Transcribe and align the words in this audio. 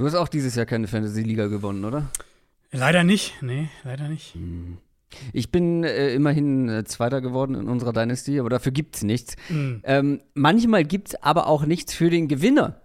Du 0.00 0.06
hast 0.06 0.14
auch 0.14 0.28
dieses 0.28 0.54
Jahr 0.54 0.64
keine 0.64 0.86
Fantasy-Liga 0.86 1.48
gewonnen, 1.48 1.84
oder? 1.84 2.08
Leider 2.72 3.04
nicht, 3.04 3.34
nee, 3.42 3.68
leider 3.84 4.08
nicht. 4.08 4.34
Ich 5.34 5.50
bin 5.52 5.84
äh, 5.84 6.14
immerhin 6.14 6.70
äh, 6.70 6.84
Zweiter 6.84 7.20
geworden 7.20 7.54
in 7.54 7.68
unserer 7.68 7.92
Dynasty, 7.92 8.40
aber 8.40 8.48
dafür 8.48 8.72
gibt's 8.72 9.02
nichts. 9.02 9.36
Mhm. 9.50 9.82
Ähm, 9.84 10.20
manchmal 10.32 10.84
gibt's 10.84 11.16
aber 11.16 11.48
auch 11.48 11.66
nichts 11.66 11.92
für 11.92 12.08
den 12.08 12.28
Gewinner. 12.28 12.80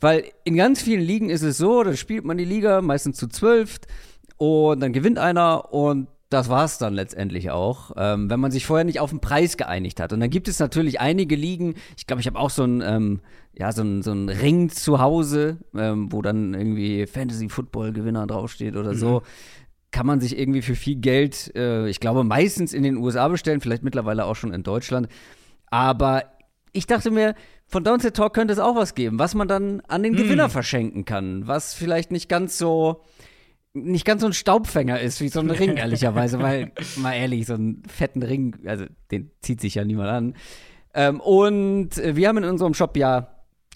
Weil 0.00 0.24
in 0.42 0.56
ganz 0.56 0.82
vielen 0.82 1.02
Ligen 1.02 1.30
ist 1.30 1.42
es 1.42 1.56
so, 1.56 1.84
da 1.84 1.94
spielt 1.94 2.24
man 2.24 2.36
die 2.36 2.44
Liga 2.44 2.82
meistens 2.82 3.16
zu 3.16 3.28
zwölf 3.28 3.78
und 4.36 4.80
dann 4.80 4.92
gewinnt 4.92 5.20
einer 5.20 5.72
und 5.72 6.08
das 6.28 6.48
war's 6.48 6.78
dann 6.78 6.94
letztendlich 6.94 7.50
auch, 7.50 7.92
ähm, 7.96 8.28
wenn 8.28 8.40
man 8.40 8.50
sich 8.50 8.66
vorher 8.66 8.84
nicht 8.84 8.98
auf 8.98 9.10
den 9.10 9.20
Preis 9.20 9.56
geeinigt 9.56 10.00
hat. 10.00 10.12
Und 10.12 10.20
dann 10.20 10.30
gibt 10.30 10.48
es 10.48 10.58
natürlich 10.58 11.00
einige 11.00 11.36
Ligen, 11.36 11.74
ich 11.96 12.06
glaube, 12.06 12.20
ich 12.20 12.26
habe 12.26 12.38
auch 12.38 12.50
so 12.50 12.64
ein, 12.64 12.82
ähm, 12.84 13.20
ja, 13.52 13.70
so 13.72 13.82
ein, 13.82 14.02
so 14.02 14.12
ein 14.12 14.28
Ring 14.28 14.68
zu 14.68 14.98
Hause, 14.98 15.58
ähm, 15.74 16.12
wo 16.12 16.22
dann 16.22 16.54
irgendwie 16.54 17.06
Fantasy-Football-Gewinner 17.06 18.26
draufsteht 18.26 18.76
oder 18.76 18.94
so. 18.94 19.22
Kann 19.92 20.06
man 20.06 20.20
sich 20.20 20.36
irgendwie 20.36 20.62
für 20.62 20.74
viel 20.74 20.96
Geld, 20.96 21.54
äh, 21.54 21.88
ich 21.88 22.00
glaube, 22.00 22.24
meistens 22.24 22.74
in 22.74 22.82
den 22.82 22.96
USA 22.96 23.28
bestellen, 23.28 23.60
vielleicht 23.60 23.84
mittlerweile 23.84 24.24
auch 24.24 24.34
schon 24.34 24.52
in 24.52 24.64
Deutschland. 24.64 25.08
Aber 25.68 26.24
ich 26.72 26.86
dachte 26.86 27.12
mir, 27.12 27.34
von 27.68 27.84
Downset 27.84 28.14
Talk 28.14 28.34
könnte 28.34 28.52
es 28.52 28.58
auch 28.58 28.74
was 28.74 28.94
geben, 28.94 29.18
was 29.18 29.34
man 29.34 29.48
dann 29.48 29.80
an 29.88 30.02
den 30.02 30.14
Gewinner 30.14 30.48
verschenken 30.48 31.04
kann, 31.04 31.46
was 31.46 31.72
vielleicht 31.72 32.10
nicht 32.10 32.28
ganz 32.28 32.58
so 32.58 33.02
nicht 33.76 34.04
ganz 34.04 34.22
so 34.22 34.26
ein 34.26 34.32
Staubfänger 34.32 35.00
ist 35.00 35.20
wie 35.20 35.28
so 35.28 35.40
ein 35.40 35.50
Ring, 35.50 35.76
ehrlicherweise, 35.76 36.40
weil, 36.40 36.72
mal 36.96 37.14
ehrlich, 37.14 37.46
so 37.46 37.54
einen 37.54 37.82
fetten 37.86 38.22
Ring, 38.22 38.56
also 38.66 38.84
den 39.10 39.30
zieht 39.40 39.60
sich 39.60 39.74
ja 39.76 39.84
niemand 39.84 40.08
an. 40.08 40.34
Ähm, 40.94 41.20
und 41.20 41.90
wir 41.96 42.28
haben 42.28 42.38
in 42.38 42.44
unserem 42.44 42.74
Shop 42.74 42.96
ja 42.96 43.28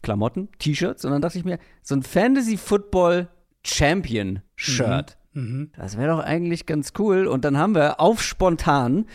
Klamotten, 0.02 0.48
T-Shirts, 0.58 1.04
und 1.04 1.12
dann 1.12 1.20
dachte 1.22 1.38
ich 1.38 1.44
mir, 1.44 1.58
so 1.82 1.94
ein 1.94 2.02
Fantasy 2.02 2.56
Football 2.56 3.28
Champion 3.64 4.40
Shirt. 4.56 5.18
Mhm. 5.34 5.70
Das 5.76 5.96
wäre 5.98 6.08
doch 6.08 6.20
eigentlich 6.20 6.66
ganz 6.66 6.92
cool. 6.98 7.26
Und 7.26 7.44
dann 7.44 7.58
haben 7.58 7.74
wir 7.74 8.00
auf 8.00 8.22
spontan 8.22 9.06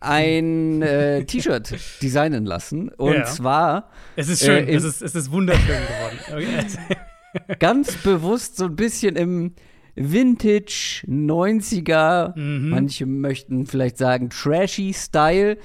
ein 0.00 0.82
äh, 0.82 1.24
T-Shirt 1.26 1.74
designen 2.02 2.44
lassen. 2.44 2.88
Und 2.90 3.14
Ja. 3.14 3.24
zwar 3.24 3.90
Es 4.16 4.28
ist 4.28 4.44
schön, 4.44 4.66
Äh, 4.66 4.74
es, 4.74 4.84
ist, 4.84 5.00
es 5.00 5.14
ist 5.14 5.30
wunderschön 5.30 5.80
geworden. 5.80 6.18
Okay. 6.32 7.56
ganz 7.60 7.96
bewusst 7.98 8.56
so 8.56 8.66
ein 8.66 8.76
bisschen 8.76 9.16
im 9.16 9.54
Vintage 9.94 11.04
90er, 11.06 12.36
Mhm. 12.38 12.70
manche 12.70 13.06
möchten 13.06 13.66
vielleicht 13.66 13.98
sagen 13.98 14.30
trashy 14.30 14.92
Style. 14.94 15.58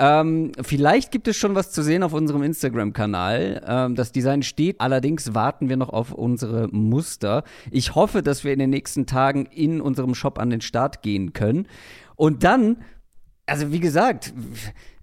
Ähm, 0.00 0.52
vielleicht 0.62 1.10
gibt 1.10 1.26
es 1.26 1.36
schon 1.36 1.56
was 1.56 1.72
zu 1.72 1.82
sehen 1.82 2.04
auf 2.04 2.12
unserem 2.12 2.44
Instagram-Kanal. 2.44 3.62
Ähm, 3.66 3.94
das 3.96 4.12
Design 4.12 4.42
steht, 4.44 4.80
allerdings 4.80 5.34
warten 5.34 5.68
wir 5.68 5.76
noch 5.76 5.88
auf 5.88 6.12
unsere 6.12 6.68
Muster. 6.68 7.42
Ich 7.72 7.96
hoffe, 7.96 8.22
dass 8.22 8.44
wir 8.44 8.52
in 8.52 8.60
den 8.60 8.70
nächsten 8.70 9.06
Tagen 9.06 9.46
in 9.46 9.80
unserem 9.80 10.14
Shop 10.14 10.38
an 10.38 10.50
den 10.50 10.60
Start 10.60 11.02
gehen 11.02 11.32
können. 11.32 11.66
Und 12.14 12.44
dann, 12.44 12.76
also 13.46 13.72
wie 13.72 13.80
gesagt, 13.80 14.32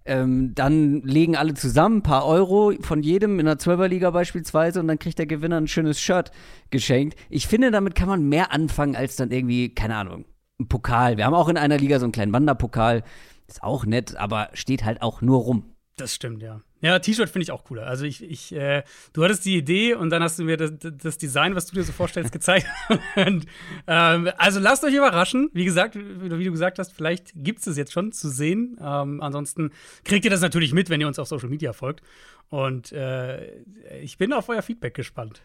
ähm, 0.06 0.54
dann 0.54 1.02
legen 1.02 1.36
alle 1.36 1.56
zusammen 1.56 1.98
ein 1.98 2.04
paar 2.04 2.26
Euro 2.26 2.74
von 2.82 3.02
jedem 3.02 3.40
in 3.40 3.46
der 3.46 3.58
12er-Liga 3.58 4.12
beispielsweise 4.12 4.80
und 4.80 4.88
dann 4.88 5.00
kriegt 5.00 5.18
der 5.18 5.26
Gewinner 5.26 5.58
ein 5.58 5.68
schönes 5.68 6.00
Shirt 6.00 6.32
geschenkt. 6.70 7.18
Ich 7.30 7.48
finde, 7.48 7.72
damit 7.72 7.96
kann 7.96 8.08
man 8.08 8.30
mehr 8.30 8.52
anfangen 8.52 8.96
als 8.96 9.16
dann 9.16 9.32
irgendwie, 9.32 9.74
keine 9.74 9.96
Ahnung, 9.96 10.26
ein 10.60 10.68
Pokal. 10.68 11.18
Wir 11.18 11.26
haben 11.26 11.34
auch 11.34 11.50
in 11.50 11.58
einer 11.58 11.78
Liga 11.78 12.00
so 12.00 12.06
einen 12.06 12.12
kleinen 12.12 12.34
Wanderpokal. 12.34 13.04
Ist 13.48 13.64
auch 13.64 13.86
nett, 13.86 14.16
aber 14.16 14.50
steht 14.54 14.86
halt 14.86 15.02
auch 15.02 15.22
nur 15.22 15.40
rum. 15.40 15.76
Das 15.98 16.14
stimmt, 16.14 16.44
ja. 16.44 16.62
Ja, 16.82 17.00
T-Shirt 17.00 17.30
finde 17.30 17.44
ich 17.44 17.52
auch 17.52 17.64
cooler. 17.64 17.88
Also 17.88 18.06
ich, 18.06 18.24
ich 18.24 18.54
äh, 18.54 18.84
du 19.14 19.24
hattest 19.24 19.46
die 19.46 19.58
Idee 19.58 19.96
und 19.96 20.10
dann 20.10 20.22
hast 20.22 20.38
du 20.38 20.44
mir 20.44 20.58
das, 20.58 20.74
das 20.80 21.18
Design, 21.18 21.56
was 21.56 21.66
du 21.68 21.76
dir 21.76 21.84
so 21.84 21.92
vorstellst, 21.92 22.32
gezeigt. 22.32 22.68
und, 23.16 23.46
ähm, 23.88 24.30
also 24.38 24.60
lasst 24.60 24.84
euch 24.84 24.94
überraschen. 24.94 25.50
Wie 25.54 25.66
gesagt, 25.66 25.96
wie, 25.96 26.30
du 26.30 26.52
gesagt 26.52 26.78
hast, 26.78 26.94
vielleicht 26.94 27.32
gibt 27.36 27.62
es 27.62 27.68
es 27.68 27.78
jetzt 27.78 27.94
schon 27.94 28.12
zu 28.12 28.30
sehen. 28.30 28.78
Ähm, 28.82 29.22
ansonsten 29.22 29.72
kriegt 30.04 30.26
ihr 30.26 30.32
das 30.32 30.42
natürlich 30.42 30.74
mit, 30.74 30.90
wenn 30.90 31.02
ihr 31.02 31.08
uns 31.08 31.18
auf 31.18 31.28
Social 31.28 31.50
Media 31.50 31.74
folgt. 31.74 32.02
Und 32.50 32.92
äh, 32.92 33.62
ich 34.02 34.18
bin 34.18 34.34
auf 34.34 34.50
euer 34.50 34.62
Feedback 34.62 34.94
gespannt. 34.94 35.42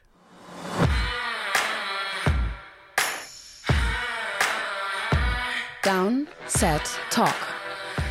Down, 5.83 6.27
Set, 6.47 6.83
Talk. 7.11 7.35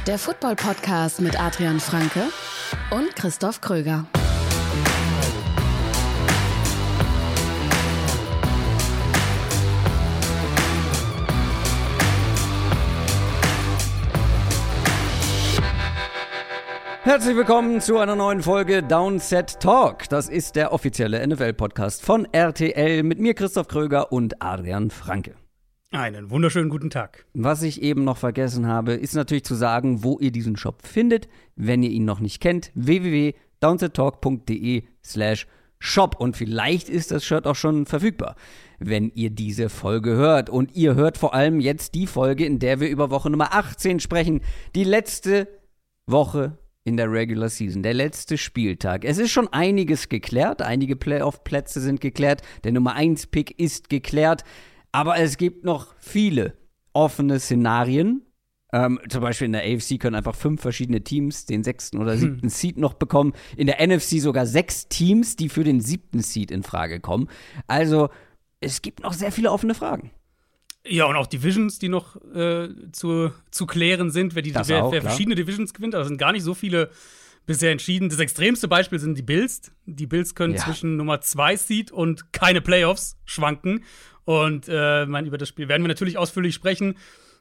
Der 0.07 0.17
Football-Podcast 0.17 1.21
mit 1.21 1.39
Adrian 1.39 1.79
Franke 1.79 2.23
und 2.91 3.15
Christoph 3.15 3.61
Kröger. 3.61 4.05
Herzlich 17.09 17.35
willkommen 17.35 17.81
zu 17.81 17.97
einer 17.97 18.15
neuen 18.15 18.43
Folge 18.43 18.83
Downset 18.83 19.59
Talk. 19.59 20.07
Das 20.09 20.29
ist 20.29 20.55
der 20.55 20.71
offizielle 20.71 21.27
NFL-Podcast 21.27 22.05
von 22.05 22.27
RTL 22.31 23.01
mit 23.01 23.17
mir, 23.17 23.33
Christoph 23.33 23.67
Kröger 23.67 24.11
und 24.11 24.43
Adrian 24.43 24.91
Franke. 24.91 25.38
Einen 25.91 26.29
wunderschönen 26.29 26.69
guten 26.69 26.91
Tag. 26.91 27.25
Was 27.33 27.63
ich 27.63 27.81
eben 27.81 28.03
noch 28.03 28.17
vergessen 28.17 28.67
habe, 28.67 28.93
ist 28.93 29.15
natürlich 29.15 29.43
zu 29.43 29.55
sagen, 29.55 30.03
wo 30.03 30.19
ihr 30.19 30.31
diesen 30.31 30.55
Shop 30.55 30.85
findet, 30.85 31.27
wenn 31.55 31.81
ihr 31.81 31.89
ihn 31.89 32.05
noch 32.05 32.19
nicht 32.19 32.41
kennt. 32.41 32.69
www.downsettalk.de 32.75 34.83
slash 35.03 35.47
shop. 35.79 36.15
Und 36.19 36.37
vielleicht 36.37 36.89
ist 36.89 37.09
das 37.09 37.25
Shirt 37.25 37.47
auch 37.47 37.55
schon 37.55 37.87
verfügbar, 37.87 38.35
wenn 38.77 39.09
ihr 39.15 39.31
diese 39.31 39.69
Folge 39.69 40.11
hört. 40.11 40.51
Und 40.51 40.75
ihr 40.75 40.93
hört 40.93 41.17
vor 41.17 41.33
allem 41.33 41.59
jetzt 41.59 41.95
die 41.95 42.05
Folge, 42.05 42.45
in 42.45 42.59
der 42.59 42.79
wir 42.79 42.87
über 42.87 43.09
Woche 43.09 43.31
Nummer 43.31 43.55
18 43.55 43.99
sprechen. 43.99 44.41
Die 44.75 44.83
letzte 44.83 45.47
Woche 46.05 46.59
in 46.83 46.97
der 46.97 47.11
Regular 47.11 47.49
Season, 47.49 47.81
der 47.81 47.95
letzte 47.95 48.37
Spieltag. 48.37 49.05
Es 49.05 49.17
ist 49.17 49.31
schon 49.31 49.47
einiges 49.47 50.07
geklärt, 50.07 50.61
einige 50.61 50.95
Playoff-Plätze 50.95 51.81
sind 51.81 51.99
geklärt, 51.99 52.43
der 52.63 52.73
Nummer 52.73 52.95
1-Pick 52.95 53.59
ist 53.59 53.89
geklärt, 53.89 54.43
aber 54.91 55.17
es 55.17 55.37
gibt 55.37 55.63
noch 55.65 55.93
viele 55.99 56.53
offene 56.93 57.39
Szenarien. 57.39 58.23
Ähm, 58.71 58.99
zum 59.09 59.21
Beispiel 59.21 59.45
in 59.45 59.53
der 59.53 59.63
AFC 59.63 59.99
können 59.99 60.15
einfach 60.15 60.35
fünf 60.35 60.61
verschiedene 60.61 61.03
Teams 61.03 61.45
den 61.47 61.63
sechsten 61.63 61.97
oder 61.97 62.17
siebten 62.17 62.49
Seed 62.49 62.77
noch 62.77 62.93
bekommen. 62.93 63.33
In 63.57 63.65
der 63.67 63.85
NFC 63.85 64.19
sogar 64.19 64.45
sechs 64.45 64.87
Teams, 64.87 65.35
die 65.35 65.49
für 65.49 65.63
den 65.63 65.81
siebten 65.81 66.21
Seed 66.21 66.51
in 66.51 66.61
Frage 66.63 66.99
kommen. 66.99 67.29
Also 67.67 68.09
es 68.59 68.81
gibt 68.81 69.01
noch 69.01 69.13
sehr 69.13 69.31
viele 69.31 69.51
offene 69.51 69.73
Fragen. 69.73 70.11
Ja, 70.87 71.05
und 71.05 71.15
auch 71.15 71.27
Divisions, 71.27 71.79
die 71.79 71.89
noch 71.89 72.15
äh, 72.33 72.69
zu, 72.91 73.31
zu 73.51 73.65
klären 73.65 74.11
sind, 74.11 74.35
wer, 74.35 74.41
die, 74.41 74.51
Das 74.51 74.69
wer, 74.69 74.85
auch, 74.85 74.91
wer 74.91 75.01
verschiedene 75.01 75.35
Divisions 75.35 75.73
gewinnt. 75.73 75.95
Also 75.95 76.07
sind 76.07 76.17
gar 76.17 76.31
nicht 76.31 76.43
so 76.43 76.53
viele 76.53 76.89
bisher 77.45 77.71
entschieden. 77.71 78.09
Das 78.09 78.19
extremste 78.19 78.67
Beispiel 78.67 78.99
sind 78.99 79.17
die 79.17 79.23
Bills. 79.23 79.71
Die 79.85 80.05
Bills 80.07 80.35
können 80.35 80.53
Ja. 80.53 80.63
zwischen 80.63 80.95
Nummer 80.95 81.21
2 81.21 81.55
Seed 81.57 81.91
und 81.91 82.31
keine 82.33 82.61
Playoffs 82.61 83.17
schwanken. 83.25 83.83
Und 84.29 84.67
äh, 84.69 85.07
mein, 85.07 85.25
über 85.25 85.39
das 85.39 85.49
Spiel 85.49 85.67
werden 85.69 85.81
wir 85.81 85.87
natürlich 85.87 86.19
ausführlich 86.19 86.53
sprechen 86.53 86.97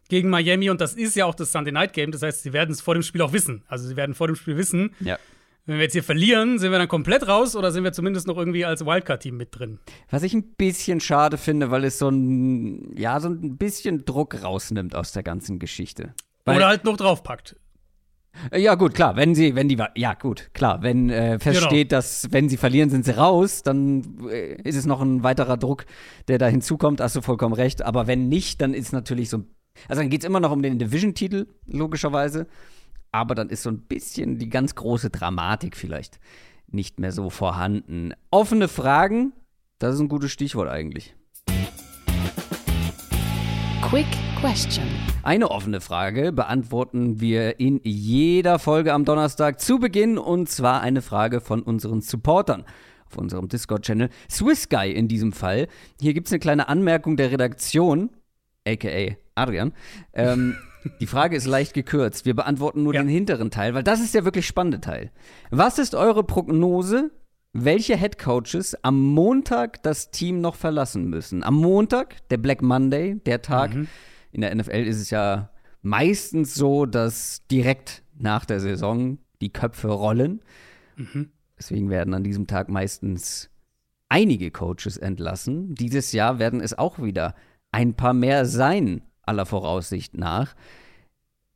gegen 0.08 0.30
Miami. 0.30 0.70
Und 0.70 0.80
das 0.80 0.94
ist 0.94 1.16
ja 1.16 1.26
auch 1.26 1.34
das 1.34 1.52
Sunday 1.52 1.70
Night 1.70 1.92
Game. 1.92 2.12
Das 2.12 2.22
heißt, 2.22 2.42
sie 2.42 2.54
werden 2.54 2.70
es 2.72 2.80
vor 2.80 2.94
dem 2.94 3.02
Spiel 3.02 3.20
auch 3.20 3.34
wissen. 3.34 3.62
Also 3.68 3.86
sie 3.86 3.94
werden 3.94 4.14
vor 4.14 4.26
dem 4.26 4.36
Spiel 4.36 4.56
wissen, 4.56 4.94
Ja. 5.00 5.18
wenn 5.66 5.76
wir 5.76 5.82
jetzt 5.82 5.92
hier 5.92 6.02
verlieren, 6.02 6.58
sind 6.58 6.70
wir 6.72 6.78
dann 6.78 6.88
komplett 6.88 7.28
raus 7.28 7.54
oder 7.56 7.72
sind 7.72 7.84
wir 7.84 7.92
zumindest 7.92 8.26
noch 8.26 8.38
irgendwie 8.38 8.64
als 8.64 8.86
Wildcard-Team 8.86 9.36
mit 9.36 9.50
drin? 9.58 9.80
Was 10.08 10.22
ich 10.22 10.32
ein 10.32 10.54
bisschen 10.54 11.00
schade 11.00 11.36
finde, 11.36 11.70
weil 11.70 11.84
es 11.84 11.98
so 11.98 12.08
ein, 12.08 12.96
ja, 12.96 13.20
so 13.20 13.28
ein 13.28 13.58
bisschen 13.58 14.06
Druck 14.06 14.42
rausnimmt 14.42 14.94
aus 14.94 15.12
der 15.12 15.22
ganzen 15.22 15.58
Geschichte. 15.58 16.14
Weil, 16.46 16.56
oder 16.56 16.68
halt 16.68 16.84
noch 16.84 16.96
draufpackt. 16.96 17.54
Äh, 18.50 18.60
Ja, 18.60 18.74
gut, 18.74 18.94
klar, 18.94 19.16
wenn 19.16 19.34
sie, 19.34 19.54
wenn 19.54 19.68
die, 19.68 19.78
ja, 19.96 20.14
gut, 20.14 20.50
klar, 20.54 20.82
wenn 20.82 21.10
äh, 21.10 21.38
feststeht, 21.38 21.92
dass, 21.92 22.28
wenn 22.30 22.48
sie 22.48 22.56
verlieren, 22.56 22.90
sind 22.90 23.04
sie 23.04 23.16
raus, 23.16 23.62
dann 23.62 24.18
äh, 24.30 24.60
ist 24.62 24.76
es 24.76 24.86
noch 24.86 25.00
ein 25.00 25.22
weiterer 25.22 25.56
Druck, 25.56 25.86
der 26.28 26.38
da 26.38 26.46
hinzukommt, 26.46 27.00
hast 27.00 27.16
du 27.16 27.20
vollkommen 27.20 27.54
recht, 27.54 27.82
aber 27.82 28.06
wenn 28.06 28.28
nicht, 28.28 28.60
dann 28.60 28.74
ist 28.74 28.92
natürlich 28.92 29.28
so, 29.30 29.44
also 29.88 30.02
dann 30.02 30.10
geht's 30.10 30.24
immer 30.24 30.40
noch 30.40 30.50
um 30.50 30.62
den 30.62 30.78
Division-Titel, 30.78 31.46
logischerweise, 31.66 32.46
aber 33.12 33.34
dann 33.34 33.48
ist 33.48 33.62
so 33.62 33.70
ein 33.70 33.80
bisschen 33.82 34.38
die 34.38 34.48
ganz 34.48 34.74
große 34.74 35.10
Dramatik 35.10 35.76
vielleicht 35.76 36.18
nicht 36.70 37.00
mehr 37.00 37.12
so 37.12 37.30
vorhanden. 37.30 38.12
Offene 38.30 38.68
Fragen, 38.68 39.32
das 39.78 39.94
ist 39.94 40.00
ein 40.00 40.08
gutes 40.08 40.30
Stichwort 40.30 40.68
eigentlich. 40.68 41.14
Quick 43.80 44.06
Question. 44.40 44.84
Eine 45.24 45.50
offene 45.50 45.80
Frage 45.80 46.30
beantworten 46.32 47.20
wir 47.20 47.58
in 47.58 47.80
jeder 47.82 48.58
Folge 48.58 48.92
am 48.92 49.04
Donnerstag 49.04 49.60
zu 49.60 49.80
Beginn 49.80 50.16
und 50.16 50.48
zwar 50.48 50.80
eine 50.80 51.02
Frage 51.02 51.40
von 51.40 51.60
unseren 51.60 52.02
Supportern 52.02 52.64
auf 53.10 53.18
unserem 53.18 53.48
Discord-Channel. 53.48 54.10
Swiss 54.30 54.68
Guy 54.68 54.92
in 54.92 55.08
diesem 55.08 55.32
Fall. 55.32 55.66
Hier 56.00 56.14
gibt 56.14 56.28
es 56.28 56.32
eine 56.32 56.38
kleine 56.38 56.68
Anmerkung 56.68 57.16
der 57.16 57.32
Redaktion, 57.32 58.10
aka 58.66 59.16
Adrian. 59.34 59.72
Ähm, 60.12 60.56
die 61.00 61.06
Frage 61.06 61.36
ist 61.36 61.46
leicht 61.46 61.74
gekürzt. 61.74 62.24
Wir 62.24 62.36
beantworten 62.36 62.84
nur 62.84 62.94
Ja. 62.94 63.02
den 63.02 63.08
hinteren 63.08 63.50
Teil, 63.50 63.74
weil 63.74 63.82
das 63.82 64.00
ist 64.00 64.14
der 64.14 64.24
wirklich 64.24 64.46
spannende 64.46 64.80
Teil. 64.80 65.10
Was 65.50 65.78
ist 65.80 65.96
eure 65.96 66.22
Prognose 66.22 67.10
welche 67.54 67.96
Head 67.96 68.18
Coaches 68.18 68.76
am 68.82 69.00
Montag 69.00 69.82
das 69.82 70.10
Team 70.10 70.40
noch 70.40 70.54
verlassen 70.54 71.08
müssen. 71.08 71.42
Am 71.42 71.54
Montag, 71.54 72.28
der 72.28 72.36
Black 72.36 72.62
Monday, 72.62 73.16
der 73.26 73.42
Tag. 73.42 73.74
Mhm. 73.74 73.88
In 74.32 74.40
der 74.42 74.54
NFL 74.54 74.84
ist 74.86 75.00
es 75.00 75.10
ja 75.10 75.50
meistens 75.82 76.54
so, 76.54 76.86
dass 76.86 77.46
direkt 77.50 78.02
nach 78.16 78.44
der 78.44 78.60
Saison 78.60 79.18
die 79.40 79.52
Köpfe 79.52 79.88
rollen. 79.88 80.40
Mhm. 80.96 81.30
Deswegen 81.58 81.90
werden 81.90 82.14
an 82.14 82.24
diesem 82.24 82.46
Tag 82.46 82.68
meistens 82.68 83.50
einige 84.08 84.50
Coaches 84.50 84.96
entlassen. 84.96 85.74
Dieses 85.74 86.12
Jahr 86.12 86.38
werden 86.38 86.60
es 86.60 86.76
auch 86.76 86.98
wieder 86.98 87.34
ein 87.72 87.94
paar 87.94 88.14
mehr 88.14 88.44
sein, 88.46 89.02
aller 89.22 89.46
Voraussicht 89.46 90.16
nach. 90.16 90.54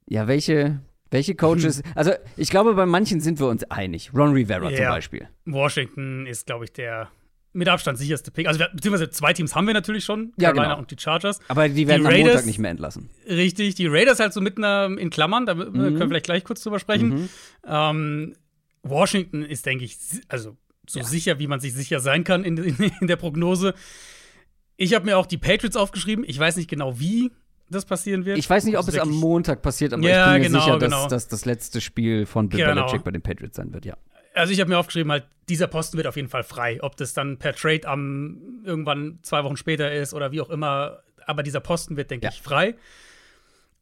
Ja, 0.08 0.26
welche, 0.26 0.80
welche 1.10 1.34
Coaches? 1.34 1.82
Also, 1.94 2.12
ich 2.36 2.50
glaube, 2.50 2.74
bei 2.74 2.84
manchen 2.86 3.20
sind 3.20 3.38
wir 3.40 3.46
uns 3.48 3.64
einig. 3.64 4.12
Ron 4.14 4.32
Rivera 4.32 4.68
zum 4.68 4.74
Ja. 4.76 4.90
Beispiel. 4.90 5.28
Washington 5.46 6.26
ist, 6.26 6.46
glaube 6.46 6.64
ich, 6.64 6.72
der 6.72 7.08
mit 7.54 7.68
Abstand 7.68 7.98
sicherste 7.98 8.30
Pick. 8.30 8.46
Also, 8.48 8.64
beziehungsweise 8.72 9.10
zwei 9.10 9.32
Teams 9.32 9.54
haben 9.54 9.66
wir 9.66 9.74
natürlich 9.74 10.04
schon, 10.04 10.32
Ja, 10.38 10.48
Carolina 10.50 10.68
genau. 10.74 10.78
und 10.80 10.90
die 10.90 10.96
Chargers. 10.98 11.38
Aber 11.48 11.68
die 11.68 11.86
werden 11.86 12.02
Die 12.02 12.06
am 12.06 12.12
Raiders- 12.12 12.28
Montag 12.32 12.46
nicht 12.46 12.58
mehr 12.58 12.70
entlassen. 12.70 13.10
Richtig, 13.28 13.74
die 13.74 13.86
Raiders 13.86 14.20
halt 14.20 14.32
so 14.32 14.40
mitten 14.40 14.62
in 14.64 15.10
Klammern, 15.10 15.44
da 15.46 15.54
können 15.54 15.72
Mhm. 15.94 15.98
wir 15.98 16.08
vielleicht 16.08 16.24
gleich 16.24 16.44
kurz 16.44 16.62
drüber 16.62 16.78
sprechen. 16.78 17.28
Ähm, 17.66 18.34
Washington 18.82 19.42
ist, 19.42 19.66
denke 19.66 19.84
ich, 19.84 19.96
also 20.28 20.56
so 20.88 20.98
Ja. 21.00 21.04
sicher, 21.04 21.38
wie 21.38 21.46
man 21.46 21.60
sich 21.60 21.72
sicher 21.74 22.00
sein 22.00 22.24
kann 22.24 22.42
in, 22.44 22.56
in, 22.56 22.76
in 23.00 23.06
der 23.06 23.16
Prognose. 23.16 23.74
Ich 24.76 24.94
habe 24.94 25.04
mir 25.04 25.16
auch 25.18 25.26
die 25.26 25.38
Patriots 25.38 25.76
aufgeschrieben. 25.76 26.24
Ich 26.26 26.38
weiß 26.38 26.56
nicht 26.56 26.68
genau, 26.68 26.98
wie 26.98 27.30
das 27.70 27.84
passieren 27.84 28.24
wird. 28.24 28.38
Ich 28.38 28.50
weiß 28.50 28.64
nicht, 28.64 28.76
ob 28.76 28.84
Das 28.86 28.96
es 28.96 29.00
am 29.00 29.10
Montag 29.10 29.62
passiert, 29.62 29.92
aber 29.92 30.02
Ja, 30.02 30.26
ich 30.36 30.42
bin 30.42 30.42
mir 30.42 30.48
genau, 30.48 30.60
sicher, 30.64 30.78
dass 30.78 30.90
genau. 30.90 31.08
das 31.08 31.28
das 31.28 31.44
letzte 31.44 31.80
Spiel 31.80 32.26
von 32.26 32.48
Bill 32.48 32.60
Genau. 32.66 32.74
Belichick 32.86 33.04
bei 33.04 33.10
den 33.12 33.22
Patriots 33.22 33.56
sein 33.56 33.72
wird, 33.72 33.84
ja. 33.86 33.96
Also 34.34 34.52
ich 34.52 34.60
habe 34.60 34.70
mir 34.70 34.78
aufgeschrieben, 34.78 35.12
halt, 35.12 35.24
dieser 35.48 35.66
Posten 35.66 35.96
wird 35.96 36.06
auf 36.06 36.16
jeden 36.16 36.28
Fall 36.28 36.42
frei. 36.44 36.78
Ob 36.82 36.96
das 36.96 37.12
dann 37.14 37.38
per 37.38 37.54
Trade 37.54 37.86
am 37.86 38.38
irgendwann 38.64 39.18
zwei 39.22 39.44
Wochen 39.44 39.56
später 39.56 39.92
ist 39.92 40.14
oder 40.14 40.32
wie 40.32 40.40
auch 40.40 40.50
immer, 40.50 41.00
aber 41.26 41.42
dieser 41.42 41.60
Posten 41.60 41.96
wird, 41.96 42.10
denke 42.10 42.26
Ja. 42.26 42.32
ich, 42.32 42.40
frei. 42.40 42.74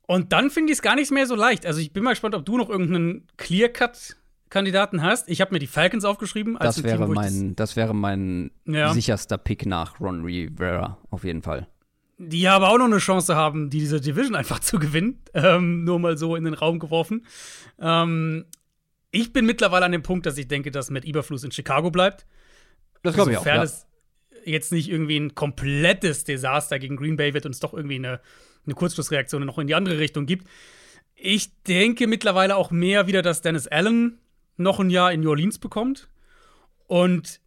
Und 0.06 0.32
dann 0.32 0.50
finde 0.50 0.72
ich 0.72 0.78
es 0.78 0.82
gar 0.82 0.96
nicht 0.96 1.12
mehr 1.12 1.26
so 1.26 1.36
leicht. 1.36 1.64
Also 1.66 1.80
ich 1.80 1.92
bin 1.92 2.02
mal 2.02 2.10
gespannt, 2.10 2.34
ob 2.34 2.44
du 2.44 2.56
noch 2.58 2.68
irgendeinen 2.68 3.28
Clear-Cut-Kandidaten 3.36 5.02
hast. 5.02 5.28
Ich 5.28 5.40
habe 5.40 5.52
mir 5.54 5.58
die 5.60 5.66
Falcons 5.66 6.04
aufgeschrieben. 6.04 6.56
Als 6.56 6.76
Das 6.76 6.84
wäre 6.84 7.04
Team, 7.04 7.14
mein, 7.14 7.56
das 7.56 7.76
wäre 7.76 7.94
mein 7.94 8.50
Ja. 8.66 8.92
sicherster 8.92 9.38
Pick 9.38 9.66
nach 9.66 10.00
Ron 10.00 10.24
Rivera, 10.24 10.98
auf 11.10 11.24
jeden 11.24 11.42
Fall. 11.42 11.68
Das, 12.18 12.28
die 12.28 12.48
aber 12.48 12.70
auch 12.70 12.78
noch 12.78 12.84
eine 12.86 12.98
Chance 12.98 13.34
haben, 13.36 13.70
diese 13.70 14.00
Division 14.00 14.34
einfach 14.34 14.58
zu 14.60 14.78
gewinnen. 14.78 15.22
Ähm, 15.34 15.84
nur 15.84 15.98
mal 16.00 16.16
so 16.18 16.34
in 16.36 16.44
den 16.44 16.54
Raum 16.54 16.78
geworfen. 16.80 17.24
Ähm, 17.80 18.44
ich 19.10 19.32
bin 19.32 19.46
mittlerweile 19.46 19.84
an 19.84 19.92
dem 19.92 20.02
Punkt, 20.02 20.26
dass 20.26 20.38
ich 20.38 20.48
denke, 20.48 20.70
dass 20.70 20.90
mit 20.90 21.04
Überfluss 21.04 21.44
in 21.44 21.50
Chicago 21.52 21.90
bleibt. 21.90 22.26
Das 23.02 23.14
glaube 23.14 23.32
ich 23.32 23.36
auch. 23.36 23.42
Sofern 23.42 23.56
Ja. 23.56 23.62
es 23.64 23.86
jetzt 24.44 24.72
nicht 24.72 24.88
irgendwie 24.88 25.18
ein 25.18 25.34
komplettes 25.34 26.24
Desaster 26.24 26.78
gegen 26.78 26.96
Green 26.96 27.16
Bay 27.16 27.34
wird 27.34 27.46
und 27.46 27.52
es 27.52 27.60
doch 27.60 27.74
irgendwie 27.74 27.96
eine, 27.96 28.20
eine 28.64 28.74
Kurzschlussreaktion 28.74 29.44
noch 29.44 29.58
in 29.58 29.66
die 29.66 29.74
andere 29.74 29.98
Richtung 29.98 30.26
gibt. 30.26 30.46
Ich 31.14 31.62
denke 31.64 32.06
mittlerweile 32.06 32.56
auch 32.56 32.70
mehr 32.70 33.06
wieder, 33.06 33.22
dass 33.22 33.42
Dennis 33.42 33.66
Allen 33.66 34.18
noch 34.56 34.80
ein 34.80 34.90
Jahr 34.90 35.12
in 35.12 35.20
New 35.20 35.30
Orleans 35.30 35.58
bekommt. 35.58 36.08
Und 36.86 37.40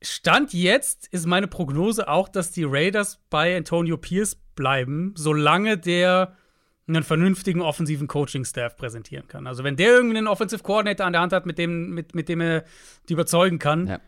Stand 0.00 0.52
jetzt 0.52 1.08
ist 1.08 1.26
meine 1.26 1.48
Prognose 1.48 2.08
auch, 2.08 2.28
dass 2.28 2.50
die 2.52 2.64
Raiders 2.64 3.20
bei 3.30 3.56
Antonio 3.56 3.96
Pierce 3.96 4.36
bleiben, 4.54 5.14
solange 5.16 5.78
der 5.78 6.36
einen 6.86 7.02
vernünftigen 7.02 7.62
offensiven 7.62 8.08
Coaching-Staff 8.08 8.76
präsentieren 8.76 9.26
kann. 9.26 9.46
Also 9.46 9.64
wenn 9.64 9.76
der 9.76 9.88
irgendeinen 9.88 10.26
Offensive 10.26 10.62
Coordinator 10.62 11.06
an 11.06 11.12
der 11.14 11.22
Hand 11.22 11.32
hat, 11.32 11.46
mit 11.46 11.56
dem, 11.58 11.90
mit, 11.90 12.14
mit 12.14 12.28
dem 12.28 12.40
er 12.40 12.64
die 13.08 13.14
überzeugen 13.14 13.58
kann, 13.58 13.86
Ja. 13.86 14.00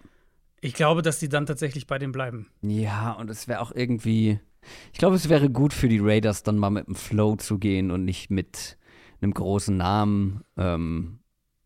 ich 0.61 0.75
glaube, 0.75 1.01
dass 1.03 1.19
die 1.19 1.29
dann 1.29 1.47
tatsächlich 1.47 1.87
bei 1.87 1.99
dem 1.99 2.13
bleiben. 2.13 2.49
Ja, 2.63 3.13
und 3.13 3.31
es 3.31 3.49
wäre 3.49 3.61
auch 3.61 3.73
irgendwie. 3.75 4.41
Ich 4.93 4.99
glaube, 4.99 5.17
es 5.17 5.29
wäre 5.29 5.49
gut 5.49 5.73
für 5.73 5.89
die 5.89 6.01
Raiders, 6.01 6.43
dann 6.43 6.59
mal 6.59 6.71
mit 6.71 6.87
dem 6.87 6.97
Flow 6.97 7.37
zu 7.37 7.59
gehen 7.59 7.91
und 7.91 8.05
nicht 8.05 8.31
mit 8.31 8.77
einem 9.23 9.33
großen 9.33 9.77
Namen. 9.77 10.43
Ähm, 10.57 11.21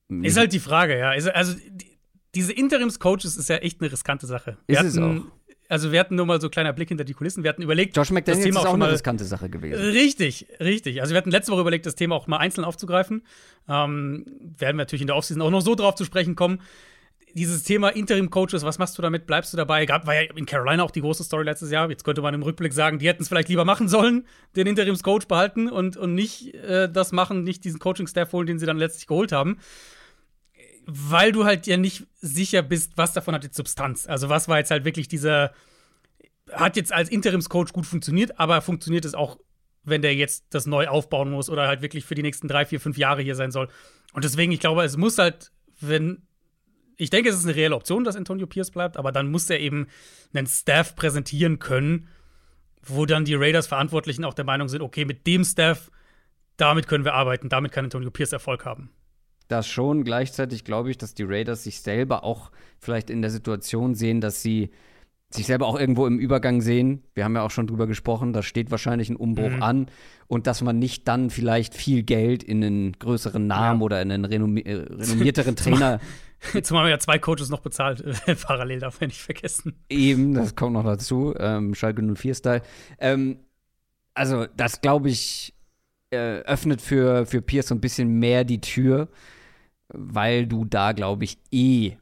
Ist 0.08 0.36
halt 0.36 0.52
die 0.52 0.60
Frage, 0.60 0.96
ja. 0.98 1.08
Also 1.10 1.54
die, 1.54 1.98
diese 2.36 2.52
Interims-Coaches 2.52 3.36
ist 3.36 3.48
ja 3.48 3.56
echt 3.56 3.80
eine 3.80 3.90
riskante 3.90 4.26
Sache. 4.26 4.58
Wir 4.66 4.78
Ist 4.80 4.84
es 4.86 4.96
hatten, 4.98 5.32
Also 5.70 5.93
wir 5.93 6.00
hatten 6.00 6.17
nur 6.17 6.26
mal 6.26 6.40
so 6.40 6.49
ein 6.49 6.50
kleiner 6.50 6.72
Blick 6.72 6.88
hinter 6.88 7.05
die 7.05 7.14
Kulissen. 7.14 7.44
Wir 7.44 7.49
hatten 7.49 7.62
überlegt, 7.62 7.96
Josh 7.96 8.11
McDaniels 8.11 8.44
Thema 8.44 8.61
ist 8.61 8.67
auch 8.67 8.70
auch 8.70 8.75
eine 8.75 8.90
riskante 8.90 9.25
Sache 9.25 9.49
gewesen. 9.49 9.81
Richtig, 9.81 10.49
richtig. 10.58 11.00
Also 11.00 11.14
wir 11.14 11.19
hatten 11.19 11.31
letzte 11.31 11.52
Woche 11.52 11.61
überlegt, 11.61 11.87
das 11.87 11.94
Thema 11.94 12.17
auch 12.17 12.26
mal 12.26 12.38
einzeln 12.38 12.64
aufzugreifen. 12.64 13.22
Ähm, 13.69 14.26
werden 14.58 14.76
wir 14.76 14.82
natürlich 14.82 15.02
in 15.02 15.06
der 15.06 15.14
Offseason 15.14 15.40
auch 15.40 15.50
noch 15.50 15.61
so 15.61 15.76
drauf 15.76 15.94
zu 15.94 16.05
sprechen 16.05 16.34
kommen. 16.34 16.61
Dieses 17.34 17.62
Thema 17.62 17.90
Interim-Coaches, 17.90 18.64
was 18.64 18.81
machst 18.81 18.99
du 18.99 19.02
damit? 19.02 19.28
Bleibst 19.28 19.52
du 19.52 19.56
dabei? 19.56 19.87
Gab, 19.87 20.08
war 20.08 20.20
ja 20.20 20.28
in 20.34 20.44
Carolina 20.44 20.82
auch 20.82 20.90
die 20.90 21.02
große 21.02 21.22
Story 21.22 21.44
letztes 21.44 21.70
Jahr. 21.70 21.88
Jetzt 21.88 22.02
könnte 22.02 22.20
man 22.20 22.34
im 22.34 22.43
Rückblick 22.43 22.72
sagen, 22.72 22.99
die 22.99 23.06
hätten 23.06 23.22
es 23.22 23.28
vielleicht 23.28 23.49
lieber 23.49 23.64
machen 23.64 23.87
sollen, 23.88 24.26
den 24.56 24.67
Interims-Coach 24.67 25.28
behalten 25.28 25.69
und, 25.69 25.96
und 25.96 26.17
nicht 26.17 26.52
äh, 26.52 26.90
das 26.90 27.12
machen, 27.12 27.44
nicht 27.44 27.62
diesen 27.62 27.78
Coaching-Staff 27.78 28.32
holen, 28.32 28.49
den 28.49 28.58
sie 28.58 28.67
dann 28.67 28.78
letztlich 28.78 29.06
geholt 29.06 29.31
haben. 29.31 29.58
Weil 30.92 31.31
du 31.31 31.44
halt 31.44 31.69
ja 31.69 31.76
nicht 31.76 32.06
sicher 32.20 32.62
bist, 32.62 32.96
was 32.96 33.12
davon 33.12 33.34
hat 33.34 33.44
jetzt 33.44 33.56
Substanz. 33.56 34.08
Also 34.08 34.28
was 34.28 34.48
war 34.48 34.58
jetzt 34.58 34.72
halt 34.72 34.84
wirklich 34.84 35.06
dieser, 35.06 35.52
hat 36.52 36.76
jetzt 36.76 36.92
als 36.92 37.08
Interimscoach 37.08 37.72
gut 37.72 37.87
funktioniert, 37.87 38.40
aber 38.40 38.60
funktioniert 38.60 39.04
es 39.04 39.14
auch, 39.14 39.38
wenn 39.84 40.02
der 40.02 40.14
jetzt 40.14 40.46
das 40.50 40.66
neu 40.66 40.88
aufbauen 40.88 41.31
muss 41.31 41.48
oder 41.48 41.69
halt 41.69 41.81
wirklich 41.81 42.04
für 42.04 42.16
die 42.16 42.22
nächsten 42.22 42.48
drei, 42.48 42.66
vier, 42.66 42.81
fünf 42.81 42.98
Jahre 42.98 43.22
hier 43.22 43.37
sein 43.37 43.52
soll. 43.52 43.69
Und 44.12 44.25
deswegen, 44.25 44.50
ich 44.50 44.58
glaube, 44.58 44.82
es 44.82 44.96
muss 44.96 45.16
halt, 45.19 45.52
wenn, 45.81 46.26
ich 46.96 47.10
denke, 47.10 47.31
es 47.31 47.36
ist 47.36 47.44
eine 47.44 47.54
reelle 47.54 47.76
Option, 47.76 48.02
dass 48.02 48.16
Antonio 48.16 48.46
Pierce 48.46 48.72
bleibt, 48.72 48.96
aber 48.96 49.12
dann 49.12 49.31
muss 49.31 49.48
er 49.48 49.60
eben 49.60 49.86
einen 50.34 50.48
Staff 50.48 50.96
präsentieren 50.96 51.60
können, 51.60 52.08
wo 52.82 53.06
dann 53.06 53.25
die 53.25 53.34
Raiders-Verantwortlichen 53.34 54.25
auch 54.25 54.34
der 54.34 54.44
Meinung 54.44 54.69
sind, 54.69 54.82
okay, 54.82 55.04
mit 55.04 55.26
dem 55.26 55.44
Staff, 55.44 55.90
damit 56.56 56.88
können 56.88 57.04
wir 57.04 57.14
arbeiten, 57.14 57.48
damit 57.48 57.72
kann 57.72 57.84
Antonio 57.84 58.10
Pierce 58.10 58.32
Erfolg 58.32 58.64
haben. 58.64 58.90
Das 59.50 59.67
schon. 59.67 60.05
Gleichzeitig 60.05 60.64
glaube 60.64 60.91
ich, 60.91 60.99
dass 60.99 61.14
die 61.14 61.25
Raiders 61.25 61.64
sich 61.64 61.81
selber 61.81 62.23
auch 62.25 62.50
vielleicht 62.79 63.11
in 63.11 63.20
der 63.20 63.31
Situation 63.31 63.94
sehen, 63.94 64.20
dass 64.20 64.43
sie 64.43 64.70
sich 65.32 65.47
selber 65.47 65.67
auch 65.67 65.79
irgendwo 65.79 66.06
im 66.06 66.19
Übergang 66.19 66.61
sehen. 66.61 67.02
Wir 67.14 67.25
haben 67.25 67.35
ja 67.37 67.43
auch 67.43 67.50
schon 67.50 67.67
drüber 67.67 67.87
gesprochen, 67.87 68.32
da 68.32 68.43
steht 68.43 68.70
wahrscheinlich 68.70 69.11
ein 69.11 69.17
Umbruch 69.17 69.50
Mhm. 69.50 69.62
an 69.62 69.87
und 70.26 70.47
dass 70.47 70.61
man 70.62 70.79
nicht 70.79 71.06
dann 71.06 71.31
vielleicht 71.31 71.75
viel 71.75 72.02
Geld 72.02 72.43
in 72.43 72.64
einen 72.64 72.93
größeren 72.94 73.47
Namen 73.47 73.81
Ja. 73.81 73.85
oder 73.85 74.02
in 74.02 74.11
einen 74.11 74.25
renommi 74.25 74.61
äh, 74.62 74.75
renommierteren 74.91 75.56
Trainer 75.56 76.00
Jetzt 76.55 76.70
haben 76.70 76.82
wir 76.85 76.88
ja 76.88 76.99
zwei 76.99 77.19
Coaches 77.19 77.50
noch 77.50 77.61
bezahlt, 77.61 78.00
äh, 78.26 78.35
parallel, 78.43 78.79
darf 78.81 79.00
man 79.00 79.08
nicht 79.08 79.20
vergessen. 79.20 79.75
Eben, 79.91 80.32
das 80.35 80.56
kommt 80.56 80.73
noch 80.73 80.85
dazu. 80.85 81.35
Ähm, 81.38 81.75
Schalke 81.75 82.00
04-Style. 82.03 82.62
Ähm, 82.99 83.41
also, 84.15 84.46
das 84.56 84.81
glaube 84.81 85.10
ich, 85.10 85.53
äh, 86.10 86.41
öffnet 86.41 86.81
für, 86.81 87.27
für 87.27 87.43
Pierce 87.43 87.69
so 87.69 87.74
ein 87.74 87.81
bisschen 87.82 88.19
mehr 88.19 88.44
die 88.44 88.60
Tür, 88.63 89.08
weil 89.93 90.47
du 90.47 90.65
da, 90.65 90.93
glaube 90.93 91.25
ich, 91.25 91.39
eh 91.51 91.97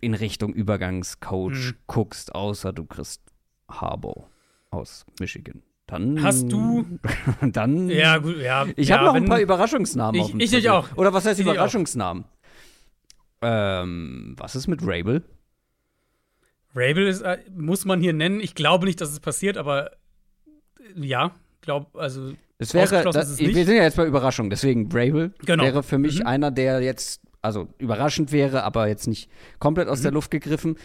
in 0.00 0.14
Richtung 0.14 0.52
Übergangscoach 0.54 1.72
Mhm. 1.72 1.76
guckst, 1.86 2.34
außer 2.34 2.72
du 2.72 2.84
kriegst 2.86 3.22
Harbaugh 3.68 4.26
aus 4.70 5.04
Michigan. 5.20 5.62
Dann. 5.86 6.22
Hast 6.22 6.50
du- 6.50 6.84
Dann. 7.42 7.88
Ja, 7.90 8.18
gut, 8.18 8.36
ja. 8.38 8.66
Ich 8.76 8.88
ja, 8.88 8.96
habe 8.96 9.06
noch 9.06 9.14
ein 9.14 9.24
paar 9.26 9.40
Überraschungsnamen 9.40 10.20
Ich- 10.20 10.34
ich 10.34 10.50
Zettel. 10.50 10.70
auch. 10.70 10.96
Oder 10.96 11.12
was 11.12 11.26
heißt 11.26 11.40
Ich. 11.40 11.44
Überraschungsnamen? 11.46 12.24
Ähm, 13.42 14.34
was 14.38 14.54
ist 14.54 14.66
mit 14.68 14.80
Rabel? 14.82 15.24
Rabel 16.74 17.06
ist, 17.08 17.22
äh, 17.22 17.38
muss 17.56 17.84
man 17.84 18.00
hier 18.00 18.12
nennen. 18.12 18.40
Ich 18.40 18.54
glaube 18.54 18.86
nicht, 18.86 19.00
dass 19.00 19.10
es 19.10 19.18
passiert, 19.20 19.56
aber 19.56 19.92
äh, 19.92 19.96
ja, 21.06 21.34
glaub, 21.62 21.96
also 21.96 22.34
Es 22.60 22.74
wäre, 22.74 23.04
das, 23.10 23.38
wir 23.38 23.64
sind 23.64 23.76
ja 23.76 23.82
jetzt 23.82 23.96
bei 23.96 24.06
Überraschung, 24.06 24.50
deswegen 24.50 24.88
Bravel 24.88 25.32
Genau. 25.46 25.64
wäre 25.64 25.82
für 25.82 25.98
mich 25.98 26.20
Mhm. 26.20 26.26
einer, 26.26 26.50
der 26.50 26.80
jetzt, 26.82 27.22
also 27.42 27.68
überraschend 27.78 28.32
wäre, 28.32 28.62
aber 28.64 28.86
jetzt 28.88 29.06
nicht 29.08 29.30
komplett 29.58 29.88
aus 29.88 30.00
Mhm. 30.00 30.02
der 30.04 30.12
Luft 30.12 30.30
gegriffen. 30.30 30.76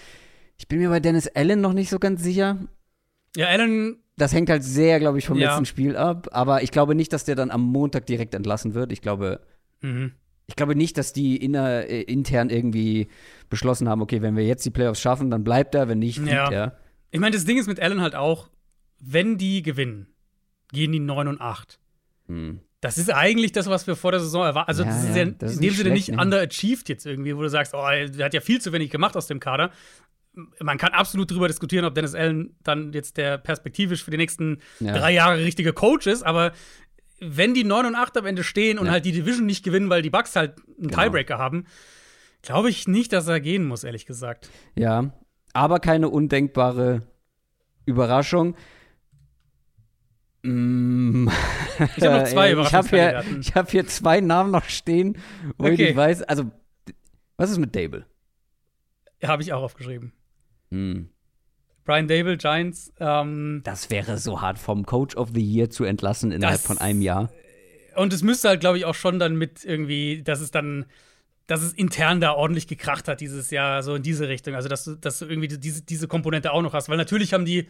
Ich 0.58 0.67
bin 0.70 0.79
mir 0.79 0.89
bei 0.89 1.00
Dennis 1.01 1.27
Allen 1.27 1.60
noch 1.62 1.74
nicht 1.74 1.89
so 1.89 2.00
ganz 2.00 2.24
sicher. 2.24 2.58
ja, 3.36 3.48
Allen, 3.48 3.98
Das 4.17 4.32
hängt 4.34 4.50
halt 4.50 4.63
sehr, 4.63 5.00
glaube 5.01 5.17
ich, 5.17 5.25
vom 5.27 5.38
Ja. 5.38 5.50
letzten 5.50 5.65
Spiel 5.65 5.98
ab. 5.98 6.29
Aber 6.32 6.63
ich 6.63 6.72
glaube 6.72 6.96
nicht, 6.96 7.12
dass 7.12 7.25
der 7.25 7.36
dann 7.36 7.51
am 7.51 7.60
Montag 7.62 8.05
direkt 8.05 8.34
entlassen 8.34 8.74
wird. 8.74 8.94
Ich 8.94 9.01
glaube, 9.01 9.41
mhm. 9.82 10.13
ich 10.48 10.55
glaube 10.55 10.74
nicht, 10.74 10.98
dass 10.98 11.12
die 11.12 11.36
inner, 11.36 11.86
äh, 11.89 12.01
intern 12.03 12.50
irgendwie 12.50 13.10
beschlossen 13.50 13.89
haben, 13.89 14.01
okay, 14.01 14.22
wenn 14.22 14.38
wir 14.38 14.46
jetzt 14.46 14.65
die 14.65 14.70
Playoffs 14.70 15.01
schaffen, 15.01 15.29
dann 15.29 15.44
bleibt 15.44 15.75
er, 15.75 15.89
wenn 15.89 16.00
nicht, 16.00 16.20
fliegt 16.20 16.32
Ja. 16.32 16.50
er. 16.50 16.77
ich 17.12 17.20
meine, 17.20 17.36
das 17.36 17.44
Ding 17.44 17.58
ist 17.58 17.67
mit 17.67 17.82
Allen 17.82 18.00
halt 18.00 18.15
auch, 18.15 18.48
wenn 19.01 19.38
die 19.38 19.62
gewinnen, 19.62 20.08
gehen 20.72 20.91
die 20.91 21.00
9 21.00 21.27
und 21.27 21.41
8. 21.41 21.79
Hm. 22.27 22.60
Das 22.81 22.98
ist 22.98 23.12
eigentlich 23.12 23.51
das, 23.51 23.67
was 23.67 23.88
wir 23.88 23.95
vor 23.95 24.12
der 24.12 24.19
Saison 24.19 24.43
erwarten. 24.45 24.67
Also, 24.69 24.84
Ja, 24.84 24.89
das 24.89 25.03
ist 25.05 25.15
ja, 25.15 25.25
das 25.25 25.55
in 25.55 25.62
dem 25.62 25.67
nicht 25.69 25.77
Sinne 25.77 25.89
nicht 25.91 26.10
ne? 26.12 26.22
underachieved 26.22 26.88
jetzt 26.89 27.05
irgendwie, 27.05 27.36
wo 27.36 27.41
du 27.41 27.50
sagst, 27.50 27.74
oh, 27.74 27.84
der 27.89 28.25
hat 28.25 28.34
ja 28.34 28.41
viel 28.41 28.62
zu 28.62 28.72
wenig 28.74 28.91
gemacht 28.91 29.15
aus 29.17 29.27
dem 29.27 29.39
Kader. 29.39 29.72
Man 30.60 30.77
kann 30.77 30.91
absolut 30.91 31.31
darüber 31.31 31.48
diskutieren, 31.48 31.86
ob 31.86 31.95
Dennis 31.95 32.13
Allen 32.13 32.55
dann 32.62 32.91
jetzt 32.93 33.17
der 33.17 33.38
perspektivisch 33.38 34.03
für 34.03 34.12
die 34.12 34.17
nächsten 34.17 34.60
Ja. 34.79 34.98
drei 34.98 35.13
Jahre 35.13 35.38
richtige 35.39 35.72
Coach 35.74 36.07
ist, 36.07 36.24
aber 36.24 36.51
wenn 37.22 37.53
die 37.53 37.63
9 37.63 37.86
und 37.86 37.95
8 37.95 38.17
am 38.17 38.25
Ende 38.25 38.43
stehen 38.43 38.77
und 38.77 38.88
Ja. 38.88 38.91
halt 38.91 39.05
die 39.05 39.13
Division 39.13 39.45
nicht 39.45 39.63
gewinnen, 39.63 39.89
weil 39.89 40.01
die 40.01 40.10
Bucks 40.10 40.36
halt 40.36 40.55
einen 40.77 40.89
Genau. 40.89 41.01
Tiebreaker 41.03 41.38
haben, 41.38 41.65
glaube 42.41 42.69
ich 42.69 42.88
nicht, 42.88 43.13
dass 43.13 43.27
er 43.27 43.39
gehen 43.39 43.65
muss, 43.65 43.84
ehrlich 43.86 44.05
gesagt. 44.05 44.50
Ja, 44.77 45.12
aber 45.53 45.79
keine 45.79 46.10
undenkbare 46.10 47.03
Überraschung. 47.86 48.55
Mm. 50.45 51.27
Ich 51.97 52.03
habe 52.03 52.19
noch 52.19 52.23
zwei 52.27 52.51
Äh, 52.51 52.61
Ich 52.61 52.73
habe 52.73 52.87
hier, 52.89 53.23
ich 53.39 53.55
hab 53.55 53.71
hier 53.71 53.87
zwei 53.87 54.21
Namen 54.21 54.51
noch 54.51 54.65
stehen, 54.65 55.17
wo 55.57 55.67
ich 55.67 55.73
Okay. 55.73 55.85
nicht 55.87 55.95
weiß. 55.95 56.23
Also, 56.23 56.51
was 57.37 57.51
ist 57.51 57.57
mit 57.57 57.75
Dable? 57.75 58.05
Habe 59.23 59.41
ich 59.41 59.51
auch 59.53 59.63
aufgeschrieben. 59.63 60.13
Hm. 60.71 61.09
Brian 61.83 62.07
Dable, 62.07 62.37
Giants. 62.37 62.91
Ähm, 62.99 63.61
Das 63.63 63.89
wäre 63.89 64.17
so 64.17 64.41
hart, 64.41 64.57
vom 64.59 64.85
Coach 64.85 65.15
of 65.15 65.29
the 65.33 65.41
Year 65.41 65.69
zu 65.69 65.83
entlassen 65.83 66.31
innerhalb 66.31 66.57
Das- 66.59 66.65
von 66.67 66.77
einem 66.79 67.01
Jahr. 67.01 67.29
und 67.95 68.11
es 68.13 68.23
müsste 68.23 68.49
halt, 68.49 68.59
glaube 68.59 68.77
ich, 68.77 68.85
auch 68.85 68.95
schon 68.95 69.19
dann 69.19 69.35
mit 69.35 69.63
irgendwie, 69.63 70.21
dass 70.23 70.41
es 70.41 70.51
dann, 70.51 70.85
dass 71.47 71.61
es 71.61 71.73
intern 71.73 72.21
da 72.21 72.33
ordentlich 72.33 72.67
gekracht 72.67 73.07
hat 73.07 73.21
dieses 73.21 73.51
Jahr, 73.51 73.83
so 73.83 73.95
in 73.95 74.03
diese 74.03 74.27
Richtung. 74.27 74.55
Also, 74.55 74.67
dass 74.67 74.83
du, 74.83 74.95
dass 74.95 75.19
du 75.19 75.25
irgendwie 75.25 75.47
diese, 75.47 75.83
diese 75.83 76.07
Komponente 76.07 76.51
auch 76.51 76.61
noch 76.63 76.73
hast. 76.73 76.89
Weil 76.89 76.97
natürlich 76.97 77.33
haben 77.33 77.45
die, 77.45 77.67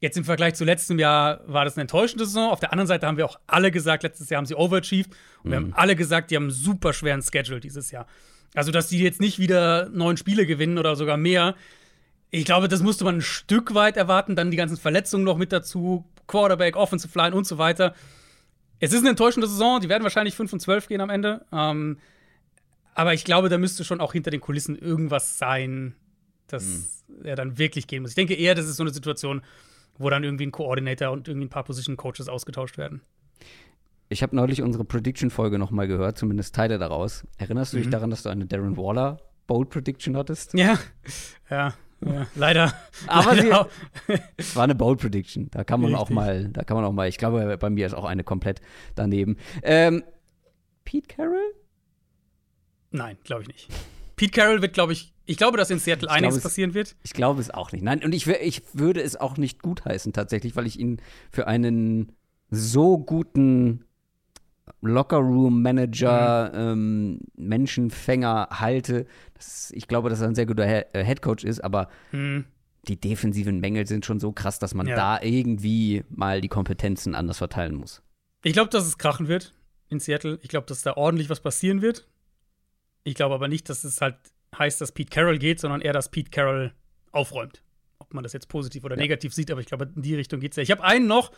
jetzt 0.00 0.16
im 0.16 0.24
Vergleich 0.24 0.54
zu 0.54 0.64
letztem 0.64 0.98
Jahr, 0.98 1.40
war 1.46 1.64
das 1.64 1.76
eine 1.76 1.82
enttäuschende 1.82 2.24
Saison. 2.24 2.50
Auf 2.50 2.60
der 2.60 2.72
anderen 2.72 2.88
Seite 2.88 3.06
haben 3.06 3.18
wir 3.18 3.26
auch 3.26 3.38
alle 3.46 3.70
gesagt, 3.70 4.02
letztes 4.02 4.30
Jahr 4.30 4.38
haben 4.38 4.46
sie 4.46 4.54
overachieved. 4.54 5.12
Und 5.44 5.50
wir 5.50 5.56
haben 5.58 5.72
alle 5.74 5.94
gesagt, 5.94 6.30
die 6.30 6.36
haben 6.36 6.44
einen 6.44 6.52
super 6.52 6.92
schweren 6.92 7.22
Schedule 7.22 7.60
dieses 7.60 7.90
Jahr. 7.90 8.06
Also, 8.54 8.72
dass 8.72 8.88
die 8.88 8.98
jetzt 8.98 9.20
nicht 9.20 9.38
wieder 9.38 9.88
neun 9.90 10.16
Spiele 10.16 10.46
gewinnen 10.46 10.78
oder 10.78 10.96
sogar 10.96 11.16
mehr. 11.16 11.54
Ich 12.30 12.44
glaube, 12.44 12.68
das 12.68 12.82
musste 12.82 13.04
man 13.04 13.16
ein 13.16 13.22
Stück 13.22 13.74
weit 13.74 13.96
erwarten. 13.96 14.36
Dann 14.36 14.50
die 14.50 14.56
ganzen 14.56 14.76
Verletzungen 14.76 15.24
noch 15.24 15.36
mit 15.36 15.52
dazu. 15.52 16.04
Quarterback, 16.26 16.76
Offensive 16.76 17.16
Line 17.18 17.34
und 17.34 17.46
so 17.46 17.58
weiter. 17.58 17.94
Es 18.78 18.92
ist 18.92 19.00
eine 19.00 19.10
enttäuschende 19.10 19.46
Saison. 19.46 19.80
Die 19.80 19.88
werden 19.88 20.02
wahrscheinlich 20.02 20.34
5 20.34 20.54
und 20.54 20.60
12 20.60 20.88
gehen 20.88 21.00
am 21.00 21.10
Ende. 21.10 21.44
Ähm, 21.52 21.98
aber 22.94 23.12
ich 23.14 23.24
glaube, 23.24 23.48
da 23.48 23.58
müsste 23.58 23.84
schon 23.84 24.00
auch 24.00 24.12
hinter 24.12 24.30
den 24.30 24.40
Kulissen 24.40 24.76
irgendwas 24.76 25.38
sein, 25.38 25.94
dass 26.46 27.04
er 27.22 27.36
dann 27.36 27.58
wirklich 27.58 27.86
gehen 27.86 28.02
muss. 28.02 28.12
Ich 28.12 28.16
denke 28.16 28.34
eher, 28.34 28.54
das 28.54 28.66
ist 28.66 28.76
so 28.76 28.82
eine 28.82 28.92
Situation, 28.92 29.42
wo 30.00 30.10
dann 30.10 30.24
irgendwie 30.24 30.46
ein 30.46 30.50
Coordinator 30.52 31.10
und 31.10 31.28
irgendwie 31.28 31.46
ein 31.46 31.50
paar 31.50 31.64
Position 31.64 31.96
Coaches 31.96 32.28
ausgetauscht 32.28 32.78
werden. 32.78 33.02
Ich 34.08 34.22
habe 34.24 34.34
neulich 34.34 34.62
unsere 34.62 34.84
Prediction-Folge 34.84 35.58
noch 35.58 35.70
mal 35.70 35.86
gehört, 35.86 36.18
zumindest 36.18 36.54
Teile 36.54 36.78
daraus. 36.78 37.24
Erinnerst 37.38 37.72
du 37.72 37.76
Mhm. 37.76 37.82
dich 37.82 37.90
daran, 37.90 38.10
dass 38.10 38.22
du 38.24 38.28
eine 38.28 38.46
Darren 38.46 38.76
Waller 38.76 39.18
Bold 39.46 39.68
Prediction 39.70 40.16
hattest? 40.16 40.54
Ja, 40.54 40.78
ja, 41.50 41.74
ja. 42.04 42.26
leider. 42.34 42.72
Aber 43.06 43.34
sie- 43.34 43.42
leider 43.48 43.60
auch. 43.60 43.68
Es 44.36 44.56
war 44.56 44.64
eine 44.64 44.74
Bold 44.74 45.00
Prediction. 45.00 45.48
Da 45.50 45.62
kann 45.64 45.80
man 45.80 45.94
auch 45.94 46.02
Richtig. 46.10 46.16
mal, 46.16 46.48
da 46.48 46.64
kann 46.64 46.76
man 46.76 46.84
auch 46.84 46.92
mal, 46.92 47.08
ich 47.08 47.18
glaube, 47.18 47.56
bei 47.58 47.70
mir 47.70 47.86
ist 47.86 47.94
auch 47.94 48.04
eine 48.04 48.24
komplett 48.24 48.60
daneben. 48.96 49.36
Ähm, 49.62 50.02
Pete 50.84 51.06
Carroll? 51.14 51.54
Nein, 52.90 53.16
glaube 53.22 53.42
ich 53.42 53.48
nicht. 53.48 53.68
Pete 54.20 54.32
Carroll 54.38 54.60
wird, 54.60 54.74
glaube 54.74 54.92
ich, 54.92 55.14
ich 55.24 55.38
glaube, 55.38 55.56
dass 55.56 55.70
in 55.70 55.78
Seattle 55.78 56.08
Ich 56.08 56.12
einiges 56.14 56.36
es- 56.36 56.42
passieren 56.42 56.74
wird. 56.74 56.94
Ich 57.02 57.14
glaube 57.14 57.40
es 57.40 57.48
auch 57.50 57.72
nicht. 57.72 57.82
Nein, 57.82 58.04
und 58.04 58.14
ich, 58.14 58.26
ich 58.26 58.62
würde 58.74 59.00
es 59.00 59.16
auch 59.16 59.38
nicht 59.38 59.62
gutheißen 59.62 60.12
tatsächlich, 60.12 60.56
weil 60.56 60.66
ich 60.66 60.78
ihn 60.78 61.00
für 61.30 61.46
einen 61.46 62.12
so 62.50 62.98
guten 62.98 63.86
Lockerroom-Manager, 64.82 66.52
ähm, 66.54 67.20
Menschenfänger 67.36 68.48
halte. 68.52 69.06
Das, 69.34 69.70
ich 69.74 69.88
glaube, 69.88 70.10
dass 70.10 70.20
er 70.20 70.28
ein 70.28 70.34
sehr 70.34 70.46
guter 70.46 70.66
He 70.66 70.82
äh, 70.92 71.02
Headcoach 71.04 71.44
ist, 71.44 71.60
aber 71.64 71.88
Hm. 72.10 72.44
die 72.88 73.00
defensiven 73.00 73.60
Mängel 73.60 73.86
sind 73.86 74.04
schon 74.04 74.20
so 74.20 74.32
krass, 74.32 74.58
dass 74.58 74.74
man 74.74 74.86
Ja. 74.86 74.96
da 74.96 75.22
irgendwie 75.22 76.04
mal 76.10 76.40
die 76.40 76.48
Kompetenzen 76.48 77.14
anders 77.14 77.38
verteilen 77.38 77.74
muss. 77.74 78.02
Ich 78.42 78.52
glaube, 78.52 78.70
dass 78.70 78.84
es 78.86 78.98
krachen 78.98 79.28
wird 79.28 79.54
in 79.88 79.98
Seattle. 80.00 80.38
Ich 80.42 80.48
glaube, 80.50 80.66
dass 80.66 80.82
da 80.82 80.94
ordentlich 80.96 81.30
was 81.30 81.40
passieren 81.40 81.82
wird. 81.82 82.06
Ich 83.04 83.14
glaube 83.14 83.34
aber 83.34 83.48
nicht, 83.48 83.68
dass 83.68 83.84
es 83.84 84.00
halt 84.00 84.16
heißt, 84.58 84.80
dass 84.80 84.92
Pete 84.92 85.10
Carroll 85.10 85.38
geht, 85.38 85.60
sondern 85.60 85.80
eher, 85.80 85.92
dass 85.92 86.10
Pete 86.10 86.30
Carroll 86.30 86.72
aufräumt. 87.12 87.62
Ob 87.98 88.12
man 88.14 88.22
das 88.24 88.32
jetzt 88.32 88.48
positiv 88.48 88.84
oder 88.84 88.96
Ja. 88.96 89.02
negativ 89.02 89.32
sieht, 89.34 89.50
aber 89.50 89.60
ich 89.60 89.66
glaube, 89.66 89.90
in 89.94 90.02
die 90.02 90.14
Richtung 90.14 90.40
geht 90.40 90.52
es 90.52 90.56
ja. 90.56 90.62
Ich 90.62 90.70
habe 90.70 90.82
einen 90.84 91.06
noch, 91.06 91.32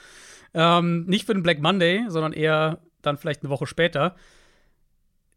ähm, 0.55 1.05
nicht 1.07 1.27
für 1.27 1.35
den 1.35 1.43
Black 1.43 1.61
Monday, 1.61 2.05
sondern 2.09 2.33
eher 2.33 2.83
dann 3.03 3.17
vielleicht 3.19 3.43
eine 3.43 3.51
Woche 3.51 3.67
später. 3.67 4.17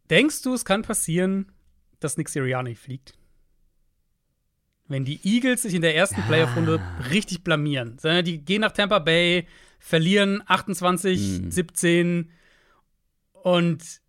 Denkst 0.09 0.41
du, 0.43 0.53
es 0.53 0.65
kann 0.65 0.83
passieren, 0.83 1.51
dass 1.99 2.17
Nick 2.17 2.29
Sirianni 2.29 2.75
fliegt? 2.75 3.13
Wenn 4.87 5.03
die 5.03 5.19
Eagles 5.23 5.63
sich 5.63 5.73
in 5.73 5.81
der 5.81 5.95
ersten 5.95 6.21
Playoff-Runde 6.23 6.79
richtig 7.11 7.43
blamieren. 7.43 7.97
Sondern 7.97 8.23
Die 8.23 8.37
gehen 8.37 8.61
nach 8.61 8.71
Tampa 8.71 8.99
Bay, 8.99 9.47
verlieren 9.79 10.43
28, 10.45 11.41
Mhm. 11.41 11.51
17 11.51 12.31
und 13.33 14.01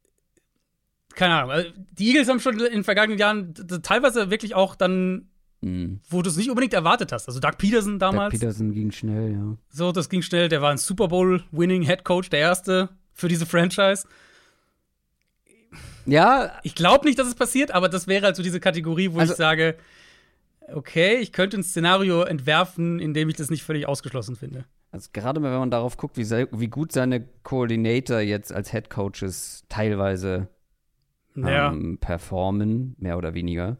keine 1.16 1.34
Ahnung. 1.34 1.50
also 1.50 1.70
Die 1.98 2.08
Eagles 2.10 2.28
haben 2.28 2.38
schon 2.38 2.58
in 2.60 2.72
den 2.72 2.84
vergangenen 2.84 3.18
Jahren 3.18 3.54
teilweise 3.82 4.30
wirklich 4.30 4.54
auch 4.54 4.76
dann, 4.76 5.28
Mhm. 5.62 6.00
wo 6.08 6.22
du 6.22 6.28
es 6.30 6.36
nicht 6.36 6.50
unbedingt 6.50 6.74
erwartet 6.74 7.10
hast. 7.12 7.26
Also 7.26 7.40
Doug 7.40 7.56
Peterson 7.58 7.94
Doug 7.98 8.10
damals. 8.10 8.30
Peterson 8.32 8.72
ging 8.72 8.92
schnell, 8.92 9.32
ja. 9.32 9.56
So, 9.70 9.90
das 9.90 10.08
ging 10.08 10.22
schnell. 10.22 10.48
Der 10.48 10.62
war 10.62 10.70
ein 10.70 10.78
Super 10.78 11.08
Bowl-winning 11.08 11.82
Head 11.82 12.04
Coach, 12.04 12.28
der 12.30 12.40
erste 12.40 12.90
für 13.14 13.26
diese 13.28 13.46
Franchise. 13.46 14.06
Ja, 16.04 16.52
Ich 16.62 16.74
glaube 16.74 17.06
nicht, 17.06 17.18
dass 17.18 17.26
es 17.26 17.34
passiert, 17.34 17.72
aber 17.72 17.88
das 17.88 18.06
wäre 18.06 18.24
halt 18.26 18.36
so 18.36 18.42
diese 18.42 18.60
Kategorie, 18.60 19.12
wo 19.12 19.18
Also- 19.18 19.32
ich 19.32 19.36
sage, 19.38 19.76
okay, 20.72 21.16
ich 21.16 21.32
könnte 21.32 21.56
ein 21.56 21.64
Szenario 21.64 22.22
entwerfen, 22.22 23.00
in 23.00 23.12
dem 23.14 23.28
ich 23.28 23.36
das 23.36 23.50
nicht 23.50 23.62
völlig 23.64 23.88
ausgeschlossen 23.88 24.36
finde. 24.36 24.64
Also 24.92 25.08
gerade 25.12 25.42
wenn 25.42 25.50
man 25.52 25.70
darauf 25.70 25.96
guckt, 25.96 26.16
wie, 26.16 26.24
wie 26.30 26.68
gut 26.68 26.92
seine 26.92 27.26
Coordinator 27.42 28.20
jetzt 28.20 28.52
als 28.52 28.70
Head 28.70 28.88
Coaches 28.88 29.64
teilweise 29.68 30.48
Ja. 31.36 31.72
ähm, 31.72 31.98
performen, 31.98 32.96
mehr 32.98 33.18
oder 33.18 33.34
weniger. 33.34 33.78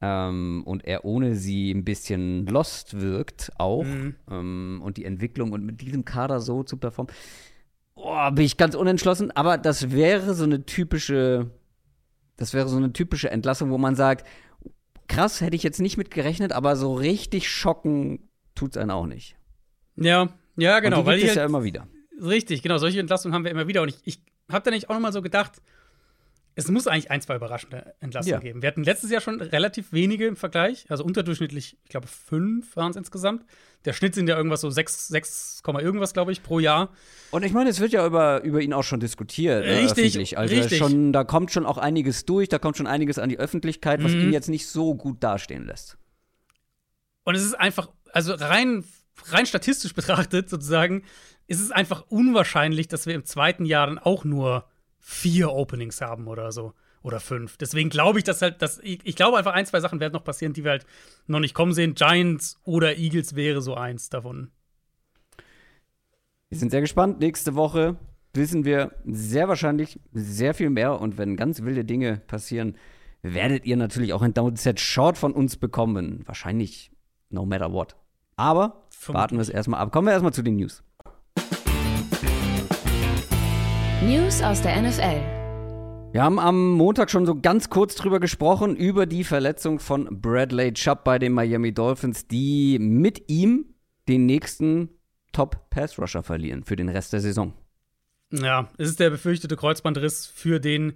Ähm, 0.00 0.62
und 0.66 0.84
er 0.84 1.04
ohne 1.04 1.34
sie 1.36 1.70
ein 1.70 1.84
bisschen 1.84 2.46
lost 2.46 3.00
wirkt 3.00 3.52
auch. 3.58 3.84
Mhm. 3.84 4.14
Ähm, 4.30 4.80
und 4.82 4.96
die 4.96 5.04
Entwicklung 5.04 5.52
und 5.52 5.64
mit 5.64 5.80
diesem 5.80 6.04
Kader 6.04 6.40
so 6.40 6.62
zu 6.62 6.76
performen, 6.76 7.12
oh, 7.94 8.30
bin 8.30 8.44
ich 8.44 8.56
ganz 8.56 8.74
unentschlossen. 8.74 9.30
Aber 9.30 9.58
das 9.58 9.90
wäre 9.90 10.34
so 10.34 10.44
eine 10.44 10.64
typische, 10.66 11.50
das 12.36 12.54
wäre 12.54 12.68
so 12.68 12.76
eine 12.76 12.92
typische 12.92 13.30
Entlassung, 13.30 13.70
wo 13.70 13.78
man 13.78 13.94
sagt, 13.94 14.26
krass, 15.08 15.40
hätte 15.40 15.56
ich 15.56 15.62
jetzt 15.62 15.80
nicht 15.80 15.96
mit 15.96 16.10
gerechnet, 16.10 16.52
aber 16.52 16.76
so 16.76 16.94
richtig 16.94 17.48
schocken 17.48 18.28
tut's 18.54 18.76
einen 18.76 18.90
auch 18.90 19.06
nicht. 19.06 19.36
Ja, 19.96 20.28
ja, 20.56 20.80
genau. 20.80 20.98
und 20.98 21.02
die 21.04 21.06
weil 21.06 21.16
gibt 21.16 21.24
ich 21.24 21.30
es 21.30 21.36
ja 21.36 21.42
halt, 21.42 21.50
immer 21.50 21.64
wieder. 21.64 21.86
richtig, 22.20 22.62
genau, 22.62 22.78
solche 22.78 23.00
Entlassungen 23.00 23.34
haben 23.34 23.44
wir 23.44 23.50
immer 23.50 23.68
wieder. 23.68 23.82
Und 23.82 23.88
ich, 23.88 24.00
ich 24.04 24.20
habe 24.50 24.64
da 24.64 24.70
nicht 24.70 24.88
auch 24.88 24.94
noch 24.94 25.00
mal 25.00 25.12
so 25.12 25.22
gedacht, 25.22 25.62
es 26.58 26.68
muss 26.70 26.86
eigentlich 26.86 27.10
ein, 27.10 27.20
zwei 27.20 27.36
überraschende 27.36 27.94
Entlassungen 28.00 28.32
Ja. 28.34 28.40
geben. 28.40 28.62
Wir 28.62 28.68
hatten 28.68 28.82
letztes 28.82 29.10
Jahr 29.10 29.20
schon 29.20 29.40
relativ 29.40 29.92
wenige 29.92 30.26
im 30.26 30.36
Vergleich, 30.36 30.86
also 30.88 31.04
unterdurchschnittlich, 31.04 31.76
ich 31.84 31.88
glaube, 31.90 32.06
fünf 32.06 32.74
waren 32.76 32.90
es 32.90 32.96
insgesamt. 32.96 33.44
Der 33.84 33.92
Schnitt 33.92 34.14
sind 34.14 34.26
ja 34.28 34.36
irgendwas 34.36 34.62
so 34.62 34.70
6, 34.70 35.06
6, 35.08 35.62
Komma 35.62 35.80
irgendwas, 35.80 36.12
glaube 36.14 36.32
ich, 36.32 36.42
pro 36.42 36.58
Jahr. 36.58 36.88
Und 37.30 37.44
ich 37.44 37.52
meine, 37.52 37.68
es 37.70 37.78
wird 37.78 37.92
ja 37.92 38.04
über, 38.06 38.42
über 38.42 38.60
ihn 38.62 38.72
auch 38.72 38.82
schon 38.82 38.98
diskutiert. 39.00 39.64
äh, 39.64 39.76
Richtig, 39.80 40.06
öffentlich. 40.06 40.38
Also 40.38 40.54
richtig. 40.56 40.78
Schon, 40.78 41.12
da 41.12 41.24
kommt 41.24 41.52
schon 41.52 41.66
auch 41.66 41.78
einiges 41.78 42.24
durch, 42.24 42.48
da 42.48 42.58
kommt 42.58 42.76
schon 42.78 42.86
einiges 42.86 43.18
an 43.18 43.28
die 43.28 43.38
Öffentlichkeit, 43.38 44.02
was 44.02 44.12
Mhm. 44.12 44.22
ihn 44.22 44.32
jetzt 44.32 44.48
nicht 44.48 44.66
so 44.66 44.94
gut 44.94 45.22
dastehen 45.22 45.66
lässt. 45.66 45.98
Und 47.24 47.34
es 47.34 47.44
ist 47.44 47.54
einfach, 47.54 47.90
also 48.12 48.32
rein, 48.34 48.82
rein 49.26 49.46
statistisch 49.46 49.92
betrachtet 49.94 50.48
sozusagen, 50.48 51.02
ist 51.48 51.60
es 51.60 51.70
einfach 51.70 52.06
unwahrscheinlich, 52.08 52.88
dass 52.88 53.06
wir 53.06 53.14
im 53.14 53.24
zweiten 53.24 53.66
Jahr 53.66 53.86
dann 53.86 53.98
auch 53.98 54.24
nur 54.24 54.66
vier 55.08 55.52
Openings 55.52 56.00
haben 56.00 56.26
oder 56.26 56.50
so. 56.50 56.74
Oder 57.02 57.20
fünf. 57.20 57.56
Deswegen 57.56 57.90
glaube 57.90 58.18
ich, 58.18 58.24
dass 58.24 58.42
halt, 58.42 58.60
dass 58.60 58.80
ich, 58.80 58.98
ich 59.04 59.14
glaube 59.14 59.38
einfach, 59.38 59.52
ein, 59.52 59.64
zwei 59.64 59.78
Sachen 59.78 60.00
werden 60.00 60.12
noch 60.12 60.24
passieren, 60.24 60.52
die 60.52 60.64
wir 60.64 60.72
halt 60.72 60.86
noch 61.28 61.38
nicht 61.38 61.54
kommen 61.54 61.72
sehen. 61.72 61.94
Giants 61.94 62.58
oder 62.64 62.96
Eagles 62.96 63.36
wäre 63.36 63.62
so 63.62 63.76
eins 63.76 64.08
davon. 64.10 64.50
Wir 66.48 66.58
sind 66.58 66.70
sehr 66.70 66.80
gespannt. 66.80 67.20
Nächste 67.20 67.54
Woche 67.54 67.94
wissen 68.34 68.64
wir 68.64 68.90
sehr 69.04 69.46
wahrscheinlich 69.46 70.00
sehr 70.12 70.54
viel 70.54 70.70
mehr. 70.70 71.00
Und 71.00 71.18
wenn 71.18 71.36
ganz 71.36 71.62
wilde 71.62 71.84
Dinge 71.84 72.16
passieren, 72.26 72.76
werdet 73.22 73.64
ihr 73.64 73.76
natürlich 73.76 74.12
auch 74.12 74.22
ein 74.22 74.34
Downset 74.34 74.80
Short 74.80 75.16
von 75.16 75.32
uns 75.32 75.56
bekommen. 75.56 76.22
Wahrscheinlich 76.26 76.90
no 77.30 77.46
matter 77.46 77.72
what. 77.72 77.94
Aber 78.34 78.88
warten 79.06 79.36
wir 79.36 79.42
es 79.42 79.48
erstmal 79.48 79.80
ab. 79.80 79.92
Kommen 79.92 80.08
wir 80.08 80.12
erstmal 80.12 80.32
zu 80.32 80.42
den 80.42 80.56
News. 80.56 80.82
News 84.06 84.40
aus 84.40 84.62
der 84.62 84.80
NFL. 84.80 85.20
Wir 86.12 86.22
haben 86.22 86.38
am 86.38 86.70
Montag 86.70 87.10
schon 87.10 87.26
so 87.26 87.34
ganz 87.34 87.70
kurz 87.70 87.96
drüber 87.96 88.20
gesprochen, 88.20 88.76
über 88.76 89.04
die 89.04 89.24
Verletzung 89.24 89.80
von 89.80 90.20
Bradley 90.20 90.72
Chubb 90.74 91.02
bei 91.02 91.18
den 91.18 91.32
Miami 91.32 91.74
Dolphins, 91.74 92.28
die 92.28 92.78
mit 92.78 93.28
ihm 93.28 93.74
den 94.06 94.24
nächsten 94.26 94.90
Top-Pass-Rusher 95.32 96.22
verlieren 96.22 96.62
für 96.62 96.76
den 96.76 96.88
Rest 96.88 97.14
der 97.14 97.20
Saison. 97.20 97.52
Ja, 98.30 98.68
es 98.78 98.90
ist 98.90 99.00
der 99.00 99.10
befürchtete 99.10 99.56
Kreuzbandriss 99.56 100.24
für 100.24 100.60
den 100.60 100.92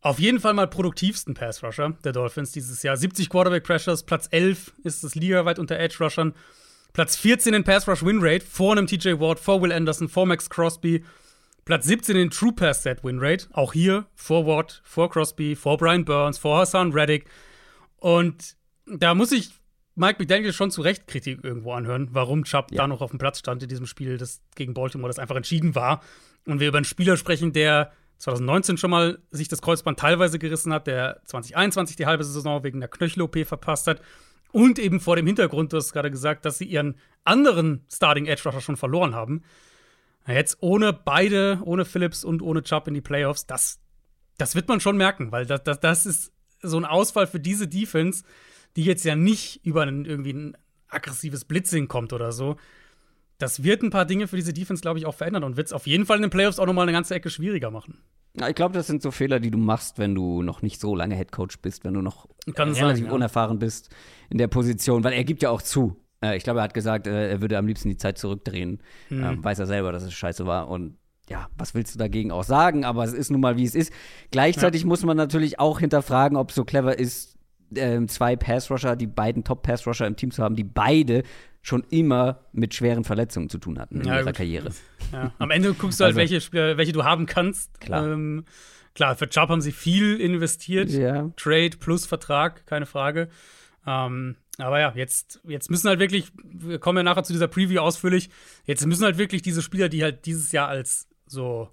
auf 0.00 0.20
jeden 0.20 0.38
Fall 0.38 0.54
mal 0.54 0.68
produktivsten 0.68 1.34
Pass-Rusher 1.34 1.96
der 2.04 2.12
Dolphins 2.12 2.52
dieses 2.52 2.84
Jahr. 2.84 2.96
70 2.96 3.30
Quarterback-Pressures, 3.30 4.04
Platz 4.04 4.28
11 4.30 4.74
ist 4.84 5.02
es 5.02 5.16
ligaweit 5.16 5.58
unter 5.58 5.76
Edge-Rushern. 5.76 6.34
Platz 6.92 7.16
14 7.16 7.52
in 7.52 7.64
Pass-Rush-Win-Rate 7.64 8.46
vor 8.46 8.76
einem 8.76 8.86
TJ 8.86 9.18
Ward, 9.18 9.40
vor 9.40 9.60
Will 9.60 9.72
Anderson, 9.72 10.08
vor 10.08 10.24
Max 10.24 10.48
Crosby. 10.48 11.02
Platz 11.68 11.84
17 11.84 12.16
in 12.16 12.30
True 12.30 12.54
Pass 12.54 12.82
Set 12.82 13.04
Win 13.04 13.18
Rate. 13.20 13.46
Auch 13.52 13.74
hier 13.74 14.06
vor 14.14 14.46
Watt, 14.46 14.80
vor 14.84 15.10
Crosby, 15.10 15.54
vor 15.54 15.76
Brian 15.76 16.06
Burns, 16.06 16.38
vor 16.38 16.60
Hassan 16.60 16.92
Reddick. 16.92 17.26
Und 17.96 18.56
da 18.86 19.14
muss 19.14 19.32
ich 19.32 19.50
Mike 19.94 20.16
McDaniel 20.18 20.54
schon 20.54 20.70
zu 20.70 20.80
Recht 20.80 21.06
Kritik 21.06 21.44
irgendwo 21.44 21.74
anhören, 21.74 22.08
warum 22.12 22.44
Chubb 22.44 22.72
ja. 22.72 22.78
da 22.78 22.86
noch 22.86 23.02
auf 23.02 23.10
dem 23.10 23.18
Platz 23.18 23.40
stand 23.40 23.62
in 23.62 23.68
diesem 23.68 23.84
Spiel, 23.84 24.16
das 24.16 24.40
gegen 24.54 24.72
Baltimore 24.72 25.10
das 25.10 25.18
einfach 25.18 25.36
entschieden 25.36 25.74
war. 25.74 26.00
Und 26.46 26.58
wir 26.58 26.68
über 26.68 26.78
einen 26.78 26.86
Spieler 26.86 27.18
sprechen, 27.18 27.52
der 27.52 27.92
2019 28.16 28.78
schon 28.78 28.90
mal 28.90 29.18
sich 29.30 29.48
das 29.48 29.60
Kreuzband 29.60 29.98
teilweise 29.98 30.38
gerissen 30.38 30.72
hat, 30.72 30.86
der 30.86 31.20
2021 31.26 31.96
die 31.96 32.06
halbe 32.06 32.24
Saison 32.24 32.64
wegen 32.64 32.80
der 32.80 32.88
Knöchel-OP 32.88 33.46
verpasst 33.46 33.88
hat. 33.88 34.00
Und 34.52 34.78
eben 34.78 35.00
vor 35.00 35.16
dem 35.16 35.26
Hintergrund, 35.26 35.74
du 35.74 35.76
hast 35.76 35.92
gerade 35.92 36.10
gesagt, 36.10 36.46
dass 36.46 36.56
sie 36.56 36.64
ihren 36.64 36.94
anderen 37.24 37.84
Starting 37.92 38.24
Edge 38.24 38.44
Rusher 38.46 38.62
schon 38.62 38.78
verloren 38.78 39.14
haben. 39.14 39.42
Jetzt 40.28 40.58
ohne 40.60 40.92
beide, 40.92 41.60
ohne 41.64 41.84
Phillips 41.84 42.24
und 42.24 42.42
ohne 42.42 42.62
Chubb 42.62 42.86
in 42.88 42.94
die 42.94 43.00
Playoffs, 43.00 43.46
das, 43.46 43.80
das 44.36 44.54
wird 44.54 44.68
man 44.68 44.80
schon 44.80 44.96
merken, 44.96 45.32
weil 45.32 45.46
das, 45.46 45.62
das, 45.62 45.80
das 45.80 46.06
ist 46.06 46.32
so 46.60 46.76
ein 46.76 46.84
Ausfall 46.84 47.26
für 47.26 47.40
diese 47.40 47.66
Defense, 47.66 48.24
die 48.76 48.84
jetzt 48.84 49.04
ja 49.04 49.16
nicht 49.16 49.64
über 49.64 49.82
ein, 49.82 50.04
irgendwie 50.04 50.32
ein 50.32 50.56
aggressives 50.88 51.44
Blitzing 51.44 51.88
kommt 51.88 52.12
oder 52.12 52.32
so. 52.32 52.56
Das 53.38 53.62
wird 53.62 53.82
ein 53.82 53.90
paar 53.90 54.04
Dinge 54.04 54.26
für 54.26 54.36
diese 54.36 54.52
Defense, 54.52 54.82
glaube 54.82 54.98
ich, 54.98 55.06
auch 55.06 55.14
verändern 55.14 55.44
und 55.44 55.56
wird 55.56 55.68
es 55.68 55.72
auf 55.72 55.86
jeden 55.86 56.06
Fall 56.06 56.16
in 56.16 56.22
den 56.22 56.30
Playoffs 56.30 56.58
auch 56.58 56.66
nochmal 56.66 56.82
eine 56.82 56.92
ganze 56.92 57.14
Ecke 57.14 57.30
schwieriger 57.30 57.70
machen. 57.70 58.02
Ja, 58.34 58.48
ich 58.48 58.54
glaube, 58.54 58.74
das 58.74 58.86
sind 58.86 59.00
so 59.00 59.10
Fehler, 59.10 59.40
die 59.40 59.50
du 59.50 59.58
machst, 59.58 59.98
wenn 59.98 60.14
du 60.14 60.42
noch 60.42 60.60
nicht 60.60 60.80
so 60.80 60.94
lange 60.94 61.14
Headcoach 61.14 61.60
bist, 61.62 61.84
wenn 61.84 61.94
du 61.94 62.02
noch 62.02 62.26
Kann 62.54 62.72
relativ 62.72 62.98
sein, 62.98 63.06
ja. 63.06 63.12
unerfahren 63.12 63.58
bist 63.58 63.90
in 64.28 64.38
der 64.38 64.48
Position, 64.48 65.02
weil 65.04 65.12
er 65.12 65.24
gibt 65.24 65.42
ja 65.42 65.50
auch 65.50 65.62
zu. 65.62 65.96
Äh, 66.22 66.36
ich 66.36 66.44
glaube, 66.44 66.60
er 66.60 66.64
hat 66.64 66.74
gesagt, 66.74 67.06
äh, 67.06 67.30
er 67.30 67.40
würde 67.40 67.58
am 67.58 67.66
liebsten 67.66 67.88
die 67.88 67.96
Zeit 67.96 68.18
zurückdrehen. 68.18 68.82
Mhm. 69.10 69.24
Ähm, 69.24 69.44
weiß 69.44 69.58
er 69.58 69.66
selber, 69.66 69.92
dass 69.92 70.02
es 70.02 70.12
scheiße 70.14 70.46
war. 70.46 70.68
Und 70.68 70.96
ja, 71.28 71.48
was 71.56 71.74
willst 71.74 71.94
du 71.94 71.98
dagegen 71.98 72.32
auch 72.32 72.44
sagen? 72.44 72.84
Aber 72.84 73.04
es 73.04 73.12
ist 73.12 73.30
nun 73.30 73.40
mal, 73.40 73.56
wie 73.56 73.64
es 73.64 73.74
ist. 73.74 73.92
Gleichzeitig 74.30 74.82
ja. 74.82 74.88
muss 74.88 75.04
man 75.04 75.16
natürlich 75.16 75.58
auch 75.60 75.80
hinterfragen, 75.80 76.36
ob 76.36 76.50
es 76.50 76.56
so 76.56 76.64
clever 76.64 76.98
ist, 76.98 77.36
äh, 77.74 78.04
zwei 78.06 78.34
Pass-Rusher, 78.36 78.96
die 78.96 79.06
beiden 79.06 79.44
Top-Pass-Rusher 79.44 80.06
im 80.06 80.16
Team 80.16 80.30
zu 80.30 80.42
haben, 80.42 80.56
die 80.56 80.64
beide 80.64 81.22
schon 81.60 81.84
immer 81.90 82.40
mit 82.52 82.74
schweren 82.74 83.04
Verletzungen 83.04 83.50
zu 83.50 83.58
tun 83.58 83.78
hatten 83.78 84.00
in 84.00 84.06
ja, 84.06 84.14
ihrer 84.16 84.24
gut. 84.26 84.36
Karriere. 84.36 84.70
Ja. 85.12 85.32
Am 85.38 85.50
Ende 85.50 85.74
guckst 85.74 86.00
du 86.00 86.04
halt, 86.04 86.12
Also- 86.12 86.20
welche, 86.20 86.40
Spieler- 86.40 86.76
welche 86.78 86.92
du 86.92 87.04
haben 87.04 87.26
kannst. 87.26 87.78
Klar. 87.80 88.06
Ähm, 88.06 88.44
klar, 88.94 89.16
für 89.16 89.28
Chubb 89.28 89.50
haben 89.50 89.60
sie 89.60 89.72
viel 89.72 90.18
investiert. 90.18 90.88
Ja. 90.88 91.30
Trade 91.36 91.76
plus 91.78 92.06
Vertrag, 92.06 92.64
keine 92.66 92.86
Frage. 92.86 93.28
Ähm, 93.86 94.36
aber 94.58 94.80
ja, 94.80 94.92
jetzt, 94.94 95.40
jetzt 95.46 95.70
müssen 95.70 95.88
halt 95.88 96.00
wirklich, 96.00 96.30
wir 96.42 96.78
kommen 96.78 96.98
ja 96.98 97.02
nachher 97.04 97.24
zu 97.24 97.32
dieser 97.32 97.48
Preview 97.48 97.80
ausführlich, 97.80 98.28
jetzt 98.64 98.84
müssen 98.86 99.04
halt 99.04 99.18
wirklich 99.18 99.42
diese 99.42 99.62
Spieler, 99.62 99.88
die 99.88 100.02
halt 100.02 100.26
dieses 100.26 100.52
Jahr 100.52 100.68
als 100.68 101.08
so 101.26 101.70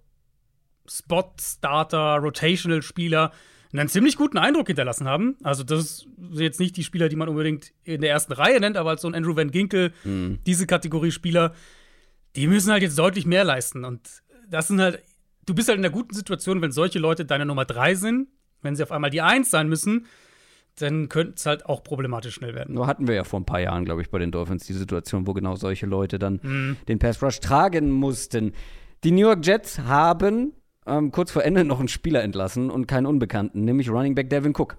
Spot-Starter, 0.88 2.18
Rotational-Spieler 2.18 3.32
einen 3.74 3.90
ziemlich 3.90 4.16
guten 4.16 4.38
Eindruck 4.38 4.68
hinterlassen 4.68 5.08
haben. 5.08 5.36
Also, 5.44 5.64
das 5.64 6.06
sind 6.18 6.40
jetzt 6.40 6.60
nicht 6.60 6.78
die 6.78 6.84
Spieler, 6.84 7.10
die 7.10 7.16
man 7.16 7.28
unbedingt 7.28 7.74
in 7.84 8.02
der 8.02 8.10
ersten 8.10 8.34
Reihe 8.34 8.60
nennt, 8.60 8.78
aber 8.78 8.92
als 8.92 9.02
so 9.02 9.08
ein 9.08 9.16
Andrew 9.16 9.36
Van 9.36 9.52
Ginkel, 9.52 9.92
diese 10.46 10.66
Kategorie 10.68 11.12
Spieler, 11.12 11.54
die 12.36 12.48
müssen 12.48 12.72
halt 12.72 12.84
jetzt 12.84 12.98
deutlich 12.98 13.26
mehr 13.26 13.44
leisten. 13.44 13.84
Und 13.84 14.24
das 14.48 14.68
sind 14.68 14.80
halt, 14.80 15.02
du 15.46 15.54
bist 15.54 15.68
halt 15.68 15.78
in 15.78 15.86
einer 15.86 15.94
guten 15.94 16.14
Situation, 16.14 16.62
wenn 16.62 16.72
solche 16.72 17.00
Leute 17.00 17.26
deine 17.26 17.46
Nummer 17.46 17.66
drei 17.66 17.96
sind, 17.96 18.30
wenn 18.62 18.76
sie 18.76 18.84
auf 18.84 18.92
einmal 18.92 19.10
die 19.10 19.22
Eins 19.22 19.52
sein 19.52 19.68
müssen, 19.68 20.06
dann 20.76 21.10
könnte 21.10 21.34
es 21.38 21.46
halt 21.46 21.66
auch 21.66 21.84
problematisch 21.84 22.36
schnell 22.36 22.54
werden. 22.54 22.76
Nur 22.76 22.88
hatten 22.88 23.08
wir 23.08 23.16
ja 23.16 23.24
vor 23.24 23.40
ein 23.40 23.46
paar 23.46 23.60
Jahren, 23.62 23.86
glaube 23.86 24.02
ich, 24.02 24.10
bei 24.10 24.20
den 24.20 24.32
Dolphins 24.32 24.66
die 24.66 24.74
Situation, 24.74 25.26
wo 25.28 25.34
genau 25.34 25.56
solche 25.56 25.86
Leute 25.86 26.20
dann 26.20 26.40
Mhm. 26.44 26.78
den 26.88 27.00
Pass 27.00 27.22
Rush 27.24 27.40
tragen 27.40 27.92
mussten. 27.92 28.54
Die 29.04 29.12
New 29.12 29.22
York 29.22 29.46
Jets 29.46 29.80
haben 29.80 30.54
ähm, 30.88 31.12
kurz 31.12 31.32
vor 31.32 31.44
Ende 31.44 31.64
noch 31.64 31.80
einen 31.80 31.88
Spieler 31.88 32.22
entlassen 32.24 32.70
und 32.70 32.88
keinen 32.88 33.06
Unbekannten, 33.08 33.62
nämlich 33.62 33.90
Running 33.90 34.14
Back 34.16 34.30
Devin 34.30 34.54
Cook. 34.56 34.78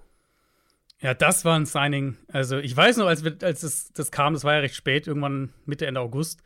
Ja, 1.00 1.15
das 1.15 1.45
war 1.45 1.59
ein 1.59 1.67
Signing. 1.67 2.17
Also, 2.29 2.59
ich 2.59 2.75
weiß 2.76 2.97
noch, 2.99 3.07
als, 3.07 3.23
wir, 3.25 3.37
als 3.43 3.61
das, 3.61 3.93
das 3.93 4.11
kam, 4.11 4.33
das 4.33 4.45
war 4.45 4.55
ja 4.55 4.61
recht 4.61 4.75
spät, 4.76 5.07
irgendwann 5.07 5.50
Mitte, 5.67 5.87
Ende 5.87 6.00
August. 6.00 6.41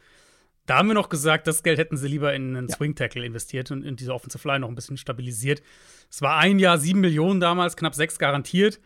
Da 0.66 0.78
haben 0.78 0.88
wir 0.88 0.95
noch 0.95 1.09
gesagt, 1.09 1.47
das 1.47 1.62
Geld 1.62 1.78
hätten 1.78 1.97
sie 1.97 2.09
lieber 2.09 2.35
in 2.35 2.57
einen 2.57 2.69
Ja. 2.69 2.75
Swing 2.76 2.95
Tackle 2.95 3.25
investiert 3.25 3.71
und 3.71 3.82
in 3.84 3.97
diese 3.97 4.13
Offensive 4.15 4.47
Line 4.47 4.60
noch 4.60 4.69
ein 4.69 4.75
bisschen 4.75 4.97
stabilisiert. 4.97 5.63
Es 6.10 6.21
war 6.23 6.36
ein 6.39 6.58
Jahr 6.58 6.78
sieben 6.78 7.00
Millionen 7.00 7.41
damals, 7.41 7.76
knapp 7.76 7.95
sechs 7.95 8.19
garantiert. 8.19 8.80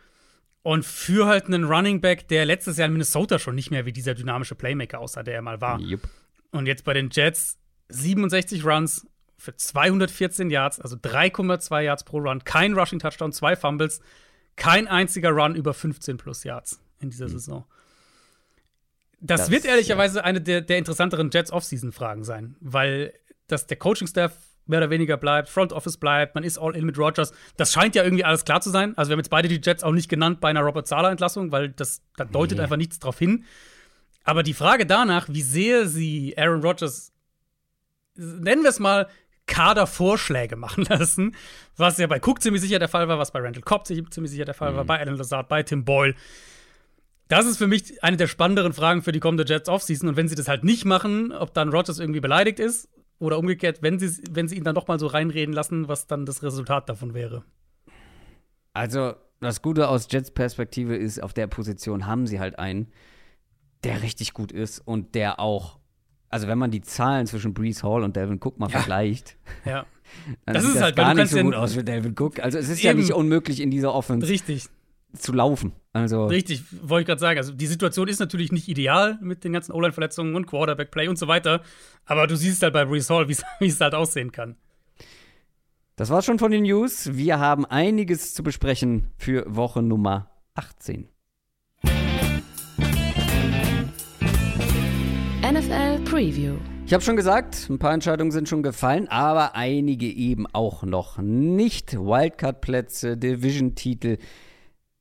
Und 0.64 0.87
für 0.87 1.27
halt 1.27 1.44
einen 1.44 1.64
Running 1.64 2.00
Back, 2.00 2.27
der 2.29 2.46
letztes 2.46 2.79
Jahr 2.79 2.87
in 2.87 2.94
Minnesota 2.94 3.38
schon 3.38 3.55
nicht 3.55 3.70
mehr 3.70 3.85
wie 3.85 3.92
dieser 3.92 4.14
dynamische 4.14 4.55
Playmaker 4.55 4.98
aussah, 4.98 5.22
der 5.22 5.35
er 5.35 5.42
mal 5.42 5.61
war. 5.61 5.79
Jupp. 5.79 6.09
Und 6.53 6.64
jetzt 6.64 6.85
bei 6.85 6.94
den 6.94 7.11
Jets 7.12 7.59
67 7.90 8.64
Runs 8.64 9.07
für 9.37 9.55
214 9.55 10.48
Yards, 10.48 10.81
also 10.81 10.96
3,2 10.96 11.83
Yards 11.83 12.05
pro 12.05 12.16
Run, 12.16 12.44
kein 12.44 12.72
Rushing 12.72 12.98
Touchdown, 12.98 13.31
zwei 13.33 13.57
Fumbles, 13.57 14.00
kein 14.57 14.88
einziger 14.88 15.33
Run 15.33 15.55
über 15.55 15.74
15 15.74 16.16
plus 16.16 16.44
Yards 16.44 16.81
in 16.98 17.11
dieser 17.11 17.29
Saison. 17.29 17.66
Das, 19.20 19.42
Das, 19.42 19.50
wird 19.50 19.66
ehrlicherweise 19.66 20.24
eine 20.24 20.40
der, 20.40 20.62
der 20.62 20.79
interessanteren 20.79 21.29
Jets 21.31 21.53
Offseason-Fragen 21.53 22.24
sein, 22.24 22.57
weil 22.61 23.12
das 23.48 23.66
der 23.66 23.77
Coaching-Staff 23.77 24.33
mehr 24.66 24.79
oder 24.81 24.90
weniger 24.90 25.16
bleibt, 25.16 25.48
Front 25.48 25.72
Office 25.72 25.96
bleibt, 25.96 26.35
man 26.35 26.44
ist 26.44 26.59
all 26.59 26.74
in 26.77 26.85
mit 26.87 26.98
Rogers. 26.98 27.33
Das 27.57 27.72
scheint 27.72 27.94
ja 27.94 28.03
irgendwie 28.03 28.24
alles 28.24 28.44
klar 28.44 28.61
zu 28.61 28.70
sein. 28.70 28.96
Also 28.96 29.11
wir 29.11 29.14
haben 29.14 29.20
jetzt 29.20 29.31
beide 29.31 29.48
die 29.48 29.61
Jets 29.62 29.83
auch 29.83 29.92
nicht 29.92 30.09
genannt 30.09 30.40
bei 30.40 30.48
einer 30.48 30.61
Robert 30.62 30.87
Sala-Entlassung, 30.87 31.53
weil 31.53 31.70
das 31.70 32.03
da 32.16 32.24
deutet 32.24 32.59
Nee. 32.59 32.64
einfach 32.64 32.77
nichts 32.77 32.98
drauf 32.98 33.18
hin. 33.18 33.44
Aber 34.24 34.42
die 34.42 34.55
Frage 34.55 34.87
danach, 34.87 35.29
wie 35.29 35.42
sehr 35.42 35.87
sie 35.87 36.35
Aaron 36.38 36.62
Rodgers, 36.62 37.12
nennen 38.14 38.62
wir 38.62 38.70
es 38.70 38.79
mal, 38.81 39.09
Kadervorschläge 39.46 40.57
machen 40.57 40.85
lassen, 40.88 41.37
was 41.77 41.98
ja 41.98 42.07
bei 42.07 42.18
Cook 42.18 42.40
ziemlich 42.42 42.62
sicher 42.62 42.79
der 42.79 42.88
Fall 42.88 43.09
war, 43.09 43.18
was 43.18 43.31
bei 43.33 43.40
Randall 43.40 43.62
Cobb 43.62 43.87
ziemlich 43.87 44.11
sicher 44.31 44.46
der 44.46 44.55
Fall 44.55 44.74
war, 44.74 44.85
bei 44.85 44.98
Alan 44.98 45.16
Lazard, 45.16 45.48
bei 45.48 45.62
Tim 45.62 45.85
Boyle. 45.85 46.14
Das 47.29 47.46
ist 47.46 47.57
für 47.59 47.66
mich 47.66 48.03
eine 48.03 48.16
der 48.16 48.27
spannenderen 48.27 48.72
Fragen 48.72 49.03
für 49.03 49.12
die 49.12 49.20
kommende 49.20 49.44
Jets 49.44 49.68
Offseason. 49.68 50.09
Und 50.11 50.16
wenn 50.16 50.29
sie 50.29 50.35
das 50.35 50.48
halt 50.48 50.62
nicht 50.64 50.85
machen, 50.85 51.33
ob 51.33 51.55
dann 51.55 51.70
Rodgers 51.70 51.98
irgendwie 51.98 52.20
beleidigt 52.20 52.59
ist 52.61 52.88
oder 53.18 53.38
umgekehrt, 53.38 53.83
wenn 53.83 53.98
sie, 53.98 54.22
wenn 54.31 54.48
sie 54.48 54.57
ihn 54.57 54.64
dann 54.64 54.74
doch 54.74 54.87
mal 54.88 54.98
so 54.98 55.07
reinreden 55.07 55.55
lassen, 55.55 55.88
was 55.88 56.07
dann 56.07 56.27
das 56.27 56.42
Resultat 56.42 56.88
davon 56.88 57.14
wäre. 57.14 57.44
Also, 58.72 59.14
das 59.40 59.62
Gute 59.62 59.88
aus 59.88 60.09
Jets 60.11 60.31
Perspektive 60.31 60.96
ist, 60.96 61.22
auf 61.22 61.33
der 61.33 61.46
Position 61.46 62.07
haben 62.07 62.27
sie 62.27 62.40
halt 62.40 62.59
einen, 62.59 62.88
der 63.85 64.03
richtig 64.03 64.33
gut 64.33 64.53
ist 64.53 64.81
und 64.81 65.14
der 65.14 65.38
auch, 65.38 65.79
also 66.29 66.48
wenn 66.48 66.59
man 66.59 66.70
die 66.70 66.81
Zahlen 66.81 67.27
zwischen 67.27 67.55
Brees 67.55 67.83
Hall 67.85 68.03
und 68.03 68.16
Delvin 68.16 68.40
Cook 68.42 68.59
mal 68.59 68.70
Ja. 68.70 68.79
vergleicht, 68.79 69.37
Ja, 69.64 69.87
dann 70.46 70.55
Das 70.55 70.62
sieht 70.62 70.70
ist 70.70 70.74
das 70.77 70.83
halt, 70.83 70.96
gar 70.96 71.14
nicht 71.14 71.29
so 71.31 71.37
ja- 71.37 71.42
gut 71.42 71.55
aus 71.55 71.74
für 71.74 71.85
Delvin 71.85 72.14
Cook. 72.18 72.40
Also 72.40 72.59
es 72.59 72.68
ist 72.68 72.83
ja 72.83 72.90
Eben. 72.92 73.00
nicht 73.00 73.12
unmöglich, 73.12 73.61
in 73.61 73.70
dieser 73.70 73.94
Offense 73.94 74.27
richtig. 74.29 74.66
Zu 75.14 75.33
laufen. 75.33 75.72
Also 75.92 76.27
Richtig, 76.27 76.64
wollte 76.83 77.03
ich 77.03 77.07
gerade 77.07 77.20
sagen. 77.20 77.38
Also 77.38 77.53
die 77.53 77.66
Situation 77.66 78.09
ist 78.09 78.18
natürlich 78.18 78.53
nicht 78.53 78.68
ideal 78.68 79.18
mit 79.20 79.44
den 79.44 79.53
ganzen 79.53 79.72
O-Line-Verletzungen 79.72 80.35
und 80.35 80.46
Quarterback-Play 80.46 81.09
und 81.09 81.18
so 81.18 81.29
weiter. 81.29 81.62
Aber 82.05 82.27
du 82.27 82.37
siehst 82.37 82.62
halt 82.62 82.72
bei 82.72 82.85
Brees 82.85 83.09
Hall, 83.11 83.29
wie 83.29 83.37
es 83.66 83.81
halt 83.81 83.94
aussehen 83.94 84.33
kann. 84.33 84.57
Das 85.96 86.11
war's 86.11 86.24
schon 86.24 86.40
von 86.40 86.50
den 86.50 86.64
News. 86.64 87.11
Wir 87.14 87.38
haben 87.38 87.64
einiges 87.64 88.35
zu 88.35 88.42
besprechen 88.42 89.12
für 89.16 89.44
Woche 89.46 89.81
Nummer 89.81 90.31
18. 90.55 91.09
NFL 95.44 96.00
Preview. 96.05 96.57
Ich 96.87 96.92
habe 96.92 97.03
schon 97.03 97.16
gesagt, 97.16 97.68
ein 97.70 97.79
paar 97.79 97.94
Entscheidungen 97.94 98.31
sind 98.31 98.48
schon 98.48 98.62
gefallen, 98.62 99.09
aber 99.09 99.55
einige 99.55 100.07
eben 100.07 100.46
auch 100.53 100.83
noch 100.83 101.18
nicht. 101.18 101.94
Wildcard-Plätze, 101.94 103.16
Division-Titel. 103.16 104.18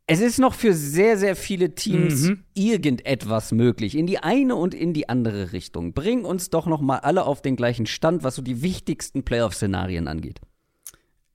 Es 0.05 0.19
ist 0.19 0.37
noch 0.37 0.53
für 0.53 0.73
sehr, 0.73 1.17
sehr 1.17 1.35
viele 1.35 1.75
Teams 1.75 2.23
Mhm. 2.23 2.43
irgendetwas 2.53 3.53
möglich, 3.53 3.95
in 3.97 4.05
die 4.05 4.19
eine 4.19 4.55
und 4.55 4.73
in 4.73 4.93
die 4.93 5.07
andere 5.07 5.53
Richtung. 5.53 5.93
Bring 5.93 6.25
uns 6.25 6.49
doch 6.49 6.65
noch 6.65 6.81
mal 6.81 6.97
alle 6.99 7.23
auf 7.25 7.41
den 7.41 7.55
gleichen 7.55 7.85
Stand, 7.85 8.23
was 8.23 8.35
so 8.35 8.41
die 8.41 8.61
wichtigsten 8.61 9.23
Playoff-Szenarien 9.23 10.07
angeht. 10.09 10.41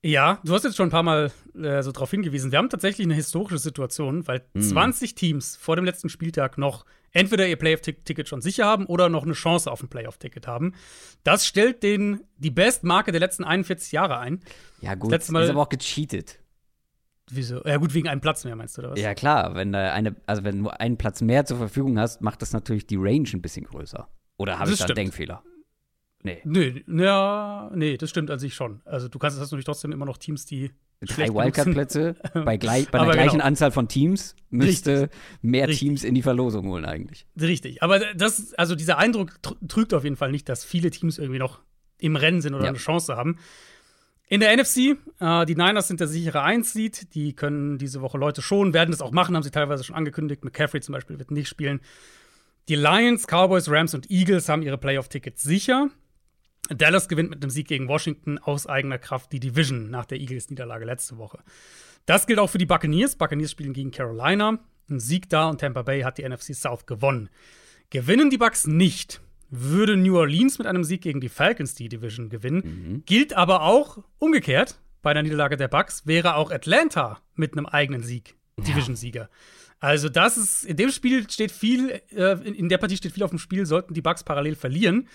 Ja, 0.01 0.39
du 0.45 0.53
hast 0.53 0.63
jetzt 0.63 0.77
schon 0.77 0.87
ein 0.87 0.91
paar 0.91 1.03
Mal 1.03 1.31
äh, 1.61 1.81
so 1.83 1.91
darauf 1.91 2.11
hingewiesen. 2.11 2.51
Wir 2.51 2.59
haben 2.59 2.69
tatsächlich 2.69 3.05
eine 3.05 3.15
historische 3.15 3.57
Situation, 3.57 4.27
weil 4.27 4.43
20 4.57 5.13
Teams 5.15 5.57
vor 5.57 5.75
dem 5.75 5.83
letzten 5.83 6.07
Spieltag 6.07 6.57
noch 6.57 6.85
entweder 7.11 7.47
ihr 7.47 7.57
Playoff-Ticket 7.57 8.29
schon 8.29 8.39
sicher 8.41 8.65
haben 8.65 8.85
oder 8.85 9.09
noch 9.09 9.23
eine 9.23 9.33
Chance 9.33 9.69
auf 9.69 9.81
ein 9.83 9.89
Playoff-Ticket 9.89 10.47
haben. 10.47 10.73
Das 11.23 11.45
stellt 11.45 11.83
den 11.83 12.21
die 12.37 12.51
Bestmarke 12.51 13.11
der 13.11 13.19
letzten 13.19 13.43
41 13.43 13.91
Jahre 13.91 14.19
ein. 14.19 14.39
Ja, 14.79 14.95
gut, 14.95 15.11
Letztes 15.11 15.31
Mal- 15.31 15.43
ist 15.43 15.49
aber 15.49 15.63
auch 15.63 15.69
gecheatet. 15.69 16.39
Wieso? 17.31 17.63
Ja, 17.65 17.77
gut, 17.77 17.93
wegen 17.93 18.07
einem 18.07 18.21
Platz 18.21 18.43
mehr, 18.45 18.55
meinst 18.55 18.77
du, 18.77 18.81
oder 18.81 18.91
was? 18.91 18.99
Ja, 18.99 19.13
klar, 19.13 19.55
wenn 19.55 19.71
da 19.71 19.93
eine, 19.93 20.15
also 20.25 20.43
wenn 20.43 20.63
du 20.63 20.69
einen 20.69 20.97
Platz 20.97 21.21
mehr 21.21 21.45
zur 21.45 21.57
Verfügung 21.57 21.99
hast, 21.99 22.21
macht 22.21 22.41
das 22.41 22.53
natürlich 22.53 22.87
die 22.87 22.95
Range 22.97 23.27
ein 23.33 23.41
bisschen 23.41 23.65
größer. 23.65 24.07
Oder 24.37 24.59
habe 24.59 24.71
ich 24.71 24.79
da 24.79 24.85
einen. 24.85 24.95
Denkfehler? 24.95 25.43
Nee. 26.23 26.41
Nö, 26.43 26.81
ja, 26.87 27.71
nee, 27.73 27.95
das 27.97 28.09
stimmt 28.09 28.29
an 28.29 28.39
sich 28.39 28.53
schon. 28.53 28.81
Also 28.85 29.07
du 29.07 29.19
kannst, 29.19 29.37
hast 29.39 29.47
natürlich 29.51 29.65
trotzdem 29.65 29.91
immer 29.91 30.05
noch 30.05 30.17
Teams, 30.17 30.45
die 30.45 30.71
Drei. 31.01 31.29
Wildcard-Plätze 31.33 32.15
bei, 32.43 32.57
gleich, 32.57 32.87
bei 32.91 32.97
der 32.97 33.01
Aber 33.03 33.11
gleichen 33.13 33.33
genau. 33.37 33.45
Anzahl 33.45 33.71
von 33.71 33.87
Teams 33.87 34.35
müsste 34.49 35.09
mehr 35.41 35.69
Richtig. 35.69 35.87
Teams 35.87 36.03
in 36.03 36.13
die 36.13 36.21
Verlosung 36.21 36.67
holen 36.67 36.83
eigentlich. 36.83 37.25
Richtig. 37.39 37.81
Aber 37.81 37.99
das, 38.15 38.53
also 38.55 38.75
dieser 38.75 38.97
Eindruck 38.97 39.31
tr- 39.41 39.55
trügt 39.69 39.93
auf 39.93 40.03
jeden 40.03 40.17
Fall 40.17 40.31
nicht, 40.31 40.49
dass 40.49 40.65
viele 40.65 40.91
Teams 40.91 41.17
irgendwie 41.17 41.39
noch 41.39 41.61
im 41.99 42.17
Rennen 42.17 42.41
sind 42.41 42.53
oder 42.53 42.65
Ja. 42.65 42.69
eine 42.71 42.79
Chance 42.79 43.15
haben. 43.15 43.37
In 44.31 44.41
der 44.41 44.55
NFC, 44.55 44.95
äh, 45.19 45.45
die 45.47 45.55
Niners 45.55 45.87
sind 45.87 45.99
der 45.99 46.07
sichere 46.07 46.43
Eins-Seed. 46.43 47.15
Die 47.15 47.33
können 47.33 47.79
diese 47.79 48.01
Woche 48.01 48.19
Leute 48.19 48.43
schon, 48.43 48.75
werden 48.75 48.91
das 48.91 49.01
auch 49.01 49.11
machen, 49.11 49.35
haben 49.35 49.41
sie 49.41 49.49
teilweise 49.49 49.83
schon 49.83 49.95
angekündigt. 49.95 50.45
McCaffrey 50.45 50.81
zum 50.81 50.93
Beispiel 50.93 51.17
wird 51.17 51.31
nicht 51.31 51.49
spielen. 51.49 51.81
Die 52.67 52.75
Lions, 52.75 53.25
Cowboys, 53.25 53.69
Rams 53.69 53.95
und 53.95 54.11
Eagles 54.11 54.47
haben 54.47 54.61
ihre 54.61 54.77
Playoff-Tickets 54.77 55.41
sicher. 55.41 55.89
Dallas 56.69 57.07
gewinnt 57.07 57.31
mit 57.31 57.41
einem 57.41 57.49
Sieg 57.49 57.67
gegen 57.67 57.87
Washington 57.87 58.37
aus 58.37 58.67
eigener 58.67 58.99
Kraft 58.99 59.31
die 59.31 59.39
Division 59.39 59.89
nach 59.89 60.05
der 60.05 60.19
Eagles-Niederlage 60.19 60.85
letzte 60.85 61.17
Woche. 61.17 61.39
Das 62.05 62.27
gilt 62.27 62.37
auch 62.37 62.51
für 62.51 62.59
die 62.59 62.67
Buccaneers. 62.67 63.15
Buccaneers 63.15 63.49
spielen 63.49 63.73
gegen 63.73 63.89
Carolina. 63.89 64.59
Ein 64.91 64.99
Sieg 64.99 65.29
da 65.29 65.49
und 65.49 65.61
Tampa 65.61 65.81
Bay 65.81 66.01
hat 66.01 66.19
die 66.19 66.29
NFC 66.29 66.53
South 66.53 66.85
gewonnen. 66.85 67.29
Gewinnen 67.89 68.29
die 68.29 68.37
Bucks 68.37 68.67
nicht, 68.67 69.21
würde 69.49 69.97
New 69.97 70.17
Orleans 70.17 70.57
mit 70.57 70.67
einem 70.67 70.83
Sieg 70.83 71.01
gegen 71.01 71.21
die 71.21 71.29
Falcons 71.29 71.75
die 71.75 71.89
Division 71.89 72.29
gewinnen. 72.29 73.03
Gilt 73.05 73.33
aber 73.33 73.63
auch 73.63 74.03
umgekehrt. 74.17 74.79
Bei 75.01 75.13
der 75.13 75.23
Niederlage 75.23 75.57
der 75.57 75.67
Bucks 75.69 76.05
wäre 76.05 76.35
auch 76.35 76.51
Atlanta 76.51 77.19
mit 77.35 77.53
einem 77.53 77.65
eigenen 77.65 78.03
Sieg 78.03 78.35
Division-Sieger. 78.57 79.29
Also 79.79 80.09
das 80.09 80.37
ist 80.37 80.65
in 80.65 80.75
dem 80.75 80.91
Spiel 80.91 81.29
steht 81.29 81.51
viel 81.51 82.01
äh, 82.11 82.33
in, 82.43 82.53
in 82.53 82.69
der 82.69 82.77
Partie 82.77 82.97
steht 82.97 83.13
viel 83.13 83.23
auf 83.23 83.29
dem 83.29 83.39
Spiel. 83.39 83.65
Sollten 83.65 83.93
die 83.93 84.01
Bucks 84.01 84.23
parallel 84.23 84.55
verlieren. 84.55 85.07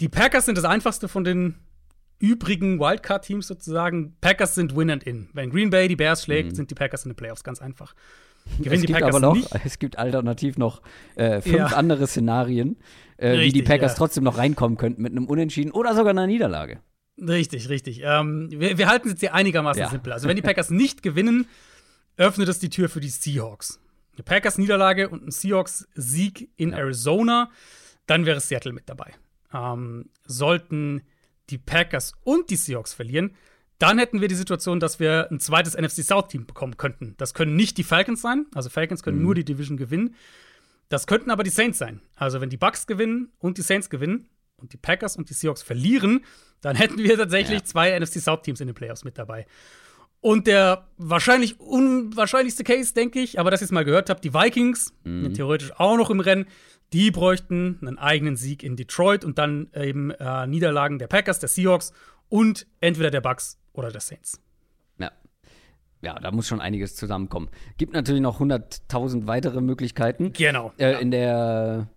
Die 0.00 0.08
Packers 0.08 0.44
sind 0.44 0.58
das 0.58 0.64
einfachste 0.64 1.08
von 1.08 1.24
den 1.24 1.54
übrigen 2.18 2.78
Wildcard-Teams 2.78 3.46
sozusagen. 3.46 4.16
Packers 4.20 4.54
sind 4.54 4.76
Win 4.76 4.90
and 4.90 5.04
In. 5.04 5.28
Wenn 5.32 5.50
Green 5.50 5.70
Bay 5.70 5.88
die 5.88 5.96
Bears 5.96 6.24
schlägt, 6.24 6.56
sind 6.56 6.70
die 6.70 6.74
Packers 6.74 7.04
in 7.04 7.10
den 7.10 7.16
Playoffs 7.16 7.44
ganz 7.44 7.60
einfach. 7.60 7.94
Gewinnen 8.58 8.74
es 8.74 8.80
die 8.80 8.86
gibt 8.86 8.98
Packers 9.00 9.14
aber 9.16 9.26
noch, 9.26 9.34
nicht. 9.34 9.48
es 9.64 9.78
gibt 9.78 9.98
alternativ 9.98 10.56
noch 10.58 10.82
äh, 11.16 11.40
fünf 11.40 11.56
Ja. 11.56 11.66
andere 11.66 12.06
Szenarien, 12.06 12.76
äh, 13.16 13.32
wie 13.32 13.36
die 13.36 13.42
Richtig, 13.44 13.64
Packers 13.66 13.92
ja. 13.92 13.98
trotzdem 13.98 14.24
noch 14.24 14.38
reinkommen 14.38 14.78
könnten 14.78 15.02
mit 15.02 15.12
einem 15.12 15.26
Unentschieden 15.26 15.70
oder 15.72 15.94
sogar 15.94 16.10
einer 16.10 16.26
Niederlage. 16.26 16.80
Richtig, 17.18 17.68
richtig. 17.68 18.02
Ähm, 18.04 18.48
wir, 18.50 18.76
wir 18.78 18.88
halten 18.88 19.08
es 19.08 19.12
jetzt 19.14 19.20
hier 19.20 19.34
einigermaßen 19.34 19.80
Ja. 19.82 19.88
simpel. 19.88 20.12
Also, 20.12 20.28
wenn 20.28 20.36
die 20.36 20.42
Packers 20.42 20.70
nicht 20.70 21.02
gewinnen, 21.02 21.46
öffnet 22.16 22.48
es 22.48 22.58
die 22.58 22.70
Tür 22.70 22.88
für 22.88 23.00
die 23.00 23.08
Seahawks. 23.08 23.80
Eine 24.14 24.22
Packers-Niederlage 24.22 25.08
und 25.10 25.26
ein 25.26 25.30
Seahawks-Sieg 25.30 26.50
in 26.56 26.72
Arizona, 26.72 27.50
dann 28.06 28.24
wäre 28.26 28.40
Seattle 28.40 28.72
mit 28.72 28.88
dabei. 28.88 29.12
Ähm, 29.52 30.10
sollten 30.24 31.02
die 31.50 31.58
Packers 31.58 32.12
und 32.24 32.50
die 32.50 32.56
Seahawks 32.56 32.92
verlieren, 32.94 33.34
dann 33.78 33.98
hätten 33.98 34.20
wir 34.20 34.28
die 34.28 34.34
Situation, 34.34 34.80
dass 34.80 35.00
wir 35.00 35.28
ein 35.30 35.38
zweites 35.40 35.74
NFC 35.76 36.02
South-Team 36.02 36.46
bekommen 36.46 36.76
könnten. 36.76 37.14
Das 37.18 37.34
können 37.34 37.56
nicht 37.56 37.76
die 37.78 37.84
Falcons 37.84 38.22
sein. 38.22 38.46
Also, 38.54 38.70
Falcons 38.70 39.02
können 39.02 39.22
nur 39.22 39.34
die 39.34 39.44
Division 39.44 39.76
gewinnen. 39.76 40.14
Das 40.88 41.06
könnten 41.06 41.30
aber 41.30 41.42
die 41.42 41.50
Saints 41.50 41.78
sein. 41.78 42.00
Also, 42.16 42.40
wenn 42.40 42.48
die 42.50 42.56
Bucks 42.56 42.86
gewinnen 42.86 43.30
und 43.38 43.58
die 43.58 43.62
Saints 43.62 43.90
gewinnen 43.90 44.28
und 44.56 44.72
die 44.72 44.76
Packers 44.78 45.16
und 45.16 45.28
die 45.28 45.34
Seahawks 45.34 45.62
verlieren, 45.62 46.24
dann 46.62 46.76
hätten 46.76 46.98
wir 46.98 47.16
tatsächlich 47.16 47.58
Ja. 47.60 47.64
zwei 47.64 47.90
NFC 47.98 48.20
South-Teams 48.20 48.60
in 48.60 48.68
den 48.68 48.74
Playoffs 48.74 49.04
mit 49.04 49.18
dabei. 49.18 49.46
Und 50.20 50.46
der 50.46 50.88
wahrscheinlich 50.96 51.60
unwahrscheinlichste 51.60 52.64
Case, 52.64 52.94
denke 52.94 53.20
ich, 53.20 53.38
aber 53.38 53.50
dass 53.50 53.60
ihr 53.60 53.66
es 53.66 53.70
mal 53.72 53.84
gehört 53.84 54.08
habt, 54.10 54.24
die 54.24 54.32
Vikings, 54.32 54.92
sind 55.04 55.34
theoretisch 55.34 55.72
auch 55.78 55.96
noch 55.96 56.08
im 56.10 56.20
Rennen, 56.20 56.46
die 56.92 57.10
bräuchten 57.10 57.78
einen 57.82 57.98
eigenen 57.98 58.36
Sieg 58.36 58.62
in 58.62 58.76
Detroit 58.76 59.24
und 59.24 59.38
dann 59.38 59.68
eben 59.74 60.10
äh, 60.12 60.46
Niederlagen 60.46 60.98
der 60.98 61.08
Packers, 61.08 61.38
der 61.40 61.48
Seahawks 61.48 61.92
und 62.28 62.66
entweder 62.80 63.10
der 63.10 63.20
Bucks 63.20 63.58
oder 63.72 63.90
der 63.90 64.00
Saints. 64.00 64.40
Ja. 64.98 65.12
Ja, 66.02 66.18
da 66.18 66.30
muss 66.30 66.46
schon 66.46 66.60
einiges 66.60 66.96
zusammenkommen. 66.96 67.48
Gibt 67.78 67.92
natürlich 67.92 68.22
noch 68.22 68.40
100.000 68.40 69.26
weitere 69.26 69.60
Möglichkeiten. 69.60 70.32
Genau. 70.32 70.72
Äh, 70.78 70.92
ja. 70.92 70.98
In 70.98 71.10
der. 71.10 71.88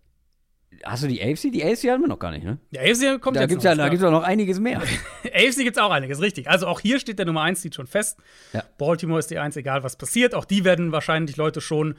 Hast 0.86 1.04
du 1.04 1.08
die 1.08 1.22
AFC? 1.22 1.52
Die 1.52 1.64
AFC 1.64 1.90
haben 1.90 2.02
wir 2.02 2.08
noch 2.08 2.20
gar 2.20 2.32
nicht, 2.32 2.46
ne? 2.46 2.58
Der 2.72 2.84
AFC 2.84 3.20
kommt 3.20 3.36
Da 3.36 3.42
jetzt 3.42 3.50
gibt 3.50 3.60
es 3.60 3.66
noch, 3.66 3.72
ja, 3.72 3.76
da 3.76 3.90
gibt's 3.90 4.04
ja 4.04 4.12
noch 4.12 4.24
einiges 4.24 4.60
mehr. 4.60 4.80
AFC 5.24 5.58
gibt 5.58 5.76
es 5.76 5.78
auch 5.78 5.92
einiges, 5.92 6.22
richtig. 6.22 6.50
Also 6.50 6.68
auch 6.68 6.80
hier 6.80 7.00
steht 7.00 7.20
der 7.20 7.26
Nummer 7.26 7.42
1 7.42 7.62
Seed 7.62 7.76
schon 7.76 7.88
fest. 7.88 8.18
Ja. 8.54 8.64
Baltimore 8.78 9.20
ist 9.20 9.30
die 9.30 9.40
1, 9.40 9.58
egal 9.58 9.84
was 9.84 9.98
passiert. 9.98 10.34
Auch 10.36 10.46
die 10.46 10.64
werden 10.64 10.94
wahrscheinlich 10.94 11.36
Leute 11.36 11.60
schon 11.60 11.96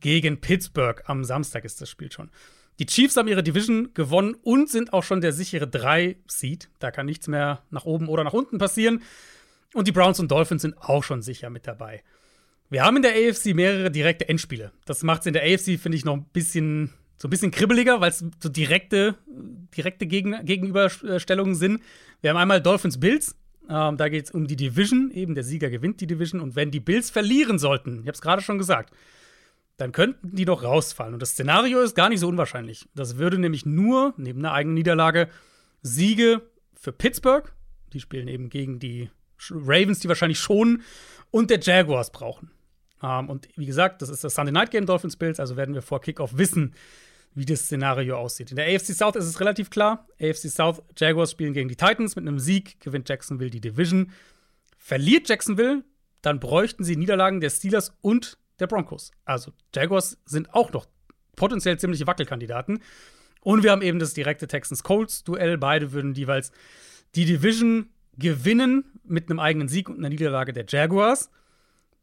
gegen 0.00 0.40
Pittsburgh. 0.40 1.02
Am 1.06 1.22
Samstag 1.22 1.64
ist 1.64 1.80
das 1.80 1.88
Spiel 1.88 2.10
schon. 2.10 2.30
Die 2.80 2.86
Chiefs 2.86 3.16
haben 3.16 3.28
ihre 3.28 3.44
Division 3.44 3.90
gewonnen 3.94 4.34
und 4.42 4.68
sind 4.68 4.92
auch 4.92 5.04
schon 5.04 5.20
der 5.20 5.32
sichere 5.32 5.66
3-Seed. 5.66 6.68
Da 6.80 6.90
kann 6.90 7.06
nichts 7.06 7.28
mehr 7.28 7.62
nach 7.70 7.84
oben 7.84 8.08
oder 8.08 8.24
nach 8.24 8.32
unten 8.32 8.58
passieren. 8.58 9.02
Und 9.74 9.86
die 9.86 9.92
Browns 9.92 10.18
und 10.18 10.30
Dolphins 10.30 10.62
sind 10.62 10.76
auch 10.78 11.04
schon 11.04 11.22
sicher 11.22 11.50
mit 11.50 11.66
dabei. 11.66 12.02
Wir 12.70 12.82
haben 12.82 12.96
in 12.96 13.02
der 13.02 13.12
AFC 13.12 13.54
mehrere 13.54 13.90
direkte 13.90 14.28
Endspiele. 14.28 14.72
Das 14.86 15.04
macht 15.04 15.20
es 15.20 15.26
in 15.26 15.34
der 15.34 15.42
AFC, 15.42 15.78
finde 15.78 15.96
ich, 15.96 16.04
noch 16.04 16.14
ein 16.14 16.24
bisschen, 16.32 16.92
so 17.16 17.28
ein 17.28 17.30
bisschen 17.30 17.52
kribbeliger, 17.52 18.00
weil 18.00 18.10
es 18.10 18.24
so 18.40 18.48
direkte, 18.48 19.16
direkte 19.76 20.06
Gegen 20.06 20.44
Gegenüberstellungen 20.44 21.54
sind. 21.54 21.80
Wir 22.22 22.30
haben 22.30 22.38
einmal 22.38 22.60
Dolphins 22.60 22.98
Bills. 22.98 23.36
Ähm, 23.68 23.96
da 23.96 24.08
geht 24.08 24.24
es 24.24 24.30
um 24.32 24.48
die 24.48 24.56
Division. 24.56 25.12
Eben 25.12 25.36
der 25.36 25.44
Sieger 25.44 25.70
gewinnt 25.70 26.00
die 26.00 26.08
Division. 26.08 26.40
Und 26.40 26.56
wenn 26.56 26.72
die 26.72 26.80
Bills 26.80 27.10
verlieren 27.10 27.60
sollten, 27.60 28.00
ich 28.00 28.06
habe 28.06 28.12
es 28.12 28.20
gerade 28.20 28.42
schon 28.42 28.58
gesagt, 28.58 28.92
dann 29.76 29.92
könnten 29.92 30.34
die 30.36 30.44
doch 30.44 30.62
rausfallen. 30.62 31.14
Und 31.14 31.20
das 31.20 31.30
Szenario 31.30 31.80
ist 31.80 31.94
gar 31.94 32.08
nicht 32.08 32.20
so 32.20 32.28
unwahrscheinlich. 32.28 32.88
Das 32.94 33.16
würde 33.18 33.38
nämlich 33.38 33.66
nur, 33.66 34.14
neben 34.16 34.40
einer 34.40 34.52
eigenen 34.52 34.74
Niederlage, 34.74 35.28
Siege 35.82 36.42
für 36.74 36.92
Pittsburgh, 36.92 37.52
die 37.92 38.00
spielen 38.00 38.28
eben 38.28 38.50
gegen 38.50 38.78
die 38.78 39.10
Ravens, 39.50 40.00
die 40.00 40.08
wahrscheinlich 40.08 40.38
schon, 40.38 40.82
und 41.30 41.50
der 41.50 41.60
Jaguars 41.60 42.10
brauchen. 42.10 42.50
Ähm, 43.02 43.28
und 43.28 43.48
wie 43.56 43.66
gesagt, 43.66 44.02
das 44.02 44.08
ist 44.08 44.22
das 44.22 44.34
Sunday 44.34 44.52
Night 44.52 44.70
Game 44.70 44.86
Dolphins 44.86 45.16
Bills, 45.16 45.40
also 45.40 45.56
werden 45.56 45.74
wir 45.74 45.82
vor 45.82 46.00
Kickoff 46.00 46.36
wissen, 46.36 46.74
wie 47.34 47.44
das 47.44 47.64
Szenario 47.64 48.16
aussieht. 48.16 48.50
In 48.50 48.56
der 48.56 48.66
AFC 48.66 48.94
South 48.94 49.16
ist 49.16 49.24
es 49.24 49.40
relativ 49.40 49.68
klar. 49.68 50.06
AFC 50.20 50.48
South 50.48 50.82
Jaguars 50.96 51.32
spielen 51.32 51.52
gegen 51.52 51.68
die 51.68 51.74
Titans. 51.74 52.14
Mit 52.14 52.26
einem 52.28 52.38
Sieg 52.38 52.80
gewinnt 52.80 53.08
Jacksonville 53.08 53.50
die 53.50 53.60
Division. 53.60 54.12
Verliert 54.78 55.28
Jacksonville, 55.28 55.82
dann 56.22 56.38
bräuchten 56.38 56.84
sie 56.84 56.96
Niederlagen 56.96 57.40
der 57.40 57.50
Steelers 57.50 57.96
und 58.02 58.38
der 58.60 58.66
Broncos. 58.66 59.12
Also 59.24 59.52
Jaguars 59.74 60.18
sind 60.24 60.52
auch 60.54 60.72
noch 60.72 60.86
potenziell 61.36 61.78
ziemliche 61.78 62.06
Wackelkandidaten. 62.06 62.80
Und 63.40 63.62
wir 63.62 63.72
haben 63.72 63.82
eben 63.82 63.98
das 63.98 64.14
direkte 64.14 64.46
Texans-Colts-Duell. 64.46 65.58
Beide 65.58 65.92
würden 65.92 66.14
jeweils 66.14 66.50
die 67.14 67.26
Division 67.26 67.90
gewinnen 68.16 69.00
mit 69.04 69.28
einem 69.28 69.40
eigenen 69.40 69.68
Sieg 69.68 69.88
und 69.88 69.98
einer 69.98 70.08
Niederlage 70.08 70.52
der 70.52 70.64
Jaguars. 70.66 71.30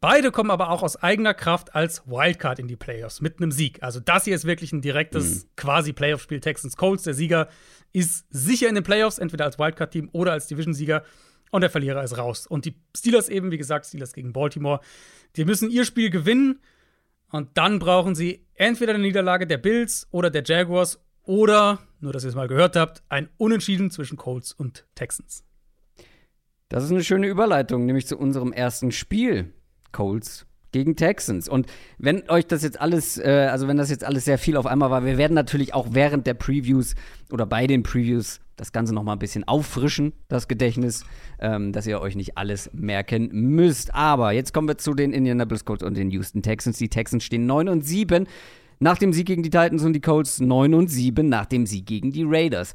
Beide 0.02 0.32
kommen 0.32 0.50
aber 0.50 0.72
auch 0.72 0.82
aus 0.82 0.96
eigener 0.98 1.34
Kraft 1.34 1.76
als 1.76 2.08
Wildcard 2.08 2.58
in 2.58 2.68
die 2.68 2.76
Playoffs 2.76 3.22
mit 3.22 3.38
einem 3.38 3.52
Sieg. 3.52 3.84
Also 3.84 4.00
das 4.00 4.26
hier 4.26 4.36
ist 4.36 4.46
wirklich 4.46 4.74
ein 4.74 4.82
direktes 4.82 5.48
quasi 5.56 5.94
Playoff-Spiel 5.94 6.40
Texans 6.40 6.76
Colts. 6.76 7.04
Der 7.04 7.14
Sieger 7.14 7.50
ist 7.94 8.26
sicher 8.32 8.68
in 8.68 8.76
den 8.76 8.84
Playoffs, 8.84 9.20
entweder 9.20 9.46
als 9.46 9.60
Wildcard-Team 9.60 10.10
oder 10.12 10.32
als 10.32 10.48
Division-Sieger. 10.48 11.04
Und 11.52 11.62
der 11.62 11.70
Verlierer 11.70 12.04
ist 12.04 12.18
raus. 12.18 12.48
Und 12.48 12.66
die 12.66 12.76
Steelers 12.96 13.30
eben, 13.30 13.52
wie 13.52 13.58
gesagt, 13.58 13.86
Steelers 13.86 14.14
gegen 14.14 14.34
Baltimore, 14.34 14.80
die 15.36 15.46
müssen 15.46 15.70
ihr 15.70 15.86
Spiel 15.86 16.10
gewinnen. 16.10 16.60
Und 17.30 17.50
dann 17.58 17.80
brauchen 17.80 18.16
sie 18.16 18.46
entweder 18.56 18.94
eine 18.94 19.04
Niederlage 19.04 19.48
der 19.48 19.58
Bills 19.58 20.08
oder 20.12 20.30
der 20.30 20.44
Jaguars 20.44 21.00
oder, 21.24 21.80
nur 22.00 22.14
dass 22.14 22.24
ihr 22.24 22.30
es 22.30 22.36
mal 22.36 22.48
gehört 22.48 22.76
habt, 22.76 23.04
ein 23.10 23.30
Unentschieden 23.38 23.92
zwischen 23.92 24.18
Colts 24.18 24.52
und 24.52 24.86
Texans. 24.96 25.44
Das 26.68 26.84
ist 26.84 26.92
eine 26.92 27.04
schöne 27.04 27.28
Überleitung, 27.28 27.86
nämlich 27.86 28.08
zu 28.08 28.18
unserem 28.18 28.54
ersten 28.54 28.92
Spiel. 28.92 29.54
Colts 29.92 30.46
gegen 30.72 30.96
Texans. 30.96 31.50
Und 31.50 31.68
wenn 31.98 32.30
euch 32.30 32.48
das 32.48 32.64
jetzt 32.64 32.80
alles, 32.80 33.18
äh, 33.18 33.50
also 33.52 33.68
wenn 33.68 33.78
das 33.78 33.90
jetzt 33.90 34.06
alles 34.06 34.26
sehr 34.26 34.38
viel 34.38 34.56
auf 34.56 34.66
einmal 34.66 34.90
war, 34.90 35.06
wir 35.06 35.18
werden 35.18 35.34
natürlich 35.34 35.74
auch 35.74 35.88
während 35.92 36.28
der 36.28 36.34
Previews 36.34 36.96
oder 37.30 37.46
bei 37.46 37.68
den 37.68 37.84
Previews 37.84 38.40
das 38.62 38.72
Ganze 38.72 38.94
noch 38.94 39.02
mal 39.02 39.14
ein 39.14 39.20
bisschen 39.20 39.44
auffrischen, 39.48 40.14
das 40.28 40.48
Gedächtnis, 40.48 41.04
ähm, 41.40 41.72
dass 41.74 41.88
ihr 41.88 42.00
euch 42.00 42.16
nicht 42.16 42.38
alles 42.38 42.70
merken 42.74 43.30
müsst. 43.32 43.94
Aber 43.96 44.34
jetzt 44.34 44.54
kommen 44.54 44.68
wir 44.68 44.78
zu 44.78 44.94
den 44.94 45.14
Indianapolis 45.14 45.66
Colts 45.66 45.84
und 45.84 45.98
den 45.98 46.12
Houston 46.12 46.44
Texans. 46.44 46.78
Die 46.78 46.88
Texans 46.88 47.24
stehen 47.24 47.48
9 47.48 47.68
und 47.70 47.82
7 47.82 48.28
nach 48.80 49.00
dem 49.00 49.14
Sieg 49.14 49.26
gegen 49.26 49.42
die 49.42 49.50
Titans 49.50 49.84
und 49.84 49.94
die 49.94 50.00
Colts 50.00 50.40
9 50.40 50.76
und 50.76 50.90
7 50.90 51.28
nach 51.28 51.48
dem 51.48 51.66
Sieg 51.66 51.88
gegen 51.88 52.12
die 52.12 52.24
Raiders. 52.24 52.74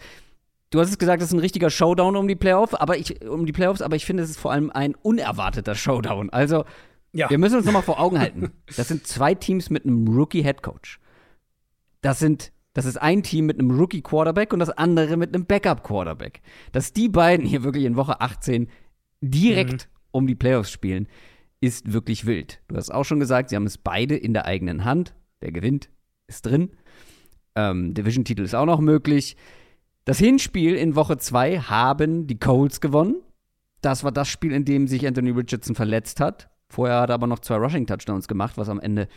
Du 0.71 0.81
hast 0.81 0.91
es 0.91 0.99
gesagt, 0.99 1.23
das 1.23 1.29
ist 1.29 1.35
ein 1.35 1.39
richtiger 1.39 1.71
Showdown 1.71 2.17
um 2.17 2.27
die 2.27 2.35
Playoffs, 2.35 2.75
aber 2.75 2.99
ich 2.99 3.25
um 3.25 3.47
die 3.47 3.53
Playoffs, 3.53 3.81
aber 3.81 3.95
ich 3.95 4.05
finde, 4.05 4.25
es 4.25 4.31
ist 4.31 4.41
vor 4.41 4.51
allem 4.51 4.71
ein 4.71 4.97
unerwarteter 4.97 5.77
Showdown. 5.77 6.31
Also 6.31 6.65
Ja. 7.13 7.31
wir 7.31 7.39
müssen 7.39 7.59
uns 7.59 7.65
nochmal 7.65 7.83
vor 7.83 8.01
Augen 8.01 8.19
halten. 8.19 8.51
Das 8.77 8.89
sind 8.89 9.07
zwei 9.07 9.37
Teams 9.37 9.71
mit 9.71 9.85
einem 9.85 10.09
Rookie-Headcoach. 10.09 10.99
Das 12.01 12.19
sind, 12.19 12.51
das 12.77 12.85
ist 12.85 12.99
ein 12.99 13.23
Team 13.23 13.47
mit 13.47 13.59
einem 13.59 13.71
Rookie-Quarterback 13.71 14.53
und 14.53 14.59
das 14.59 14.69
andere 14.69 15.17
mit 15.17 15.35
einem 15.35 15.47
Backup-Quarterback. 15.47 16.43
Dass 16.73 16.93
die 16.93 17.09
beiden 17.09 17.47
hier 17.47 17.65
wirklich 17.65 17.87
in 17.87 17.97
Woche 17.97 18.21
18 18.21 18.69
direkt 19.23 19.89
um 20.11 20.27
die 20.27 20.35
Playoffs 20.35 20.71
spielen, 20.71 21.09
ist 21.63 21.95
wirklich 21.95 22.27
wild. 22.27 22.61
Du 22.69 22.77
hast 22.77 22.91
auch 22.91 23.05
schon 23.05 23.19
gesagt, 23.19 23.49
sie 23.49 23.57
haben 23.57 23.65
es 23.65 23.79
beide 23.79 24.15
in 24.15 24.35
der 24.35 24.45
eigenen 24.45 24.85
Hand. 24.85 25.15
Wer 25.41 25.53
gewinnt, 25.53 25.89
ist 26.27 26.45
drin. 26.45 26.73
Ähm, 27.55 27.95
Division-Titel 27.95 28.43
ist 28.43 28.55
auch 28.55 28.67
noch 28.67 28.81
möglich. 28.81 29.39
Das 30.05 30.19
Hinspiel 30.19 30.75
in 30.75 30.97
Woche 30.97 31.17
2 31.17 31.61
haben 31.61 32.27
die 32.27 32.39
Colts 32.39 32.83
gewonnen. 32.83 33.23
Das 33.81 34.05
war 34.05 34.13
das 34.13 34.29
Spiel, 34.29 34.53
in 34.53 34.67
dem 34.67 34.87
sich 34.87 35.07
Anthony 35.07 35.31
Richardson 35.31 35.75
verletzt 35.75 36.21
hat. 36.21 36.51
Vorher 36.69 37.01
hat 37.01 37.09
er 37.09 37.15
aber 37.15 37.27
noch 37.27 37.39
zwei 37.39 37.57
Rushing-Touchdowns 37.57 38.29
gemacht, 38.29 38.59
was 38.59 38.69
am 38.69 38.81
Ende 38.81 39.09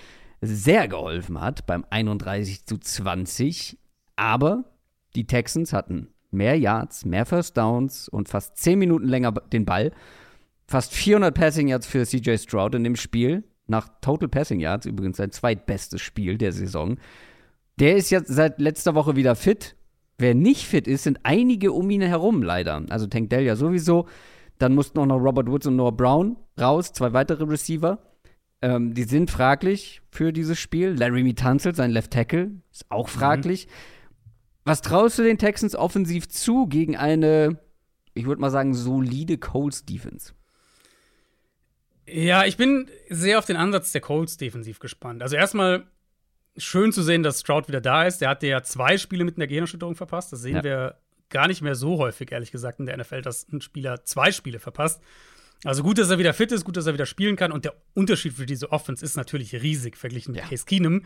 sehr 0.41 0.88
geholfen 0.88 1.41
hat 1.41 1.65
beim 1.65 1.86
31 1.89 2.65
zu 2.65 2.78
20. 2.78 3.78
Aber 4.15 4.65
die 5.15 5.28
Texans 5.28 5.73
hatten 5.73 6.10
mehr 6.32 6.58
Yards, 6.58 7.06
mehr 7.06 7.25
First 7.25 7.58
Downs 7.58 8.08
und 8.10 8.30
fast 8.30 8.58
10 8.58 8.80
Minuten 8.80 9.08
länger 9.08 9.32
den 9.32 9.65
Ball. 9.65 9.91
Fast 10.67 10.93
400 10.93 11.34
Passing 11.34 11.67
Yards 11.67 11.88
für 11.88 12.06
CJ 12.06 12.38
Stroud 12.38 12.75
in 12.75 12.84
dem 12.84 12.95
Spiel. 12.95 13.43
Nach 13.67 13.88
Total 14.02 14.30
Passing 14.30 14.60
Yards 14.60 14.86
übrigens 14.86 15.17
sein 15.17 15.32
zweitbestes 15.32 16.02
Spiel 16.02 16.38
der 16.38 16.52
Saison. 16.52 16.97
Der 17.80 17.95
ist 17.95 18.10
jetzt 18.10 18.28
seit 18.28 18.60
letzter 18.60 18.95
Woche 18.95 19.15
wieder 19.15 19.36
fit. 19.36 19.75
Wer 20.17 20.36
nicht 20.36 20.65
fit 20.65 20.88
ist, 20.88 21.04
sind 21.04 21.19
einige 21.23 21.71
um 21.71 21.89
ihn 21.89 22.02
herum 22.02 22.43
leider. 22.43 22.84
Also 22.89 23.08
Tank 23.08 23.30
Dell 23.30 23.43
ja 23.43 23.56
sowieso. 23.56 24.06
Dann 24.58 24.75
mussten 24.75 24.99
auch 24.99 25.06
noch 25.06 25.19
Robert 25.19 25.47
Woods 25.47 25.67
und 25.67 25.78
Noah 25.78 25.95
Brown 25.95 26.36
raus, 26.60 26.91
zwei 26.91 27.13
weitere 27.13 27.45
Receiver. 27.45 27.99
Ähm, 28.61 28.93
die 28.93 29.03
sind 29.03 29.31
fraglich 29.31 30.01
für 30.11 30.33
dieses 30.33 30.59
Spiel. 30.59 30.89
Larry 30.89 31.23
Mitanzel, 31.23 31.75
sein 31.75 31.91
Left 31.91 32.11
Tackle, 32.11 32.51
ist 32.71 32.85
auch 32.89 33.07
mhm. 33.07 33.11
fraglich. 33.11 33.67
Mhm. 33.67 33.71
Was 34.65 34.81
traust 34.81 35.17
du 35.17 35.23
den 35.23 35.37
Texans 35.37 35.75
offensiv 35.75 36.27
zu 36.27 36.67
gegen 36.67 36.97
eine, 36.97 37.59
ich 38.13 38.25
würde 38.25 38.41
mal 38.41 38.51
sagen, 38.51 38.73
solide 38.73 39.37
Colts 39.37 39.85
Defense? 39.85 40.33
Ja, 42.05 42.45
ich 42.45 42.57
bin 42.57 42.89
sehr 43.09 43.39
auf 43.39 43.45
den 43.45 43.55
Ansatz 43.55 43.91
der 43.91 44.01
Colts 44.01 44.37
defensiv 44.37 44.79
gespannt. 44.79 45.21
Also 45.21 45.35
erstmal 45.35 45.85
schön 46.57 46.91
zu 46.91 47.03
sehen, 47.03 47.23
dass 47.23 47.41
Stroud 47.41 47.67
wieder 47.67 47.81
da 47.81 48.03
ist. 48.05 48.19
Der 48.19 48.29
hatte 48.29 48.47
ja 48.47 48.63
zwei 48.63 48.97
Spiele 48.97 49.23
mit 49.23 49.37
einer 49.37 49.47
Gehirnerschütterung 49.47 49.95
verpasst. 49.95 50.33
Das 50.33 50.41
sehen 50.41 50.57
ja. 50.57 50.63
wir 50.63 50.97
gar 51.29 51.47
nicht 51.47 51.61
mehr 51.61 51.75
so 51.75 51.97
häufig, 51.97 52.31
ehrlich 52.31 52.51
gesagt, 52.51 52.79
in 52.79 52.87
der 52.87 52.97
NFL, 52.97 53.21
dass 53.21 53.47
ein 53.49 53.61
Spieler 53.61 54.03
zwei 54.03 54.31
Spiele 54.31 54.59
verpasst. 54.59 55.01
Also 55.65 55.83
gut, 55.83 55.97
dass 55.97 56.09
er 56.09 56.17
wieder 56.17 56.33
fit 56.33 56.51
ist, 56.51 56.63
gut, 56.63 56.77
dass 56.77 56.85
er 56.85 56.93
wieder 56.93 57.05
spielen 57.05 57.35
kann. 57.35 57.51
Und 57.51 57.65
der 57.65 57.73
Unterschied 57.93 58.33
für 58.33 58.45
diese 58.45 58.71
Offense 58.71 59.03
ist 59.03 59.17
natürlich 59.17 59.53
riesig 59.61 59.97
verglichen 59.97 60.33
mit 60.33 60.41
ja. 60.41 60.47
Case 60.47 60.65
Keenum. 60.65 61.03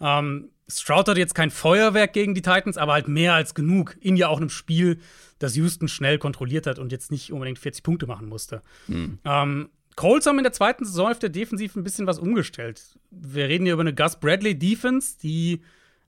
Ähm, 0.00 0.50
Stroud 0.68 1.08
hat 1.08 1.16
jetzt 1.16 1.34
kein 1.34 1.50
Feuerwerk 1.50 2.12
gegen 2.12 2.34
die 2.34 2.42
Titans, 2.42 2.76
aber 2.76 2.92
halt 2.92 3.08
mehr 3.08 3.34
als 3.34 3.54
genug 3.54 3.96
in 4.00 4.16
ja 4.16 4.28
auch 4.28 4.36
einem 4.36 4.50
Spiel, 4.50 5.00
das 5.38 5.56
Houston 5.56 5.88
schnell 5.88 6.18
kontrolliert 6.18 6.66
hat 6.66 6.78
und 6.78 6.92
jetzt 6.92 7.10
nicht 7.10 7.32
unbedingt 7.32 7.58
40 7.58 7.82
Punkte 7.82 8.06
machen 8.06 8.28
musste. 8.28 8.62
Mhm. 8.86 9.18
Ähm, 9.24 9.68
Colts 9.96 10.26
haben 10.26 10.38
in 10.38 10.44
der 10.44 10.52
zweiten 10.52 10.84
Saisonhälfte 10.84 11.28
defensiv 11.28 11.74
ein 11.74 11.82
bisschen 11.82 12.06
was 12.06 12.20
umgestellt. 12.20 12.80
Wir 13.10 13.48
reden 13.48 13.64
hier 13.64 13.74
über 13.74 13.82
eine 13.82 13.94
Gus 13.94 14.14
Bradley 14.20 14.56
Defense, 14.56 15.18
die 15.20 15.62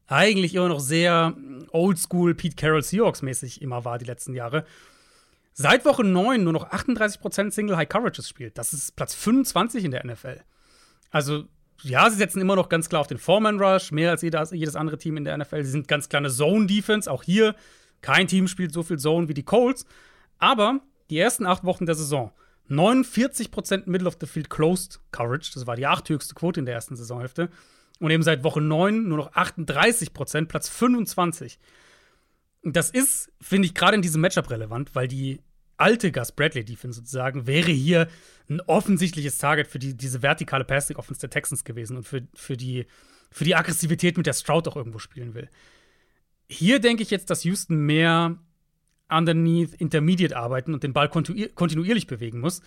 eigentlich 0.06 0.54
immer 0.54 0.68
noch 0.68 0.80
sehr 0.80 1.36
oldschool 1.70 2.34
Pete 2.34 2.54
Carroll 2.54 2.82
Seahawks 2.82 3.22
mäßig 3.22 3.62
immer 3.62 3.84
war 3.84 3.98
die 3.98 4.04
letzten 4.04 4.34
Jahre. 4.34 4.64
Seit 5.52 5.84
Woche 5.84 6.04
9 6.04 6.42
nur 6.42 6.52
noch 6.52 6.70
38% 6.70 7.50
Single 7.50 7.76
High 7.76 7.88
Coverages 7.88 8.28
spielt. 8.28 8.56
Das 8.56 8.72
ist 8.72 8.96
Platz 8.96 9.14
25 9.14 9.84
in 9.84 9.90
der 9.90 10.06
NFL. 10.06 10.40
Also, 11.10 11.44
ja, 11.82 12.08
sie 12.10 12.16
setzen 12.16 12.40
immer 12.40 12.56
noch 12.56 12.68
ganz 12.68 12.88
klar 12.88 13.00
auf 13.00 13.06
den 13.06 13.18
Foreman 13.18 13.60
Rush, 13.60 13.90
mehr 13.90 14.10
als 14.10 14.22
jedes, 14.22 14.52
jedes 14.52 14.76
andere 14.76 14.98
Team 14.98 15.16
in 15.16 15.24
der 15.24 15.36
NFL. 15.36 15.64
Sie 15.64 15.70
sind 15.70 15.88
ganz 15.88 16.08
klar 16.08 16.20
eine 16.20 16.30
Zone 16.30 16.66
Defense. 16.66 17.10
Auch 17.10 17.22
hier, 17.22 17.54
kein 18.00 18.28
Team 18.28 18.48
spielt 18.48 18.72
so 18.72 18.82
viel 18.82 18.98
Zone 18.98 19.28
wie 19.28 19.34
die 19.34 19.42
Colts. 19.42 19.84
Aber 20.38 20.80
die 21.10 21.18
ersten 21.18 21.46
acht 21.46 21.64
Wochen 21.64 21.86
der 21.86 21.94
Saison 21.94 22.32
49% 22.70 23.82
Middle 23.86 24.06
of 24.06 24.16
the 24.20 24.26
Field 24.26 24.48
Closed 24.48 25.00
Coverage. 25.10 25.50
Das 25.54 25.66
war 25.66 25.76
die 25.76 25.86
achthöchste 25.86 26.34
Quote 26.34 26.60
in 26.60 26.66
der 26.66 26.74
ersten 26.74 26.96
Saisonhälfte. 26.96 27.50
Und 27.98 28.10
eben 28.10 28.22
seit 28.22 28.44
Woche 28.44 28.60
9 28.60 29.08
nur 29.08 29.18
noch 29.18 29.32
38%, 29.32 30.46
Platz 30.46 30.68
25. 30.68 31.58
Das 32.62 32.90
ist, 32.90 33.32
finde 33.40 33.66
ich, 33.66 33.74
gerade 33.74 33.96
in 33.96 34.02
diesem 34.02 34.20
Matchup 34.20 34.50
relevant, 34.50 34.94
weil 34.94 35.08
die 35.08 35.40
alte 35.76 36.12
Gus 36.12 36.32
Bradley 36.32 36.64
Defense 36.64 36.98
sozusagen 36.98 37.46
wäre 37.46 37.70
hier 37.70 38.08
ein 38.48 38.60
offensichtliches 38.60 39.38
Target 39.38 39.66
für 39.66 39.78
die, 39.78 39.96
diese 39.96 40.22
vertikale 40.22 40.64
Passing 40.64 40.96
Offense 40.96 41.20
der 41.20 41.30
Texans 41.30 41.64
gewesen 41.64 41.96
und 41.96 42.06
für, 42.06 42.26
für, 42.34 42.56
die, 42.56 42.86
für 43.30 43.44
die 43.44 43.54
Aggressivität, 43.54 44.16
mit 44.16 44.26
der 44.26 44.34
Stroud 44.34 44.68
auch 44.68 44.76
irgendwo 44.76 44.98
spielen 44.98 45.34
will. 45.34 45.48
Hier 46.48 46.80
denke 46.80 47.02
ich 47.02 47.10
jetzt, 47.10 47.30
dass 47.30 47.44
Houston 47.44 47.86
mehr 47.86 48.36
underneath 49.08 49.74
Intermediate 49.74 50.36
arbeiten 50.36 50.74
und 50.74 50.82
den 50.82 50.92
Ball 50.92 51.08
kontinuierlich 51.08 52.06
bewegen 52.06 52.40
muss. 52.40 52.60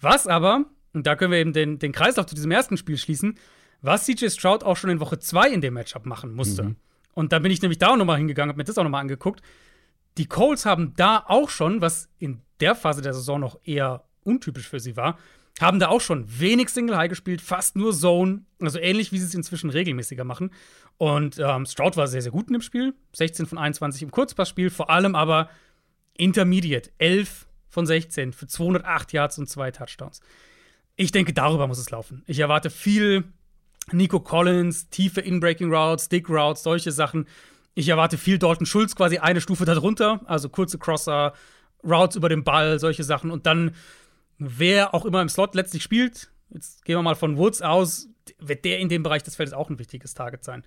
Was 0.00 0.26
aber, 0.26 0.66
und 0.92 1.06
da 1.06 1.16
können 1.16 1.32
wir 1.32 1.38
eben 1.38 1.52
den, 1.52 1.78
den 1.78 1.92
Kreislauf 1.92 2.26
zu 2.26 2.34
diesem 2.34 2.50
ersten 2.50 2.76
Spiel 2.76 2.98
schließen, 2.98 3.38
was 3.80 4.04
CJ 4.04 4.28
Stroud 4.28 4.62
auch 4.64 4.76
schon 4.76 4.90
in 4.90 5.00
Woche 5.00 5.18
2 5.18 5.50
in 5.50 5.60
dem 5.60 5.74
Matchup 5.74 6.06
machen 6.06 6.32
musste. 6.34 6.62
Mhm. 6.62 6.76
Und 7.14 7.32
da 7.32 7.38
bin 7.38 7.50
ich 7.50 7.62
nämlich 7.62 7.78
da 7.78 7.88
auch 7.88 7.96
nochmal 7.96 8.18
hingegangen, 8.18 8.50
habe 8.50 8.58
mir 8.58 8.64
das 8.64 8.76
auch 8.78 8.84
nochmal 8.84 9.00
angeguckt. 9.00 9.40
Die 10.18 10.26
Colts 10.26 10.66
haben 10.66 10.94
da 10.96 11.24
auch 11.26 11.48
schon, 11.48 11.80
was 11.80 12.08
in 12.18 12.40
der 12.60 12.74
Phase 12.74 13.02
der 13.02 13.14
Saison 13.14 13.40
noch 13.40 13.58
eher 13.64 14.04
untypisch 14.22 14.68
für 14.68 14.80
sie 14.80 14.96
war, 14.96 15.18
haben 15.60 15.78
da 15.78 15.88
auch 15.88 16.00
schon 16.00 16.26
wenig 16.40 16.68
Single 16.68 16.96
High 16.96 17.08
gespielt, 17.08 17.40
fast 17.40 17.76
nur 17.76 17.92
Zone, 17.92 18.42
also 18.60 18.78
ähnlich 18.78 19.12
wie 19.12 19.18
sie 19.18 19.26
es 19.26 19.34
inzwischen 19.34 19.70
regelmäßiger 19.70 20.24
machen. 20.24 20.50
Und 20.96 21.38
ähm, 21.38 21.66
Stroud 21.66 21.96
war 21.96 22.08
sehr, 22.08 22.22
sehr 22.22 22.32
gut 22.32 22.48
in 22.48 22.54
dem 22.54 22.62
Spiel, 22.62 22.94
16 23.12 23.46
von 23.46 23.58
21 23.58 24.02
im 24.02 24.10
Kurzpassspiel, 24.10 24.70
vor 24.70 24.90
allem 24.90 25.14
aber 25.14 25.48
Intermediate, 26.16 26.90
11 26.98 27.46
von 27.68 27.86
16 27.86 28.32
für 28.32 28.46
208 28.46 29.12
Yards 29.12 29.38
und 29.38 29.48
zwei 29.48 29.70
Touchdowns. 29.70 30.20
Ich 30.96 31.10
denke, 31.10 31.32
darüber 31.32 31.66
muss 31.66 31.78
es 31.78 31.90
laufen. 31.90 32.22
Ich 32.26 32.38
erwarte 32.38 32.70
viel 32.70 33.24
Nico 33.92 34.20
Collins, 34.20 34.88
tiefe 34.88 35.20
Inbreaking 35.20 35.72
Routes, 35.72 36.06
Stick 36.06 36.28
Routes, 36.28 36.62
solche 36.62 36.92
Sachen. 36.92 37.26
Ich 37.74 37.88
erwarte 37.88 38.18
viel 38.18 38.38
Dalton 38.38 38.66
Schulz 38.66 38.94
quasi 38.94 39.18
eine 39.18 39.40
Stufe 39.40 39.64
darunter, 39.64 40.20
also 40.26 40.48
kurze 40.48 40.78
Crosser, 40.78 41.34
Routes 41.82 42.16
über 42.16 42.28
den 42.28 42.44
Ball, 42.44 42.78
solche 42.78 43.04
Sachen. 43.04 43.30
Und 43.30 43.46
dann, 43.46 43.74
wer 44.38 44.94
auch 44.94 45.04
immer 45.04 45.20
im 45.20 45.28
Slot 45.28 45.54
letztlich 45.54 45.82
spielt, 45.82 46.30
jetzt 46.50 46.84
gehen 46.84 46.96
wir 46.96 47.02
mal 47.02 47.14
von 47.14 47.36
Woods 47.36 47.62
aus, 47.62 48.08
wird 48.38 48.64
der 48.64 48.78
in 48.78 48.88
dem 48.88 49.02
Bereich 49.02 49.22
des 49.22 49.36
Feldes 49.36 49.52
auch 49.52 49.68
ein 49.68 49.78
wichtiges 49.78 50.14
Target 50.14 50.44
sein 50.44 50.64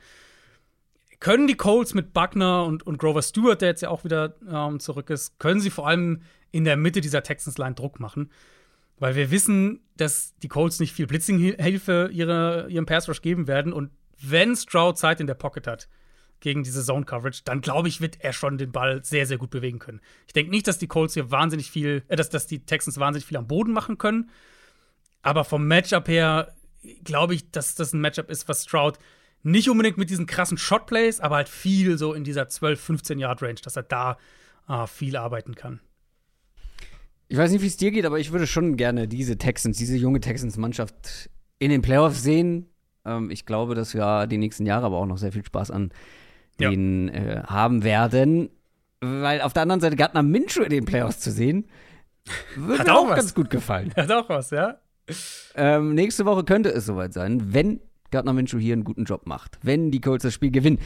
können 1.19 1.47
die 1.47 1.55
Colts 1.55 1.93
mit 1.93 2.13
Buckner 2.13 2.63
und, 2.65 2.85
und 2.85 2.97
Grover 2.97 3.21
Stewart, 3.21 3.61
der 3.61 3.69
jetzt 3.69 3.81
ja 3.81 3.89
auch 3.89 4.03
wieder 4.03 4.35
ähm, 4.49 4.79
zurück 4.79 5.09
ist, 5.09 5.39
können 5.39 5.59
sie 5.59 5.69
vor 5.69 5.87
allem 5.87 6.21
in 6.51 6.63
der 6.63 6.77
Mitte 6.77 7.01
dieser 7.01 7.23
Texans-Line 7.23 7.75
Druck 7.75 7.99
machen. 7.99 8.31
Weil 8.99 9.15
wir 9.15 9.31
wissen, 9.31 9.81
dass 9.95 10.35
die 10.39 10.47
Colts 10.47 10.79
nicht 10.79 10.93
viel 10.93 11.07
Blitzing-Hilfe 11.07 12.09
ihre, 12.11 12.67
ihrem 12.69 12.85
Pass-Rush 12.85 13.21
geben 13.21 13.47
werden. 13.47 13.73
Und 13.73 13.91
wenn 14.19 14.55
Stroud 14.55 14.97
Zeit 14.97 15.19
in 15.19 15.27
der 15.27 15.35
Pocket 15.35 15.67
hat 15.67 15.87
gegen 16.39 16.63
diese 16.63 16.83
Zone-Coverage, 16.83 17.41
dann 17.45 17.61
glaube 17.61 17.87
ich, 17.87 18.01
wird 18.01 18.21
er 18.21 18.33
schon 18.33 18.57
den 18.57 18.71
Ball 18.71 19.03
sehr, 19.03 19.25
sehr 19.25 19.37
gut 19.37 19.49
bewegen 19.49 19.79
können. 19.79 20.01
Ich 20.27 20.33
denke 20.33 20.51
nicht, 20.51 20.67
dass 20.67 20.77
die 20.77 20.87
Colts 20.87 21.13
hier 21.13 21.31
wahnsinnig 21.31 21.71
viel, 21.71 22.03
äh, 22.07 22.15
dass, 22.15 22.29
dass 22.29 22.47
die 22.47 22.65
Texans 22.65 22.99
wahnsinnig 22.99 23.25
viel 23.25 23.37
am 23.37 23.47
Boden 23.47 23.71
machen 23.71 23.97
können. 23.97 24.29
Aber 25.21 25.43
vom 25.43 25.67
Matchup 25.67 26.07
her 26.07 26.55
glaube 27.03 27.35
ich, 27.35 27.51
dass 27.51 27.75
das 27.75 27.93
ein 27.93 28.01
Matchup 28.01 28.29
ist, 28.29 28.47
was 28.47 28.63
Stroud 28.63 28.97
nicht 29.43 29.69
unbedingt 29.69 29.97
mit 29.97 30.09
diesen 30.09 30.25
krassen 30.25 30.57
Shotplays, 30.57 31.19
aber 31.19 31.35
halt 31.35 31.49
viel 31.49 31.97
so 31.97 32.13
in 32.13 32.23
dieser 32.23 32.47
12, 32.47 32.79
15 32.79 33.19
Yard 33.19 33.41
Range, 33.41 33.55
dass 33.55 33.75
er 33.75 33.83
da 33.83 34.17
äh, 34.67 34.87
viel 34.87 35.15
arbeiten 35.15 35.55
kann. 35.55 35.79
Ich 37.29 37.37
weiß 37.37 37.51
nicht, 37.51 37.61
wie 37.61 37.67
es 37.67 37.77
dir 37.77 37.91
geht, 37.91 38.05
aber 38.05 38.19
ich 38.19 38.31
würde 38.31 38.47
schon 38.47 38.77
gerne 38.77 39.07
diese 39.07 39.37
Texans, 39.37 39.77
diese 39.77 39.97
junge 39.97 40.19
Texans-Mannschaft 40.19 41.29
in 41.59 41.71
den 41.71 41.81
Playoffs 41.81 42.23
sehen. 42.23 42.67
Ähm, 43.05 43.29
ich 43.31 43.45
glaube, 43.45 43.75
dass 43.75 43.93
wir 43.93 44.27
die 44.27 44.37
nächsten 44.37 44.65
Jahre 44.65 44.85
aber 44.85 44.97
auch 44.97 45.05
noch 45.05 45.17
sehr 45.17 45.31
viel 45.31 45.45
Spaß 45.45 45.71
an 45.71 45.91
denen 46.59 47.07
ja. 47.09 47.13
äh, 47.13 47.43
haben 47.43 47.83
werden. 47.83 48.49
Weil 49.01 49.41
auf 49.41 49.53
der 49.53 49.63
anderen 49.63 49.81
Seite 49.81 49.95
Gardner 49.95 50.23
Minshew 50.23 50.63
in 50.63 50.69
den 50.69 50.85
Playoffs 50.85 51.19
zu 51.19 51.31
sehen, 51.31 51.67
würde 52.55 52.79
Hat 52.79 52.89
auch, 52.89 53.09
auch 53.09 53.15
ganz 53.15 53.33
gut 53.33 53.49
gefallen. 53.49 53.93
Hat 53.95 54.11
auch 54.11 54.27
was, 54.29 54.49
ja. 54.49 54.77
Ähm, 55.55 55.93
nächste 55.93 56.25
Woche 56.25 56.43
könnte 56.43 56.69
es 56.69 56.85
soweit 56.85 57.13
sein, 57.13 57.53
wenn 57.53 57.79
Gardner 58.11 58.33
Minshew 58.33 58.57
hier 58.57 58.73
einen 58.73 58.83
guten 58.83 59.05
Job 59.05 59.25
macht, 59.25 59.59
wenn 59.61 59.91
die 59.91 60.01
Colts 60.01 60.23
das 60.23 60.33
Spiel 60.33 60.51
gewinnen. 60.51 60.79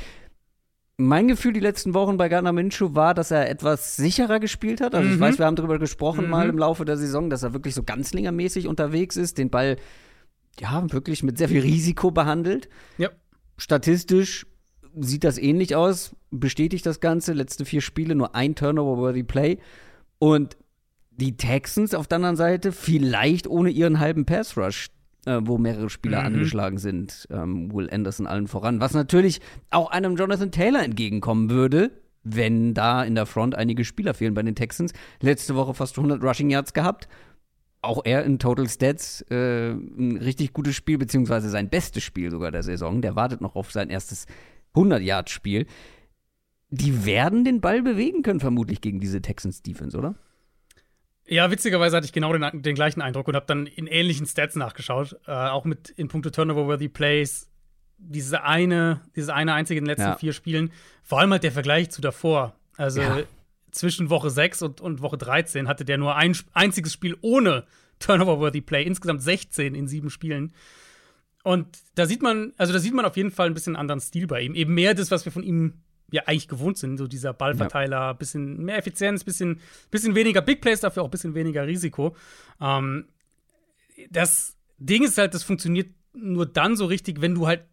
Mein 1.01 1.27
Gefühl 1.27 1.53
die 1.53 1.59
letzten 1.59 1.93
Wochen 1.93 2.17
bei 2.17 2.29
Gardner 2.29 2.51
Minshew 2.51 2.93
war, 2.93 3.13
dass 3.13 3.31
er 3.31 3.49
etwas 3.49 3.95
sicherer 3.95 4.39
gespielt 4.39 4.81
hat. 4.81 4.93
Also 4.93 5.07
mhm. 5.07 5.15
ich 5.15 5.19
weiß, 5.19 5.39
wir 5.39 5.45
haben 5.45 5.55
darüber 5.55 5.79
gesprochen 5.79 6.25
mhm. 6.25 6.29
mal 6.29 6.49
im 6.49 6.57
Laufe 6.57 6.85
der 6.85 6.97
Saison, 6.97 7.29
dass 7.29 7.43
er 7.43 7.53
wirklich 7.53 7.73
so 7.73 7.83
ganzlingermäßig 7.83 8.67
unterwegs 8.67 9.17
ist, 9.17 9.37
den 9.37 9.49
Ball 9.49 9.77
ja 10.59 10.83
wirklich 10.91 11.23
mit 11.23 11.37
sehr 11.37 11.49
viel 11.49 11.61
Risiko 11.61 12.11
behandelt. 12.11 12.69
Ja. 12.97 13.09
Statistisch 13.57 14.45
sieht 14.99 15.23
das 15.23 15.37
ähnlich 15.37 15.75
aus, 15.75 16.15
bestätigt 16.29 16.85
das 16.85 16.99
Ganze. 16.99 17.33
Letzte 17.33 17.65
vier 17.65 17.81
Spiele 17.81 18.13
nur 18.13 18.35
ein 18.35 18.55
Turnover-worthy 18.55 19.23
Play. 19.23 19.57
Und 20.19 20.55
die 21.09 21.35
Texans 21.35 21.93
auf 21.95 22.07
der 22.07 22.17
anderen 22.17 22.35
Seite 22.35 22.71
vielleicht 22.71 23.47
ohne 23.47 23.69
ihren 23.69 23.99
halben 23.99 24.25
Pass-Rush 24.25 24.89
äh, 25.25 25.39
wo 25.43 25.57
mehrere 25.57 25.89
Spieler 25.89 26.21
mhm. 26.21 26.27
angeschlagen 26.27 26.77
sind. 26.77 27.27
Ähm, 27.31 27.73
Will 27.73 27.89
Anderson 27.91 28.27
allen 28.27 28.47
voran. 28.47 28.79
Was 28.79 28.93
natürlich 28.93 29.39
auch 29.69 29.91
einem 29.91 30.15
Jonathan 30.15 30.51
Taylor 30.51 30.83
entgegenkommen 30.83 31.49
würde, 31.49 31.91
wenn 32.23 32.73
da 32.73 33.03
in 33.03 33.15
der 33.15 33.25
Front 33.25 33.55
einige 33.55 33.85
Spieler 33.85 34.13
fehlen 34.13 34.33
bei 34.33 34.43
den 34.43 34.55
Texans. 34.55 34.93
Letzte 35.21 35.55
Woche 35.55 35.73
fast 35.73 35.97
100 35.97 36.23
Rushing 36.23 36.49
Yards 36.49 36.73
gehabt. 36.73 37.07
Auch 37.83 38.01
er 38.05 38.23
in 38.25 38.37
Total 38.37 38.69
Stats 38.69 39.25
äh, 39.31 39.71
ein 39.71 40.17
richtig 40.17 40.53
gutes 40.53 40.75
Spiel, 40.75 40.99
beziehungsweise 40.99 41.49
sein 41.49 41.69
bestes 41.69 42.03
Spiel 42.03 42.29
sogar 42.29 42.51
der 42.51 42.61
Saison. 42.61 43.01
Der 43.01 43.15
wartet 43.15 43.41
noch 43.41 43.55
auf 43.55 43.71
sein 43.71 43.89
erstes 43.89 44.27
100-Yard-Spiel. 44.75 45.65
Die 46.69 47.05
werden 47.05 47.43
den 47.43 47.59
Ball 47.59 47.81
bewegen 47.81 48.21
können, 48.21 48.39
vermutlich 48.39 48.81
gegen 48.81 48.99
diese 48.99 49.21
Texans-Defense, 49.21 49.97
oder? 49.97 50.15
Ja, 51.31 51.49
witzigerweise 51.49 51.95
hatte 51.95 52.05
ich 52.05 52.11
genau 52.11 52.33
den, 52.33 52.61
den 52.61 52.75
gleichen 52.75 53.01
Eindruck 53.01 53.29
und 53.29 53.37
habe 53.37 53.45
dann 53.45 53.65
in 53.65 53.87
ähnlichen 53.87 54.25
Stats 54.25 54.57
nachgeschaut. 54.57 55.17
Äh, 55.27 55.31
auch 55.31 55.63
mit 55.63 55.89
in 55.91 56.09
puncto 56.09 56.29
Turnover-worthy 56.29 56.89
Plays. 56.89 57.49
Diese 57.97 58.43
eine, 58.43 58.99
diese 59.15 59.33
eine 59.33 59.53
einzige 59.53 59.77
in 59.77 59.85
den 59.85 59.91
letzten 59.91 60.09
ja. 60.09 60.17
vier 60.17 60.33
Spielen. 60.33 60.73
Vor 61.03 61.21
allem 61.21 61.31
halt 61.31 61.43
der 61.43 61.53
Vergleich 61.53 61.89
zu 61.89 62.01
davor. 62.01 62.53
Also 62.75 62.99
ja. 62.99 63.23
zwischen 63.71 64.09
Woche 64.09 64.29
6 64.29 64.61
und, 64.61 64.81
und 64.81 65.01
Woche 65.01 65.17
13 65.17 65.69
hatte 65.69 65.85
der 65.85 65.97
nur 65.97 66.17
ein 66.17 66.35
einziges 66.51 66.91
Spiel 66.91 67.15
ohne 67.21 67.63
Turnover-worthy 67.99 68.59
Play, 68.59 68.83
insgesamt 68.83 69.21
16 69.21 69.73
in 69.73 69.87
sieben 69.87 70.09
Spielen. 70.09 70.51
Und 71.45 71.65
da 71.95 72.07
sieht 72.07 72.21
man, 72.21 72.51
also 72.57 72.73
da 72.73 72.79
sieht 72.79 72.93
man 72.93 73.05
auf 73.05 73.15
jeden 73.15 73.31
Fall 73.31 73.47
ein 73.47 73.53
bisschen 73.53 73.77
anderen 73.77 74.01
Stil 74.01 74.27
bei 74.27 74.41
ihm. 74.41 74.53
Eben 74.53 74.73
mehr 74.73 74.95
das, 74.95 75.11
was 75.11 75.23
wir 75.23 75.31
von 75.31 75.43
ihm 75.43 75.75
ja 76.11 76.23
eigentlich 76.25 76.47
gewohnt 76.47 76.77
sind, 76.77 76.97
so 76.97 77.07
dieser 77.07 77.33
Ballverteiler, 77.33 77.97
ja. 77.97 78.13
bisschen 78.13 78.63
mehr 78.63 78.77
Effizienz, 78.77 79.23
bisschen, 79.23 79.59
bisschen 79.89 80.15
weniger 80.15 80.41
Big 80.41 80.61
Plays, 80.61 80.81
dafür 80.81 81.03
auch 81.03 81.07
ein 81.07 81.11
bisschen 81.11 81.35
weniger 81.35 81.65
Risiko. 81.65 82.15
Ähm, 82.59 83.05
das 84.09 84.55
Ding 84.77 85.03
ist 85.03 85.17
halt, 85.17 85.33
das 85.33 85.43
funktioniert 85.43 85.89
nur 86.13 86.45
dann 86.45 86.75
so 86.75 86.85
richtig, 86.85 87.21
wenn 87.21 87.35
du 87.35 87.47
halt 87.47 87.63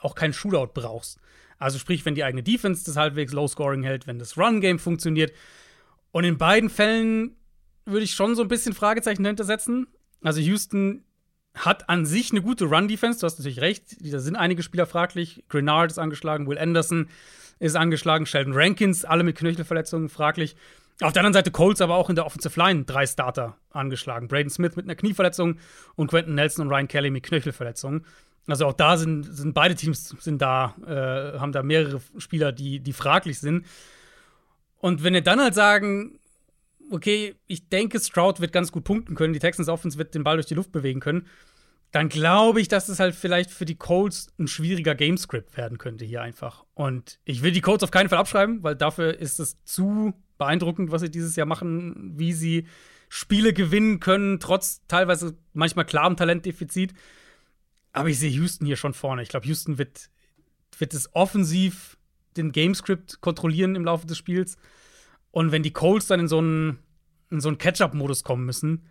auch 0.00 0.14
keinen 0.14 0.32
Shootout 0.32 0.72
brauchst. 0.74 1.18
Also 1.58 1.78
sprich, 1.78 2.04
wenn 2.04 2.14
die 2.14 2.22
eigene 2.22 2.42
Defense 2.42 2.84
das 2.84 2.96
halbwegs 2.96 3.32
Low 3.32 3.48
Scoring 3.48 3.82
hält, 3.82 4.06
wenn 4.06 4.18
das 4.18 4.38
Run 4.38 4.60
Game 4.60 4.78
funktioniert. 4.78 5.32
Und 6.12 6.24
in 6.24 6.38
beiden 6.38 6.70
Fällen 6.70 7.36
würde 7.84 8.04
ich 8.04 8.14
schon 8.14 8.36
so 8.36 8.42
ein 8.42 8.48
bisschen 8.48 8.74
Fragezeichen 8.74 9.24
dahinter 9.24 9.44
setzen. 9.44 9.88
Also 10.22 10.40
Houston 10.40 11.04
hat 11.54 11.88
an 11.88 12.06
sich 12.06 12.30
eine 12.30 12.42
gute 12.42 12.66
Run-Defense, 12.66 13.18
du 13.18 13.26
hast 13.26 13.38
natürlich 13.38 13.60
recht. 13.60 13.96
Da 14.00 14.20
sind 14.20 14.36
einige 14.36 14.62
Spieler 14.62 14.86
fraglich. 14.86 15.44
Grenard 15.48 15.90
ist 15.90 15.98
angeschlagen, 15.98 16.46
Will 16.46 16.58
Anderson 16.58 17.08
ist 17.58 17.76
angeschlagen, 17.76 18.26
Sheldon 18.26 18.52
Rankins, 18.54 19.04
alle 19.04 19.24
mit 19.24 19.36
Knöchelverletzungen 19.36 20.08
fraglich. 20.08 20.56
Auf 21.00 21.12
der 21.12 21.20
anderen 21.20 21.34
Seite 21.34 21.50
Colts 21.50 21.80
aber 21.80 21.94
auch 21.94 22.10
in 22.10 22.16
der 22.16 22.26
Offensive 22.26 22.58
Line 22.58 22.84
drei 22.84 23.06
Starter 23.06 23.56
angeschlagen. 23.70 24.26
Braden 24.26 24.50
Smith 24.50 24.74
mit 24.74 24.86
einer 24.86 24.96
Knieverletzung 24.96 25.58
und 25.94 26.08
Quentin 26.08 26.34
Nelson 26.34 26.66
und 26.66 26.72
Ryan 26.72 26.88
Kelly 26.88 27.10
mit 27.10 27.22
Knöchelverletzungen. 27.22 28.04
Also 28.48 28.66
auch 28.66 28.72
da 28.72 28.96
sind, 28.96 29.24
sind 29.24 29.54
beide 29.54 29.74
Teams 29.74 30.08
sind 30.18 30.42
da, 30.42 30.74
äh, 30.86 31.38
haben 31.38 31.52
da 31.52 31.62
mehrere 31.62 32.00
Spieler, 32.16 32.50
die, 32.50 32.80
die 32.80 32.92
fraglich 32.92 33.38
sind. 33.38 33.66
Und 34.78 35.04
wenn 35.04 35.14
wir 35.14 35.22
dann 35.22 35.40
halt 35.40 35.54
sagen, 35.54 36.18
okay, 36.90 37.34
ich 37.46 37.68
denke, 37.68 38.00
Stroud 38.00 38.40
wird 38.40 38.52
ganz 38.52 38.72
gut 38.72 38.84
punkten 38.84 39.14
können, 39.14 39.34
die 39.34 39.38
Texans 39.38 39.68
Offense 39.68 39.98
wird 39.98 40.14
den 40.14 40.24
Ball 40.24 40.36
durch 40.36 40.46
die 40.46 40.54
Luft 40.54 40.72
bewegen 40.72 41.00
können, 41.00 41.26
dann 41.90 42.08
glaube 42.08 42.60
ich, 42.60 42.68
dass 42.68 42.88
es 42.88 43.00
halt 43.00 43.14
vielleicht 43.14 43.50
für 43.50 43.64
die 43.64 43.76
Colts 43.76 44.28
ein 44.38 44.46
schwieriger 44.46 44.94
Gamescript 44.94 45.56
werden 45.56 45.78
könnte 45.78 46.04
hier 46.04 46.20
einfach. 46.20 46.64
Und 46.74 47.18
ich 47.24 47.42
will 47.42 47.52
die 47.52 47.62
Colts 47.62 47.82
auf 47.82 47.90
keinen 47.90 48.08
Fall 48.10 48.18
abschreiben, 48.18 48.62
weil 48.62 48.76
dafür 48.76 49.18
ist 49.18 49.40
es 49.40 49.62
zu 49.64 50.12
beeindruckend, 50.36 50.90
was 50.90 51.00
sie 51.00 51.10
dieses 51.10 51.34
Jahr 51.36 51.46
machen, 51.46 52.12
wie 52.18 52.32
sie 52.32 52.66
Spiele 53.08 53.54
gewinnen 53.54 54.00
können, 54.00 54.38
trotz 54.38 54.86
teilweise 54.86 55.38
manchmal 55.54 55.86
klarem 55.86 56.16
Talentdefizit. 56.16 56.92
Aber 57.92 58.10
ich 58.10 58.18
sehe 58.18 58.30
Houston 58.30 58.66
hier 58.66 58.76
schon 58.76 58.92
vorne. 58.92 59.22
Ich 59.22 59.30
glaube, 59.30 59.46
Houston 59.46 59.78
wird, 59.78 60.10
wird 60.78 60.92
es 60.92 61.14
offensiv 61.14 61.96
den 62.36 62.52
Gamescript 62.52 63.22
kontrollieren 63.22 63.74
im 63.74 63.84
Laufe 63.84 64.06
des 64.06 64.18
Spiels. 64.18 64.58
Und 65.30 65.52
wenn 65.52 65.62
die 65.62 65.72
Colts 65.72 66.06
dann 66.06 66.20
in 66.20 66.28
so 66.28 66.38
einen, 66.38 66.78
in 67.30 67.40
so 67.40 67.48
einen 67.48 67.58
Catch-up-Modus 67.58 68.24
kommen 68.24 68.44
müssen, 68.44 68.86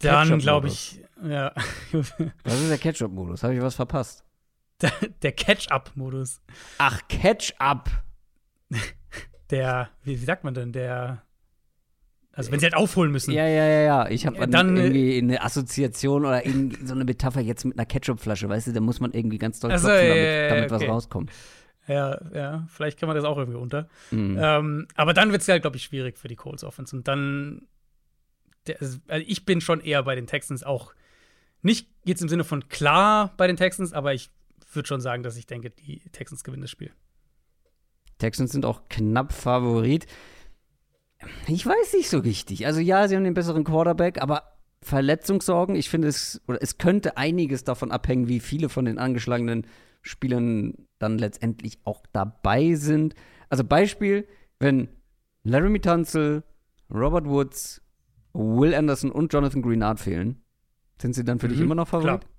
dann 0.00 0.38
glaube 0.38 0.68
ich, 0.68 1.00
ja. 1.22 1.52
Was 1.92 2.60
ist 2.60 2.70
der 2.70 2.78
Catch-up-Modus? 2.78 3.42
Habe 3.42 3.54
ich 3.54 3.62
was 3.62 3.74
verpasst? 3.74 4.24
Der, 4.80 4.92
der 5.22 5.32
Catch-up-Modus. 5.32 6.40
Ach, 6.78 7.00
Catch-up. 7.08 7.90
Der, 9.50 9.90
wie, 10.02 10.20
wie 10.20 10.24
sagt 10.24 10.42
man 10.42 10.54
denn, 10.54 10.72
der 10.72 11.22
also 12.36 12.50
wenn 12.50 12.58
sie 12.58 12.66
halt 12.66 12.74
aufholen 12.74 13.12
müssen. 13.12 13.30
Ja, 13.30 13.46
ja, 13.46 13.64
ja, 13.64 13.80
ja. 13.80 14.08
Ich 14.08 14.26
habe 14.26 14.48
dann 14.48 14.76
irgendwie 14.76 15.18
eine 15.18 15.42
Assoziation 15.42 16.26
oder 16.26 16.44
irgendwie 16.44 16.84
so 16.84 16.94
eine 16.94 17.04
Metapher 17.04 17.40
jetzt 17.40 17.64
mit 17.64 17.78
einer 17.78 17.86
Ketchupflasche, 17.86 18.48
weißt 18.48 18.68
du, 18.68 18.72
da 18.72 18.80
muss 18.80 19.00
man 19.00 19.12
irgendwie 19.12 19.38
ganz 19.38 19.60
doll 19.60 19.70
klopfen, 19.70 19.90
also, 19.90 20.08
damit, 20.08 20.24
ja, 20.24 20.48
damit 20.48 20.72
okay. 20.72 20.82
was 20.82 20.88
rauskommt. 20.88 21.30
Ja, 21.86 22.18
ja, 22.34 22.66
vielleicht 22.68 22.98
kann 22.98 23.08
man 23.08 23.14
das 23.14 23.24
auch 23.24 23.36
irgendwie 23.36 23.58
unter. 23.58 23.88
Mhm. 24.10 24.38
Ähm, 24.40 24.88
aber 24.96 25.12
dann 25.12 25.30
wird 25.30 25.42
es 25.42 25.48
halt, 25.48 25.62
glaube 25.62 25.76
ich, 25.76 25.84
schwierig 25.84 26.18
für 26.18 26.28
die 26.28 26.34
Colts 26.34 26.64
Offense. 26.64 26.96
Und 26.96 27.06
dann, 27.06 27.66
der, 28.66 28.80
also 28.80 28.98
ich 29.26 29.44
bin 29.44 29.60
schon 29.60 29.80
eher 29.80 30.02
bei 30.02 30.14
den 30.14 30.26
Texans 30.26 30.62
auch 30.62 30.94
nicht 31.62 31.88
jetzt 32.04 32.22
im 32.22 32.28
Sinne 32.28 32.44
von 32.44 32.68
klar 32.68 33.32
bei 33.36 33.46
den 33.46 33.56
Texans, 33.56 33.92
aber 33.92 34.14
ich 34.14 34.30
würde 34.72 34.86
schon 34.86 35.00
sagen, 35.00 35.22
dass 35.22 35.36
ich 35.36 35.46
denke, 35.46 35.70
die 35.70 36.00
Texans 36.12 36.44
gewinnen 36.44 36.62
das 36.62 36.70
Spiel. 36.70 36.92
Texans 38.18 38.52
sind 38.52 38.64
auch 38.64 38.88
knapp 38.88 39.32
Favorit. 39.32 40.06
Ich 41.46 41.64
weiß 41.64 41.94
nicht 41.94 42.10
so 42.10 42.18
richtig. 42.18 42.66
Also 42.66 42.80
ja, 42.80 43.08
sie 43.08 43.16
haben 43.16 43.24
den 43.24 43.34
besseren 43.34 43.64
Quarterback, 43.64 44.20
aber 44.20 44.58
Verletzungssorgen, 44.82 45.74
ich 45.74 45.88
finde 45.88 46.08
es, 46.08 46.42
oder 46.46 46.62
es 46.62 46.76
könnte 46.76 47.16
einiges 47.16 47.64
davon 47.64 47.90
abhängen, 47.90 48.28
wie 48.28 48.40
viele 48.40 48.68
von 48.68 48.84
den 48.84 48.98
angeschlagenen 48.98 49.66
Spielern 50.02 50.74
dann 50.98 51.18
letztendlich 51.18 51.78
auch 51.84 52.04
dabei 52.12 52.74
sind. 52.74 53.14
Also 53.48 53.64
Beispiel, 53.64 54.28
wenn 54.58 54.88
Laramie 55.42 55.80
Tunzel, 55.80 56.44
Robert 56.90 57.26
Woods, 57.26 57.80
Will 58.34 58.74
Anderson 58.74 59.10
und 59.10 59.32
Jonathan 59.32 59.62
Greenard 59.62 60.00
fehlen, 60.00 60.42
sind 61.00 61.14
sie 61.14 61.24
dann 61.24 61.38
für 61.38 61.46
mhm, 61.46 61.52
dich 61.52 61.60
immer 61.60 61.74
noch 61.74 61.88
Favorit? 61.88 62.20
Klar. 62.20 62.30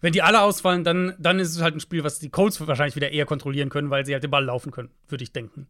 Wenn 0.00 0.12
die 0.12 0.22
alle 0.22 0.42
ausfallen, 0.42 0.84
dann, 0.84 1.14
dann 1.18 1.40
ist 1.40 1.56
es 1.56 1.62
halt 1.62 1.74
ein 1.74 1.80
Spiel, 1.80 2.04
was 2.04 2.20
die 2.20 2.30
Colts 2.30 2.64
wahrscheinlich 2.64 2.94
wieder 2.94 3.10
eher 3.10 3.26
kontrollieren 3.26 3.68
können, 3.68 3.90
weil 3.90 4.06
sie 4.06 4.12
halt 4.12 4.22
den 4.22 4.30
Ball 4.30 4.44
laufen 4.44 4.70
können, 4.70 4.90
würde 5.08 5.24
ich 5.24 5.32
denken. 5.32 5.66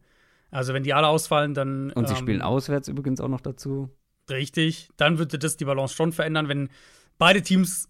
Also 0.51 0.73
wenn 0.73 0.83
die 0.83 0.93
alle 0.93 1.07
ausfallen, 1.07 1.53
dann. 1.53 1.91
Und 1.91 2.07
sie 2.07 2.13
ähm, 2.13 2.19
spielen 2.19 2.41
auswärts 2.41 2.87
übrigens 2.87 3.21
auch 3.21 3.27
noch 3.27 3.41
dazu. 3.41 3.89
Richtig. 4.29 4.89
Dann 4.97 5.17
würde 5.17 5.39
das 5.39 5.57
die 5.57 5.65
Balance 5.65 5.95
schon 5.95 6.11
verändern, 6.11 6.47
wenn 6.47 6.69
beide 7.17 7.41
Teams 7.41 7.89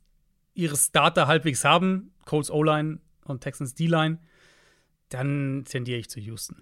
ihre 0.54 0.78
Starter 0.78 1.28
halbwegs 1.28 1.64
haben, 1.66 2.12
Colts 2.26 2.52
O-Line 2.52 3.00
und 3.26 3.42
Texans 3.42 3.76
D-Line, 3.76 4.20
dann 5.10 5.66
tendiere 5.68 6.00
ich 6.00 6.10
zu 6.10 6.20
Houston. 6.20 6.62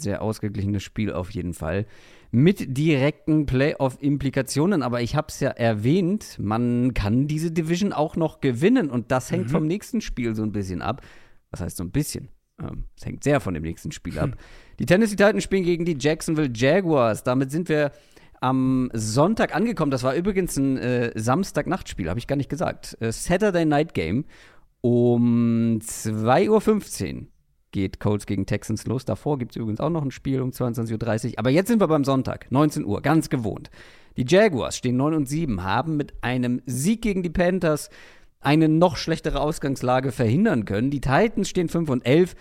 Sehr 0.00 0.22
ausgeglichenes 0.22 0.82
Spiel 0.82 1.12
auf 1.12 1.30
jeden 1.30 1.54
Fall. 1.54 1.86
Mit 2.32 2.76
direkten 2.76 3.46
Playoff-Implikationen, 3.46 4.82
aber 4.82 5.02
ich 5.02 5.16
habe 5.16 5.28
es 5.28 5.40
ja 5.40 5.50
erwähnt, 5.50 6.38
man 6.38 6.94
kann 6.94 7.26
diese 7.26 7.50
Division 7.50 7.92
auch 7.92 8.16
noch 8.16 8.40
gewinnen 8.40 8.88
und 8.90 9.10
das 9.10 9.30
hängt 9.30 9.48
mhm. 9.48 9.50
vom 9.50 9.66
nächsten 9.66 10.00
Spiel 10.00 10.34
so 10.34 10.42
ein 10.42 10.52
bisschen 10.52 10.82
ab. 10.82 11.02
Was 11.50 11.60
heißt 11.60 11.76
so 11.76 11.84
ein 11.84 11.90
bisschen? 11.90 12.28
Ähm, 12.60 12.84
es 12.96 13.04
hängt 13.04 13.24
sehr 13.24 13.40
von 13.40 13.54
dem 13.54 13.62
nächsten 13.62 13.92
Spiel 13.92 14.18
ab. 14.18 14.36
Die 14.78 14.86
Tennessee 14.86 15.16
Titans 15.16 15.42
spielen 15.42 15.64
gegen 15.64 15.84
die 15.84 15.96
Jacksonville 15.98 16.50
Jaguars. 16.54 17.24
Damit 17.24 17.50
sind 17.50 17.68
wir 17.68 17.92
am 18.40 18.90
Sonntag 18.94 19.54
angekommen. 19.54 19.90
Das 19.90 20.02
war 20.02 20.14
übrigens 20.14 20.56
ein 20.56 20.78
äh, 20.78 21.12
Samstagnachtspiel, 21.14 22.08
habe 22.08 22.18
ich 22.18 22.26
gar 22.26 22.36
nicht 22.36 22.48
gesagt. 22.48 22.96
Äh, 23.00 23.12
Saturday 23.12 23.66
Night 23.66 23.94
Game 23.94 24.24
um 24.80 25.78
2.15 25.82 26.48
Uhr 26.48 27.26
geht 27.70 28.00
Colts 28.00 28.26
gegen 28.26 28.46
Texans 28.46 28.86
los. 28.86 29.04
Davor 29.04 29.38
gibt 29.38 29.52
es 29.52 29.56
übrigens 29.56 29.80
auch 29.80 29.90
noch 29.90 30.02
ein 30.02 30.10
Spiel 30.10 30.40
um 30.40 30.50
22.30 30.50 31.32
Uhr. 31.32 31.38
Aber 31.38 31.50
jetzt 31.50 31.68
sind 31.68 31.80
wir 31.80 31.88
beim 31.88 32.04
Sonntag, 32.04 32.50
19 32.50 32.84
Uhr, 32.84 33.00
ganz 33.02 33.30
gewohnt. 33.30 33.70
Die 34.16 34.24
Jaguars 34.26 34.76
stehen 34.76 34.96
9 34.96 35.14
und 35.14 35.28
7, 35.28 35.62
haben 35.62 35.96
mit 35.96 36.14
einem 36.22 36.62
Sieg 36.66 37.02
gegen 37.02 37.22
die 37.22 37.30
Panthers 37.30 37.90
eine 38.40 38.68
noch 38.68 38.96
schlechtere 38.96 39.40
Ausgangslage 39.40 40.12
verhindern 40.12 40.64
können. 40.64 40.90
Die 40.90 41.00
Titans 41.00 41.48
stehen 41.48 41.68
5 41.68 41.88
und 41.90 42.06
11. 42.06 42.34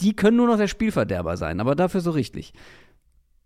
Die 0.00 0.14
können 0.14 0.36
nur 0.36 0.46
noch 0.46 0.58
der 0.58 0.68
Spielverderber 0.68 1.36
sein, 1.36 1.60
aber 1.60 1.74
dafür 1.74 2.00
so 2.00 2.10
richtig. 2.10 2.52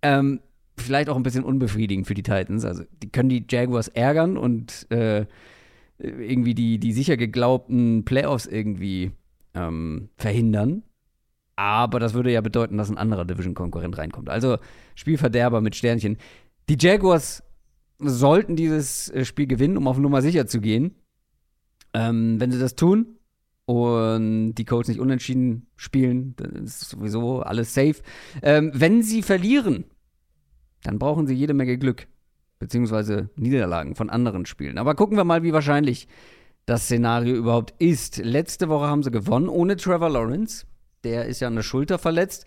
Ähm, 0.02 0.40
vielleicht 0.76 1.08
auch 1.08 1.16
ein 1.16 1.22
bisschen 1.22 1.44
unbefriedigend 1.44 2.06
für 2.06 2.14
die 2.14 2.22
Titans. 2.22 2.64
Also, 2.64 2.84
die 3.02 3.10
können 3.10 3.28
die 3.28 3.44
Jaguars 3.48 3.88
ärgern 3.88 4.36
und 4.36 4.90
äh, 4.90 5.26
irgendwie 5.98 6.54
die, 6.54 6.78
die 6.78 6.92
sicher 6.92 7.16
geglaubten 7.16 8.04
Playoffs 8.04 8.46
irgendwie 8.46 9.12
ähm, 9.54 10.10
verhindern. 10.16 10.82
Aber 11.56 11.98
das 11.98 12.12
würde 12.12 12.30
ja 12.30 12.42
bedeuten, 12.42 12.76
dass 12.76 12.90
ein 12.90 12.98
anderer 12.98 13.24
Division-Konkurrent 13.24 13.96
reinkommt. 13.96 14.28
Also 14.28 14.58
Spielverderber 14.94 15.62
mit 15.62 15.74
Sternchen. 15.74 16.18
Die 16.68 16.76
Jaguars 16.78 17.42
sollten 17.98 18.56
dieses 18.56 19.08
äh, 19.08 19.24
Spiel 19.24 19.46
gewinnen, 19.46 19.78
um 19.78 19.88
auf 19.88 19.98
Nummer 19.98 20.20
sicher 20.20 20.46
zu 20.46 20.60
gehen. 20.60 20.94
Ähm, 21.94 22.38
wenn 22.38 22.50
sie 22.50 22.58
das 22.58 22.74
tun 22.74 23.16
und 23.64 24.54
die 24.54 24.64
Colts 24.66 24.88
nicht 24.88 25.00
unentschieden 25.00 25.66
spielen, 25.76 26.34
dann 26.36 26.50
ist 26.64 26.90
sowieso 26.90 27.40
alles 27.40 27.72
safe. 27.72 27.96
Ähm, 28.42 28.70
wenn 28.74 29.02
sie 29.02 29.22
verlieren, 29.22 29.84
dann 30.82 30.98
brauchen 30.98 31.26
sie 31.26 31.34
jede 31.34 31.54
Menge 31.54 31.78
Glück, 31.78 32.06
beziehungsweise 32.58 33.30
Niederlagen 33.36 33.94
von 33.94 34.10
anderen 34.10 34.44
Spielen. 34.44 34.76
Aber 34.76 34.94
gucken 34.94 35.16
wir 35.16 35.24
mal, 35.24 35.42
wie 35.42 35.54
wahrscheinlich 35.54 36.06
das 36.66 36.84
Szenario 36.84 37.34
überhaupt 37.34 37.74
ist. 37.78 38.18
Letzte 38.18 38.68
Woche 38.68 38.86
haben 38.86 39.02
sie 39.02 39.10
gewonnen 39.10 39.48
ohne 39.48 39.76
Trevor 39.76 40.10
Lawrence. 40.10 40.66
Der 41.04 41.26
ist 41.26 41.40
ja 41.40 41.48
an 41.48 41.56
der 41.56 41.62
Schulter 41.62 41.98
verletzt. 41.98 42.46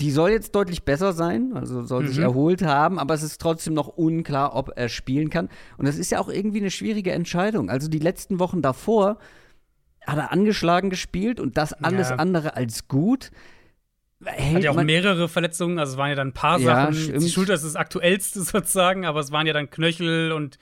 Die 0.00 0.10
soll 0.10 0.30
jetzt 0.30 0.54
deutlich 0.54 0.84
besser 0.84 1.12
sein, 1.12 1.52
also 1.54 1.84
soll 1.84 2.02
mhm. 2.02 2.08
sich 2.08 2.18
erholt 2.18 2.62
haben, 2.62 2.98
aber 2.98 3.14
es 3.14 3.22
ist 3.22 3.40
trotzdem 3.40 3.74
noch 3.74 3.88
unklar, 3.88 4.56
ob 4.56 4.72
er 4.74 4.88
spielen 4.88 5.30
kann. 5.30 5.48
Und 5.78 5.86
das 5.86 5.96
ist 5.96 6.10
ja 6.10 6.18
auch 6.18 6.28
irgendwie 6.28 6.58
eine 6.58 6.70
schwierige 6.70 7.12
Entscheidung. 7.12 7.70
Also 7.70 7.88
die 7.88 8.00
letzten 8.00 8.40
Wochen 8.40 8.60
davor 8.60 9.18
hat 10.04 10.18
er 10.18 10.32
angeschlagen 10.32 10.90
gespielt 10.90 11.38
und 11.38 11.56
das 11.56 11.72
alles 11.72 12.10
ja. 12.10 12.16
andere 12.16 12.56
als 12.56 12.88
gut. 12.88 13.30
Hält 14.24 14.56
hat 14.56 14.62
ja 14.64 14.70
auch 14.70 14.82
mehrere 14.82 15.28
Verletzungen, 15.28 15.78
also 15.78 15.92
es 15.92 15.98
waren 15.98 16.08
ja 16.08 16.14
dann 16.14 16.28
ein 16.28 16.32
paar 16.32 16.58
ja, 16.58 16.66
Sachen. 16.66 16.94
Stimmt. 16.94 17.22
Die 17.22 17.30
Schulter 17.30 17.54
ist 17.54 17.64
das 17.64 17.76
aktuellste 17.76 18.40
sozusagen, 18.42 19.04
aber 19.06 19.20
es 19.20 19.32
waren 19.32 19.46
ja 19.46 19.52
dann 19.52 19.70
Knöchel 19.70 20.32
und 20.32 20.58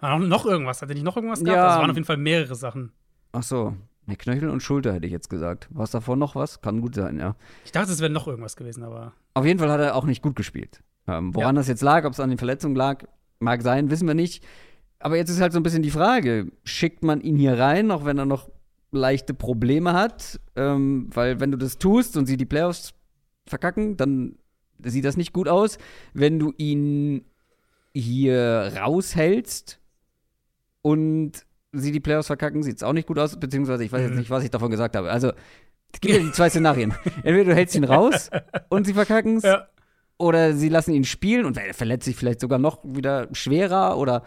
noch 0.00 0.46
irgendwas. 0.46 0.80
Hat 0.80 0.88
er 0.88 0.94
nicht 0.94 1.04
noch 1.04 1.16
irgendwas 1.16 1.40
gehabt? 1.40 1.56
Ja. 1.56 1.64
Also 1.64 1.74
es 1.74 1.80
waren 1.80 1.90
auf 1.90 1.96
jeden 1.96 2.06
Fall 2.06 2.16
mehrere 2.16 2.54
Sachen. 2.54 2.92
Ach 3.32 3.42
so. 3.42 3.74
Knöchel 4.16 4.48
und 4.48 4.62
Schulter 4.62 4.92
hätte 4.92 5.06
ich 5.06 5.12
jetzt 5.12 5.30
gesagt. 5.30 5.68
War 5.70 5.84
es 5.84 5.90
davor 5.90 6.16
noch 6.16 6.34
was? 6.34 6.60
Kann 6.60 6.80
gut 6.80 6.94
sein, 6.94 7.18
ja. 7.18 7.36
Ich 7.64 7.72
dachte, 7.72 7.92
es 7.92 8.00
wäre 8.00 8.10
noch 8.10 8.26
irgendwas 8.26 8.56
gewesen, 8.56 8.82
aber. 8.82 9.12
Auf 9.34 9.44
jeden 9.44 9.58
Fall 9.58 9.70
hat 9.70 9.80
er 9.80 9.94
auch 9.94 10.04
nicht 10.04 10.22
gut 10.22 10.36
gespielt. 10.36 10.82
Ähm, 11.06 11.34
woran 11.34 11.56
ja. 11.56 11.60
das 11.60 11.68
jetzt 11.68 11.82
lag, 11.82 12.04
ob 12.04 12.12
es 12.12 12.20
an 12.20 12.28
den 12.28 12.38
Verletzungen 12.38 12.76
lag, 12.76 13.04
mag 13.38 13.62
sein, 13.62 13.90
wissen 13.90 14.06
wir 14.06 14.14
nicht. 14.14 14.44
Aber 14.98 15.16
jetzt 15.16 15.30
ist 15.30 15.40
halt 15.40 15.52
so 15.52 15.58
ein 15.58 15.62
bisschen 15.62 15.82
die 15.82 15.90
Frage, 15.90 16.52
schickt 16.62 17.02
man 17.02 17.20
ihn 17.20 17.36
hier 17.36 17.58
rein, 17.58 17.90
auch 17.90 18.04
wenn 18.04 18.18
er 18.18 18.26
noch 18.26 18.50
leichte 18.92 19.34
Probleme 19.34 19.94
hat? 19.94 20.40
Ähm, 20.56 21.08
weil 21.12 21.40
wenn 21.40 21.50
du 21.50 21.56
das 21.56 21.78
tust 21.78 22.16
und 22.16 22.26
sie 22.26 22.36
die 22.36 22.46
Playoffs 22.46 22.92
verkacken, 23.46 23.96
dann 23.96 24.36
sieht 24.78 25.04
das 25.04 25.16
nicht 25.16 25.32
gut 25.32 25.48
aus. 25.48 25.78
Wenn 26.12 26.38
du 26.38 26.52
ihn 26.56 27.24
hier 27.94 28.72
raushältst 28.76 29.80
und 30.82 31.46
sie 31.72 31.92
die 31.92 32.00
Playoffs 32.00 32.26
verkacken, 32.26 32.62
sieht 32.62 32.76
es 32.76 32.82
auch 32.82 32.92
nicht 32.92 33.06
gut 33.06 33.18
aus, 33.18 33.38
beziehungsweise 33.38 33.84
ich 33.84 33.92
weiß 33.92 34.02
jetzt 34.02 34.10
mhm. 34.12 34.18
nicht, 34.18 34.30
was 34.30 34.44
ich 34.44 34.50
davon 34.50 34.70
gesagt 34.70 34.96
habe. 34.96 35.10
Also, 35.10 35.32
es 35.92 36.00
gibt 36.00 36.14
ja 36.14 36.20
die 36.20 36.32
zwei 36.32 36.48
Szenarien. 36.48 36.94
Entweder 37.22 37.44
du 37.44 37.54
hältst 37.54 37.74
ihn 37.74 37.84
raus 37.84 38.30
und 38.68 38.86
sie 38.86 38.94
verkacken 38.94 39.38
es, 39.38 39.44
ja. 39.44 39.66
oder 40.18 40.54
sie 40.54 40.68
lassen 40.68 40.92
ihn 40.92 41.04
spielen 41.04 41.44
und 41.46 41.56
er 41.56 41.74
verletzt 41.74 42.04
sich 42.04 42.16
vielleicht 42.16 42.40
sogar 42.40 42.58
noch 42.58 42.78
wieder 42.84 43.28
schwerer 43.32 43.98
oder 43.98 44.24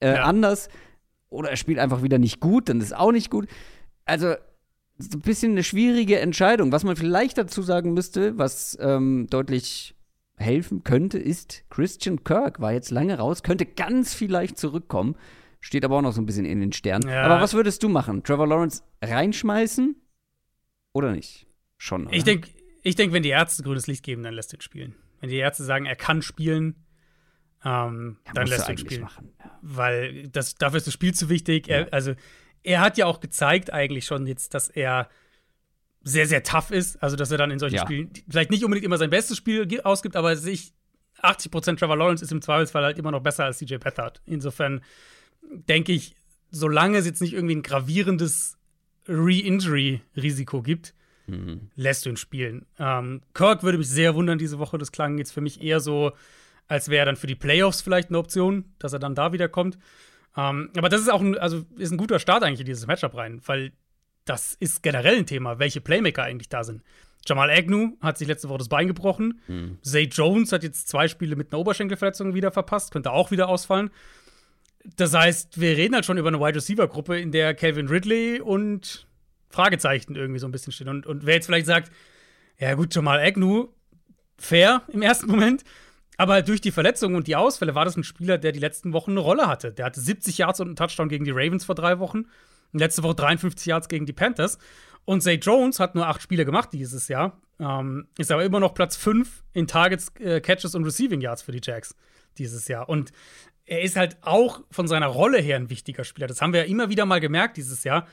äh, 0.00 0.14
ja. 0.14 0.24
anders. 0.24 0.68
Oder 1.30 1.50
er 1.50 1.56
spielt 1.56 1.78
einfach 1.78 2.02
wieder 2.02 2.18
nicht 2.18 2.40
gut, 2.40 2.68
dann 2.68 2.80
ist 2.80 2.96
auch 2.96 3.12
nicht 3.12 3.30
gut. 3.30 3.48
Also, 4.04 4.34
ein 5.00 5.20
bisschen 5.20 5.52
eine 5.52 5.62
schwierige 5.62 6.18
Entscheidung. 6.18 6.72
Was 6.72 6.84
man 6.84 6.96
vielleicht 6.96 7.38
dazu 7.38 7.62
sagen 7.62 7.92
müsste, 7.92 8.36
was 8.38 8.76
ähm, 8.80 9.26
deutlich 9.30 9.94
helfen 10.36 10.84
könnte, 10.84 11.18
ist, 11.18 11.64
Christian 11.68 12.24
Kirk 12.24 12.60
war 12.60 12.72
jetzt 12.72 12.90
lange 12.90 13.18
raus, 13.18 13.42
könnte 13.42 13.66
ganz 13.66 14.14
vielleicht 14.14 14.58
zurückkommen, 14.58 15.16
steht 15.60 15.84
aber 15.84 15.96
auch 15.96 16.02
noch 16.02 16.12
so 16.12 16.20
ein 16.20 16.26
bisschen 16.26 16.44
in 16.44 16.60
den 16.60 16.72
Sternen. 16.72 17.08
Ja. 17.08 17.22
Aber 17.22 17.40
was 17.40 17.54
würdest 17.54 17.82
du 17.82 17.88
machen? 17.88 18.22
Trevor 18.22 18.46
Lawrence 18.46 18.82
reinschmeißen 19.02 19.96
oder 20.92 21.12
nicht? 21.12 21.46
Schon. 21.76 22.06
Oder? 22.06 22.16
Ich 22.16 22.24
denke, 22.24 22.48
ich 22.82 22.96
denk, 22.96 23.12
wenn 23.12 23.22
die 23.22 23.30
Ärzte 23.30 23.62
grünes 23.62 23.86
Licht 23.86 24.04
geben, 24.04 24.22
dann 24.22 24.34
lässt 24.34 24.52
ihn 24.52 24.60
spielen. 24.60 24.94
Wenn 25.20 25.30
die 25.30 25.36
Ärzte 25.36 25.64
sagen, 25.64 25.86
er 25.86 25.96
kann 25.96 26.22
spielen, 26.22 26.76
ähm, 27.64 28.18
ja, 28.26 28.32
dann 28.34 28.46
lässt 28.46 28.68
ihn 28.68 28.78
spielen. 28.78 29.02
Machen, 29.02 29.32
ja. 29.38 29.58
Weil 29.62 30.28
das, 30.28 30.54
dafür 30.54 30.78
ist 30.78 30.86
das 30.86 30.94
Spiel 30.94 31.12
zu 31.12 31.28
wichtig. 31.28 31.68
Er, 31.68 31.92
also, 31.92 32.14
er 32.62 32.80
hat 32.80 32.98
ja 32.98 33.06
auch 33.06 33.20
gezeigt, 33.20 33.72
eigentlich 33.72 34.04
schon 34.06 34.26
jetzt, 34.26 34.54
dass 34.54 34.68
er 34.68 35.08
sehr, 36.02 36.26
sehr 36.26 36.42
tough 36.42 36.70
ist. 36.70 37.02
Also, 37.02 37.16
dass 37.16 37.30
er 37.30 37.38
dann 37.38 37.50
in 37.50 37.58
solchen 37.58 37.76
ja. 37.76 37.82
Spielen 37.82 38.10
vielleicht 38.28 38.50
nicht 38.50 38.64
unbedingt 38.64 38.86
immer 38.86 38.98
sein 38.98 39.10
bestes 39.10 39.36
Spiel 39.36 39.80
ausgibt, 39.82 40.14
aber 40.14 40.36
sich 40.36 40.72
80% 41.22 41.78
Trevor 41.78 41.96
Lawrence 41.96 42.24
ist 42.24 42.30
im 42.30 42.42
Zweifelsfall 42.42 42.84
halt 42.84 42.98
immer 42.98 43.10
noch 43.10 43.22
besser 43.22 43.44
als 43.44 43.58
CJ 43.58 43.76
Beathard. 43.76 44.22
Insofern 44.24 44.82
denke 45.42 45.92
ich, 45.92 46.14
solange 46.50 46.98
es 46.98 47.06
jetzt 47.06 47.20
nicht 47.20 47.34
irgendwie 47.34 47.56
ein 47.56 47.62
gravierendes 47.62 48.58
Re-Injury-Risiko 49.08 50.62
gibt, 50.62 50.94
mhm. 51.26 51.70
lässt 51.76 52.06
du 52.06 52.10
ihn 52.10 52.16
spielen. 52.16 52.66
Ähm, 52.78 53.22
Kirk 53.34 53.62
würde 53.62 53.78
mich 53.78 53.88
sehr 53.88 54.14
wundern 54.14 54.38
diese 54.38 54.58
Woche. 54.58 54.78
Das 54.78 54.92
klang 54.92 55.18
jetzt 55.18 55.32
für 55.32 55.40
mich 55.40 55.62
eher 55.62 55.80
so, 55.80 56.12
als 56.66 56.88
wäre 56.88 57.00
er 57.00 57.06
dann 57.06 57.16
für 57.16 57.26
die 57.26 57.34
Playoffs 57.34 57.80
vielleicht 57.80 58.08
eine 58.08 58.18
Option, 58.18 58.64
dass 58.78 58.92
er 58.92 58.98
dann 58.98 59.14
da 59.14 59.32
wiederkommt. 59.32 59.78
Ähm, 60.36 60.70
aber 60.76 60.88
das 60.88 61.00
ist 61.00 61.08
auch 61.08 61.20
ein, 61.20 61.36
also 61.38 61.64
ist 61.76 61.90
ein 61.90 61.98
guter 61.98 62.18
Start 62.18 62.42
eigentlich 62.42 62.60
in 62.60 62.66
dieses 62.66 62.86
Matchup 62.86 63.16
rein, 63.16 63.40
weil 63.46 63.72
das 64.24 64.54
ist 64.60 64.82
generell 64.82 65.16
ein 65.16 65.26
Thema, 65.26 65.58
welche 65.58 65.80
Playmaker 65.80 66.22
eigentlich 66.22 66.50
da 66.50 66.62
sind. 66.64 66.82
Jamal 67.26 67.50
Agnew 67.50 67.96
hat 68.00 68.18
sich 68.18 68.28
letzte 68.28 68.48
Woche 68.48 68.58
das 68.58 68.68
Bein 68.68 68.86
gebrochen. 68.86 69.40
Mhm. 69.48 69.78
Zay 69.82 70.04
Jones 70.04 70.52
hat 70.52 70.62
jetzt 70.62 70.88
zwei 70.88 71.08
Spiele 71.08 71.36
mit 71.36 71.52
einer 71.52 71.60
Oberschenkelverletzung 71.60 72.34
wieder 72.34 72.52
verpasst, 72.52 72.92
könnte 72.92 73.10
auch 73.10 73.30
wieder 73.30 73.48
ausfallen. 73.48 73.90
Das 74.96 75.14
heißt, 75.14 75.60
wir 75.60 75.76
reden 75.76 75.94
halt 75.94 76.04
schon 76.04 76.18
über 76.18 76.28
eine 76.28 76.40
Wide 76.40 76.56
Receiver 76.56 76.88
Gruppe, 76.88 77.18
in 77.18 77.32
der 77.32 77.54
Calvin 77.54 77.88
Ridley 77.88 78.40
und 78.40 79.06
Fragezeichen 79.50 80.14
irgendwie 80.14 80.40
so 80.40 80.46
ein 80.46 80.52
bisschen 80.52 80.72
stehen. 80.72 80.88
Und, 80.88 81.06
und 81.06 81.26
wer 81.26 81.34
jetzt 81.34 81.46
vielleicht 81.46 81.66
sagt, 81.66 81.92
ja 82.58 82.74
gut, 82.74 82.94
Jamal 82.94 83.20
Agnew, 83.20 83.68
fair 84.36 84.82
im 84.88 85.02
ersten 85.02 85.26
Moment, 85.26 85.64
aber 86.16 86.42
durch 86.42 86.60
die 86.60 86.72
Verletzungen 86.72 87.14
und 87.14 87.28
die 87.28 87.36
Ausfälle 87.36 87.74
war 87.74 87.84
das 87.84 87.96
ein 87.96 88.02
Spieler, 88.02 88.38
der 88.38 88.52
die 88.52 88.58
letzten 88.58 88.92
Wochen 88.92 89.12
eine 89.12 89.20
Rolle 89.20 89.46
hatte. 89.46 89.72
Der 89.72 89.86
hatte 89.86 90.00
70 90.00 90.38
Yards 90.38 90.60
und 90.60 90.66
einen 90.66 90.76
Touchdown 90.76 91.08
gegen 91.08 91.24
die 91.24 91.30
Ravens 91.30 91.64
vor 91.64 91.76
drei 91.76 92.00
Wochen. 92.00 92.26
Letzte 92.72 93.02
Woche 93.04 93.14
53 93.14 93.66
Yards 93.66 93.88
gegen 93.88 94.04
die 94.04 94.12
Panthers. 94.12 94.58
Und 95.04 95.22
Zay 95.22 95.36
Jones 95.36 95.78
hat 95.80 95.94
nur 95.94 96.06
acht 96.06 96.20
Spiele 96.20 96.44
gemacht 96.44 96.70
dieses 96.72 97.06
Jahr. 97.08 97.40
Ähm, 97.60 98.08
ist 98.18 98.32
aber 98.32 98.44
immer 98.44 98.60
noch 98.60 98.74
Platz 98.74 98.96
5 98.96 99.44
in 99.52 99.68
Targets, 99.68 100.12
äh, 100.18 100.40
Catches 100.40 100.74
und 100.74 100.84
Receiving 100.84 101.20
Yards 101.20 101.42
für 101.42 101.52
die 101.52 101.60
Jacks 101.62 101.94
dieses 102.36 102.66
Jahr. 102.68 102.88
Und 102.88 103.12
er 103.68 103.82
ist 103.82 103.96
halt 103.96 104.16
auch 104.22 104.62
von 104.70 104.88
seiner 104.88 105.06
Rolle 105.06 105.38
her 105.38 105.56
ein 105.56 105.70
wichtiger 105.70 106.04
Spieler. 106.04 106.26
Das 106.26 106.40
haben 106.40 106.52
wir 106.52 106.60
ja 106.60 106.66
immer 106.66 106.88
wieder 106.88 107.04
mal 107.04 107.20
gemerkt 107.20 107.58
dieses 107.58 107.84
Jahr. 107.84 108.06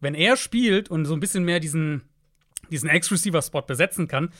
Wenn 0.00 0.14
er 0.14 0.36
spielt 0.36 0.90
und 0.90 1.06
so 1.06 1.14
ein 1.14 1.20
bisschen 1.20 1.44
mehr 1.44 1.58
diesen, 1.58 2.02
diesen 2.70 2.90
Ex-Receiver-Spot 2.90 3.62
besetzen 3.62 4.08
kann, 4.08 4.30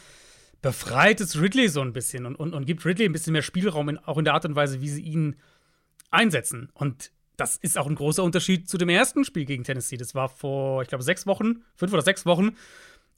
befreit 0.62 1.20
es 1.20 1.40
Ridley 1.40 1.68
so 1.68 1.80
ein 1.80 1.94
bisschen 1.94 2.26
und, 2.26 2.36
und, 2.36 2.52
und 2.52 2.66
gibt 2.66 2.84
Ridley 2.84 3.06
ein 3.06 3.12
bisschen 3.12 3.32
mehr 3.32 3.42
Spielraum, 3.42 3.88
in, 3.88 3.98
auch 3.98 4.18
in 4.18 4.24
der 4.24 4.34
Art 4.34 4.44
und 4.44 4.54
Weise, 4.54 4.82
wie 4.82 4.88
sie 4.88 5.02
ihn 5.02 5.36
einsetzen. 6.10 6.68
Und 6.74 7.10
das 7.36 7.56
ist 7.56 7.78
auch 7.78 7.86
ein 7.86 7.94
großer 7.94 8.22
Unterschied 8.22 8.68
zu 8.68 8.76
dem 8.76 8.90
ersten 8.90 9.24
Spiel 9.24 9.46
gegen 9.46 9.64
Tennessee. 9.64 9.96
Das 9.96 10.14
war 10.14 10.28
vor, 10.28 10.82
ich 10.82 10.88
glaube, 10.88 11.04
sechs 11.04 11.26
Wochen, 11.26 11.62
fünf 11.74 11.92
oder 11.92 12.02
sechs 12.02 12.26
Wochen. 12.26 12.56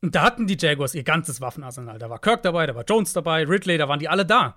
Und 0.01 0.14
da 0.14 0.22
hatten 0.22 0.47
die 0.47 0.57
Jaguars 0.59 0.95
ihr 0.95 1.03
ganzes 1.03 1.40
Waffenarsenal. 1.40 1.99
Da 1.99 2.09
war 2.09 2.20
Kirk 2.20 2.43
dabei, 2.43 2.66
da 2.66 2.76
war 2.76 2.84
Jones 2.84 3.12
dabei, 3.12 3.45
Ridley, 3.45 3.78
da 3.78 3.88
waren 3.88 3.99
die 3.99 4.09
alle 4.09 4.24
da. 4.24 4.57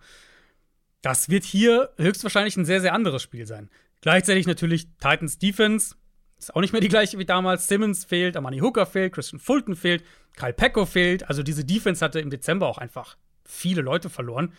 Das 1.01 1.29
wird 1.29 1.43
hier 1.43 1.91
höchstwahrscheinlich 1.97 2.57
ein 2.57 2.65
sehr, 2.65 2.81
sehr 2.81 2.93
anderes 2.93 3.21
Spiel 3.21 3.45
sein. 3.45 3.69
Gleichzeitig 4.01 4.47
natürlich 4.47 4.87
Titans 4.99 5.37
Defense. 5.37 5.95
Ist 6.37 6.55
auch 6.55 6.61
nicht 6.61 6.73
mehr 6.73 6.81
die 6.81 6.89
gleiche 6.89 7.17
wie 7.17 7.25
damals. 7.25 7.67
Simmons 7.67 8.05
fehlt, 8.05 8.35
Amani 8.37 8.59
Hooker 8.59 8.85
fehlt, 8.85 9.13
Christian 9.13 9.39
Fulton 9.39 9.75
fehlt, 9.75 10.03
Kyle 10.35 10.53
Pecco 10.53 10.85
fehlt. 10.85 11.29
Also 11.29 11.43
diese 11.43 11.63
Defense 11.63 12.03
hatte 12.03 12.19
im 12.19 12.29
Dezember 12.29 12.67
auch 12.67 12.77
einfach 12.77 13.17
viele 13.45 13.81
Leute 13.81 14.09
verloren. 14.09 14.53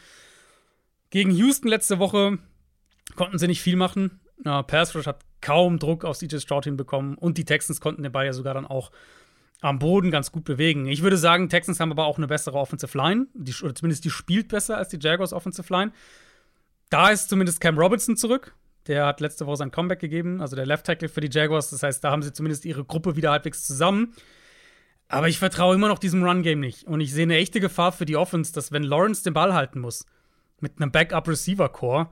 Gegen 1.10 1.30
Houston 1.30 1.68
letzte 1.68 1.98
Woche 1.98 2.38
konnten 3.14 3.38
sie 3.38 3.46
nicht 3.46 3.62
viel 3.62 3.76
machen. 3.76 4.20
Ja, 4.44 4.62
Pass 4.62 4.94
Rush 4.94 5.06
hat 5.06 5.20
kaum 5.40 5.78
Druck 5.78 6.04
auf 6.04 6.18
CJ 6.18 6.38
Stroud 6.38 6.64
hinbekommen 6.64 7.16
und 7.16 7.38
die 7.38 7.44
Texans 7.44 7.80
konnten 7.80 8.02
den 8.02 8.12
Ball 8.12 8.26
ja 8.26 8.32
sogar 8.32 8.54
dann 8.54 8.66
auch 8.66 8.90
am 9.60 9.78
Boden 9.78 10.10
ganz 10.10 10.32
gut 10.32 10.44
bewegen. 10.44 10.86
Ich 10.86 11.02
würde 11.02 11.16
sagen, 11.16 11.48
Texans 11.48 11.80
haben 11.80 11.90
aber 11.90 12.06
auch 12.06 12.18
eine 12.18 12.26
bessere 12.26 12.58
Offensive 12.58 12.96
Line, 12.96 13.26
die, 13.34 13.54
oder 13.62 13.74
zumindest 13.74 14.04
die 14.04 14.10
spielt 14.10 14.48
besser 14.48 14.76
als 14.76 14.88
die 14.88 14.98
Jaguars 15.00 15.32
Offensive 15.32 15.72
Line. 15.72 15.92
Da 16.90 17.10
ist 17.10 17.28
zumindest 17.28 17.60
Cam 17.60 17.78
Robinson 17.78 18.16
zurück. 18.16 18.54
Der 18.86 19.06
hat 19.06 19.20
letzte 19.20 19.46
Woche 19.46 19.56
sein 19.56 19.72
Comeback 19.72 19.98
gegeben, 19.98 20.40
also 20.40 20.54
der 20.54 20.66
Left 20.66 20.86
Tackle 20.86 21.08
für 21.08 21.20
die 21.20 21.30
Jaguars. 21.30 21.70
Das 21.70 21.82
heißt, 21.82 22.04
da 22.04 22.10
haben 22.10 22.22
sie 22.22 22.32
zumindest 22.32 22.64
ihre 22.64 22.84
Gruppe 22.84 23.16
wieder 23.16 23.32
halbwegs 23.32 23.66
zusammen. 23.66 24.14
Aber 25.08 25.28
ich 25.28 25.38
vertraue 25.38 25.74
immer 25.74 25.88
noch 25.88 25.98
diesem 25.98 26.22
Run-Game 26.22 26.60
nicht. 26.60 26.84
Und 26.84 27.00
ich 27.00 27.12
sehe 27.12 27.24
eine 27.24 27.36
echte 27.36 27.60
Gefahr 27.60 27.92
für 27.92 28.06
die 28.06 28.16
Offense, 28.16 28.52
dass 28.52 28.72
wenn 28.72 28.82
Lawrence 28.82 29.24
den 29.24 29.34
Ball 29.34 29.54
halten 29.54 29.80
muss, 29.80 30.06
mit 30.60 30.80
einem 30.80 30.92
Backup-Receiver-Core, 30.92 32.10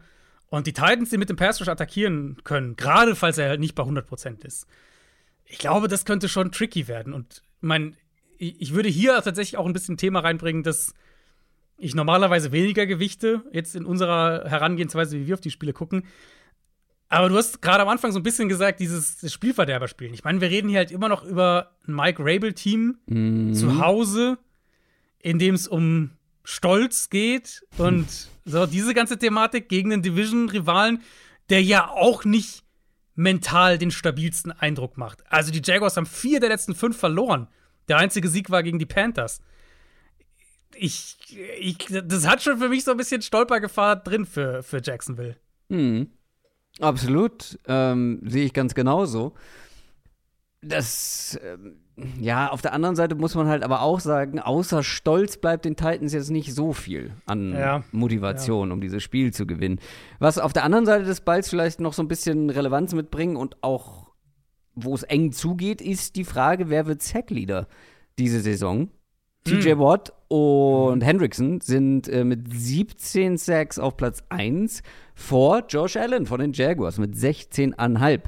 und 0.54 0.66
die 0.68 0.72
Titans 0.72 1.10
die 1.10 1.18
mit 1.18 1.28
dem 1.28 1.36
Pass 1.36 1.60
Rush 1.60 1.68
attackieren 1.68 2.38
können, 2.44 2.76
gerade 2.76 3.16
falls 3.16 3.38
er 3.38 3.48
halt 3.48 3.60
nicht 3.60 3.74
bei 3.74 3.82
100% 3.82 4.44
ist. 4.44 4.66
Ich 5.44 5.58
glaube, 5.58 5.88
das 5.88 6.04
könnte 6.04 6.28
schon 6.28 6.52
tricky 6.52 6.86
werden. 6.86 7.12
Und 7.12 7.42
mein, 7.60 7.96
ich 8.38 8.72
würde 8.72 8.88
hier 8.88 9.20
tatsächlich 9.22 9.56
auch 9.56 9.66
ein 9.66 9.72
bisschen 9.72 9.96
Thema 9.96 10.20
reinbringen, 10.20 10.62
dass 10.62 10.94
ich 11.76 11.94
normalerweise 11.94 12.52
weniger 12.52 12.86
gewichte, 12.86 13.42
jetzt 13.52 13.74
in 13.74 13.84
unserer 13.84 14.48
Herangehensweise, 14.48 15.18
wie 15.18 15.26
wir 15.26 15.34
auf 15.34 15.40
die 15.40 15.50
Spiele 15.50 15.72
gucken. 15.72 16.04
Aber 17.08 17.28
du 17.28 17.36
hast 17.36 17.62
gerade 17.62 17.82
am 17.82 17.88
Anfang 17.88 18.12
so 18.12 18.18
ein 18.18 18.22
bisschen 18.22 18.48
gesagt, 18.48 18.80
dieses 18.80 19.32
Spielverderber 19.32 19.88
spielen. 19.88 20.14
Ich 20.14 20.24
meine, 20.24 20.40
wir 20.40 20.50
reden 20.50 20.68
hier 20.68 20.78
halt 20.78 20.90
immer 20.90 21.08
noch 21.08 21.24
über 21.24 21.76
ein 21.86 21.94
Mike 21.94 22.22
Rabel-Team 22.24 22.98
mhm. 23.06 23.54
zu 23.54 23.78
Hause, 23.78 24.38
in 25.20 25.38
dem 25.38 25.54
es 25.54 25.68
um 25.68 26.10
Stolz 26.44 27.10
geht 27.10 27.62
und 27.78 28.06
so 28.44 28.66
diese 28.66 28.94
ganze 28.94 29.18
Thematik 29.18 29.68
gegen 29.68 29.90
den 29.90 30.02
Division-Rivalen, 30.02 31.02
der 31.50 31.62
ja 31.62 31.88
auch 31.88 32.24
nicht 32.24 32.64
mental 33.14 33.78
den 33.78 33.90
stabilsten 33.90 34.52
Eindruck 34.52 34.96
macht. 34.96 35.22
Also 35.30 35.52
die 35.52 35.62
Jaguars 35.64 35.96
haben 35.96 36.06
vier 36.06 36.40
der 36.40 36.48
letzten 36.48 36.74
fünf 36.74 36.96
verloren. 36.96 37.48
Der 37.88 37.98
einzige 37.98 38.28
Sieg 38.28 38.50
war 38.50 38.62
gegen 38.62 38.78
die 38.78 38.86
Panthers. 38.86 39.40
Ich, 40.78 41.16
ich, 41.58 41.78
das 42.04 42.26
hat 42.26 42.42
schon 42.42 42.58
für 42.58 42.68
mich 42.68 42.84
so 42.84 42.90
ein 42.90 42.96
bisschen 42.96 43.22
Stolpergefahr 43.22 43.96
drin 43.96 44.26
für, 44.26 44.62
für 44.62 44.80
Jacksonville. 44.82 45.36
Mhm. 45.68 46.08
Absolut. 46.80 47.58
Ähm, 47.66 48.20
Sehe 48.24 48.44
ich 48.44 48.52
ganz 48.52 48.74
genauso. 48.74 49.34
Das, 50.60 51.38
ähm, 51.44 51.76
ja, 52.18 52.50
auf 52.50 52.62
der 52.62 52.72
anderen 52.72 52.96
Seite 52.96 53.14
muss 53.14 53.34
man 53.34 53.46
halt 53.46 53.62
aber 53.62 53.82
auch 53.82 54.00
sagen, 54.00 54.40
außer 54.40 54.82
Stolz 54.82 55.36
bleibt 55.36 55.64
den 55.64 55.76
Titans 55.76 56.12
jetzt 56.12 56.30
nicht 56.30 56.52
so 56.54 56.72
viel 56.72 57.12
an 57.26 57.52
ja. 57.52 57.84
Motivation, 57.92 58.68
ja. 58.68 58.74
um 58.74 58.80
dieses 58.80 59.02
Spiel 59.02 59.32
zu 59.32 59.46
gewinnen. 59.46 59.78
Was 60.18 60.38
auf 60.38 60.52
der 60.52 60.64
anderen 60.64 60.86
Seite 60.86 61.04
des 61.04 61.20
Balls 61.20 61.48
vielleicht 61.48 61.80
noch 61.80 61.92
so 61.92 62.02
ein 62.02 62.08
bisschen 62.08 62.50
Relevanz 62.50 62.94
mitbringt 62.94 63.36
und 63.36 63.62
auch, 63.62 64.12
wo 64.74 64.94
es 64.94 65.04
eng 65.04 65.32
zugeht, 65.32 65.80
ist 65.80 66.16
die 66.16 66.24
Frage, 66.24 66.68
wer 66.68 66.86
wird 66.86 67.02
Sackleader 67.02 67.68
diese 68.18 68.40
Saison? 68.40 68.88
Hm. 69.46 69.60
TJ 69.60 69.78
Watt 69.78 70.12
und 70.28 71.00
hm. 71.00 71.06
Hendrickson 71.06 71.60
sind 71.60 72.08
äh, 72.08 72.24
mit 72.24 72.52
17 72.52 73.36
Sacks 73.36 73.78
auf 73.78 73.96
Platz 73.96 74.22
1 74.30 74.82
vor 75.14 75.64
Josh 75.68 75.96
Allen 75.96 76.26
von 76.26 76.40
den 76.40 76.52
Jaguars 76.52 76.98
mit 76.98 77.14
16,5. 77.14 78.20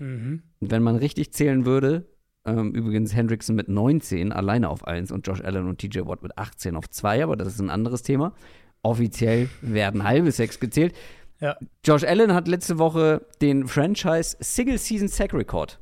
Mhm. 0.00 0.42
Wenn 0.60 0.82
man 0.82 0.96
richtig 0.96 1.32
zählen 1.32 1.64
würde, 1.64 2.06
ähm, 2.44 2.72
übrigens 2.74 3.14
Hendrickson 3.14 3.54
mit 3.54 3.68
19 3.68 4.32
alleine 4.32 4.68
auf 4.68 4.86
1 4.86 5.12
und 5.12 5.26
Josh 5.26 5.40
Allen 5.42 5.68
und 5.68 5.78
TJ 5.78 6.00
Watt 6.06 6.22
mit 6.22 6.36
18 6.36 6.74
auf 6.76 6.90
2, 6.90 7.22
aber 7.22 7.36
das 7.36 7.48
ist 7.48 7.60
ein 7.60 7.70
anderes 7.70 8.02
Thema. 8.02 8.34
offiziell 8.82 9.48
werden 9.62 10.04
halbe 10.04 10.30
Sacks 10.30 10.60
gezählt. 10.60 10.94
Ja. 11.40 11.56
Josh 11.86 12.04
Allen 12.04 12.34
hat 12.34 12.48
letzte 12.48 12.76
Woche 12.78 13.24
den 13.40 13.66
Franchise 13.66 14.36
Single 14.40 14.76
Season 14.76 15.08
Sack 15.08 15.32
Record 15.32 15.80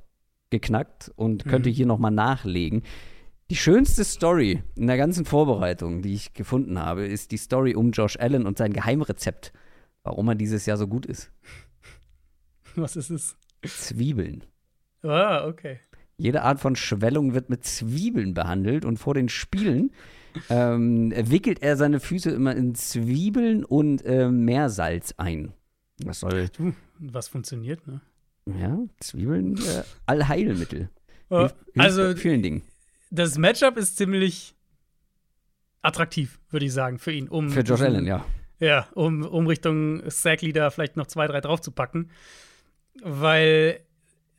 geknackt 0.51 1.11
und 1.17 1.45
könnte 1.45 1.71
Mhm. 1.71 1.75
hier 1.75 1.87
nochmal 1.87 2.13
nachlegen. 2.13 2.83
Die 3.53 3.59
schönste 3.59 4.03
Story 4.03 4.63
in 4.77 4.87
der 4.87 4.97
ganzen 4.97 5.27
Vorbereitung, 5.27 6.01
die 6.01 6.15
ich 6.15 6.33
gefunden 6.33 6.79
habe, 6.79 7.05
ist 7.05 7.33
die 7.33 7.37
Story 7.37 7.75
um 7.75 7.91
Josh 7.91 8.17
Allen 8.19 8.47
und 8.47 8.57
sein 8.57 8.73
Geheimrezept, 8.73 9.53
warum 10.05 10.29
er 10.29 10.37
dieses 10.37 10.65
Jahr 10.65 10.79
so 10.79 10.89
gut 10.89 11.05
ist. 11.05 11.31
Was 12.77 12.97
ist 12.97 13.11
es? 13.11 13.37
Zwiebeln. 13.63 14.45
Ah, 15.03 15.47
okay. 15.47 15.81
Jede 16.17 16.41
Art 16.45 16.61
von 16.61 16.77
Schwellung 16.77 17.35
wird 17.35 17.51
mit 17.51 17.63
Zwiebeln 17.63 18.33
behandelt 18.33 18.87
und 18.87 18.97
vor 18.97 19.13
den 19.13 19.29
Spielen 19.29 19.93
ähm, 20.49 21.13
wickelt 21.15 21.61
er 21.61 21.77
seine 21.77 22.01
Füße 22.01 22.31
immer 22.31 22.57
in 22.57 22.75
Zwiebeln 22.75 23.67
und 23.67 24.03
äh, 24.07 24.31
Meersalz 24.31 25.13
ein. 25.19 25.53
Das 25.99 26.21
soll, 26.21 26.49
Du, 26.57 26.73
was 27.01 27.29
funktioniert, 27.29 27.87
ne? 27.87 28.01
ja, 28.47 28.79
Zwiebeln, 28.99 29.59
äh, 29.59 29.83
Allheilmittel. 30.07 30.89
Hilft 31.29 31.57
also, 31.77 32.17
vielen 32.17 32.43
Dingen. 32.43 32.63
Das 33.13 33.37
Matchup 33.37 33.77
ist 33.77 33.99
ziemlich 33.99 34.55
attraktiv, 35.83 36.41
würde 36.51 36.67
ich 36.67 36.73
sagen, 36.73 36.99
für 36.99 37.13
ihn. 37.13 37.29
Um 37.29 37.51
Für 37.51 37.61
Josh 37.61 37.83
Allen, 37.83 38.07
ja. 38.07 38.25
Ja, 38.59 38.89
um, 38.95 39.23
um 39.23 39.47
Richtung 39.47 40.09
Sackleader 40.09 40.71
vielleicht 40.71 40.97
noch 40.97 41.07
zwei, 41.07 41.27
drei 41.27 41.41
draufzupacken. 41.41 42.11
Weil 43.03 43.81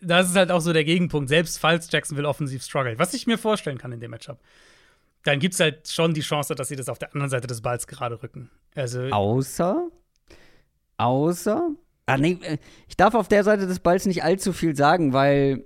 das 0.01 0.29
ist 0.29 0.35
halt 0.35 0.51
auch 0.51 0.61
so 0.61 0.73
der 0.73 0.83
Gegenpunkt, 0.83 1.29
selbst 1.29 1.59
falls 1.59 1.91
Jacksonville 1.91 2.27
offensiv 2.27 2.63
struggelt. 2.63 2.99
Was 2.99 3.13
ich 3.13 3.27
mir 3.27 3.37
vorstellen 3.37 3.77
kann 3.77 3.91
in 3.91 3.99
dem 3.99 4.11
Matchup, 4.11 4.39
dann 5.23 5.39
gibt 5.39 5.53
es 5.53 5.59
halt 5.59 5.87
schon 5.87 6.13
die 6.13 6.21
Chance, 6.21 6.55
dass 6.55 6.67
sie 6.67 6.75
das 6.75 6.89
auf 6.89 6.99
der 6.99 7.13
anderen 7.13 7.29
Seite 7.29 7.47
des 7.47 7.61
Balls 7.61 7.87
gerade 7.87 8.21
rücken. 8.21 8.49
Also, 8.75 9.03
Außer, 9.03 9.87
außer, 10.97 11.69
ah 12.05 12.17
nee, 12.17 12.39
äh, 12.41 12.57
ich 12.87 12.97
darf 12.97 13.13
auf 13.13 13.27
der 13.27 13.43
Seite 13.43 13.67
des 13.67 13.79
Balls 13.79 14.05
nicht 14.05 14.23
allzu 14.23 14.51
viel 14.51 14.75
sagen, 14.75 15.13
weil, 15.13 15.63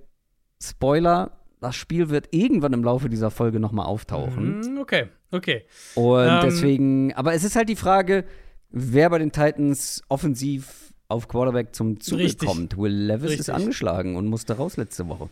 Spoiler, 0.62 1.37
das 1.60 1.76
Spiel 1.76 2.10
wird 2.10 2.30
irgendwann 2.32 2.74
im 2.74 2.84
Laufe 2.84 3.10
dieser 3.10 3.32
Folge 3.32 3.60
nochmal 3.60 3.86
auftauchen. 3.86 4.60
mm, 4.76 4.78
okay, 4.80 5.08
okay. 5.32 5.66
Und 5.95 6.28
Ähm, 6.28 6.39
deswegen, 6.43 7.14
aber 7.14 7.34
es 7.34 7.43
ist 7.43 7.55
halt 7.55 7.70
die 7.70 7.76
Frage, 7.76 8.26
wer 8.70 9.10
bei 9.10 9.18
den 9.20 9.32
Titans 9.32 10.01
offensiv 10.10 10.93
auf 11.08 11.28
Quarterback 11.28 11.74
zum 11.74 11.99
Zuge 11.99 12.24
Richtig. 12.24 12.47
kommt. 12.47 12.78
Will 12.78 12.91
Levis 12.91 13.32
ist 13.32 13.39
Richtig. 13.39 13.53
angeschlagen 13.55 14.16
und 14.18 14.28
musste 14.28 14.53
raus 14.58 14.78
letzte 14.78 15.08
Woche. 15.08 15.30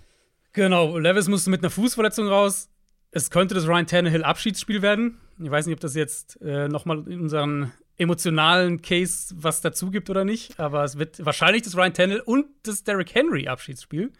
Genau, 0.54 0.98
Levis 0.98 1.28
musste 1.28 1.50
mit 1.50 1.62
einer 1.62 1.70
Fußverletzung 1.70 2.28
raus. 2.28 2.70
Es 3.12 3.30
könnte 3.30 3.54
das 3.56 3.68
Ryan 3.68 3.86
Tannehill 3.88 4.24
Abschiedsspiel 4.24 4.82
werden. 4.82 5.18
Ich 5.42 5.52
weiß 5.52 5.66
nicht, 5.66 5.74
ob 5.76 5.82
das 5.82 5.96
jetzt 5.96 6.42
äh, 6.42 6.70
nochmal 6.70 7.04
in 7.10 7.20
unseren 7.22 7.72
emotionalen 7.98 8.82
Case 8.82 9.34
was 9.38 9.62
dazu 9.62 9.90
gibt 9.92 10.10
oder 10.10 10.26
nicht, 10.26 10.60
aber 10.60 10.84
es 10.84 10.98
wird 10.98 11.26
wahrscheinlich 11.26 11.62
das 11.64 11.76
Ryan 11.78 11.94
Tannehill 11.94 12.22
und 12.22 12.46
das 12.64 12.84
Derrick 12.84 13.14
Henry 13.14 13.48
Abschiedsspiel 13.48 14.12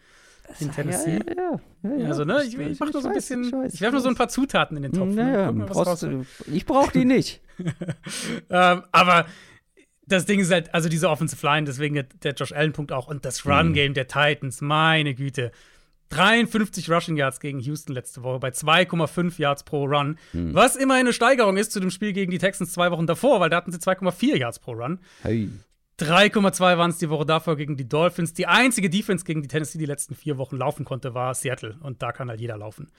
in 0.60 0.70
Tennessee. 0.72 1.18
Ja, 1.36 1.60
ja, 1.82 1.96
ja, 1.96 2.06
Also, 2.08 2.24
ne, 2.24 2.42
ich, 2.44 2.58
ich- 2.58 2.78
mach 2.80 2.92
nur 2.92 3.02
so 3.02 3.08
ein 3.08 3.14
bisschen, 3.14 3.44
ich 3.44 3.52
weiß, 3.52 3.74
ich 3.74 3.80
werfe 3.80 3.92
nur 3.94 4.02
so 4.02 4.08
ein 4.08 4.14
paar 4.14 4.28
Zutaten 4.28 4.76
in 4.76 4.82
den 4.84 4.92
Topf. 4.92 5.14
ne? 5.14 5.24
Naja, 5.24 5.52
ich 6.52 6.66
brauch 6.66 6.90
die 6.92 7.04
nicht. 7.04 7.40
Ähm, 8.50 8.82
aber 8.92 9.26
das 10.06 10.26
Ding 10.26 10.38
ist 10.40 10.52
halt, 10.52 10.72
also 10.74 10.88
diese 10.88 11.08
Offensive 11.08 11.44
Line, 11.46 11.64
deswegen 11.66 11.94
der, 11.94 12.04
der 12.22 12.34
Josh 12.34 12.52
Allen-Punkt 12.52 12.92
auch 12.92 13.08
und 13.08 13.24
das 13.24 13.46
Run-Game 13.46 13.94
der 13.94 14.06
Titans, 14.08 14.60
meine 14.60 15.14
Güte. 15.14 15.50
53 16.10 16.88
Rushing 16.90 17.16
Yards 17.16 17.40
gegen 17.40 17.58
Houston 17.60 17.92
letzte 17.92 18.22
Woche 18.22 18.38
bei 18.38 18.50
2,5 18.50 19.40
Yards 19.40 19.64
pro 19.64 19.84
Run. 19.86 20.18
Was 20.32 20.76
immerhin 20.76 21.06
eine 21.06 21.12
Steigerung 21.12 21.56
ist 21.56 21.72
zu 21.72 21.80
dem 21.80 21.90
Spiel 21.90 22.12
gegen 22.12 22.30
die 22.30 22.38
Texans 22.38 22.72
zwei 22.72 22.90
Wochen 22.92 23.06
davor, 23.08 23.40
weil 23.40 23.50
da 23.50 23.56
hatten 23.56 23.72
sie 23.72 23.78
2,4 23.78 24.36
Yards 24.36 24.60
pro 24.60 24.72
Run. 24.72 25.00
Hey. 25.22 25.48
3,2 25.98 26.60
waren 26.76 26.90
es 26.90 26.98
die 26.98 27.08
Woche 27.08 27.24
davor 27.24 27.56
gegen 27.56 27.76
die 27.76 27.88
Dolphins. 27.88 28.34
Die 28.34 28.46
einzige 28.46 28.90
Defense 28.90 29.24
gegen 29.24 29.42
die 29.42 29.48
Tennessee 29.48 29.78
die 29.78 29.86
letzten 29.86 30.14
vier 30.14 30.36
Wochen 30.36 30.56
laufen 30.56 30.84
konnte, 30.84 31.14
war 31.14 31.34
Seattle. 31.34 31.78
Und 31.80 32.02
da 32.02 32.12
kann 32.12 32.28
halt 32.28 32.40
jeder 32.40 32.58
laufen. 32.58 32.90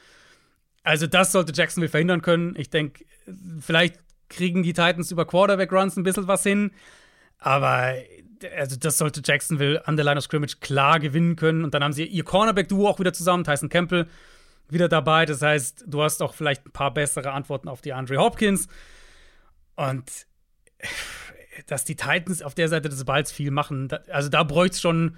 Also, 0.83 1.05
das 1.05 1.31
sollte 1.31 1.53
Jacksonville 1.53 1.89
verhindern 1.89 2.21
können. 2.21 2.55
Ich 2.57 2.69
denke, 2.69 3.05
vielleicht 3.59 3.99
kriegen 4.29 4.63
die 4.63 4.73
Titans 4.73 5.11
über 5.11 5.25
Quarterback-Runs 5.25 5.97
ein 5.97 6.03
bisschen 6.03 6.27
was 6.27 6.43
hin. 6.43 6.71
Aber 7.39 7.93
also 8.55 8.75
das 8.75 8.97
sollte 8.97 9.21
Jacksonville 9.23 9.85
an 9.87 9.95
der 9.95 10.05
Line 10.05 10.17
of 10.17 10.23
Scrimmage 10.23 10.59
klar 10.59 10.99
gewinnen 10.99 11.35
können. 11.35 11.63
Und 11.63 11.73
dann 11.73 11.83
haben 11.83 11.93
sie 11.93 12.05
ihr 12.05 12.23
Cornerback-Duo 12.23 12.87
auch 12.87 12.99
wieder 12.99 13.13
zusammen, 13.13 13.43
Tyson 13.43 13.69
Campbell 13.69 14.07
wieder 14.69 14.89
dabei. 14.89 15.25
Das 15.25 15.41
heißt, 15.41 15.85
du 15.87 16.01
hast 16.01 16.21
auch 16.21 16.33
vielleicht 16.33 16.65
ein 16.65 16.71
paar 16.71 16.93
bessere 16.93 17.31
Antworten 17.31 17.67
auf 17.67 17.81
die 17.81 17.93
Andre 17.93 18.17
Hopkins. 18.17 18.67
Und 19.75 20.27
dass 21.65 21.83
die 21.83 21.95
Titans 21.95 22.41
auf 22.41 22.53
der 22.53 22.69
Seite 22.69 22.89
des 22.89 23.03
Balls 23.03 23.31
viel 23.31 23.51
machen, 23.51 23.87
da, 23.87 23.99
also 24.11 24.29
da 24.29 24.43
bräuchte 24.43 24.79
schon, 24.79 25.17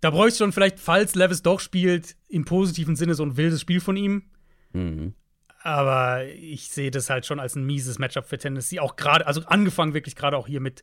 da 0.00 0.10
bräuchte 0.10 0.38
schon 0.38 0.52
vielleicht, 0.52 0.78
falls 0.78 1.14
Levis 1.14 1.42
doch 1.42 1.60
spielt, 1.60 2.16
im 2.28 2.44
positiven 2.44 2.96
Sinne 2.96 3.14
so 3.14 3.24
ein 3.24 3.36
wildes 3.36 3.60
Spiel 3.60 3.80
von 3.80 3.96
ihm. 3.96 4.24
Mhm. 4.72 5.14
Aber 5.62 6.26
ich 6.26 6.68
sehe 6.68 6.90
das 6.90 7.08
halt 7.08 7.24
schon 7.24 7.40
als 7.40 7.56
ein 7.56 7.64
mieses 7.64 7.98
Matchup 7.98 8.26
für 8.26 8.36
Tennessee. 8.36 8.80
Auch 8.80 8.96
gerade, 8.96 9.26
also 9.26 9.42
angefangen 9.46 9.94
wirklich 9.94 10.14
gerade 10.14 10.36
auch 10.36 10.46
hier 10.46 10.60
mit 10.60 10.82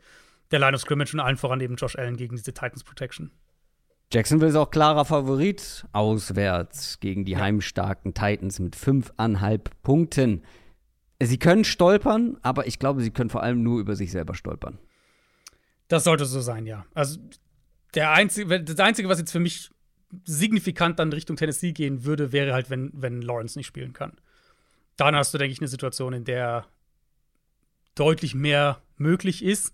der 0.51 0.59
Line 0.59 0.75
of 0.75 0.81
Scrimmage 0.81 1.13
und 1.13 1.19
allen 1.19 1.37
voran 1.37 1.61
eben 1.61 1.75
Josh 1.75 1.95
Allen 1.95 2.17
gegen 2.17 2.35
diese 2.35 2.53
Titans 2.53 2.83
Protection. 2.83 3.31
Jacksonville 4.11 4.49
ist 4.49 4.57
auch 4.57 4.71
klarer 4.71 5.05
Favorit 5.05 5.85
auswärts 5.93 6.99
gegen 6.99 7.23
die 7.23 7.37
heimstarken 7.37 8.13
Titans 8.13 8.59
mit 8.59 8.75
fünfeinhalb 8.75 9.69
Punkten. 9.83 10.41
Sie 11.23 11.37
können 11.37 11.63
stolpern, 11.63 12.37
aber 12.41 12.67
ich 12.67 12.79
glaube, 12.79 13.01
sie 13.01 13.11
können 13.11 13.29
vor 13.29 13.43
allem 13.43 13.61
nur 13.61 13.79
über 13.79 13.95
sich 13.95 14.11
selber 14.11 14.33
stolpern. 14.33 14.79
Das 15.87 16.03
sollte 16.03 16.25
so 16.25 16.41
sein, 16.41 16.65
ja. 16.65 16.85
Also 16.93 17.19
der 17.93 18.11
einzige, 18.11 18.63
das 18.63 18.79
Einzige, 18.79 19.09
was 19.09 19.19
jetzt 19.19 19.31
für 19.31 19.39
mich 19.39 19.69
signifikant 20.23 20.99
dann 20.99 21.13
Richtung 21.13 21.35
Tennessee 21.35 21.73
gehen 21.73 22.05
würde, 22.05 22.31
wäre 22.31 22.53
halt, 22.53 22.69
wenn, 22.69 22.91
wenn 22.93 23.21
Lawrence 23.21 23.57
nicht 23.57 23.67
spielen 23.67 23.93
kann. 23.93 24.13
Dann 24.97 25.15
hast 25.15 25.33
du, 25.33 25.37
denke 25.37 25.53
ich, 25.53 25.59
eine 25.59 25.67
Situation, 25.67 26.13
in 26.13 26.25
der 26.25 26.65
deutlich 27.95 28.35
mehr 28.35 28.81
möglich 28.97 29.43
ist. 29.43 29.73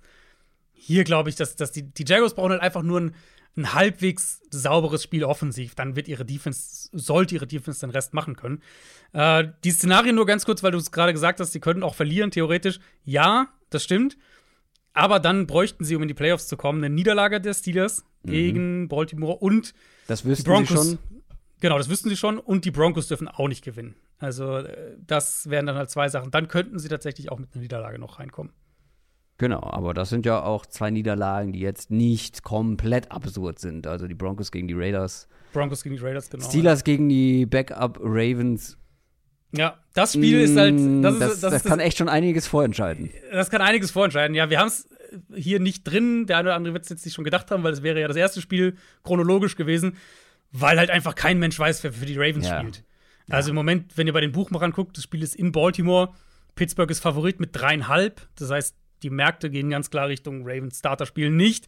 Hier 0.74 1.04
glaube 1.04 1.30
ich, 1.30 1.36
dass, 1.36 1.56
dass 1.56 1.72
die, 1.72 1.84
die 1.84 2.06
Jaguars 2.06 2.36
brauchen 2.36 2.52
halt 2.52 2.62
einfach 2.62 2.84
nur 2.84 3.00
ein, 3.00 3.16
ein 3.58 3.74
halbwegs 3.74 4.42
sauberes 4.52 5.04
Spiel 5.04 5.24
offensiv. 5.24 5.76
Dann 5.76 5.96
wird 5.96 6.08
ihre 6.08 6.26
Defense, 6.26 6.90
sollte 6.94 7.36
ihre 7.36 7.48
Defense 7.48 7.80
den 7.82 7.90
Rest 7.90 8.14
machen 8.14 8.36
können. 8.36 8.62
Äh, 9.14 9.46
die 9.64 9.72
Szenarien 9.72 10.16
nur 10.16 10.26
ganz 10.26 10.46
kurz, 10.46 10.64
weil 10.64 10.72
du 10.72 10.78
es 10.78 10.92
gerade 10.92 11.12
gesagt 11.14 11.40
hast, 11.40 11.52
sie 11.52 11.60
könnten 11.60 11.84
auch 11.84 11.96
verlieren, 11.96 12.32
theoretisch. 12.32 12.80
Ja, 13.04 13.48
das 13.70 13.84
stimmt. 13.84 14.18
Aber 14.94 15.20
dann 15.20 15.48
bräuchten 15.48 15.84
sie, 15.86 15.96
um 15.96 16.02
in 16.02 16.08
die 16.08 16.14
Playoffs 16.14 16.48
zu 16.48 16.58
kommen, 16.58 16.84
eine 16.84 16.94
Niederlage 16.94 17.40
der 17.42 17.54
Steelers 17.54 18.04
gegen 18.24 18.88
Baltimore 18.88 19.38
und 19.38 19.74
Das 20.08 20.22
die 20.24 20.30
wüssten 20.30 20.46
Broncos. 20.50 20.70
sie 20.70 20.76
schon. 20.76 21.00
Genau, 21.60 21.78
das 21.78 21.90
wüssten 21.90 22.10
sie 22.10 22.18
schon. 22.18 22.40
Und 22.40 22.66
die 22.66 22.72
Broncos 22.72 23.08
dürfen 23.08 23.28
auch 23.28 23.48
nicht 23.48 23.64
gewinnen. 23.64 23.96
Also, 24.20 24.58
äh, 24.58 24.96
das 25.06 25.50
wären 25.50 25.66
dann 25.66 25.76
halt 25.76 25.90
zwei 25.90 26.10
Sachen. 26.10 26.32
Dann 26.32 26.48
könnten 26.48 26.80
sie 26.80 26.88
tatsächlich 26.90 27.32
auch 27.32 27.40
mit 27.40 27.50
einer 27.54 27.62
Niederlage 27.62 28.00
noch 28.00 28.20
reinkommen. 28.20 28.54
Genau, 29.38 29.62
aber 29.62 29.94
das 29.94 30.10
sind 30.10 30.26
ja 30.26 30.42
auch 30.42 30.66
zwei 30.66 30.90
Niederlagen, 30.90 31.54
die 31.54 31.60
jetzt 31.60 31.92
nicht 31.92 32.44
komplett 32.44 33.12
absurd 33.12 33.60
sind. 33.60 33.86
Also 33.86 34.08
die 34.08 34.16
Broncos 34.16 34.52
gegen 34.52 34.68
die 34.68 34.74
Raiders, 34.74 35.28
Broncos 35.54 35.84
gegen 35.84 35.96
die 35.96 36.02
Raiders, 36.02 36.30
genau. 36.30 36.44
Steelers 36.44 36.84
gegen 36.84 37.08
die 37.08 37.46
Backup 37.46 38.00
Ravens. 38.02 38.78
Ja, 39.52 39.78
das 39.94 40.14
Spiel 40.14 40.42
ist 40.42 40.58
halt. 40.58 40.76
Mm, 40.76 41.02
Das, 41.02 41.16
ist, 41.16 41.44
das, 41.44 41.54
das, 41.54 41.64
kann 41.64 41.80
echt 41.80 41.98
schon 41.98 42.10
einiges 42.10 42.48
vorentscheiden. 42.48 43.12
das 43.32 43.50
kann 43.50 43.62
einiges 43.62 43.92
vorentscheiden. 43.92 44.36
Ja, 44.36 44.50
wir 44.50 44.60
haben 44.60 44.68
es 44.68 44.90
hier 45.34 45.60
nicht 45.60 45.84
drin. 45.84 46.26
Der 46.26 46.38
eine 46.38 46.50
oder 46.50 46.56
andere 46.56 46.74
wird 46.74 46.84
es 46.84 46.90
jetzt 46.90 47.06
nicht 47.06 47.14
schon 47.14 47.24
gedacht 47.24 47.50
haben, 47.52 47.64
weil 47.64 47.74
es 47.74 47.84
wäre 47.84 48.00
ja 48.02 48.08
das 48.08 48.18
erste 48.18 48.42
Spiel 48.42 48.76
chronologisch 49.04 49.56
gewesen, 49.56 49.98
weil 50.52 50.78
halt 50.80 50.90
einfach 50.90 51.16
kein 51.16 51.40
Mensch 51.40 51.58
weiß, 51.58 51.84
wer 51.84 51.94
für 51.94 52.06
die 52.06 52.18
Ravens 52.18 52.48
Ja. 52.48 52.60
spielt. 52.60 52.84
Also 53.30 53.50
im 53.50 53.56
Moment, 53.56 53.98
wenn 53.98 54.08
ihr 54.08 54.14
bei 54.14 54.22
den 54.22 54.32
Buchmachern 54.32 54.72
guckt, 54.72 54.96
das 54.98 55.04
Spiel 55.04 55.22
ist 55.22 55.36
in 55.36 55.52
Baltimore. 55.52 56.10
Pittsburgh 56.56 56.90
ist 56.90 57.02
Favorit 57.02 57.40
mit 57.40 57.50
dreieinhalb. 57.54 58.22
Das 58.36 58.50
heißt, 58.50 58.76
die 59.04 59.10
Märkte 59.10 59.50
gehen 59.50 59.70
ganz 59.70 59.90
klar 59.90 60.08
Richtung 60.08 60.42
Ravens 60.44 60.80
Starter-Spiel 60.80 61.30
nicht. 61.30 61.68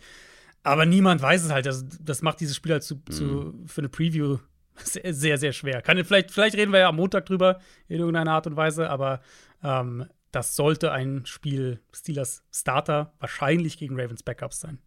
Aber 0.63 0.85
niemand 0.85 1.21
weiß 1.21 1.45
es 1.45 1.51
halt. 1.51 1.65
Das, 1.65 1.85
das 2.01 2.21
macht 2.21 2.39
dieses 2.39 2.55
Spiel 2.55 2.73
halt 2.73 2.83
zu, 2.83 3.01
zu, 3.09 3.53
für 3.65 3.81
eine 3.81 3.89
Preview 3.89 4.39
sehr, 4.83 5.13
sehr, 5.13 5.37
sehr 5.37 5.53
schwer. 5.53 5.81
Kann, 5.81 6.03
vielleicht, 6.03 6.31
vielleicht 6.31 6.55
reden 6.55 6.71
wir 6.71 6.79
ja 6.79 6.89
am 6.89 6.97
Montag 6.97 7.25
drüber 7.25 7.59
in 7.87 7.99
irgendeiner 7.99 8.31
Art 8.31 8.47
und 8.47 8.55
Weise, 8.55 8.89
aber 8.89 9.21
ähm, 9.63 10.05
das 10.31 10.55
sollte 10.55 10.91
ein 10.91 11.25
Spiel 11.25 11.79
Steelers 11.93 12.43
Starter 12.51 13.13
wahrscheinlich 13.19 13.77
gegen 13.77 13.99
Ravens 13.99 14.23
Backups 14.23 14.59
sein. 14.59 14.79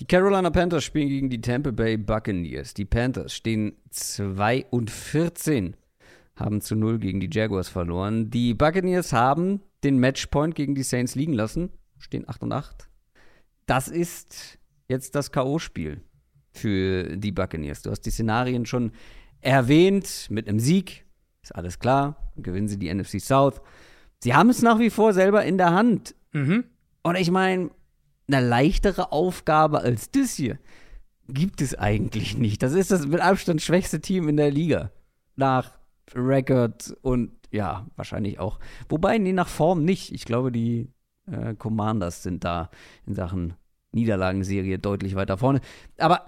Die 0.00 0.06
Carolina 0.06 0.48
Panthers 0.48 0.84
spielen 0.84 1.08
gegen 1.08 1.30
die 1.30 1.42
Tampa 1.42 1.70
Bay 1.70 1.98
Buccaneers. 1.98 2.72
Die 2.72 2.86
Panthers 2.86 3.34
stehen 3.34 3.76
2 3.90 4.66
und 4.70 4.90
14, 4.90 5.76
haben 6.36 6.62
zu 6.62 6.74
0 6.74 6.98
gegen 6.98 7.20
die 7.20 7.28
Jaguars 7.30 7.68
verloren. 7.68 8.30
Die 8.30 8.54
Buccaneers 8.54 9.12
haben 9.12 9.60
den 9.84 9.98
Matchpoint 9.98 10.54
gegen 10.54 10.74
die 10.74 10.82
Saints 10.82 11.14
liegen 11.14 11.32
lassen, 11.32 11.70
stehen 11.98 12.28
8 12.28 12.42
und 12.42 12.52
8. 12.52 12.88
Das 13.66 13.88
ist 13.88 14.58
jetzt 14.88 15.14
das 15.14 15.32
K.O.-Spiel 15.32 16.00
für 16.52 17.16
die 17.16 17.32
Buccaneers. 17.32 17.82
Du 17.82 17.90
hast 17.90 18.02
die 18.02 18.10
Szenarien 18.10 18.66
schon 18.66 18.92
erwähnt. 19.40 20.26
Mit 20.30 20.48
einem 20.48 20.60
Sieg 20.60 21.04
ist 21.42 21.54
alles 21.54 21.78
klar. 21.78 22.32
Dann 22.34 22.42
gewinnen 22.42 22.68
sie 22.68 22.78
die 22.78 22.92
NFC 22.92 23.20
South. 23.20 23.60
Sie 24.18 24.34
haben 24.34 24.50
es 24.50 24.62
nach 24.62 24.78
wie 24.78 24.90
vor 24.90 25.12
selber 25.12 25.44
in 25.44 25.56
der 25.56 25.72
Hand. 25.72 26.14
Mhm. 26.32 26.64
Und 27.02 27.16
ich 27.16 27.30
meine, 27.30 27.70
eine 28.28 28.46
leichtere 28.46 29.12
Aufgabe 29.12 29.80
als 29.80 30.10
das 30.10 30.34
hier 30.34 30.58
gibt 31.32 31.60
es 31.60 31.74
eigentlich 31.74 32.36
nicht. 32.36 32.62
Das 32.62 32.72
ist 32.72 32.90
das 32.90 33.06
mit 33.06 33.20
Abstand 33.20 33.62
schwächste 33.62 34.00
Team 34.00 34.28
in 34.28 34.36
der 34.36 34.50
Liga. 34.50 34.90
Nach 35.36 35.78
Record 36.14 36.96
und 37.02 37.30
ja, 37.50 37.86
wahrscheinlich 37.96 38.38
auch. 38.38 38.58
Wobei, 38.88 39.18
nee, 39.18 39.32
nach 39.32 39.48
Form 39.48 39.84
nicht. 39.84 40.12
Ich 40.12 40.24
glaube, 40.24 40.52
die 40.52 40.88
äh, 41.30 41.54
Commanders 41.54 42.22
sind 42.22 42.44
da 42.44 42.70
in 43.06 43.14
Sachen 43.14 43.54
Niederlagenserie 43.92 44.78
deutlich 44.78 45.14
weiter 45.14 45.36
vorne. 45.38 45.60
Aber 45.98 46.26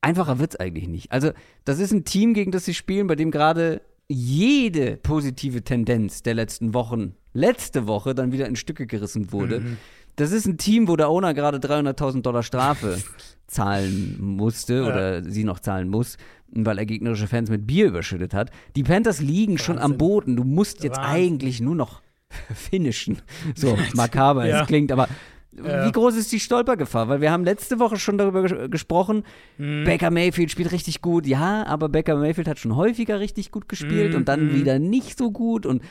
einfacher 0.00 0.38
wird 0.38 0.54
es 0.54 0.60
eigentlich 0.60 0.88
nicht. 0.88 1.12
Also, 1.12 1.32
das 1.64 1.78
ist 1.78 1.92
ein 1.92 2.04
Team, 2.04 2.34
gegen 2.34 2.50
das 2.50 2.64
sie 2.64 2.74
spielen, 2.74 3.06
bei 3.06 3.14
dem 3.14 3.30
gerade 3.30 3.82
jede 4.08 4.96
positive 4.96 5.62
Tendenz 5.62 6.22
der 6.22 6.34
letzten 6.34 6.74
Wochen, 6.74 7.14
letzte 7.32 7.86
Woche 7.86 8.14
dann 8.14 8.32
wieder 8.32 8.46
in 8.46 8.56
Stücke 8.56 8.86
gerissen 8.86 9.32
wurde. 9.32 9.60
Mhm. 9.60 9.76
Das 10.16 10.32
ist 10.32 10.46
ein 10.46 10.58
Team, 10.58 10.88
wo 10.88 10.96
der 10.96 11.08
Owner 11.08 11.32
gerade 11.32 11.58
300.000 11.58 12.22
Dollar 12.22 12.42
Strafe 12.42 13.00
zahlen 13.52 14.16
musste 14.20 14.74
ja. 14.74 14.82
oder 14.86 15.24
sie 15.24 15.44
noch 15.44 15.60
zahlen 15.60 15.88
muss, 15.88 16.16
weil 16.48 16.78
er 16.78 16.86
gegnerische 16.86 17.26
Fans 17.26 17.50
mit 17.50 17.66
Bier 17.66 17.86
überschüttet 17.86 18.34
hat. 18.34 18.50
Die 18.76 18.82
Panthers 18.82 19.20
liegen 19.20 19.52
Wahnsinn. 19.52 19.64
schon 19.64 19.78
am 19.78 19.98
Boden. 19.98 20.36
Du 20.36 20.44
musst 20.44 20.84
jetzt 20.84 20.98
Wahnsinn. 20.98 21.14
eigentlich 21.14 21.60
nur 21.60 21.74
noch 21.74 22.02
finishen. 22.54 23.22
So 23.54 23.76
makaber 23.94 24.46
ja. 24.46 24.62
es 24.62 24.66
klingt, 24.66 24.92
aber 24.92 25.08
ja. 25.54 25.86
Wie 25.86 25.92
groß 25.92 26.16
ist 26.16 26.32
die 26.32 26.40
Stolpergefahr? 26.40 27.08
Weil 27.08 27.20
wir 27.20 27.30
haben 27.30 27.44
letzte 27.44 27.78
Woche 27.78 27.98
schon 27.98 28.16
darüber 28.16 28.42
ges 28.42 28.70
gesprochen. 28.70 29.22
Mhm. 29.58 29.84
Baker 29.84 30.10
Mayfield 30.10 30.50
spielt 30.50 30.72
richtig 30.72 31.02
gut. 31.02 31.26
Ja, 31.26 31.66
aber 31.66 31.90
Baker 31.90 32.16
Mayfield 32.16 32.48
hat 32.48 32.58
schon 32.58 32.74
häufiger 32.74 33.20
richtig 33.20 33.50
gut 33.50 33.68
gespielt 33.68 34.12
mhm. 34.12 34.16
und 34.16 34.28
dann 34.28 34.46
mhm. 34.46 34.54
wieder 34.54 34.78
nicht 34.78 35.18
so 35.18 35.30
gut. 35.30 35.66
Und 35.66 35.82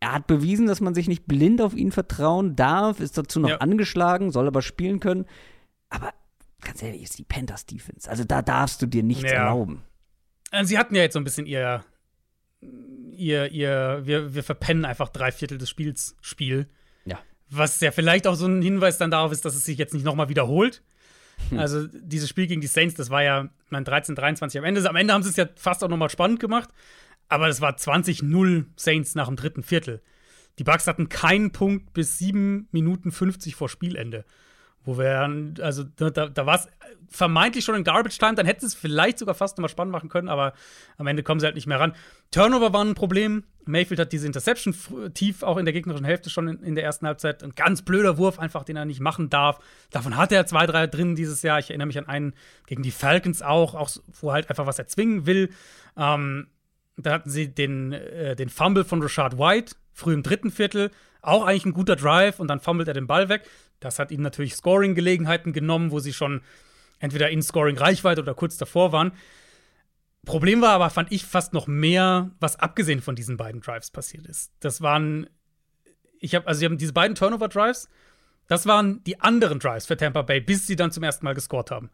er 0.00 0.12
hat 0.12 0.26
bewiesen, 0.26 0.66
dass 0.66 0.80
man 0.80 0.94
sich 0.94 1.08
nicht 1.08 1.26
blind 1.26 1.62
auf 1.62 1.74
ihn 1.74 1.90
vertrauen 1.90 2.54
darf, 2.54 3.00
ist 3.00 3.16
dazu 3.16 3.40
noch 3.40 3.48
ja. 3.48 3.56
angeschlagen, 3.58 4.30
soll 4.30 4.46
aber 4.46 4.62
spielen 4.62 5.00
können. 5.00 5.24
Aber 5.88 6.12
ganz 6.60 6.82
ehrlich, 6.82 7.02
ist 7.02 7.18
die 7.18 7.24
Panthers 7.24 7.66
Defense. 7.66 8.10
Also 8.10 8.24
da 8.24 8.42
darfst 8.42 8.82
du 8.82 8.86
dir 8.86 9.02
nichts 9.02 9.24
ja. 9.24 9.44
erlauben. 9.44 9.82
Also 10.50 10.68
sie 10.68 10.78
hatten 10.78 10.94
ja 10.94 11.02
jetzt 11.02 11.12
so 11.12 11.20
ein 11.20 11.24
bisschen 11.24 11.46
ihr, 11.46 11.84
ihr, 13.12 13.50
ihr, 13.52 14.00
wir, 14.04 14.34
wir 14.34 14.42
verpennen 14.42 14.84
einfach 14.84 15.08
drei 15.08 15.30
Viertel 15.32 15.58
des 15.58 15.68
Spiels 15.68 16.16
Spiel. 16.20 16.68
Ja. 17.04 17.18
Was 17.50 17.80
ja 17.80 17.90
vielleicht 17.90 18.26
auch 18.26 18.34
so 18.34 18.46
ein 18.46 18.62
Hinweis 18.62 18.98
dann 18.98 19.10
darauf 19.10 19.32
ist, 19.32 19.44
dass 19.44 19.54
es 19.54 19.64
sich 19.64 19.78
jetzt 19.78 19.94
nicht 19.94 20.04
nochmal 20.04 20.28
wiederholt. 20.28 20.82
Hm. 21.50 21.58
Also 21.58 21.86
dieses 21.86 22.28
Spiel 22.28 22.46
gegen 22.46 22.60
die 22.60 22.66
Saints, 22.66 22.94
das 22.94 23.10
war 23.10 23.22
ja 23.22 23.48
mein 23.70 23.84
13-23 23.84 24.58
am 24.58 24.64
Ende. 24.64 24.88
Am 24.88 24.96
Ende 24.96 25.14
haben 25.14 25.22
sie 25.22 25.30
es 25.30 25.36
ja 25.36 25.48
fast 25.54 25.84
auch 25.84 25.88
nochmal 25.88 26.10
spannend 26.10 26.40
gemacht. 26.40 26.70
Aber 27.28 27.48
es 27.48 27.60
war 27.60 27.76
20-0 27.76 28.64
Saints 28.76 29.14
nach 29.14 29.26
dem 29.26 29.36
dritten 29.36 29.62
Viertel. 29.62 30.00
Die 30.58 30.64
Bucks 30.64 30.86
hatten 30.86 31.08
keinen 31.08 31.52
Punkt 31.52 31.92
bis 31.92 32.18
7 32.18 32.68
Minuten 32.72 33.12
50 33.12 33.54
vor 33.54 33.68
Spielende. 33.68 34.24
Wo 34.88 34.96
wir, 34.96 35.28
also 35.60 35.84
da, 35.84 36.08
da 36.08 36.46
war 36.46 36.54
es 36.54 36.66
vermeintlich 37.10 37.62
schon 37.62 37.74
in 37.74 37.84
Garbage 37.84 38.16
Time, 38.16 38.36
dann 38.36 38.46
hätte 38.46 38.64
es 38.64 38.74
vielleicht 38.74 39.18
sogar 39.18 39.34
fast 39.34 39.58
nochmal 39.58 39.68
spannend 39.68 39.92
machen 39.92 40.08
können, 40.08 40.30
aber 40.30 40.54
am 40.96 41.06
Ende 41.06 41.22
kommen 41.22 41.40
sie 41.40 41.44
halt 41.44 41.56
nicht 41.56 41.66
mehr 41.66 41.78
ran. 41.78 41.92
Turnover 42.30 42.72
war 42.72 42.82
ein 42.86 42.94
Problem. 42.94 43.44
Mayfield 43.66 44.00
hat 44.00 44.12
diese 44.12 44.26
Interception 44.26 44.74
tief 45.12 45.42
auch 45.42 45.58
in 45.58 45.66
der 45.66 45.74
gegnerischen 45.74 46.06
Hälfte 46.06 46.30
schon 46.30 46.48
in, 46.48 46.62
in, 46.62 46.74
der 46.74 46.84
ersten 46.84 47.06
Halbzeit. 47.06 47.44
Ein 47.44 47.54
ganz 47.54 47.82
blöder 47.82 48.16
Wurf, 48.16 48.38
einfach, 48.38 48.64
den 48.64 48.76
er 48.76 48.86
nicht 48.86 49.00
machen 49.00 49.28
darf. 49.28 49.58
Davon 49.90 50.16
hat 50.16 50.32
er 50.32 50.46
zwei, 50.46 50.64
drei 50.64 50.86
drin 50.86 51.16
dieses 51.16 51.42
Jahr. 51.42 51.58
Ich 51.58 51.68
erinnere 51.68 51.88
mich 51.88 51.98
an 51.98 52.06
einen 52.06 52.32
gegen 52.64 52.82
die 52.82 52.90
Falcons 52.90 53.42
auch, 53.42 53.74
auch 53.74 53.90
wo 54.22 54.30
er 54.30 54.32
halt 54.36 54.48
einfach 54.48 54.64
was 54.64 54.78
erzwingen 54.78 55.26
will. 55.26 55.50
Ähm, 55.98 56.46
da 56.96 57.12
hatten 57.12 57.28
sie 57.28 57.48
den, 57.54 57.92
äh, 57.92 58.36
den 58.36 58.48
Fumble 58.48 58.84
von 58.84 59.02
Rashad 59.02 59.36
White, 59.36 59.74
früh 59.92 60.14
im 60.14 60.22
dritten 60.22 60.50
Viertel. 60.50 60.90
Auch 61.20 61.44
eigentlich 61.44 61.66
ein 61.66 61.74
guter 61.74 61.96
Drive 61.96 62.40
und 62.40 62.48
dann 62.48 62.60
fummelt 62.60 62.88
er 62.88 62.94
den 62.94 63.06
Ball 63.06 63.28
weg. 63.28 63.42
Das 63.80 63.98
hat 63.98 64.10
ihnen 64.10 64.22
natürlich 64.22 64.54
Scoring-Gelegenheiten 64.54 65.52
genommen, 65.52 65.90
wo 65.90 65.98
sie 66.00 66.12
schon 66.12 66.42
entweder 66.98 67.30
in 67.30 67.42
Scoring-Reichweite 67.42 68.20
oder 68.20 68.34
kurz 68.34 68.56
davor 68.56 68.92
waren. 68.92 69.12
Problem 70.24 70.60
war 70.60 70.70
aber, 70.70 70.90
fand 70.90 71.12
ich, 71.12 71.24
fast 71.24 71.52
noch 71.52 71.66
mehr, 71.66 72.30
was 72.40 72.56
abgesehen 72.56 73.00
von 73.00 73.14
diesen 73.14 73.36
beiden 73.36 73.60
Drives 73.60 73.90
passiert 73.90 74.26
ist. 74.26 74.52
Das 74.60 74.82
waren, 74.82 75.28
ich 76.18 76.34
habe, 76.34 76.46
also 76.46 76.58
sie 76.58 76.66
haben 76.66 76.78
diese 76.78 76.92
beiden 76.92 77.14
Turnover-Drives, 77.14 77.88
das 78.48 78.66
waren 78.66 79.02
die 79.04 79.20
anderen 79.20 79.58
Drives 79.58 79.86
für 79.86 79.96
Tampa 79.96 80.22
Bay, 80.22 80.40
bis 80.40 80.66
sie 80.66 80.76
dann 80.76 80.90
zum 80.90 81.02
ersten 81.02 81.24
Mal 81.24 81.34
gescored 81.34 81.70
haben. 81.70 81.90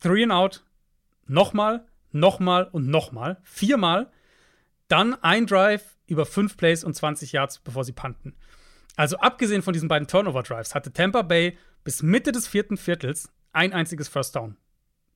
Three 0.00 0.24
and 0.24 0.32
out, 0.32 0.64
nochmal, 1.26 1.86
nochmal 2.10 2.64
und 2.64 2.88
nochmal, 2.88 3.38
viermal 3.44 4.10
dann 4.90 5.14
ein 5.22 5.46
Drive 5.46 5.96
über 6.06 6.26
fünf 6.26 6.56
Plays 6.56 6.82
und 6.84 6.94
20 6.94 7.32
Yards, 7.32 7.60
bevor 7.60 7.84
sie 7.84 7.92
punten. 7.92 8.34
Also 9.00 9.16
abgesehen 9.16 9.62
von 9.62 9.72
diesen 9.72 9.88
beiden 9.88 10.06
Turnover-Drives 10.06 10.74
hatte 10.74 10.92
Tampa 10.92 11.22
Bay 11.22 11.56
bis 11.84 12.02
Mitte 12.02 12.32
des 12.32 12.46
vierten 12.46 12.76
Viertels 12.76 13.32
ein 13.50 13.72
einziges 13.72 14.08
First 14.08 14.36
Down 14.36 14.58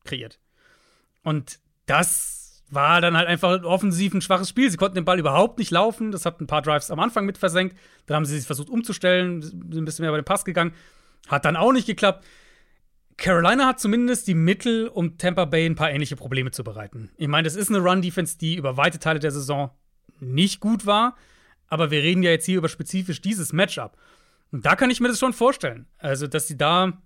kreiert. 0.04 0.40
Und 1.22 1.58
das 1.84 2.62
war 2.70 3.02
dann 3.02 3.14
halt 3.14 3.28
einfach 3.28 3.62
offensiv 3.62 4.14
ein 4.14 4.22
schwaches 4.22 4.48
Spiel. 4.48 4.70
Sie 4.70 4.78
konnten 4.78 4.94
den 4.94 5.04
Ball 5.04 5.18
überhaupt 5.18 5.58
nicht 5.58 5.70
laufen. 5.70 6.12
Das 6.12 6.24
hat 6.24 6.40
ein 6.40 6.46
paar 6.46 6.62
Drives 6.62 6.90
am 6.90 6.98
Anfang 6.98 7.26
mit 7.26 7.36
versenkt. 7.36 7.76
Dann 8.06 8.16
haben 8.16 8.24
sie 8.24 8.38
sich 8.38 8.46
versucht 8.46 8.70
umzustellen, 8.70 9.42
sind 9.42 9.74
ein 9.74 9.84
bisschen 9.84 10.04
mehr 10.04 10.12
bei 10.12 10.18
den 10.18 10.24
Pass 10.24 10.46
gegangen. 10.46 10.72
Hat 11.28 11.44
dann 11.44 11.54
auch 11.54 11.72
nicht 11.72 11.86
geklappt. 11.86 12.24
Carolina 13.18 13.66
hat 13.66 13.80
zumindest 13.80 14.26
die 14.28 14.34
Mittel, 14.34 14.88
um 14.88 15.18
Tampa 15.18 15.44
Bay 15.44 15.66
ein 15.66 15.74
paar 15.74 15.90
ähnliche 15.90 16.16
Probleme 16.16 16.52
zu 16.52 16.64
bereiten. 16.64 17.10
Ich 17.18 17.28
meine, 17.28 17.44
das 17.44 17.54
ist 17.54 17.68
eine 17.68 17.80
Run-Defense, 17.80 18.38
die 18.38 18.56
über 18.56 18.78
weite 18.78 18.98
Teile 18.98 19.20
der 19.20 19.30
Saison 19.30 19.72
nicht 20.20 20.60
gut 20.60 20.86
war, 20.86 21.16
aber 21.74 21.90
wir 21.90 22.02
reden 22.02 22.22
ja 22.22 22.30
jetzt 22.30 22.46
hier 22.46 22.58
über 22.58 22.68
spezifisch 22.68 23.20
dieses 23.20 23.52
Matchup. 23.52 23.96
Und 24.52 24.64
da 24.64 24.76
kann 24.76 24.90
ich 24.90 25.00
mir 25.00 25.08
das 25.08 25.18
schon 25.18 25.32
vorstellen. 25.32 25.86
Also, 25.98 26.28
dass 26.28 26.46
sie 26.46 26.56
da 26.56 27.02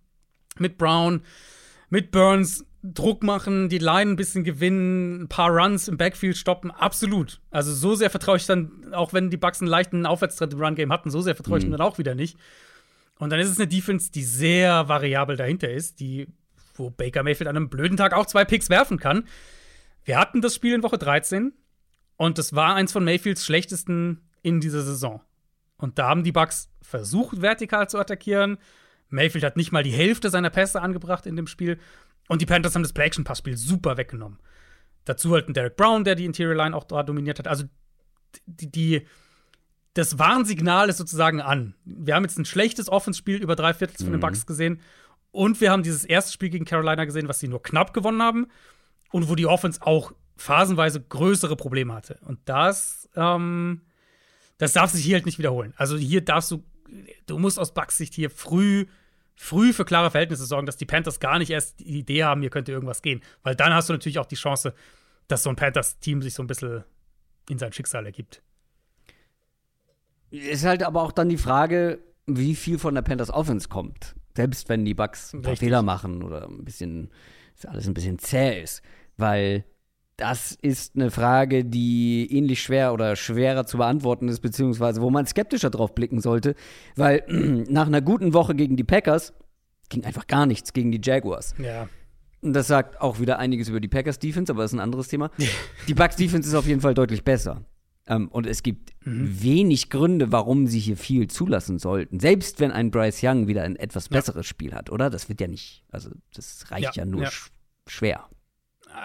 mit 0.58 0.76
Brown, 0.76 1.22
mit 1.88 2.10
Burns 2.10 2.66
Druck 2.82 3.22
machen, 3.22 3.70
die 3.70 3.78
Line 3.78 4.12
ein 4.12 4.16
bisschen 4.16 4.44
gewinnen, 4.44 5.22
ein 5.22 5.28
paar 5.28 5.50
Runs 5.50 5.88
im 5.88 5.96
Backfield 5.96 6.36
stoppen, 6.36 6.70
absolut. 6.70 7.40
Also 7.50 7.72
so 7.72 7.94
sehr 7.94 8.10
vertraue 8.10 8.36
ich 8.36 8.44
dann, 8.44 8.92
auch 8.92 9.14
wenn 9.14 9.30
die 9.30 9.38
Bucks 9.38 9.62
einen 9.62 9.70
leichten 9.70 10.04
Aufwärtstrend 10.04 10.52
im 10.52 10.60
Run-Game 10.60 10.92
hatten, 10.92 11.10
so 11.10 11.22
sehr 11.22 11.34
vertraue 11.34 11.58
ich 11.58 11.66
mhm. 11.66 11.72
dann 11.72 11.80
auch 11.80 11.96
wieder 11.96 12.14
nicht. 12.14 12.36
Und 13.18 13.30
dann 13.30 13.40
ist 13.40 13.48
es 13.48 13.58
eine 13.58 13.66
Defense, 13.66 14.12
die 14.12 14.22
sehr 14.22 14.86
variabel 14.88 15.36
dahinter 15.36 15.70
ist, 15.70 15.98
die, 15.98 16.28
wo 16.74 16.90
Baker 16.90 17.22
Mayfield 17.22 17.48
an 17.48 17.56
einem 17.56 17.70
blöden 17.70 17.96
Tag 17.96 18.12
auch 18.12 18.26
zwei 18.26 18.44
Picks 18.44 18.68
werfen 18.68 18.98
kann. 18.98 19.24
Wir 20.04 20.18
hatten 20.18 20.42
das 20.42 20.54
Spiel 20.54 20.74
in 20.74 20.82
Woche 20.82 20.98
13 20.98 21.54
und 22.18 22.36
das 22.36 22.54
war 22.54 22.74
eins 22.74 22.92
von 22.92 23.04
Mayfields 23.04 23.44
schlechtesten 23.44 24.27
in 24.48 24.60
dieser 24.60 24.82
Saison. 24.82 25.20
Und 25.76 25.98
da 25.98 26.08
haben 26.08 26.24
die 26.24 26.32
Bucks 26.32 26.70
versucht, 26.82 27.40
vertikal 27.40 27.88
zu 27.88 27.98
attackieren. 27.98 28.58
Mayfield 29.08 29.44
hat 29.44 29.56
nicht 29.56 29.72
mal 29.72 29.82
die 29.82 29.92
Hälfte 29.92 30.30
seiner 30.30 30.50
Pässe 30.50 30.82
angebracht 30.82 31.26
in 31.26 31.36
dem 31.36 31.46
Spiel. 31.46 31.78
Und 32.28 32.42
die 32.42 32.46
Panthers 32.46 32.74
haben 32.74 32.82
das 32.82 32.92
Play-Action-Passspiel 32.92 33.56
super 33.56 33.96
weggenommen. 33.96 34.38
Dazu 35.04 35.32
halt 35.32 35.48
ein 35.48 35.54
Derek 35.54 35.76
Brown, 35.76 36.04
der 36.04 36.14
die 36.14 36.24
Interior 36.24 36.54
Line 36.54 36.76
auch 36.76 36.84
da 36.84 37.02
dominiert 37.02 37.38
hat. 37.38 37.48
Also 37.48 37.64
die, 38.46 38.70
die 38.70 39.06
das 39.94 40.18
Warnsignal 40.18 40.88
ist 40.88 40.98
sozusagen 40.98 41.40
an. 41.40 41.74
Wir 41.84 42.14
haben 42.14 42.24
jetzt 42.24 42.38
ein 42.38 42.44
schlechtes 42.44 42.88
Offenspiel 42.88 43.42
über 43.42 43.56
drei 43.56 43.72
Viertel 43.72 43.96
von 43.96 44.06
den 44.06 44.16
mhm. 44.16 44.20
Bucks 44.20 44.46
gesehen. 44.46 44.80
Und 45.30 45.60
wir 45.60 45.70
haben 45.70 45.82
dieses 45.82 46.04
erste 46.04 46.32
Spiel 46.32 46.50
gegen 46.50 46.64
Carolina 46.64 47.04
gesehen, 47.04 47.28
was 47.28 47.40
sie 47.40 47.48
nur 47.48 47.62
knapp 47.62 47.94
gewonnen 47.94 48.22
haben. 48.22 48.48
Und 49.10 49.28
wo 49.30 49.34
die 49.34 49.46
Offense 49.46 49.80
auch 49.82 50.12
phasenweise 50.36 51.00
größere 51.00 51.56
Probleme 51.56 51.94
hatte. 51.94 52.18
Und 52.22 52.40
das, 52.44 53.08
ähm, 53.16 53.80
das 54.58 54.72
darf 54.72 54.90
sich 54.90 55.04
hier 55.04 55.16
halt 55.16 55.26
nicht 55.26 55.38
wiederholen. 55.38 55.72
Also 55.76 55.96
hier 55.96 56.20
darfst 56.20 56.50
du, 56.50 56.62
du 57.26 57.38
musst 57.38 57.58
aus 57.58 57.72
Bucks 57.72 57.96
Sicht 57.96 58.14
hier 58.14 58.28
früh, 58.30 58.86
früh 59.34 59.72
für 59.72 59.84
klare 59.84 60.10
Verhältnisse 60.10 60.44
sorgen, 60.44 60.66
dass 60.66 60.76
die 60.76 60.84
Panthers 60.84 61.20
gar 61.20 61.38
nicht 61.38 61.50
erst 61.50 61.80
die 61.80 61.98
Idee 61.98 62.24
haben, 62.24 62.40
hier 62.40 62.50
könnte 62.50 62.72
irgendwas 62.72 63.02
gehen. 63.02 63.22
Weil 63.42 63.54
dann 63.54 63.72
hast 63.72 63.88
du 63.88 63.92
natürlich 63.92 64.18
auch 64.18 64.26
die 64.26 64.36
Chance, 64.36 64.74
dass 65.28 65.44
so 65.44 65.50
ein 65.50 65.56
Panthers-Team 65.56 66.22
sich 66.22 66.34
so 66.34 66.42
ein 66.42 66.48
bisschen 66.48 66.84
in 67.48 67.58
sein 67.58 67.72
Schicksal 67.72 68.04
ergibt. 68.04 68.42
Ist 70.30 70.64
halt 70.64 70.82
aber 70.82 71.02
auch 71.02 71.12
dann 71.12 71.28
die 71.28 71.38
Frage, 71.38 72.00
wie 72.26 72.54
viel 72.54 72.78
von 72.78 72.94
der 72.94 73.02
Panthers 73.02 73.30
Offense 73.30 73.68
kommt. 73.68 74.14
Selbst 74.36 74.68
wenn 74.68 74.84
die 74.84 74.94
Bucks 74.94 75.32
ein 75.32 75.42
paar. 75.42 75.56
Fehler 75.56 75.82
machen 75.82 76.22
oder 76.22 76.46
ein 76.46 76.64
bisschen, 76.64 77.10
alles 77.66 77.86
ein 77.86 77.94
bisschen 77.94 78.18
zäh 78.18 78.62
ist. 78.62 78.82
Weil 79.16 79.64
das 80.18 80.58
ist 80.60 80.96
eine 80.96 81.12
Frage, 81.12 81.64
die 81.64 82.28
ähnlich 82.30 82.60
schwer 82.60 82.92
oder 82.92 83.14
schwerer 83.14 83.66
zu 83.66 83.78
beantworten 83.78 84.28
ist, 84.28 84.40
beziehungsweise 84.40 85.00
wo 85.00 85.10
man 85.10 85.26
skeptischer 85.26 85.70
drauf 85.70 85.94
blicken 85.94 86.20
sollte. 86.20 86.56
Weil 86.96 87.22
nach 87.28 87.86
einer 87.86 88.02
guten 88.02 88.34
Woche 88.34 88.56
gegen 88.56 88.76
die 88.76 88.84
Packers 88.84 89.32
ging 89.88 90.04
einfach 90.04 90.26
gar 90.26 90.44
nichts 90.44 90.72
gegen 90.72 90.90
die 90.90 91.00
Jaguars. 91.02 91.54
Ja. 91.58 91.88
Und 92.40 92.52
das 92.52 92.66
sagt 92.66 93.00
auch 93.00 93.20
wieder 93.20 93.38
einiges 93.38 93.68
über 93.68 93.78
die 93.78 93.88
Packers 93.88 94.18
Defense, 94.18 94.52
aber 94.52 94.62
das 94.62 94.72
ist 94.72 94.78
ein 94.78 94.82
anderes 94.82 95.06
Thema. 95.06 95.30
die 95.86 95.94
Bucks 95.94 96.16
Defense 96.16 96.48
ist 96.48 96.54
auf 96.56 96.66
jeden 96.66 96.80
Fall 96.80 96.94
deutlich 96.94 97.22
besser. 97.22 97.64
Ähm, 98.08 98.26
und 98.28 98.44
es 98.46 98.64
gibt 98.64 98.90
mhm. 99.06 99.40
wenig 99.40 99.88
Gründe, 99.88 100.32
warum 100.32 100.66
sie 100.66 100.80
hier 100.80 100.96
viel 100.96 101.28
zulassen 101.28 101.78
sollten. 101.78 102.18
Selbst 102.18 102.58
wenn 102.58 102.72
ein 102.72 102.90
Bryce 102.90 103.22
Young 103.22 103.46
wieder 103.46 103.62
ein 103.62 103.76
etwas 103.76 104.08
besseres 104.08 104.46
ja. 104.46 104.50
Spiel 104.50 104.74
hat, 104.74 104.90
oder? 104.90 105.10
Das 105.10 105.28
wird 105.28 105.40
ja 105.40 105.46
nicht, 105.46 105.84
also 105.90 106.10
das 106.34 106.72
reicht 106.72 106.96
ja, 106.96 107.04
ja 107.04 107.04
nur 107.04 107.22
ja. 107.22 107.30
Sch 107.30 107.50
schwer. 107.86 108.28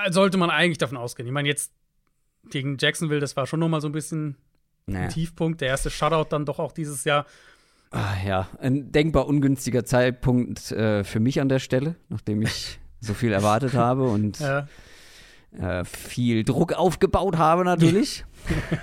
Sollte 0.09 0.37
man 0.37 0.49
eigentlich 0.49 0.77
davon 0.77 0.97
ausgehen. 0.97 1.27
Ich 1.27 1.33
meine, 1.33 1.47
jetzt 1.47 1.73
gegen 2.49 2.77
Jacksonville, 2.79 3.19
das 3.19 3.35
war 3.35 3.47
schon 3.47 3.59
noch 3.59 3.69
mal 3.69 3.81
so 3.81 3.87
ein 3.87 3.93
bisschen 3.93 4.37
naja. 4.85 5.07
Tiefpunkt. 5.07 5.61
Der 5.61 5.69
erste 5.69 5.89
Shutout 5.89 6.29
dann 6.29 6.45
doch 6.45 6.59
auch 6.59 6.71
dieses 6.71 7.03
Jahr. 7.03 7.25
Ah, 7.91 8.15
ja, 8.25 8.49
ein 8.59 8.91
denkbar 8.91 9.27
ungünstiger 9.27 9.85
Zeitpunkt 9.85 10.71
äh, 10.71 11.03
für 11.03 11.19
mich 11.19 11.39
an 11.39 11.47
der 11.47 11.59
Stelle, 11.59 11.95
nachdem 12.09 12.41
ich 12.41 12.79
so 12.99 13.13
viel 13.13 13.31
erwartet 13.31 13.75
habe 13.75 14.03
und 14.03 14.39
ja. 14.39 14.67
äh, 15.51 15.85
viel 15.85 16.43
Druck 16.43 16.73
aufgebaut 16.73 17.37
habe 17.37 17.63
natürlich. 17.63 18.25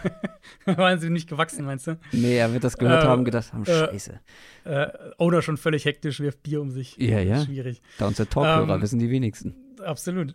Waren 0.64 1.00
sie 1.00 1.11
nicht 1.11 1.28
gewachsen, 1.28 1.64
meinst 1.64 1.88
du? 1.88 1.98
Nee, 2.12 2.36
er 2.36 2.52
wird 2.52 2.62
das 2.62 2.78
gehört 2.78 3.02
äh, 3.02 3.06
haben, 3.08 3.24
gedacht 3.24 3.52
haben, 3.52 3.64
äh, 3.64 3.66
scheiße. 3.66 4.20
Äh, 4.64 4.86
Owner 5.18 5.42
schon 5.42 5.56
völlig 5.56 5.84
hektisch, 5.84 6.20
wirft 6.20 6.44
Bier 6.44 6.61
um 6.61 6.70
sich. 6.70 6.96
Ja, 6.96 7.18
ja. 7.18 7.44
Schwierig. 7.44 7.82
Da 7.98 8.06
uns 8.06 8.16
der 8.16 8.30
Talkhörer 8.30 8.76
ähm, 8.76 8.82
wissen 8.82 9.00
die 9.00 9.11
wenigsten. 9.11 9.56
Absolut. 9.84 10.34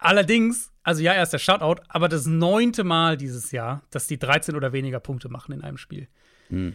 Allerdings, 0.00 0.72
also 0.82 1.02
ja, 1.02 1.12
erst 1.12 1.34
der 1.34 1.38
Shutout, 1.38 1.82
aber 1.88 2.08
das 2.08 2.24
neunte 2.24 2.84
Mal 2.84 3.18
dieses 3.18 3.52
Jahr, 3.52 3.82
dass 3.90 4.06
die 4.06 4.18
13 4.18 4.56
oder 4.56 4.72
weniger 4.72 4.98
Punkte 4.98 5.28
machen 5.28 5.52
in 5.52 5.62
einem 5.62 5.76
Spiel. 5.76 6.08
Hm. 6.48 6.74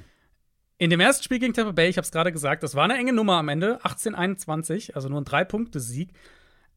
In 0.78 0.90
dem 0.92 1.00
ersten 1.00 1.24
Spiel 1.24 1.40
gegen 1.40 1.54
Tampa 1.54 1.72
Bay, 1.72 1.90
ich 1.90 1.98
habe 1.98 2.06
es 2.06 2.12
gerade 2.12 2.32
gesagt, 2.32 2.62
das 2.62 2.76
war 2.76 2.84
eine 2.84 2.98
enge 2.98 3.14
Nummer 3.14 3.38
am 3.38 3.50
Ende, 3.50 3.80
18-21, 3.84 4.94
also 4.94 5.10
nur 5.10 5.22
ein 5.22 5.26
Drei-Punkte-Sieg. 5.26 6.12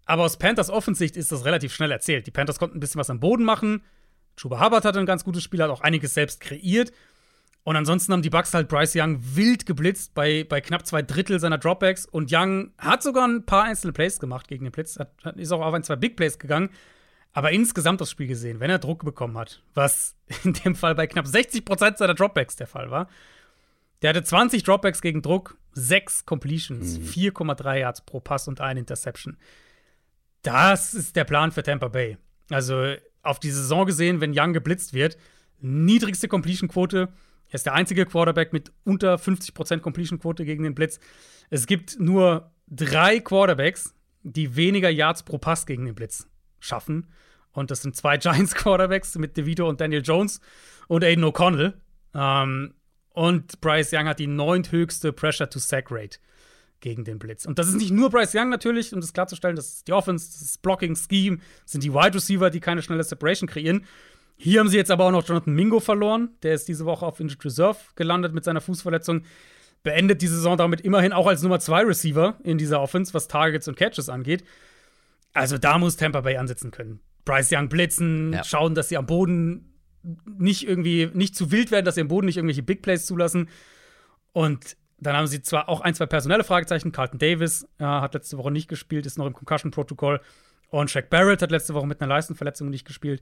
Aber 0.07 0.23
aus 0.23 0.39
Panthers 0.39 0.71
Offensicht 0.71 1.19
ist 1.19 1.33
das 1.33 1.45
relativ 1.45 1.75
schnell 1.75 1.91
erzählt. 1.91 2.27
Die 2.27 2.31
Panthers 2.31 2.59
konnten 2.59 2.79
ein 2.79 2.81
bisschen 2.81 2.99
was 2.99 3.11
am 3.11 3.21
Boden 3.21 3.45
machen. 3.45 3.83
Chuba 4.37 4.65
Hubbard 4.65 4.87
hatte 4.87 5.01
ein 5.01 5.07
ganz 5.07 5.23
gutes 5.23 5.43
Spiel, 5.43 5.63
hat 5.63 5.69
auch 5.69 5.83
einiges 5.83 6.15
selbst 6.15 6.41
kreiert. 6.41 6.93
Und 7.65 7.77
ansonsten 7.77 8.13
haben 8.13 8.23
die 8.23 8.31
Bucks 8.31 8.55
halt 8.55 8.69
Bryce 8.69 8.97
Young 8.97 9.19
wild 9.21 9.67
geblitzt 9.67 10.15
bei, 10.15 10.45
bei 10.49 10.61
knapp 10.61 10.87
zwei 10.87 11.03
Drittel 11.03 11.39
seiner 11.39 11.59
Dropbacks. 11.59 12.07
Und 12.07 12.33
Young 12.33 12.73
hat 12.79 13.03
sogar 13.03 13.27
ein 13.29 13.45
paar 13.45 13.65
einzelne 13.65 13.93
Plays 13.93 14.21
gemacht 14.21 14.49
gegen 14.49 14.65
den 14.65 14.73
Blitz. 14.73 14.99
Hat, 14.99 15.13
ist 15.37 15.53
auch 15.53 15.61
auf 15.61 15.75
ein, 15.75 15.83
zwei 15.83 15.97
Big 15.97 16.17
Plays 16.17 16.39
gegangen. 16.39 16.71
Aber 17.33 17.53
insgesamt 17.53 18.01
das 18.01 18.11
Spiel 18.11 18.27
gesehen, 18.27 18.59
wenn 18.61 18.71
er 18.71 18.79
Druck 18.79 19.05
bekommen 19.05 19.37
hat, 19.37 19.63
was 19.75 20.17
in 20.45 20.55
dem 20.55 20.75
Fall 20.75 20.95
bei 20.95 21.07
knapp 21.07 21.27
60 21.27 21.65
Prozent 21.65 21.99
seiner 21.99 22.15
Dropbacks 22.15 22.57
der 22.57 22.67
Fall 22.67 22.91
war. 22.91 23.09
Der 24.03 24.11
hatte 24.11 24.23
20 24.23 24.63
Dropbacks 24.63 25.03
gegen 25.03 25.23
Druck, 25.23 25.59
6 25.73 26.25
Completions, 26.25 26.99
mhm. 26.99 27.05
4,3 27.05 27.79
Yards 27.79 28.01
pro 28.03 28.21
Pass 28.21 28.49
und 28.49 28.61
eine 28.61 28.81
Interception. 28.81 29.37
Das 30.43 30.95
ist 30.95 31.17
der 31.17 31.25
Plan 31.25 31.53
für 31.53 31.63
Tampa 31.63 31.89
Bay. 31.89 32.17
Also 32.51 32.95
auf 33.23 33.41
die 33.41 33.51
Saison 33.51 33.85
gesehen, 33.87 34.21
wenn 34.21 34.33
Young 34.35 34.53
geblitzt 34.53 34.95
wird, 34.95 35.19
niedrigste 35.61 36.29
Completion-Quote, 36.29 37.09
er 37.49 37.55
ist 37.55 37.67
der 37.67 37.75
einzige 37.75 38.07
Quarterback 38.07 38.53
mit 38.53 38.73
unter 38.85 39.17
50% 39.17 39.81
Completion-Quote 39.81 40.45
gegen 40.45 40.65
den 40.65 40.75
Blitz. 40.75 41.01
Es 41.51 41.67
gibt 41.67 41.99
nur 41.99 42.51
drei 42.67 43.21
Quarterbacks, 43.21 43.95
die 44.23 44.57
weniger 44.57 44.91
Yards 44.91 45.23
pro 45.23 45.39
Pass 45.39 45.65
gegen 45.65 45.87
den 45.87 45.95
Blitz 45.95 46.29
schaffen. 46.61 47.07
Und 47.53 47.71
das 47.71 47.83
sind 47.83 47.97
zwei 47.97 48.17
Giants-Quarterbacks 48.19 49.17
mit 49.17 49.37
DeVito 49.37 49.69
und 49.69 49.81
Daniel 49.81 50.03
Jones 50.03 50.41
und 50.89 51.05
Aiden 51.05 51.25
O'Connell. 51.25 51.75
Ähm, 52.15 52.75
und 53.11 53.61
Bryce 53.61 53.93
Young 53.95 54.07
hat 54.07 54.19
die 54.19 54.27
neunthöchste 54.27 55.13
Pressure-to-Sack-Rate 55.13 56.19
gegen 56.81 57.05
den 57.05 57.19
Blitz. 57.19 57.47
Und 57.47 57.59
das 57.59 57.69
ist 57.69 57.75
nicht 57.75 57.91
nur 57.91 58.11
Bryce 58.11 58.35
Young 58.35 58.51
natürlich, 58.51 58.93
um 58.93 59.01
das 59.01 59.13
klarzustellen, 59.13 59.57
das 59.57 59.69
ist 59.69 59.89
die 59.89 59.93
Offense, 59.93 60.27
das 60.31 60.43
ist 60.43 60.63
Blocking, 60.63 60.95
Scheme, 60.95 61.39
sind 61.65 61.83
die 61.83 61.93
Wide 61.93 62.15
Receiver, 62.15 62.51
die 62.51 62.61
keine 62.61 62.83
schnelle 62.83 63.03
Separation 63.03 63.49
kreieren. 63.49 63.87
Hier 64.41 64.61
haben 64.61 64.69
sie 64.69 64.77
jetzt 64.77 64.91
aber 64.91 65.05
auch 65.05 65.11
noch 65.11 65.27
Jonathan 65.27 65.53
Mingo 65.53 65.81
verloren. 65.81 66.31
Der 66.45 66.55
ist 66.55 66.69
diese 66.69 66.87
Woche 66.87 67.05
auf 67.05 67.19
Injured 67.19 67.45
Reserve 67.45 67.79
gelandet 67.97 68.33
mit 68.33 68.45
seiner 68.45 68.61
Fußverletzung. 68.61 69.23
Beendet 69.83 70.23
die 70.23 70.29
Saison 70.29 70.57
damit 70.57 70.81
immerhin 70.81 71.13
auch 71.13 71.27
als 71.27 71.43
Nummer 71.43 71.59
2 71.59 71.83
Receiver 71.83 72.37
in 72.45 72.57
dieser 72.57 72.81
Offense, 72.81 73.13
was 73.15 73.27
Targets 73.27 73.67
und 73.67 73.77
Catches 73.77 74.09
angeht. 74.09 74.45
Also 75.35 75.59
da 75.59 75.79
muss 75.79 75.97
Tampa 75.97 76.21
Bay 76.21 76.37
ansetzen 76.37 76.71
können. 76.71 77.01
Bryce 77.25 77.53
Young 77.53 77.69
blitzen, 77.69 78.33
ja. 78.33 78.45
schauen, 78.45 78.75
dass 78.75 78.89
sie 78.89 78.97
am 78.97 79.07
Boden 79.07 79.75
nicht 80.39 80.67
irgendwie 80.67 81.11
nicht 81.13 81.37
zu 81.37 81.51
wild 81.51 81.71
werden, 81.73 81.85
dass 81.85 81.97
sie 81.97 82.01
am 82.01 82.09
Boden 82.09 82.27
nicht 82.27 82.37
irgendwelche 82.37 82.63
Big 82.63 82.81
Plays 82.81 83.07
zulassen. 83.07 83.49
Und 84.33 84.77
dann 85.01 85.17
haben 85.17 85.27
sie 85.27 85.43
zwar 85.43 85.69
auch 85.69 85.81
ein, 85.81 85.95
zwei 85.95 86.07
personelle 86.07 86.45
Fragezeichen. 86.45 86.93
Carlton 86.93 87.19
Davis 87.19 87.65
äh, 87.79 87.85
hat 87.85 88.15
letzte 88.15 88.39
Woche 88.39 88.53
nicht 88.53 88.69
gespielt, 88.69 89.05
ist 89.05 89.19
noch 89.19 89.27
im 89.27 89.33
Concussion-Protokoll. 89.33 90.21
Und 90.71 90.91
Shaq 90.91 91.11
Barrett 91.11 91.43
hat 91.43 91.51
letzte 91.51 91.75
Woche 91.75 91.87
mit 91.87 92.01
einer 92.01 92.09
Leistenverletzung 92.09 92.71
nicht 92.71 92.87
gespielt. 92.87 93.21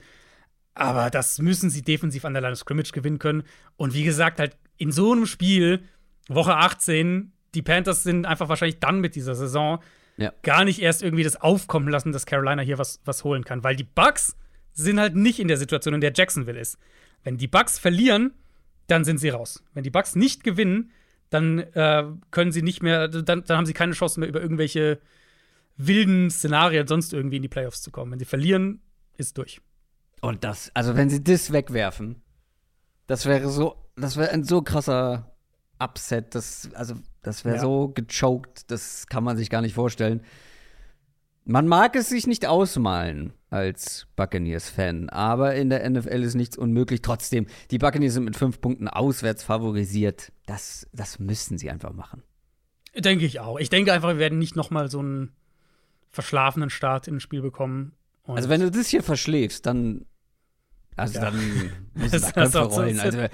Aber 0.77 1.09
das 1.09 1.39
müssen 1.39 1.71
sie 1.71 1.81
defensiv 1.81 2.27
an 2.27 2.35
der 2.35 2.43
Line 2.43 2.53
of 2.53 2.59
Scrimmage 2.59 2.93
gewinnen 2.93 3.19
können. 3.19 3.45
Und 3.77 3.95
wie 3.95 4.05
gesagt, 4.05 4.39
halt 4.39 4.59
in 4.77 4.93
so 4.93 5.13
einem 5.13 5.25
Spiel, 5.25 5.83
Woche 6.29 6.55
18, 6.55 7.33
die 7.55 7.63
Panthers 7.63 8.03
sind 8.03 8.27
einfach 8.27 8.51
wahrscheinlich 8.51 8.79
dann 8.79 9.01
mit 9.01 9.15
dieser 9.17 9.35
Saison 9.35 9.83
ja. 10.19 10.35
gar 10.43 10.65
nicht 10.65 10.83
erst 10.83 11.03
irgendwie 11.03 11.25
das 11.25 11.41
aufkommen 11.41 11.89
lassen, 11.89 12.13
dass 12.13 12.27
Carolina 12.27 12.61
hier 12.61 12.77
was, 12.77 13.01
was 13.07 13.25
holen 13.25 13.43
kann. 13.43 13.65
Weil 13.65 13.75
die 13.75 13.85
Bucks 13.85 14.37
sind 14.75 15.01
halt 15.01 15.17
nicht 15.17 15.41
in 15.41 15.49
der 15.49 15.57
Situation, 15.57 15.95
in 15.95 16.03
der 16.03 16.13
Jacksonville 16.15 16.61
ist. 16.61 16.79
Wenn 17.25 17.39
die 17.39 17.49
Bucks 17.49 17.79
verlieren, 17.79 18.33
dann 18.87 19.03
sind 19.05 19.17
sie 19.17 19.31
raus. 19.31 19.65
Wenn 19.73 19.83
die 19.83 19.91
Bucks 19.91 20.15
nicht 20.15 20.45
gewinnen, 20.45 20.91
dann 21.31 21.61
äh, 21.61 22.05
können 22.31 22.53
sie 22.53 22.63
nicht 22.63 22.83
mehr, 22.83 23.09
dann, 23.09 23.45
dann 23.45 23.57
haben 23.57 23.67
sie 23.67 23.73
keine 23.73 23.93
Chance 23.93 24.21
mehr, 24.21 24.29
über 24.29 24.43
irgendwelche 24.43 25.01
wilden 25.79 26.31
Szenarien 26.31 26.87
sonst 26.87 27.15
irgendwie 27.15 27.37
in 27.37 27.43
die 27.43 27.49
Playoffs 27.49 27.81
zu 27.81 27.91
kommen. 27.91 28.13
Wenn 28.13 28.19
sie 28.19 28.27
verlieren, 28.27 28.83
ist 29.17 29.39
durch. 29.39 29.63
Und 30.27 30.43
das, 30.43 30.73
also 30.75 30.97
wenn 30.97 31.09
sie 31.09 31.23
das 31.23 31.53
wegwerfen, 31.53 32.21
das 33.07 33.27
wäre 33.27 33.49
so, 33.49 33.77
das 33.95 34.17
wäre 34.17 34.31
ein 34.33 34.43
so 34.43 34.61
krasser 34.61 35.37
Upset, 35.79 36.35
das, 36.35 36.69
also 36.75 36.97
das 37.23 37.45
wäre 37.45 37.57
ja. 37.57 37.63
so 37.63 37.93
gechoked, 37.95 38.69
das 38.73 39.07
kann 39.07 39.23
man 39.23 39.37
sich 39.37 39.51
gar 39.51 39.63
nicht 39.63 39.75
vorstellen. 39.75 40.23
Man 41.45 41.69
mag 41.69 41.95
es 41.95 42.09
sich 42.09 42.27
nicht 42.27 42.45
ausmalen 42.45 43.35
als 43.51 44.09
Buccaneers-Fan, 44.17 45.11
aber 45.11 45.55
in 45.55 45.71
der 45.71 45.89
NFL 45.89 46.25
ist 46.25 46.35
nichts 46.35 46.57
unmöglich. 46.57 47.03
Trotzdem, 47.03 47.47
die 47.71 47.79
Buccaneers 47.79 48.15
sind 48.15 48.25
mit 48.25 48.35
fünf 48.35 48.61
Punkten 48.61 48.89
auswärts 48.89 49.45
favorisiert. 49.45 50.33
Das, 50.47 50.89
das 50.93 51.21
müssen 51.21 51.57
sie 51.57 51.71
einfach 51.71 51.93
machen. 51.93 52.25
Denke 52.97 53.27
ich 53.27 53.39
auch. 53.39 53.61
Ich 53.61 53.71
denke 53.71 53.93
einfach, 53.93 54.09
wir 54.09 54.19
werden 54.19 54.41
nicht 54.41 54.57
noch 54.57 54.71
mal 54.71 54.91
so 54.91 54.99
einen 54.99 55.37
verschlafenen 56.11 56.71
Start 56.71 57.07
ins 57.07 57.23
Spiel 57.23 57.43
bekommen. 57.43 57.93
Also 58.25 58.49
wenn 58.49 58.61
du 58.61 58.73
das 58.73 58.89
hier 58.89 59.05
verschläfst, 59.05 59.67
dann 59.67 60.05
also 60.97 61.19
ja. 61.19 61.27
dann 61.27 61.71
müssen 61.95 62.21
da 62.23 62.31
Köpfe 62.31 62.59
rollen. 62.59 62.99
Also, 62.99 63.27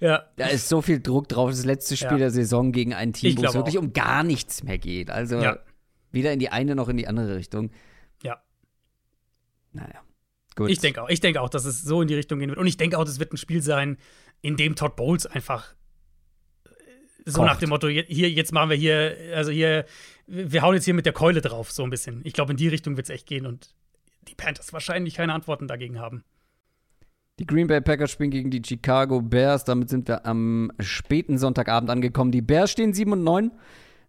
ja. 0.00 0.24
Da 0.36 0.46
ist 0.46 0.68
so 0.68 0.80
viel 0.80 1.00
Druck 1.00 1.28
drauf. 1.28 1.50
Das 1.50 1.64
letzte 1.64 1.96
Spiel 1.96 2.12
ja. 2.12 2.18
der 2.18 2.30
Saison 2.30 2.70
gegen 2.70 2.94
ein 2.94 3.12
Team, 3.12 3.36
wo 3.36 3.44
es 3.44 3.54
wirklich 3.54 3.78
auch. 3.78 3.82
um 3.82 3.92
gar 3.92 4.22
nichts 4.22 4.62
mehr 4.62 4.78
geht. 4.78 5.10
Also 5.10 5.40
ja. 5.40 5.58
weder 6.12 6.32
in 6.32 6.38
die 6.38 6.50
eine 6.50 6.76
noch 6.76 6.88
in 6.88 6.96
die 6.96 7.08
andere 7.08 7.36
Richtung. 7.36 7.70
Ja. 8.22 8.40
Naja. 9.72 10.00
Gut. 10.54 10.70
Ich 10.70 10.78
denke 10.78 11.02
auch. 11.02 11.08
Ich 11.08 11.20
denke 11.20 11.40
auch, 11.40 11.50
dass 11.50 11.64
es 11.64 11.82
so 11.82 12.02
in 12.02 12.08
die 12.08 12.14
Richtung 12.14 12.38
gehen 12.38 12.48
wird. 12.48 12.58
Und 12.58 12.66
ich 12.68 12.76
denke 12.76 12.98
auch, 12.98 13.04
das 13.04 13.18
wird 13.18 13.32
ein 13.32 13.36
Spiel 13.36 13.62
sein, 13.62 13.98
in 14.40 14.56
dem 14.56 14.76
Todd 14.76 14.94
Bowles 14.94 15.26
einfach 15.26 15.74
äh, 16.64 16.70
so 17.24 17.40
Kocht. 17.40 17.46
nach 17.46 17.58
dem 17.58 17.70
Motto, 17.70 17.88
hier, 17.88 18.30
jetzt 18.30 18.52
machen 18.52 18.70
wir 18.70 18.76
hier, 18.76 19.16
also 19.34 19.50
hier, 19.50 19.86
wir 20.26 20.62
hauen 20.62 20.74
jetzt 20.74 20.84
hier 20.84 20.94
mit 20.94 21.06
der 21.06 21.12
Keule 21.12 21.40
drauf, 21.40 21.72
so 21.72 21.82
ein 21.82 21.90
bisschen. 21.90 22.20
Ich 22.24 22.32
glaube, 22.32 22.52
in 22.52 22.56
die 22.56 22.68
Richtung 22.68 22.96
wird 22.96 23.06
es 23.06 23.10
echt 23.10 23.26
gehen 23.26 23.46
und 23.46 23.74
die 24.28 24.34
Panthers 24.34 24.72
wahrscheinlich 24.72 25.14
keine 25.14 25.32
Antworten 25.32 25.66
dagegen 25.66 25.98
haben. 25.98 26.24
Die 27.38 27.46
Green 27.46 27.68
Bay 27.68 27.80
Packers 27.80 28.10
spielen 28.10 28.30
gegen 28.30 28.50
die 28.50 28.62
Chicago 28.64 29.22
Bears. 29.22 29.64
Damit 29.64 29.88
sind 29.88 30.08
wir 30.08 30.26
am 30.26 30.72
späten 30.80 31.38
Sonntagabend 31.38 31.90
angekommen. 31.90 32.32
Die 32.32 32.42
Bears 32.42 32.70
stehen 32.70 32.92
7 32.92 33.12
und 33.12 33.22
9, 33.24 33.52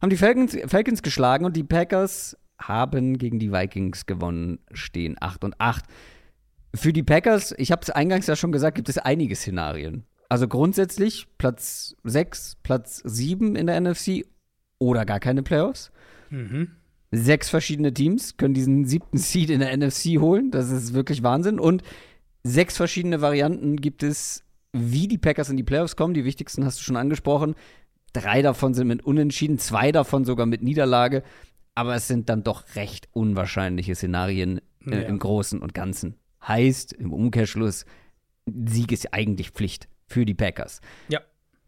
haben 0.01 0.09
die 0.09 0.17
Falcons, 0.17 0.57
Falcons 0.65 1.03
geschlagen 1.03 1.45
und 1.45 1.55
die 1.55 1.63
Packers 1.63 2.37
haben 2.59 3.17
gegen 3.17 3.39
die 3.39 3.51
Vikings 3.51 4.05
gewonnen, 4.05 4.59
stehen 4.71 5.15
8 5.19 5.43
und 5.43 5.55
8. 5.59 5.85
Für 6.75 6.93
die 6.93 7.03
Packers, 7.03 7.53
ich 7.57 7.71
habe 7.71 7.81
es 7.83 7.89
eingangs 7.89 8.27
ja 8.27 8.35
schon 8.35 8.51
gesagt, 8.51 8.75
gibt 8.75 8.89
es 8.89 8.97
einige 8.97 9.35
Szenarien. 9.35 10.05
Also 10.27 10.47
grundsätzlich 10.47 11.27
Platz 11.37 11.95
6, 12.03 12.57
Platz 12.61 13.01
7 13.03 13.55
in 13.55 13.67
der 13.67 13.79
NFC 13.79 14.25
oder 14.77 15.05
gar 15.05 15.19
keine 15.19 15.43
Playoffs. 15.43 15.91
Mhm. 16.29 16.71
Sechs 17.11 17.49
verschiedene 17.49 17.91
Teams 17.91 18.37
können 18.37 18.53
diesen 18.53 18.85
siebten 18.85 19.17
Seed 19.17 19.49
in 19.49 19.61
der 19.61 19.75
NFC 19.75 20.19
holen. 20.19 20.51
Das 20.51 20.69
ist 20.69 20.93
wirklich 20.93 21.23
Wahnsinn. 21.23 21.59
Und 21.59 21.81
sechs 22.43 22.77
verschiedene 22.77 23.21
Varianten 23.21 23.77
gibt 23.77 24.03
es, 24.03 24.43
wie 24.71 25.07
die 25.07 25.17
Packers 25.17 25.49
in 25.49 25.57
die 25.57 25.63
Playoffs 25.63 25.95
kommen. 25.95 26.13
Die 26.13 26.25
wichtigsten 26.25 26.65
hast 26.65 26.79
du 26.79 26.83
schon 26.83 26.97
angesprochen. 26.97 27.55
Drei 28.13 28.41
davon 28.41 28.73
sind 28.73 28.87
mit 28.87 29.03
Unentschieden, 29.05 29.59
zwei 29.59 29.91
davon 29.91 30.25
sogar 30.25 30.45
mit 30.45 30.61
Niederlage. 30.61 31.23
Aber 31.75 31.95
es 31.95 32.07
sind 32.07 32.29
dann 32.29 32.43
doch 32.43 32.75
recht 32.75 33.07
unwahrscheinliche 33.13 33.95
Szenarien 33.95 34.59
äh, 34.85 35.01
ja. 35.01 35.07
im 35.07 35.19
Großen 35.19 35.59
und 35.59 35.73
Ganzen. 35.73 36.15
Heißt 36.45 36.93
im 36.93 37.13
Umkehrschluss, 37.13 37.85
Sieg 38.45 38.91
ist 38.91 39.13
eigentlich 39.13 39.51
Pflicht 39.51 39.87
für 40.07 40.25
die 40.25 40.33
Packers. 40.33 40.81
Ja. 41.07 41.21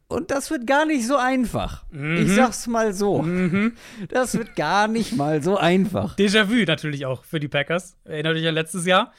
Und 0.08 0.30
das 0.30 0.50
wird 0.52 0.68
gar 0.68 0.86
nicht 0.86 1.08
so 1.08 1.16
einfach. 1.16 1.86
Mhm. 1.92 2.18
Ich 2.18 2.32
sag's 2.34 2.68
mal 2.68 2.94
so. 2.94 3.22
Mhm. 3.22 3.74
Das 4.10 4.38
wird 4.38 4.58
gar 4.58 4.90
nicht 4.90 5.16
mal 5.16 5.42
so 5.42 5.56
einfach. 5.56 6.18
Déjà-vu 6.18 6.66
natürlich 6.66 7.06
auch 7.06 7.24
für 7.24 7.40
die 7.40 7.48
Packers. 7.48 7.96
Erinnert 8.04 8.36
euch 8.36 8.46
an 8.46 8.54
letztes 8.54 8.86
Jahr. 8.86 9.14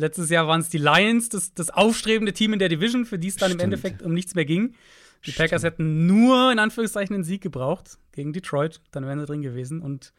Letztes 0.00 0.30
Jahr 0.30 0.48
waren 0.48 0.60
es 0.60 0.70
die 0.70 0.78
Lions, 0.78 1.28
das, 1.28 1.52
das 1.52 1.70
aufstrebende 1.70 2.32
Team 2.32 2.54
in 2.54 2.58
der 2.58 2.70
Division, 2.70 3.04
für 3.04 3.18
die 3.18 3.28
es 3.28 3.36
dann 3.36 3.50
Stimmt. 3.50 3.62
im 3.62 3.64
Endeffekt 3.66 4.02
um 4.02 4.14
nichts 4.14 4.34
mehr 4.34 4.46
ging. 4.46 4.74
Die 5.24 5.32
Stimmt. 5.32 5.36
Packers 5.36 5.62
hätten 5.62 6.06
nur 6.06 6.50
in 6.50 6.58
Anführungszeichen 6.58 7.14
einen 7.14 7.24
Sieg 7.24 7.42
gebraucht 7.42 7.98
gegen 8.12 8.32
Detroit, 8.32 8.80
dann 8.92 9.04
wären 9.04 9.20
sie 9.20 9.26
drin 9.26 9.42
gewesen. 9.42 9.82
Und 9.82 10.14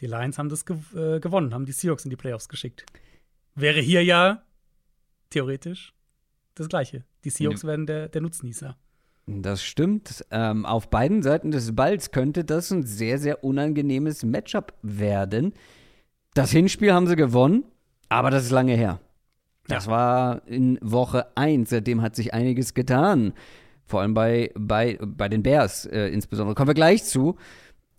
die 0.00 0.06
Lions 0.06 0.38
haben 0.38 0.48
das 0.48 0.64
gew 0.64 0.78
äh, 0.94 1.18
gewonnen, 1.18 1.52
haben 1.52 1.66
die 1.66 1.72
Seahawks 1.72 2.04
in 2.04 2.10
die 2.10 2.16
Playoffs 2.16 2.48
geschickt. 2.48 2.86
Wäre 3.56 3.80
hier 3.80 4.04
ja 4.04 4.42
theoretisch 5.30 5.94
das 6.54 6.68
Gleiche. 6.68 7.04
Die 7.24 7.30
Seahawks 7.30 7.62
ja. 7.62 7.68
werden 7.68 7.86
der, 7.86 8.08
der 8.08 8.20
Nutznießer. 8.20 8.76
Das 9.26 9.64
stimmt. 9.64 10.24
Ähm, 10.30 10.64
auf 10.64 10.90
beiden 10.90 11.22
Seiten 11.22 11.50
des 11.50 11.74
Balls 11.74 12.12
könnte 12.12 12.44
das 12.44 12.70
ein 12.70 12.84
sehr, 12.84 13.18
sehr 13.18 13.42
unangenehmes 13.42 14.22
Matchup 14.22 14.74
werden. 14.82 15.54
Das 16.34 16.50
Hinspiel 16.50 16.92
haben 16.92 17.06
sie 17.06 17.16
gewonnen, 17.16 17.64
aber 18.08 18.30
das 18.30 18.44
ist 18.44 18.50
lange 18.50 18.76
her. 18.76 19.00
Das 19.68 19.86
ja. 19.86 19.90
war 19.90 20.46
in 20.46 20.78
Woche 20.82 21.36
1. 21.36 21.70
Seitdem 21.70 22.02
hat 22.02 22.16
sich 22.16 22.34
einiges 22.34 22.74
getan. 22.74 23.32
Vor 23.86 24.00
allem 24.00 24.14
bei, 24.14 24.50
bei, 24.54 24.98
bei 25.00 25.28
den 25.28 25.42
Bears 25.42 25.86
äh, 25.86 26.08
insbesondere. 26.08 26.54
Kommen 26.54 26.68
wir 26.68 26.74
gleich 26.74 27.04
zu. 27.04 27.36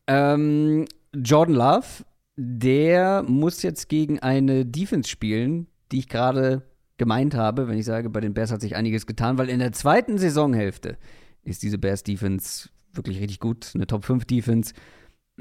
Ähm, 0.08 0.86
Jordan 1.14 1.56
Love, 1.56 2.06
der 2.36 3.24
muss 3.24 3.62
jetzt 3.64 3.90
gegen 3.90 4.20
eine 4.20 4.66
Defense 4.66 5.10
spielen, 5.10 5.68
die 5.92 6.00
ich 6.00 6.10
gerade 6.10 6.64
gemeint 6.98 7.36
habe, 7.36 7.68
wenn 7.68 7.78
ich 7.78 7.86
sage, 7.86 8.10
bei 8.10 8.22
den 8.22 8.34
Bears 8.34 8.52
hat 8.52 8.62
sich 8.62 8.76
einiges 8.76 9.06
getan, 9.06 9.38
weil 9.38 9.50
in 9.50 9.60
der 9.60 9.72
zweiten 9.72 10.18
Saisonhälfte 10.18 10.98
ist 11.44 11.64
diese 11.64 11.78
Bears 11.78 12.04
Defense 12.04 12.70
wirklich 12.94 13.20
richtig 13.20 13.40
gut, 13.40 13.72
eine 13.76 13.88
Top 13.88 14.06
5 14.06 14.26
Defense, 14.26 14.74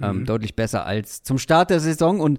ähm, 0.00 0.20
mhm. 0.20 0.24
deutlich 0.24 0.56
besser 0.56 0.84
als 0.84 1.22
zum 1.22 1.38
Start 1.38 1.70
der 1.70 1.80
Saison 1.80 2.20
und 2.20 2.38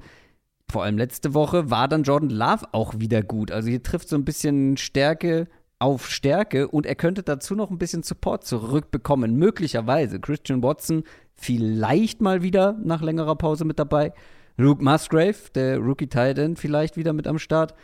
vor 0.71 0.83
allem 0.83 0.97
letzte 0.97 1.33
Woche 1.33 1.69
war 1.69 1.87
dann 1.87 2.03
Jordan 2.03 2.29
Love 2.29 2.65
auch 2.71 2.93
wieder 2.97 3.21
gut. 3.21 3.51
Also 3.51 3.69
hier 3.69 3.83
trifft 3.83 4.09
so 4.09 4.15
ein 4.15 4.25
bisschen 4.25 4.77
Stärke 4.77 5.47
auf 5.79 6.09
Stärke 6.09 6.67
und 6.67 6.85
er 6.85 6.95
könnte 6.95 7.23
dazu 7.23 7.55
noch 7.55 7.69
ein 7.69 7.77
bisschen 7.77 8.03
Support 8.03 8.45
zurückbekommen, 8.45 9.35
möglicherweise. 9.35 10.19
Christian 10.19 10.63
Watson 10.63 11.03
vielleicht 11.33 12.21
mal 12.21 12.41
wieder 12.41 12.77
nach 12.83 13.01
längerer 13.01 13.35
Pause 13.35 13.65
mit 13.65 13.77
dabei. 13.77 14.13
Luke 14.57 14.83
Musgrave, 14.83 15.35
der 15.53 15.77
Rookie 15.79 16.07
Titan, 16.07 16.55
vielleicht 16.55 16.95
wieder 16.95 17.13
mit 17.13 17.27
am 17.27 17.39
Start. 17.39 17.75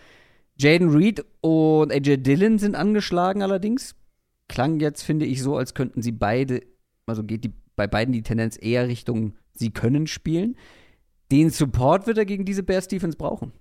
Jaden 0.58 0.90
Reed 0.90 1.26
und 1.42 1.92
AJ 1.92 2.18
Dillon 2.18 2.60
sind 2.60 2.76
angeschlagen 2.76 3.42
allerdings. 3.42 3.96
Klang 4.48 4.80
jetzt, 4.80 5.04
finde 5.04 5.26
ich, 5.26 5.42
so, 5.42 5.58
als 5.58 5.74
könnten 5.74 6.02
sie 6.02 6.12
beide, 6.12 6.62
also 7.06 7.24
geht 7.24 7.44
die, 7.44 7.54
bei 7.76 7.88
beiden 7.88 8.14
die 8.14 8.24
Tendenz 8.24 8.58
eher 8.62 8.88
Richtung, 8.88 9.34
sie 9.54 9.72
können 9.72 10.08
spielen. 10.08 10.56
Den 11.32 11.50
Support 11.50 12.08
wird 12.08 12.18
er 12.18 12.26
gegen 12.26 12.46
diese 12.46 12.64
Bears 12.64 12.88
Defense 12.88 13.18
brauchen. 13.18 13.54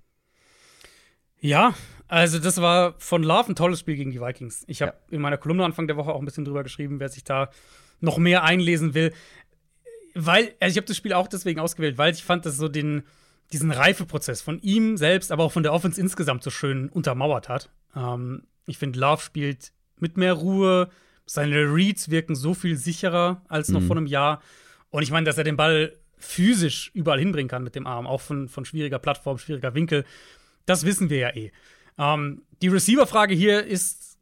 Ja, 1.40 1.74
also 2.08 2.38
das 2.38 2.60
war 2.60 2.94
von 2.98 3.22
Love 3.22 3.52
ein 3.52 3.54
tolles 3.54 3.80
Spiel 3.80 3.96
gegen 3.96 4.10
die 4.10 4.20
Vikings. 4.20 4.64
Ich 4.66 4.82
habe 4.82 4.92
ja. 4.92 5.16
in 5.16 5.22
meiner 5.22 5.38
Kolumne 5.38 5.64
Anfang 5.64 5.86
der 5.86 5.96
Woche 5.96 6.12
auch 6.12 6.18
ein 6.18 6.24
bisschen 6.24 6.44
drüber 6.44 6.62
geschrieben, 6.62 7.00
wer 7.00 7.08
sich 7.08 7.24
da 7.24 7.50
noch 8.00 8.18
mehr 8.18 8.42
einlesen 8.42 8.94
will. 8.94 9.12
Weil, 10.14 10.54
also 10.60 10.72
ich 10.72 10.76
habe 10.76 10.86
das 10.86 10.96
Spiel 10.96 11.12
auch 11.12 11.28
deswegen 11.28 11.60
ausgewählt, 11.60 11.98
weil 11.98 12.12
ich 12.12 12.24
fand, 12.24 12.44
dass 12.44 12.56
so 12.56 12.68
den, 12.68 13.04
diesen 13.52 13.70
Reifeprozess 13.70 14.42
von 14.42 14.60
ihm 14.60 14.96
selbst, 14.96 15.30
aber 15.30 15.44
auch 15.44 15.52
von 15.52 15.62
der 15.62 15.72
Offense 15.72 16.00
insgesamt 16.00 16.42
so 16.42 16.50
schön 16.50 16.88
untermauert 16.88 17.48
hat. 17.48 17.70
Ähm, 17.94 18.42
ich 18.66 18.76
finde, 18.76 18.98
Love 18.98 19.22
spielt 19.22 19.72
mit 19.98 20.16
mehr 20.16 20.32
Ruhe. 20.32 20.90
Seine 21.26 21.72
Reads 21.72 22.10
wirken 22.10 22.34
so 22.34 22.54
viel 22.54 22.76
sicherer 22.76 23.42
als 23.48 23.68
noch 23.68 23.80
mhm. 23.80 23.86
vor 23.86 23.96
einem 23.96 24.06
Jahr. 24.06 24.42
Und 24.90 25.04
ich 25.04 25.12
meine, 25.12 25.26
dass 25.26 25.38
er 25.38 25.44
den 25.44 25.56
Ball 25.56 25.96
physisch 26.20 26.90
überall 26.94 27.18
hinbringen 27.18 27.48
kann 27.48 27.64
mit 27.64 27.74
dem 27.74 27.86
Arm, 27.86 28.06
auch 28.06 28.20
von, 28.20 28.48
von 28.48 28.64
schwieriger 28.64 28.98
Plattform, 28.98 29.38
schwieriger 29.38 29.74
Winkel. 29.74 30.04
Das 30.66 30.84
wissen 30.84 31.10
wir 31.10 31.18
ja 31.18 31.34
eh. 31.34 31.50
Ähm, 31.98 32.42
die 32.62 32.68
Receiver-Frage 32.68 33.34
hier 33.34 33.64
ist, 33.64 34.18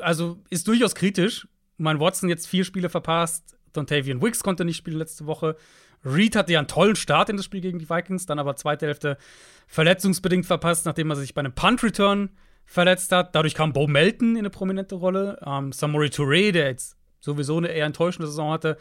also 0.00 0.38
ist 0.50 0.66
durchaus 0.66 0.94
kritisch. 0.94 1.46
Mein 1.76 2.00
Watson 2.00 2.28
jetzt 2.28 2.46
vier 2.46 2.64
Spiele 2.64 2.88
verpasst. 2.88 3.56
Dontavian 3.72 4.22
Wicks 4.22 4.42
konnte 4.42 4.64
nicht 4.64 4.76
spielen 4.76 4.98
letzte 4.98 5.26
Woche. 5.26 5.56
Reed 6.04 6.36
hatte 6.36 6.52
ja 6.52 6.58
einen 6.58 6.68
tollen 6.68 6.96
Start 6.96 7.28
in 7.28 7.36
das 7.36 7.44
Spiel 7.44 7.60
gegen 7.60 7.78
die 7.78 7.88
Vikings, 7.88 8.26
dann 8.26 8.38
aber 8.38 8.56
zweite 8.56 8.86
Hälfte 8.86 9.18
verletzungsbedingt 9.66 10.46
verpasst, 10.46 10.84
nachdem 10.84 11.10
er 11.10 11.16
sich 11.16 11.34
bei 11.34 11.40
einem 11.40 11.54
Punt-Return 11.54 12.30
verletzt 12.64 13.12
hat. 13.12 13.34
Dadurch 13.34 13.54
kam 13.54 13.72
Bo 13.72 13.86
Melton 13.86 14.32
in 14.32 14.38
eine 14.38 14.50
prominente 14.50 14.96
Rolle. 14.96 15.38
Ähm, 15.46 15.72
Samori 15.72 16.08
Touré, 16.08 16.52
der 16.52 16.68
jetzt 16.68 16.96
sowieso 17.20 17.58
eine 17.58 17.68
eher 17.68 17.86
enttäuschende 17.86 18.26
Saison 18.26 18.50
hatte, 18.50 18.76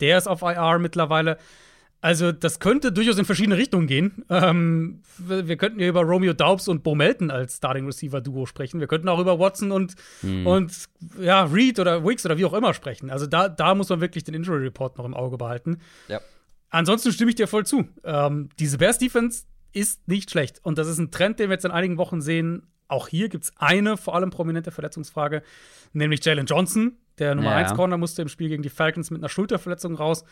der 0.00 0.18
ist 0.18 0.26
auf 0.26 0.42
IR 0.42 0.78
mittlerweile. 0.78 1.38
Also, 2.00 2.30
das 2.30 2.60
könnte 2.60 2.92
durchaus 2.92 3.18
in 3.18 3.24
verschiedene 3.24 3.56
Richtungen 3.56 3.88
gehen. 3.88 4.24
Ähm, 4.28 5.02
wir 5.18 5.56
könnten 5.56 5.80
ja 5.80 5.88
über 5.88 6.02
Romeo 6.02 6.32
Daubs 6.32 6.68
und 6.68 6.84
Bo 6.84 6.94
Melton 6.94 7.30
als 7.30 7.56
Starting 7.56 7.86
Receiver 7.86 8.20
Duo 8.20 8.46
sprechen. 8.46 8.78
Wir 8.78 8.86
könnten 8.86 9.08
auch 9.08 9.18
über 9.18 9.38
Watson 9.40 9.72
und, 9.72 9.94
hm. 10.20 10.46
und 10.46 10.72
ja, 11.20 11.42
Reed 11.44 11.80
oder 11.80 12.04
Wicks 12.04 12.24
oder 12.24 12.38
wie 12.38 12.44
auch 12.44 12.52
immer 12.54 12.72
sprechen. 12.72 13.10
Also, 13.10 13.26
da, 13.26 13.48
da 13.48 13.74
muss 13.74 13.88
man 13.88 14.00
wirklich 14.00 14.22
den 14.22 14.34
Injury 14.34 14.62
Report 14.62 14.96
noch 14.96 15.04
im 15.04 15.14
Auge 15.14 15.38
behalten. 15.38 15.78
Ja. 16.06 16.20
Ansonsten 16.70 17.12
stimme 17.12 17.30
ich 17.30 17.36
dir 17.36 17.48
voll 17.48 17.66
zu. 17.66 17.88
Ähm, 18.04 18.50
diese 18.60 18.78
Bears 18.78 18.98
Defense 18.98 19.44
ist 19.72 20.06
nicht 20.06 20.30
schlecht. 20.30 20.60
Und 20.62 20.78
das 20.78 20.86
ist 20.86 20.98
ein 20.98 21.10
Trend, 21.10 21.40
den 21.40 21.48
wir 21.48 21.54
jetzt 21.54 21.64
in 21.64 21.70
einigen 21.70 21.98
Wochen 21.98 22.20
sehen. 22.20 22.68
Auch 22.86 23.08
hier 23.08 23.28
gibt 23.28 23.44
es 23.44 23.52
eine 23.56 23.96
vor 23.96 24.14
allem 24.14 24.30
prominente 24.30 24.70
Verletzungsfrage, 24.70 25.42
nämlich 25.92 26.24
Jalen 26.24 26.46
Johnson. 26.46 26.96
Der 27.18 27.34
Nummer 27.34 27.52
1 27.52 27.70
ja. 27.70 27.76
Corner 27.76 27.98
musste 27.98 28.22
im 28.22 28.28
Spiel 28.28 28.48
gegen 28.48 28.62
die 28.62 28.70
Falcons 28.70 29.10
mit 29.10 29.20
einer 29.20 29.28
Schulterverletzung 29.28 29.94
raus. 29.94 30.24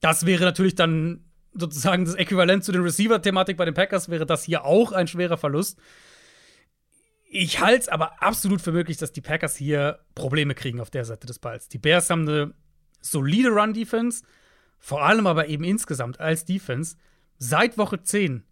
Das 0.00 0.26
wäre 0.26 0.44
natürlich 0.44 0.74
dann 0.74 1.24
sozusagen 1.52 2.04
das 2.04 2.14
Äquivalent 2.14 2.64
zu 2.64 2.72
den 2.72 2.82
Receiver-Thematik 2.82 3.56
bei 3.56 3.64
den 3.64 3.74
Packers, 3.74 4.08
wäre 4.08 4.26
das 4.26 4.44
hier 4.44 4.64
auch 4.64 4.92
ein 4.92 5.06
schwerer 5.06 5.36
Verlust. 5.36 5.78
Ich 7.28 7.60
halte 7.60 7.80
es 7.80 7.88
aber 7.88 8.22
absolut 8.22 8.60
für 8.60 8.72
möglich, 8.72 8.98
dass 8.98 9.12
die 9.12 9.20
Packers 9.20 9.56
hier 9.56 10.00
Probleme 10.14 10.54
kriegen 10.54 10.80
auf 10.80 10.90
der 10.90 11.04
Seite 11.04 11.26
des 11.26 11.38
Balls. 11.38 11.68
Die 11.68 11.78
Bears 11.78 12.10
haben 12.10 12.28
eine 12.28 12.54
solide 13.00 13.50
Run-Defense, 13.50 14.22
vor 14.78 15.02
allem 15.04 15.26
aber 15.26 15.48
eben 15.48 15.64
insgesamt 15.64 16.20
als 16.20 16.44
Defense 16.44 16.96
seit 17.38 17.78
Woche 17.78 18.02
10 18.02 18.44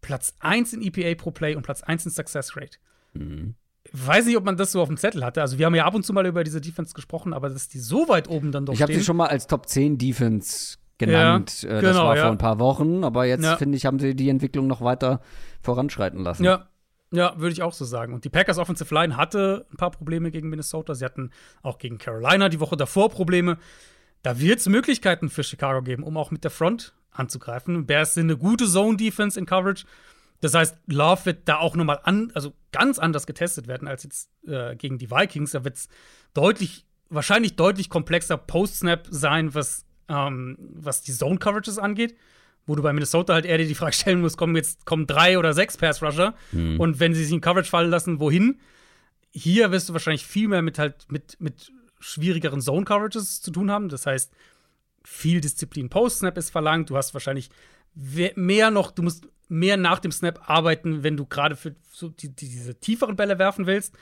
Platz 0.00 0.34
1 0.40 0.72
in 0.74 0.82
EPA 0.82 1.14
pro 1.20 1.30
Play 1.30 1.54
und 1.54 1.62
Platz 1.62 1.82
1 1.82 2.06
in 2.06 2.10
Success 2.10 2.56
Rate. 2.56 2.78
Mhm. 3.14 3.54
Weiß 3.92 4.26
nicht, 4.26 4.36
ob 4.36 4.44
man 4.44 4.56
das 4.56 4.72
so 4.72 4.80
auf 4.80 4.88
dem 4.88 4.96
Zettel 4.96 5.24
hatte. 5.24 5.40
Also, 5.40 5.58
wir 5.58 5.66
haben 5.66 5.74
ja 5.74 5.84
ab 5.84 5.94
und 5.94 6.04
zu 6.04 6.12
mal 6.12 6.26
über 6.26 6.44
diese 6.44 6.60
Defense 6.60 6.94
gesprochen, 6.94 7.32
aber 7.32 7.48
dass 7.48 7.68
die 7.68 7.78
so 7.78 8.08
weit 8.08 8.28
oben 8.28 8.52
dann 8.52 8.66
doch 8.66 8.74
Ich 8.74 8.82
habe 8.82 8.94
sie 8.94 9.02
schon 9.02 9.16
mal 9.16 9.28
als 9.28 9.46
Top 9.46 9.68
10 9.68 9.98
Defense 9.98 10.76
genannt. 11.00 11.62
Ja, 11.62 11.70
äh, 11.70 11.82
das 11.82 11.92
genau, 11.96 12.06
war 12.06 12.16
ja. 12.16 12.22
vor 12.22 12.30
ein 12.30 12.38
paar 12.38 12.60
Wochen, 12.60 13.02
aber 13.02 13.24
jetzt 13.24 13.44
ja. 13.44 13.56
finde 13.56 13.76
ich, 13.76 13.86
haben 13.86 13.98
sie 13.98 14.14
die 14.14 14.28
Entwicklung 14.28 14.68
noch 14.68 14.80
weiter 14.80 15.20
voranschreiten 15.60 16.22
lassen. 16.22 16.44
Ja. 16.44 16.66
Ja, 17.12 17.34
würde 17.38 17.52
ich 17.52 17.60
auch 17.60 17.72
so 17.72 17.84
sagen. 17.84 18.14
Und 18.14 18.24
die 18.24 18.28
Packers 18.28 18.58
Offensive 18.58 18.94
Line 18.94 19.16
hatte 19.16 19.66
ein 19.72 19.76
paar 19.76 19.90
Probleme 19.90 20.30
gegen 20.30 20.48
Minnesota. 20.48 20.94
Sie 20.94 21.04
hatten 21.04 21.32
auch 21.60 21.78
gegen 21.78 21.98
Carolina 21.98 22.48
die 22.48 22.60
Woche 22.60 22.76
davor 22.76 23.08
Probleme. 23.10 23.58
Da 24.22 24.38
wird 24.38 24.60
es 24.60 24.68
Möglichkeiten 24.68 25.28
für 25.28 25.42
Chicago 25.42 25.82
geben, 25.82 26.04
um 26.04 26.16
auch 26.16 26.30
mit 26.30 26.44
der 26.44 26.52
Front 26.52 26.94
anzugreifen. 27.10 27.84
Bears 27.86 28.14
sind 28.14 28.26
eine 28.26 28.36
gute 28.36 28.64
Zone-Defense 28.68 29.36
in 29.40 29.44
Coverage. 29.44 29.86
Das 30.40 30.54
heißt, 30.54 30.76
Love 30.86 31.26
wird 31.26 31.48
da 31.48 31.58
auch 31.58 31.74
nochmal 31.74 31.98
an, 32.04 32.30
also 32.34 32.52
ganz 32.70 33.00
anders 33.00 33.26
getestet 33.26 33.66
werden 33.66 33.88
als 33.88 34.04
jetzt 34.04 34.30
äh, 34.46 34.76
gegen 34.76 34.98
die 34.98 35.10
Vikings. 35.10 35.50
Da 35.50 35.64
wird 35.64 35.78
es 35.78 35.88
deutlich, 36.32 36.86
wahrscheinlich 37.08 37.56
deutlich 37.56 37.90
komplexer 37.90 38.36
Post-Snap 38.36 39.08
sein, 39.10 39.52
was 39.52 39.84
ähm, 40.10 40.56
was 40.58 41.02
die 41.02 41.12
Zone-Coverages 41.12 41.78
angeht, 41.78 42.16
wo 42.66 42.74
du 42.74 42.82
bei 42.82 42.92
Minnesota 42.92 43.32
halt 43.32 43.46
eher 43.46 43.58
dir 43.58 43.66
die 43.66 43.74
Frage 43.74 43.94
stellen 43.94 44.20
musst, 44.20 44.36
kommen 44.36 44.56
jetzt 44.56 44.84
kommen 44.84 45.06
drei 45.06 45.38
oder 45.38 45.54
sechs 45.54 45.76
Pass-Rusher 45.76 46.34
mhm. 46.52 46.78
und 46.78 47.00
wenn 47.00 47.14
sie 47.14 47.24
sich 47.24 47.32
in 47.32 47.40
Coverage 47.40 47.70
fallen 47.70 47.90
lassen, 47.90 48.20
wohin? 48.20 48.60
Hier 49.32 49.70
wirst 49.70 49.88
du 49.88 49.92
wahrscheinlich 49.92 50.26
viel 50.26 50.48
mehr 50.48 50.60
mit 50.60 50.78
halt 50.78 51.06
mit, 51.08 51.40
mit 51.40 51.72
schwierigeren 52.00 52.60
Zone-Coverages 52.60 53.40
zu 53.40 53.50
tun 53.52 53.70
haben. 53.70 53.88
Das 53.88 54.06
heißt, 54.06 54.32
viel 55.04 55.40
Disziplin 55.40 55.88
Post-Snap 55.88 56.36
ist 56.36 56.50
verlangt. 56.50 56.90
Du 56.90 56.96
hast 56.96 57.14
wahrscheinlich 57.14 57.50
mehr 57.94 58.70
noch, 58.70 58.90
du 58.90 59.02
musst 59.02 59.28
mehr 59.48 59.76
nach 59.76 59.98
dem 59.98 60.12
Snap 60.12 60.48
arbeiten, 60.48 61.02
wenn 61.02 61.16
du 61.16 61.26
gerade 61.26 61.56
für 61.56 61.74
so 61.90 62.08
die, 62.08 62.34
die, 62.34 62.48
diese 62.48 62.74
tieferen 62.74 63.16
Bälle 63.16 63.38
werfen 63.38 63.66
willst. 63.66 63.94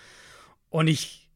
Und 0.71 0.89
ich 0.89 1.28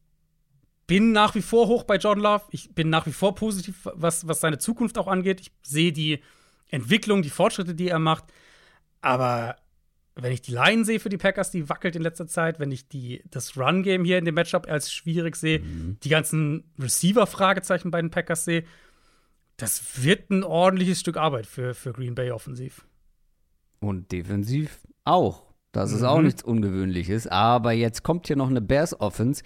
bin 0.87 1.11
nach 1.11 1.35
wie 1.35 1.41
vor 1.41 1.67
hoch 1.67 1.83
bei 1.83 1.97
Jordan 1.97 2.23
Love. 2.23 2.43
Ich 2.51 2.73
bin 2.73 2.89
nach 2.89 3.05
wie 3.05 3.11
vor 3.11 3.35
positiv, 3.35 3.89
was, 3.93 4.27
was 4.27 4.41
seine 4.41 4.57
Zukunft 4.57 4.97
auch 4.97 5.07
angeht. 5.07 5.41
Ich 5.41 5.51
sehe 5.61 5.91
die 5.91 6.19
Entwicklung, 6.69 7.21
die 7.21 7.29
Fortschritte, 7.29 7.75
die 7.75 7.89
er 7.89 7.99
macht. 7.99 8.25
Aber 9.01 9.55
wenn 10.15 10.31
ich 10.31 10.41
die 10.41 10.51
Line 10.51 10.85
sehe 10.85 10.99
für 10.99 11.09
die 11.09 11.17
Packers, 11.17 11.51
die 11.51 11.69
wackelt 11.69 11.95
in 11.95 12.01
letzter 12.01 12.27
Zeit, 12.27 12.59
wenn 12.59 12.71
ich 12.71 12.87
die, 12.87 13.23
das 13.29 13.57
Run-Game 13.57 14.05
hier 14.05 14.17
in 14.17 14.25
dem 14.25 14.35
Matchup 14.35 14.67
als 14.67 14.91
schwierig 14.91 15.35
sehe, 15.35 15.59
mhm. 15.59 15.97
die 16.03 16.09
ganzen 16.09 16.71
Receiver-Fragezeichen 16.79 17.91
bei 17.91 18.01
den 18.01 18.11
Packers 18.11 18.45
sehe, 18.45 18.63
das 19.57 20.03
wird 20.03 20.29
ein 20.29 20.43
ordentliches 20.43 20.99
Stück 20.99 21.17
Arbeit 21.17 21.45
für, 21.45 21.73
für 21.73 21.93
Green 21.93 22.15
Bay 22.15 22.31
offensiv. 22.31 22.85
Und 23.79 24.11
defensiv 24.11 24.79
auch. 25.03 25.53
Das 25.71 25.91
ist 25.91 26.01
mhm. 26.01 26.07
auch 26.07 26.21
nichts 26.21 26.43
Ungewöhnliches. 26.43 27.27
Aber 27.27 27.71
jetzt 27.71 28.03
kommt 28.03 28.27
hier 28.27 28.35
noch 28.35 28.49
eine 28.49 28.61
Bears-Offense, 28.61 29.43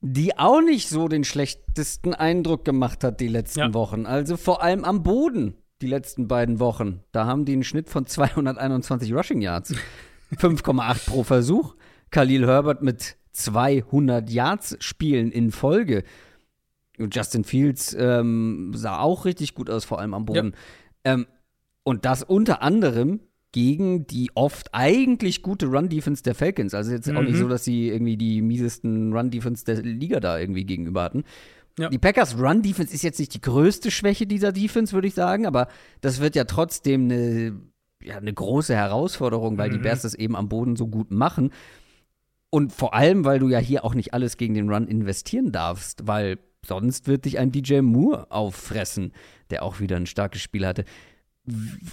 die 0.00 0.38
auch 0.38 0.60
nicht 0.60 0.88
so 0.88 1.08
den 1.08 1.24
schlechtesten 1.24 2.14
Eindruck 2.14 2.64
gemacht 2.64 3.04
hat 3.04 3.20
die 3.20 3.28
letzten 3.28 3.60
ja. 3.60 3.74
Wochen. 3.74 4.06
Also 4.06 4.36
vor 4.36 4.62
allem 4.62 4.84
am 4.84 5.02
Boden 5.02 5.54
die 5.82 5.86
letzten 5.86 6.28
beiden 6.28 6.58
Wochen. 6.58 7.02
Da 7.12 7.26
haben 7.26 7.44
die 7.44 7.52
einen 7.52 7.64
Schnitt 7.64 7.90
von 7.90 8.06
221 8.06 9.12
Rushing 9.12 9.40
Yards. 9.40 9.74
5,8 10.34 11.06
pro 11.06 11.22
Versuch. 11.22 11.74
Khalil 12.10 12.46
Herbert 12.46 12.82
mit 12.82 13.16
200 13.32 14.30
Yards 14.30 14.76
spielen 14.80 15.30
in 15.30 15.50
Folge. 15.50 16.04
Und 16.98 17.14
Justin 17.14 17.44
Fields 17.44 17.94
ähm, 17.98 18.72
sah 18.74 18.98
auch 18.98 19.24
richtig 19.24 19.54
gut 19.54 19.68
aus, 19.68 19.84
vor 19.84 20.00
allem 20.00 20.14
am 20.14 20.24
Boden. 20.24 20.54
Ja. 21.04 21.14
Ähm, 21.14 21.26
und 21.82 22.04
das 22.04 22.22
unter 22.22 22.62
anderem 22.62 23.20
gegen 23.56 24.06
die 24.06 24.30
oft 24.34 24.68
eigentlich 24.74 25.40
gute 25.40 25.64
Run-Defense 25.68 26.22
der 26.22 26.34
Falcons. 26.34 26.74
Also 26.74 26.92
jetzt 26.92 27.08
auch 27.08 27.22
nicht 27.22 27.36
Mhm. 27.36 27.38
so, 27.38 27.48
dass 27.48 27.64
sie 27.64 27.88
irgendwie 27.88 28.18
die 28.18 28.42
miesesten 28.42 29.14
Run-Defense 29.14 29.64
der 29.64 29.80
Liga 29.80 30.20
da 30.20 30.38
irgendwie 30.38 30.64
gegenüber 30.66 31.02
hatten. 31.02 31.24
Ja. 31.78 31.88
Die 31.88 31.96
Packers 31.96 32.36
Run-Defense 32.38 32.92
ist 32.92 33.00
jetzt 33.02 33.18
nicht 33.18 33.32
die 33.32 33.40
größte 33.40 33.90
Schwäche 33.90 34.26
dieser 34.26 34.52
Defense, 34.52 34.92
würde 34.92 35.08
ich 35.08 35.14
sagen, 35.14 35.46
aber 35.46 35.68
das 36.02 36.20
wird 36.20 36.36
ja 36.36 36.44
trotzdem 36.44 37.04
eine, 37.04 37.58
ja, 38.04 38.18
eine 38.18 38.34
große 38.34 38.74
Herausforderung, 38.76 39.56
weil 39.56 39.70
die 39.70 39.78
Mhm. 39.78 39.82
Bears 39.84 40.02
das 40.02 40.12
eben 40.14 40.36
am 40.36 40.50
Boden 40.50 40.76
so 40.76 40.86
gut 40.86 41.10
machen. 41.10 41.50
Und 42.50 42.74
vor 42.74 42.92
allem, 42.92 43.24
weil 43.24 43.38
du 43.38 43.48
ja 43.48 43.58
hier 43.58 43.86
auch 43.86 43.94
nicht 43.94 44.12
alles 44.12 44.36
gegen 44.36 44.52
den 44.52 44.68
Run 44.70 44.86
investieren 44.86 45.50
darfst, 45.50 46.06
weil 46.06 46.38
sonst 46.62 47.08
wird 47.08 47.24
dich 47.24 47.38
ein 47.38 47.52
DJ 47.52 47.80
Moore 47.80 48.30
auffressen, 48.30 49.12
der 49.48 49.62
auch 49.62 49.80
wieder 49.80 49.96
ein 49.96 50.04
starkes 50.06 50.42
Spiel 50.42 50.66
hatte. 50.66 50.84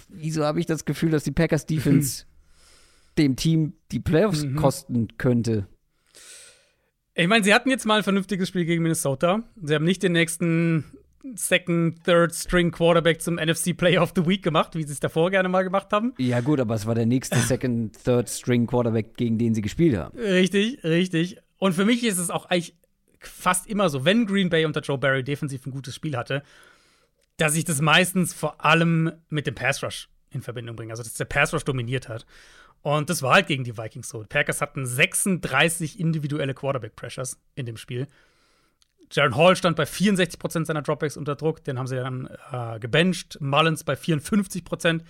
Wieso 0.09 0.43
habe 0.45 0.59
ich 0.59 0.65
das 0.65 0.85
Gefühl, 0.85 1.11
dass 1.11 1.23
die 1.23 1.31
Packers 1.31 1.65
Defense 1.65 2.25
dem 3.17 3.35
Team 3.35 3.73
die 3.91 3.99
Playoffs 3.99 4.43
Mhm. 4.43 4.55
kosten 4.55 5.07
könnte? 5.17 5.67
Ich 7.15 7.27
meine, 7.27 7.43
sie 7.43 7.53
hatten 7.53 7.69
jetzt 7.69 7.85
mal 7.85 7.97
ein 7.97 8.03
vernünftiges 8.03 8.47
Spiel 8.47 8.65
gegen 8.65 8.81
Minnesota. 8.81 9.43
Sie 9.61 9.75
haben 9.75 9.85
nicht 9.85 10.01
den 10.01 10.13
nächsten 10.13 10.83
Second, 11.35 12.03
Third 12.03 12.33
String 12.33 12.71
Quarterback 12.71 13.21
zum 13.21 13.35
NFC 13.35 13.73
Player 13.77 14.01
of 14.01 14.13
the 14.15 14.25
Week 14.25 14.41
gemacht, 14.43 14.75
wie 14.75 14.83
sie 14.83 14.91
es 14.93 14.99
davor 14.99 15.29
gerne 15.31 15.47
mal 15.47 15.61
gemacht 15.63 15.93
haben. 15.93 16.13
Ja, 16.17 16.41
gut, 16.41 16.59
aber 16.59 16.73
es 16.75 16.85
war 16.87 16.95
der 16.95 17.05
nächste 17.05 17.37
Second, 17.39 18.03
Third 18.03 18.29
String 18.29 18.65
Quarterback, 18.67 19.15
gegen 19.15 19.37
den 19.37 19.53
sie 19.53 19.61
gespielt 19.61 19.95
haben. 19.95 20.17
Richtig, 20.17 20.83
richtig. 20.83 21.37
Und 21.59 21.73
für 21.73 21.85
mich 21.85 22.03
ist 22.03 22.17
es 22.17 22.29
auch 22.31 22.45
eigentlich 22.45 22.75
fast 23.19 23.67
immer 23.67 23.89
so, 23.89 24.03
wenn 24.03 24.25
Green 24.25 24.49
Bay 24.49 24.65
unter 24.65 24.81
Joe 24.81 24.97
Barry 24.97 25.23
defensiv 25.23 25.65
ein 25.65 25.71
gutes 25.71 25.95
Spiel 25.95 26.17
hatte, 26.17 26.43
dass 27.37 27.55
ich 27.55 27.65
das 27.65 27.81
meistens 27.81 28.33
vor 28.33 28.63
allem 28.63 29.11
mit 29.29 29.47
dem 29.47 29.55
Pass 29.55 29.83
Rush 29.83 30.09
in 30.29 30.41
Verbindung 30.41 30.75
bringe. 30.75 30.91
Also, 30.91 31.03
dass 31.03 31.13
der 31.13 31.25
Pass 31.25 31.53
Rush 31.53 31.63
dominiert 31.63 32.09
hat. 32.09 32.25
Und 32.83 33.09
das 33.09 33.21
war 33.21 33.35
halt 33.35 33.47
gegen 33.47 33.63
die 33.63 33.77
Vikings 33.77 34.09
so. 34.09 34.21
Die 34.21 34.27
Packers 34.27 34.59
hatten 34.59 34.85
36 34.85 35.99
individuelle 35.99 36.53
Quarterback 36.53 36.97
Pressures 36.97 37.39
in 37.55 37.65
dem 37.65 37.77
Spiel. 37.77 38.07
Jaron 39.09 39.37
Hall 39.37 39.55
stand 39.55 39.77
bei 39.77 39.83
64% 39.83 40.65
seiner 40.65 40.81
Dropbacks 40.81 41.15
unter 41.15 41.35
Druck, 41.35 41.63
den 41.63 41.79
haben 41.79 41.87
sie 41.87 41.95
dann 41.95 42.29
äh, 42.51 42.79
gebencht. 42.79 43.37
Mullins 43.39 43.85
bei 43.85 43.93
54% 43.93 45.01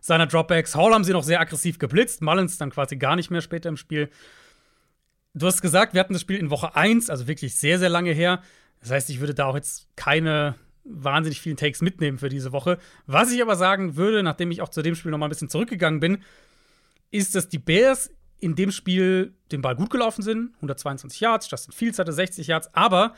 seiner 0.00 0.26
Dropbacks. 0.26 0.76
Hall 0.76 0.94
haben 0.94 1.02
sie 1.02 1.12
noch 1.12 1.24
sehr 1.24 1.40
aggressiv 1.40 1.78
geblitzt, 1.78 2.22
Mullins 2.22 2.56
dann 2.56 2.70
quasi 2.70 2.96
gar 2.96 3.16
nicht 3.16 3.30
mehr 3.30 3.40
später 3.40 3.68
im 3.68 3.76
Spiel. 3.76 4.10
Du 5.34 5.46
hast 5.46 5.60
gesagt, 5.60 5.94
wir 5.94 6.00
hatten 6.00 6.12
das 6.12 6.22
Spiel 6.22 6.36
in 6.36 6.50
Woche 6.50 6.76
1, 6.76 7.10
also 7.10 7.26
wirklich 7.26 7.56
sehr, 7.56 7.80
sehr 7.80 7.88
lange 7.88 8.12
her. 8.12 8.42
Das 8.80 8.92
heißt, 8.92 9.10
ich 9.10 9.18
würde 9.18 9.34
da 9.34 9.46
auch 9.46 9.56
jetzt 9.56 9.88
keine 9.96 10.54
wahnsinnig 10.90 11.40
vielen 11.40 11.56
Takes 11.56 11.82
mitnehmen 11.82 12.18
für 12.18 12.28
diese 12.28 12.52
Woche. 12.52 12.78
Was 13.06 13.32
ich 13.32 13.42
aber 13.42 13.56
sagen 13.56 13.96
würde, 13.96 14.22
nachdem 14.22 14.50
ich 14.50 14.62
auch 14.62 14.68
zu 14.68 14.82
dem 14.82 14.94
Spiel 14.94 15.10
noch 15.10 15.18
mal 15.18 15.26
ein 15.26 15.30
bisschen 15.30 15.48
zurückgegangen 15.48 16.00
bin, 16.00 16.22
ist, 17.10 17.34
dass 17.34 17.48
die 17.48 17.58
Bears 17.58 18.10
in 18.40 18.54
dem 18.54 18.70
Spiel 18.70 19.34
den 19.50 19.62
Ball 19.62 19.76
gut 19.76 19.90
gelaufen 19.90 20.22
sind. 20.22 20.54
122 20.56 21.20
Yards, 21.20 21.50
Justin 21.50 21.72
Fields 21.72 21.98
hatte 21.98 22.12
60 22.12 22.46
Yards, 22.46 22.72
aber 22.74 23.14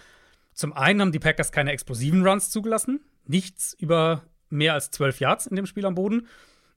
zum 0.55 0.73
einen 0.73 1.01
haben 1.01 1.13
die 1.13 1.19
Packers 1.19 1.53
keine 1.53 1.73
explosiven 1.73 2.27
Runs 2.27 2.51
zugelassen. 2.51 3.01
Nichts 3.27 3.75
über 3.79 4.23
mehr 4.49 4.75
als 4.75 4.91
12 4.91 5.21
Yards 5.21 5.47
in 5.47 5.57
dem 5.57 5.67
Spiel 5.67 5.87
am 5.87 5.95
Boden. 5.95 6.27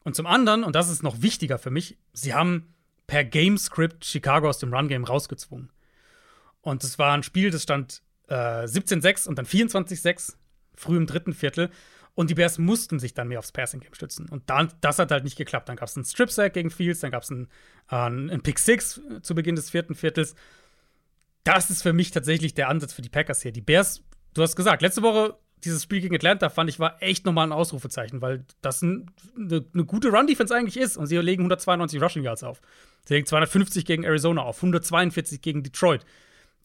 Und 0.04 0.16
zum 0.16 0.28
anderen, 0.28 0.64
und 0.64 0.76
das 0.76 0.89
ist 0.89 1.04
noch 1.04 1.22
wichtiger 1.22 1.58
für 1.58 1.72
mich, 1.72 1.98
sie 2.12 2.34
haben 2.34 2.74
per 3.08 3.24
Game-Script 3.24 4.06
Chicago 4.06 4.50
aus 4.50 4.60
dem 4.60 4.74
Run-Game 4.74 5.06
rausgezwungen. 5.06 5.70
Und 6.62 6.84
es 6.84 7.00
war 7.00 7.14
ein 7.14 7.24
Spiel, 7.24 7.52
das 7.52 7.64
stand 7.64 8.02
äh, 8.28 8.34
17-6 8.66 9.28
und 9.28 9.38
dann 9.38 9.46
24-6, 9.46 10.36
früh 10.76 10.97
im 10.97 11.05
dritten 11.05 11.34
Viertel. 11.34 11.69
Und 12.15 12.30
die 12.30 12.36
Bears 12.36 12.59
mussten 12.59 12.99
sich 12.99 13.13
dann 13.13 13.28
mehr 13.28 13.39
aufs 13.39 13.51
Passing-Game 13.51 13.95
stützen. 13.95 14.30
Und 14.30 14.49
dann, 14.49 14.71
das 14.82 14.99
hat 14.99 15.11
halt 15.11 15.24
nicht 15.24 15.36
geklappt. 15.36 15.67
Dann 15.67 15.78
gab 15.78 15.88
es 15.88 15.95
einen 15.95 16.05
Strip-Sack 16.05 16.53
gegen 16.53 16.69
Fields, 16.69 16.99
dann 16.99 17.11
gab 17.11 17.24
es 17.24 17.32
einen, 17.32 17.47
äh, 17.89 17.95
einen 17.95 18.41
Pick-Six 18.41 19.01
zu 19.21 19.34
Beginn 19.36 19.55
des 19.55 19.71
vierten 19.71 19.95
Viertels. 19.95 20.36
Das 21.43 21.69
ist 21.69 21.82
für 21.82 21.93
mich 21.93 22.11
tatsächlich 22.11 22.53
der 22.53 22.69
Ansatz 22.69 22.93
für 22.93 23.01
die 23.01 23.09
Packers 23.09 23.41
hier. 23.41 23.51
Die 23.51 23.61
Bears, 23.61 24.03
du 24.36 24.43
hast 24.43 24.55
gesagt, 24.55 24.82
letzte 24.82 25.01
Woche 25.01 25.38
dieses 25.63 25.84
Spiel 25.84 26.01
gegen 26.01 26.15
Atlanta 26.15 26.49
fand 26.49 26.69
ich 26.69 26.80
war 26.80 27.01
echt 27.01 27.26
nochmal 27.26 27.47
ein 27.47 27.51
Ausrufezeichen, 27.51 28.21
weil 28.21 28.45
das 28.61 28.82
ein, 28.82 29.09
eine, 29.36 29.65
eine 29.74 29.86
gute 29.86 30.09
Run-Defense 30.09 30.55
eigentlich 30.55 30.78
ist. 30.78 30.97
Und 30.97 31.07
sie 31.07 31.17
legen 31.17 31.41
192 31.41 32.01
Rushing 32.01 32.24
Yards 32.24 32.43
auf. 32.43 32.61
Sie 33.05 33.15
legen 33.15 33.26
250 33.26 33.86
gegen 33.86 34.03
Arizona 34.03 34.43
auf, 34.43 34.57
142 34.57 35.41
gegen 35.41 35.63
Detroit. 35.63 36.05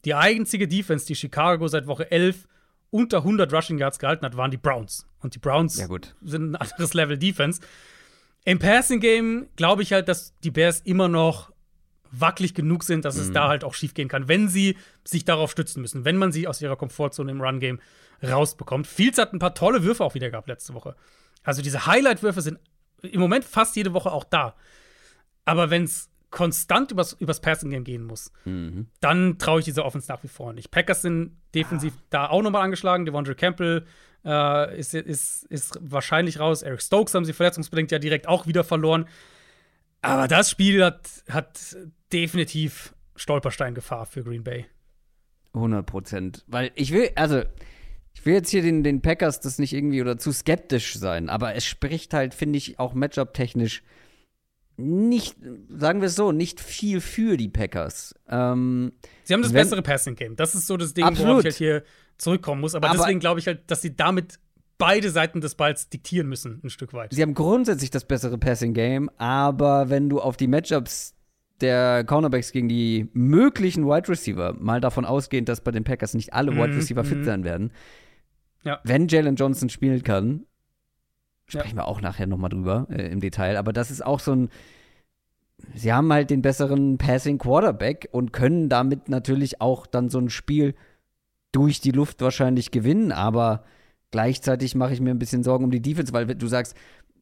Die 0.05 0.13
einzige 0.13 0.67
Defense, 0.67 1.05
die 1.05 1.15
Chicago 1.15 1.67
seit 1.67 1.87
Woche 1.87 2.11
11 2.11 2.47
unter 2.91 3.17
100 3.17 3.51
Rushing 3.53 3.77
Yards 3.77 3.99
gehalten 3.99 4.25
hat, 4.25 4.35
waren 4.37 4.51
die 4.51 4.57
Browns. 4.57 5.07
Und 5.19 5.35
die 5.35 5.39
Browns 5.39 5.77
Ja, 5.77 5.87
sind 6.21 6.51
ein 6.51 6.55
anderes 6.55 6.93
Level 6.93 7.17
Defense. 7.17 7.61
Im 8.45 8.59
Passing 8.59 8.99
Game 8.99 9.47
glaube 9.55 9.83
ich 9.83 9.93
halt, 9.93 10.07
dass 10.07 10.33
die 10.39 10.51
Bears 10.51 10.79
immer 10.81 11.07
noch 11.07 11.51
wackelig 12.11 12.55
genug 12.55 12.83
sind, 12.83 13.05
dass 13.05 13.17
es 13.17 13.31
da 13.31 13.49
halt 13.49 13.63
auch 13.63 13.75
schief 13.75 13.93
gehen 13.93 14.07
kann, 14.07 14.27
wenn 14.27 14.47
sie 14.47 14.77
sich 15.03 15.25
darauf 15.25 15.51
stützen 15.51 15.81
müssen, 15.81 16.05
wenn 16.05 16.17
man 16.17 16.31
sie 16.31 16.47
aus 16.47 16.59
ihrer 16.61 16.75
Komfortzone 16.75 17.29
im 17.29 17.39
Run 17.41 17.59
Game 17.59 17.79
rausbekommt. 18.23 18.87
Fields 18.87 19.19
hat 19.19 19.31
ein 19.33 19.39
paar 19.39 19.53
tolle 19.53 19.83
Würfe 19.83 20.03
auch 20.03 20.15
wieder 20.15 20.31
gehabt 20.31 20.47
letzte 20.47 20.73
Woche. 20.73 20.95
Also 21.43 21.61
diese 21.61 21.85
Highlight-Würfe 21.85 22.41
sind 22.41 22.59
im 23.03 23.19
Moment 23.19 23.45
fast 23.45 23.75
jede 23.75 23.93
Woche 23.93 24.11
auch 24.11 24.23
da. 24.23 24.55
Aber 25.45 25.69
wenn 25.69 25.83
es 25.83 26.08
konstant 26.29 26.91
übers, 26.91 27.13
übers 27.13 27.41
Passing 27.41 27.71
Game 27.71 27.83
gehen 27.83 28.03
muss, 28.03 28.31
dann 28.99 29.37
traue 29.39 29.59
ich 29.59 29.65
dieser 29.65 29.85
Offense 29.85 30.11
nach 30.11 30.23
wie 30.23 30.27
vor 30.27 30.53
nicht. 30.53 30.71
Packers 30.71 31.01
sind 31.01 31.37
defensiv 31.55 31.93
da 32.09 32.27
auch 32.29 32.41
nochmal 32.41 32.63
angeschlagen. 32.63 33.05
Devondre 33.05 33.35
Campbell 33.35 33.85
äh, 34.25 34.79
ist, 34.79 34.93
ist, 34.93 35.45
ist 35.45 35.79
wahrscheinlich 35.81 36.39
raus. 36.39 36.61
Eric 36.61 36.81
Stokes 36.81 37.13
haben 37.15 37.25
sie 37.25 37.33
verletzungsbedingt 37.33 37.91
ja 37.91 37.99
direkt 37.99 38.27
auch 38.27 38.47
wieder 38.47 38.63
verloren. 38.63 39.07
Aber 40.01 40.27
das 40.27 40.49
Spiel 40.49 40.83
hat, 40.83 41.09
hat 41.29 41.75
definitiv 42.13 42.93
Stolpersteingefahr 43.15 44.05
für 44.05 44.23
Green 44.23 44.43
Bay. 44.43 44.65
100 45.53 45.85
Prozent. 45.85 46.43
Weil 46.47 46.71
ich 46.75 46.91
will, 46.91 47.09
also, 47.15 47.43
ich 48.13 48.25
will 48.25 48.33
jetzt 48.33 48.49
hier 48.49 48.61
den, 48.61 48.83
den 48.83 49.01
Packers 49.01 49.39
das 49.39 49.59
nicht 49.59 49.73
irgendwie 49.73 50.01
oder 50.01 50.17
zu 50.17 50.31
skeptisch 50.31 50.95
sein, 50.95 51.29
aber 51.29 51.55
es 51.55 51.65
spricht 51.65 52.13
halt, 52.13 52.33
finde 52.33 52.57
ich, 52.57 52.79
auch 52.79 52.93
Matchup-technisch 52.93 53.83
nicht, 54.79 55.35
sagen 55.69 56.01
wir 56.01 56.07
es 56.07 56.15
so, 56.15 56.31
nicht 56.31 56.59
viel 56.61 57.01
für 57.01 57.37
die 57.37 57.49
Packers. 57.49 58.15
Ähm, 58.29 58.93
Sie 59.23 59.33
haben 59.33 59.41
das 59.41 59.53
Wenn- 59.53 59.61
bessere 59.63 59.81
Passing 59.81 60.15
Game. 60.15 60.35
Das 60.35 60.55
ist 60.55 60.67
so 60.67 60.77
das 60.77 60.93
Ding, 60.93 61.03
Absolut. 61.05 61.29
worauf 61.29 61.39
ich 61.41 61.45
halt 61.45 61.55
hier 61.55 61.83
zurückkommen 62.17 62.61
muss. 62.61 62.75
Aber, 62.75 62.89
Aber- 62.89 62.97
deswegen 62.99 63.19
glaube 63.19 63.39
ich 63.39 63.47
halt, 63.47 63.69
dass 63.69 63.81
sie 63.81 63.95
damit 63.95 64.39
beide 64.77 65.09
Seiten 65.09 65.41
des 65.41 65.55
Balls 65.55 65.89
diktieren 65.89 66.27
müssen, 66.29 66.61
ein 66.63 66.69
Stück 66.69 66.93
weit. 66.93 67.13
sie 67.13 67.21
haben 67.21 67.33
grundsätzlich 67.33 67.89
das 67.91 68.05
bessere 68.05 68.37
Passing-Game, 68.37 69.09
aber 69.17 69.89
wenn 69.89 70.07
du 70.09 70.21
auf 70.21 70.37
die 70.37 70.47
Matchups 70.47 71.13
der 71.59 72.05
Cornerbacks 72.05 72.53
gegen 72.53 72.69
die 72.69 73.09
möglichen 73.11 73.85
Wide 73.85 74.07
Receiver, 74.07 74.53
mal 74.57 74.79
davon 74.79 75.03
ausgehend, 75.03 75.49
dass 75.49 75.59
bei 75.61 75.71
den 75.71 75.83
Packers 75.83 76.13
nicht 76.13 76.33
alle 76.33 76.53
Wide 76.53 76.69
Mhm, 76.69 76.75
Receiver 76.75 77.03
fit 77.03 77.17
mhm. 77.17 77.23
sein 77.25 77.43
werden, 77.43 77.73
Ja. 78.63 78.79
wenn 78.85 79.09
Jalen 79.09 79.35
Johnson 79.35 79.67
spielen 79.69 80.01
kann, 80.03 80.45
Ja. 81.51 81.59
sprechen 81.61 81.77
wir 81.77 81.87
auch 81.87 82.01
nachher 82.01 82.27
nochmal 82.27 82.49
drüber 82.49 82.87
äh, 82.89 83.07
im 83.11 83.19
Detail, 83.19 83.57
aber 83.57 83.73
das 83.73 83.91
ist 83.91 84.05
auch 84.05 84.19
so 84.19 84.33
ein 84.33 84.49
Sie 85.73 85.91
haben 85.91 86.11
halt 86.13 86.29
den 86.29 86.41
besseren 86.41 86.97
Passing 86.97 87.37
Quarterback 87.37 88.07
und 88.13 88.31
können 88.31 88.69
damit 88.69 89.09
natürlich 89.09 89.59
auch 89.59 89.87
dann 89.87 90.09
so 90.09 90.17
ein 90.17 90.29
Spiel 90.29 90.73
durch 91.51 91.81
die 91.81 91.91
Luft 91.91 92.21
wahrscheinlich 92.21 92.71
gewinnen, 92.71 93.11
aber 93.11 93.65
gleichzeitig 94.11 94.73
mache 94.75 94.93
ich 94.93 95.01
mir 95.01 95.11
ein 95.11 95.19
bisschen 95.19 95.43
Sorgen 95.43 95.65
um 95.65 95.71
die 95.71 95.81
Defense, 95.81 96.13
weil 96.13 96.27
du 96.27 96.47
sagst, 96.47 96.75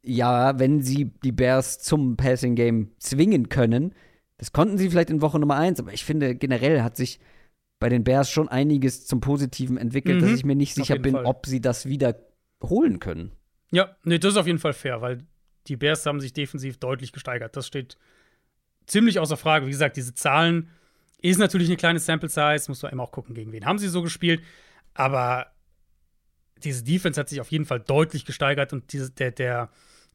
ja, 0.03 0.59
wenn 0.59 0.82
sie 0.82 1.05
die 1.23 1.32
Bears 1.32 1.80
zum 1.80 2.15
Passing 2.15 2.53
Game 2.55 2.91
zwingen 2.99 3.49
können, 3.49 3.93
das 4.38 4.51
konnten 4.53 4.78
sie 4.78 4.89
vielleicht 4.91 5.09
in 5.09 5.21
Woche 5.21 5.39
Nummer 5.39 5.55
eins, 5.55 5.80
aber 5.80 5.91
ich 5.93 6.05
finde 6.05 6.36
generell 6.36 6.84
hat 6.84 6.95
sich 6.95 7.19
bei 7.80 7.89
den 7.89 8.03
Bears 8.03 8.30
schon 8.30 8.49
einiges 8.49 9.07
zum 9.07 9.19
Positiven 9.19 9.78
entwickelt, 9.78 10.17
Mhm. 10.17 10.25
dass 10.28 10.32
ich 10.38 10.45
mir 10.45 10.55
nicht 10.55 10.75
sicher 10.75 10.99
bin, 10.99 11.13
Fall. 11.15 11.25
ob 11.25 11.47
sie 11.47 11.59
das 11.59 11.88
wieder 11.88 12.15
holen 12.63 12.99
können. 12.99 13.32
Ja, 13.72 13.95
nee, 14.03 14.18
das 14.18 14.34
ist 14.34 14.38
auf 14.38 14.47
jeden 14.47 14.59
Fall 14.59 14.74
fair, 14.74 15.01
weil 15.01 15.26
die 15.68 15.76
Bears 15.76 16.05
haben 16.05 16.22
sich 16.22 16.34
defensiv 16.34 16.78
deutlich 16.78 17.11
gesteigert. 17.11 17.55
Das 17.55 17.68
steht 17.68 17.97
ziemlich 18.86 19.20
außer 19.20 19.38
Frage. 19.38 19.65
Wie 19.65 19.72
gesagt, 19.72 19.97
diese 19.97 20.13
Zahlen 20.13 20.70
ist 21.22 21.39
natürlich 21.39 21.68
eine 21.68 21.78
kleine 21.78 21.99
Sample 21.99 22.30
Size, 22.30 22.65
muss 22.70 22.82
man 22.82 22.91
immer 22.91 23.03
auch 23.03 23.11
gucken, 23.11 23.36
gegen 23.36 23.51
wen 23.51 23.65
haben 23.65 23.80
sie 23.80 23.89
so 23.89 24.01
gespielt. 24.01 24.41
Aber 24.93 25.47
diese 26.63 26.84
Defense 26.84 27.20
hat 27.20 27.30
sich 27.30 27.41
auf 27.41 27.51
jeden 27.51 27.65
Fall 27.65 27.80
deutlich 27.80 28.26
gesteigert 28.26 28.74
und 28.74 28.93
diese, 28.93 29.11
der, 29.11 29.32
der, 29.32 29.70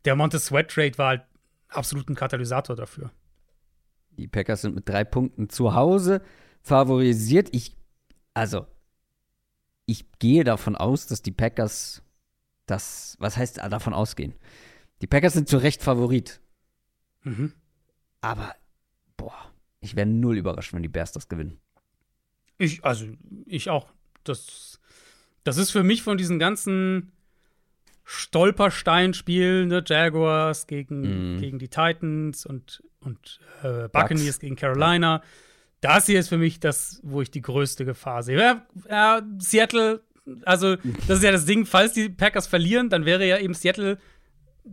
der 0.05 0.17
Montez 0.17 0.47
Sweat 0.47 0.71
Trade 0.71 0.99
war 0.99 1.09
halt 1.09 1.23
absolut 1.69 2.09
ein 2.09 2.15
Katalysator 2.15 2.77
dafür. 2.77 3.11
Die 4.11 4.29
Packers 4.29 4.63
sind 4.63 4.75
mit 4.75 4.89
drei 4.89 5.05
Punkten 5.05 5.49
zu 5.49 5.75
Hause 5.75 6.23
favorisiert. 6.63 7.49
Ich, 7.53 7.77
also, 8.35 8.67
ich 9.87 10.11
gehe 10.19 10.45
davon 10.45 10.77
aus, 10.77 11.07
dass 11.07 11.23
die 11.23 11.33
Packers 11.33 12.03
das, 12.67 13.17
was 13.19 13.37
heißt 13.37 13.59
davon 13.59 13.95
ausgehen? 13.95 14.35
Die 15.01 15.07
Packers 15.07 15.33
sind 15.33 15.49
zu 15.49 15.59
Recht 15.59 15.83
Favorit. 15.83 16.41
Mhm. 17.25 17.53
Aber, 18.21 18.55
boah, 19.17 19.53
ich 19.81 19.97
wäre 19.97 20.07
null 20.07 20.37
überrascht, 20.39 20.73
wenn 20.73 20.83
die 20.83 20.89
Bears 20.89 21.13
das 21.13 21.29
gewinnen. 21.29 21.59
Ich, 22.59 22.85
also, 22.85 23.07
ich 23.47 23.69
auch. 23.69 23.93
Das, 24.25 24.81
das 25.43 25.57
ist 25.57 25.73
für 25.73 25.83
mich 25.83 26.03
von 26.03 26.17
diesen 26.17 26.39
ganzen 26.39 27.13
Stolpersteinspiel, 28.05 29.67
ne? 29.67 29.83
Jaguars 29.85 30.67
gegen, 30.67 31.37
mm. 31.37 31.41
gegen 31.41 31.59
die 31.59 31.69
Titans 31.69 32.47
und, 32.47 32.83
und 33.01 33.41
äh, 33.63 33.89
Buccaneers 33.89 34.37
Bucks. 34.37 34.39
gegen 34.39 34.57
Carolina. 34.57 35.23
Das 35.81 36.07
hier 36.07 36.21
ist 36.21 36.29
für 36.29 36.39
mich 36.39 36.61
das, 36.61 37.01
wo 37.03 37.23
ich 37.23 37.31
die 37.31 37.43
größte 37.43 37.85
Gefahr 37.85 38.23
sehe. 38.23 38.39
Ja, 38.39 38.67
ja, 38.89 39.23
Seattle, 39.39 40.05
also 40.45 40.77
das 41.07 41.19
ist 41.19 41.25
ja 41.25 41.33
das 41.33 41.45
Ding, 41.45 41.67
falls 41.67 41.93
die 41.93 42.09
Packers 42.09 42.47
verlieren, 42.47 42.91
dann 42.91 43.05
wäre 43.05 43.27
ja 43.27 43.39
eben 43.39 43.55
Seattle 43.55 43.99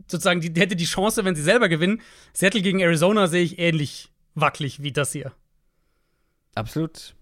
sozusagen, 0.08 0.42
die, 0.42 0.60
hätte 0.60 0.76
die 0.76 0.86
Chance, 0.86 1.26
wenn 1.26 1.36
sie 1.36 1.42
selber 1.42 1.70
gewinnen. 1.70 2.02
Seattle 2.34 2.62
gegen 2.62 2.80
Arizona 2.80 3.28
sehe 3.28 3.44
ich 3.44 3.60
ähnlich 3.60 4.12
wackelig 4.36 4.84
wie 4.84 4.92
das 4.92 5.12
hier. 5.12 5.32
Absolut. 6.56 7.16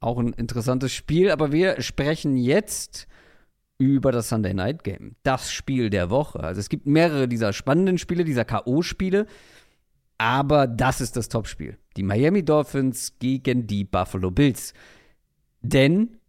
Auch 0.00 0.18
ein 0.18 0.32
interessantes 0.32 0.92
Spiel, 0.92 1.30
aber 1.30 1.52
wir 1.52 1.80
sprechen 1.82 2.36
jetzt 2.36 3.06
über 3.78 4.12
das 4.12 4.28
Sunday 4.28 4.54
Night 4.54 4.84
Game. 4.84 5.16
Das 5.22 5.52
Spiel 5.52 5.90
der 5.90 6.10
Woche. 6.10 6.40
Also 6.40 6.60
es 6.60 6.68
gibt 6.68 6.86
mehrere 6.86 7.28
dieser 7.28 7.52
spannenden 7.52 7.98
Spiele, 7.98 8.24
dieser 8.24 8.44
K.O.-Spiele. 8.44 9.26
Aber 10.18 10.66
das 10.66 11.00
ist 11.00 11.16
das 11.16 11.30
Topspiel. 11.30 11.78
Die 11.96 12.02
Miami 12.02 12.44
Dolphins 12.44 13.14
gegen 13.18 13.66
die 13.66 13.84
Buffalo 13.84 14.30
Bills. 14.30 14.74
Denn 15.62 16.19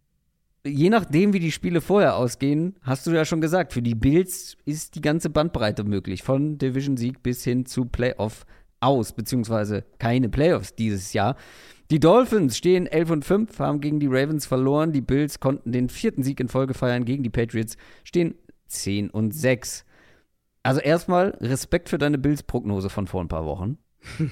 je 0.64 0.90
nachdem, 0.90 1.32
wie 1.32 1.40
die 1.40 1.52
Spiele 1.52 1.80
vorher 1.80 2.16
ausgehen, 2.16 2.76
hast 2.82 3.06
du 3.06 3.10
ja 3.10 3.24
schon 3.24 3.40
gesagt, 3.40 3.72
für 3.72 3.82
die 3.82 3.94
Bills 3.94 4.56
ist 4.64 4.94
die 4.94 5.00
ganze 5.00 5.30
Bandbreite 5.30 5.84
möglich. 5.84 6.22
Von 6.22 6.58
Division-Sieg 6.58 7.22
bis 7.22 7.44
hin 7.44 7.66
zu 7.66 7.86
Playoff 7.86 8.46
aus, 8.80 9.12
beziehungsweise 9.12 9.84
keine 9.98 10.28
Playoffs 10.28 10.74
dieses 10.74 11.12
Jahr. 11.12 11.36
Die 11.90 12.00
Dolphins 12.00 12.56
stehen 12.56 12.86
11 12.86 13.10
und 13.10 13.24
5, 13.24 13.58
haben 13.58 13.80
gegen 13.80 14.00
die 14.00 14.06
Ravens 14.06 14.46
verloren. 14.46 14.92
Die 14.92 15.00
Bills 15.00 15.40
konnten 15.40 15.72
den 15.72 15.88
vierten 15.88 16.22
Sieg 16.22 16.40
in 16.40 16.48
Folge 16.48 16.74
feiern 16.74 17.04
gegen 17.04 17.22
die 17.22 17.30
Patriots, 17.30 17.76
stehen 18.04 18.34
10 18.68 19.10
und 19.10 19.32
6. 19.32 19.84
Also 20.62 20.80
erstmal 20.80 21.36
Respekt 21.40 21.88
für 21.88 21.98
deine 21.98 22.18
Bills-Prognose 22.18 22.88
von 22.88 23.06
vor 23.06 23.20
ein 23.20 23.28
paar 23.28 23.44
Wochen. 23.44 23.78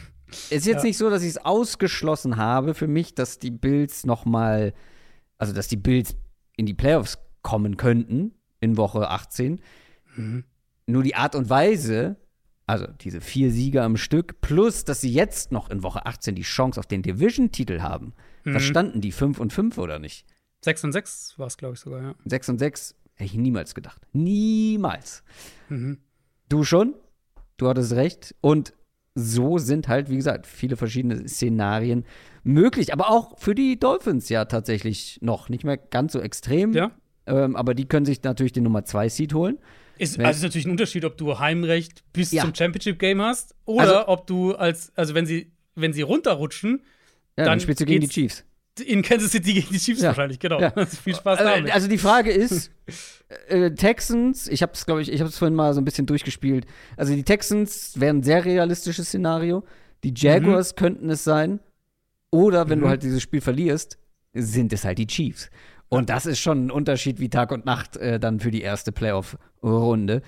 ist 0.51 0.66
jetzt 0.66 0.66
ja. 0.66 0.83
nicht 0.85 0.97
so, 0.97 1.11
dass 1.11 1.22
ich 1.22 1.31
es 1.31 1.45
ausgeschlossen 1.45 2.37
habe 2.37 2.74
für 2.74 2.87
mich, 2.87 3.14
dass 3.14 3.39
die 3.39 3.51
Bills 3.51 4.07
noch 4.07 4.24
mal, 4.24 4.72
also 5.39 5.53
dass 5.53 5.68
die 5.68 5.76
Bills 5.76 6.16
in 6.61 6.66
die 6.66 6.74
Playoffs 6.74 7.18
kommen 7.40 7.78
könnten 7.78 8.34
in 8.61 8.76
Woche 8.76 9.08
18. 9.08 9.61
Mhm. 10.14 10.44
Nur 10.86 11.02
die 11.02 11.14
Art 11.14 11.34
und 11.34 11.48
Weise, 11.48 12.16
also 12.66 12.86
diese 12.86 13.22
vier 13.22 13.50
Siege 13.50 13.82
am 13.82 13.96
Stück, 13.96 14.42
plus, 14.42 14.84
dass 14.84 15.00
sie 15.00 15.11
jetzt 15.11 15.52
noch 15.52 15.70
in 15.70 15.82
Woche 15.82 16.04
18 16.04 16.34
die 16.34 16.42
Chance 16.42 16.78
auf 16.78 16.84
den 16.84 17.00
Division-Titel 17.00 17.80
haben. 17.80 18.12
Mhm. 18.44 18.54
Was 18.54 18.64
standen 18.64 19.00
die? 19.00 19.11
5 19.11 19.40
und 19.40 19.54
5 19.54 19.78
oder 19.78 19.98
nicht? 19.98 20.26
6 20.62 20.84
und 20.84 20.92
6 20.92 21.38
war 21.38 21.46
es, 21.46 21.56
glaube 21.56 21.74
ich, 21.74 21.80
sogar, 21.80 22.02
ja. 22.02 22.14
6 22.26 22.50
und 22.50 22.58
6 22.58 22.94
hätte 23.14 23.24
ich 23.24 23.34
niemals 23.34 23.74
gedacht. 23.74 24.06
Niemals. 24.12 25.22
Mhm. 25.70 25.96
Du 26.50 26.64
schon? 26.64 26.94
Du 27.56 27.68
hattest 27.68 27.92
recht. 27.92 28.34
Und 28.42 28.74
so 29.14 29.58
sind 29.58 29.88
halt, 29.88 30.11
wie 30.11 30.16
gesagt, 30.16 30.46
viele 30.46 30.76
verschiedene 30.76 31.28
Szenarien 31.28 32.04
möglich. 32.42 32.92
Aber 32.92 33.11
auch 33.11 33.38
für 33.38 33.54
die 33.54 33.78
Dolphins 33.78 34.28
ja 34.28 34.44
tatsächlich 34.44 35.18
noch. 35.20 35.48
Nicht 35.48 35.64
mehr 35.64 35.76
ganz 35.76 36.12
so 36.12 36.20
extrem. 36.20 36.72
Ja. 36.72 36.92
Ähm, 37.26 37.56
aber 37.56 37.74
die 37.74 37.86
können 37.86 38.06
sich 38.06 38.22
natürlich 38.22 38.52
den 38.52 38.64
Nummer 38.64 38.84
2 38.84 39.08
Seed 39.08 39.34
holen. 39.34 39.58
Ist, 39.98 40.18
also 40.18 40.30
ist 40.30 40.42
natürlich 40.42 40.66
ein 40.66 40.70
Unterschied, 40.70 41.04
ob 41.04 41.18
du 41.18 41.38
Heimrecht 41.38 42.04
bis 42.12 42.32
ja. 42.32 42.42
zum 42.42 42.54
Championship 42.54 42.98
Game 42.98 43.20
hast 43.20 43.54
oder 43.66 43.98
also, 43.98 44.08
ob 44.08 44.26
du 44.26 44.54
als, 44.54 44.92
also 44.96 45.14
wenn 45.14 45.26
sie, 45.26 45.52
wenn 45.74 45.92
sie 45.92 46.00
runterrutschen, 46.00 46.80
ja, 46.80 47.44
dann, 47.44 47.46
dann 47.46 47.61
spielst 47.61 47.82
du 47.82 47.84
gegen 47.84 48.00
die 48.00 48.08
Chiefs. 48.08 48.44
In 48.79 49.03
Kansas 49.03 49.33
City 49.33 49.55
gegen 49.55 49.68
die 49.71 49.79
Chiefs 49.79 50.01
ja. 50.01 50.09
wahrscheinlich, 50.09 50.39
genau. 50.39 50.61
Ja. 50.61 50.71
Viel 50.87 51.14
Spaß 51.14 51.39
also, 51.41 51.53
damit. 51.53 51.75
Also 51.75 51.89
die 51.89 51.99
Frage 51.99 52.31
ist, 52.31 52.71
äh, 53.49 53.71
Texans, 53.73 54.49
ich 54.49 54.62
habe 54.62 54.73
es, 54.73 54.87
glaube 54.87 55.03
ich, 55.03 55.12
ich 55.12 55.21
habe 55.21 55.29
es 55.29 55.39
vorhin 55.39 55.55
mal 55.55 55.75
so 55.75 55.81
ein 55.81 55.85
bisschen 55.85 56.07
durchgespielt. 56.07 56.66
Also 56.97 57.14
die 57.14 57.25
Texans 57.25 57.99
wären 58.01 58.18
ein 58.18 58.23
sehr 58.23 58.45
realistisches 58.45 59.09
Szenario. 59.09 59.64
Die 60.05 60.14
Jaguars 60.16 60.73
mhm. 60.73 60.77
könnten 60.77 61.11
es 61.11 61.25
sein. 61.25 61.61
Oder 62.31 62.68
wenn 62.68 62.79
mhm. 62.79 62.83
du 62.85 62.89
halt 62.89 63.03
dieses 63.03 63.23
Spiel 63.23 63.41
verlierst, 63.41 63.99
sind 64.33 64.73
es 64.73 64.85
halt 64.85 64.99
die 64.99 65.07
Chiefs. 65.07 65.51
Und 65.89 66.09
das 66.09 66.25
ist 66.25 66.39
schon 66.39 66.66
ein 66.66 66.71
Unterschied 66.71 67.18
wie 67.18 67.29
Tag 67.29 67.51
und 67.51 67.66
Nacht 67.66 67.97
äh, 67.97 68.21
dann 68.21 68.39
für 68.39 68.53
die 68.53 68.62
erste 68.62 68.93
Playoff-Runde. 68.93 70.23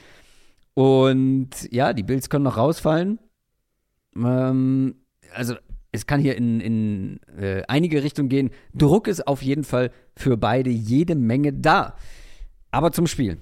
Und 0.75 1.51
ja, 1.71 1.93
die 1.93 2.03
Bills 2.03 2.29
können 2.29 2.45
noch 2.45 2.57
rausfallen. 2.57 3.21
Ähm, 4.17 4.97
also 5.33 5.55
es 5.93 6.07
kann 6.07 6.21
hier 6.21 6.37
in, 6.37 6.61
in 6.61 7.21
äh, 7.39 7.63
einige 7.69 8.03
Richtungen 8.03 8.31
gehen. 8.31 8.51
Druck 8.75 9.07
ist 9.07 9.27
auf 9.27 9.43
jeden 9.43 9.65
Fall 9.65 9.91
für 10.17 10.39
beide 10.39 10.71
jede 10.71 11.15
Menge 11.15 11.53
da. 11.53 11.95
Aber 12.71 12.93
zum 12.93 13.07
Spiel. 13.07 13.39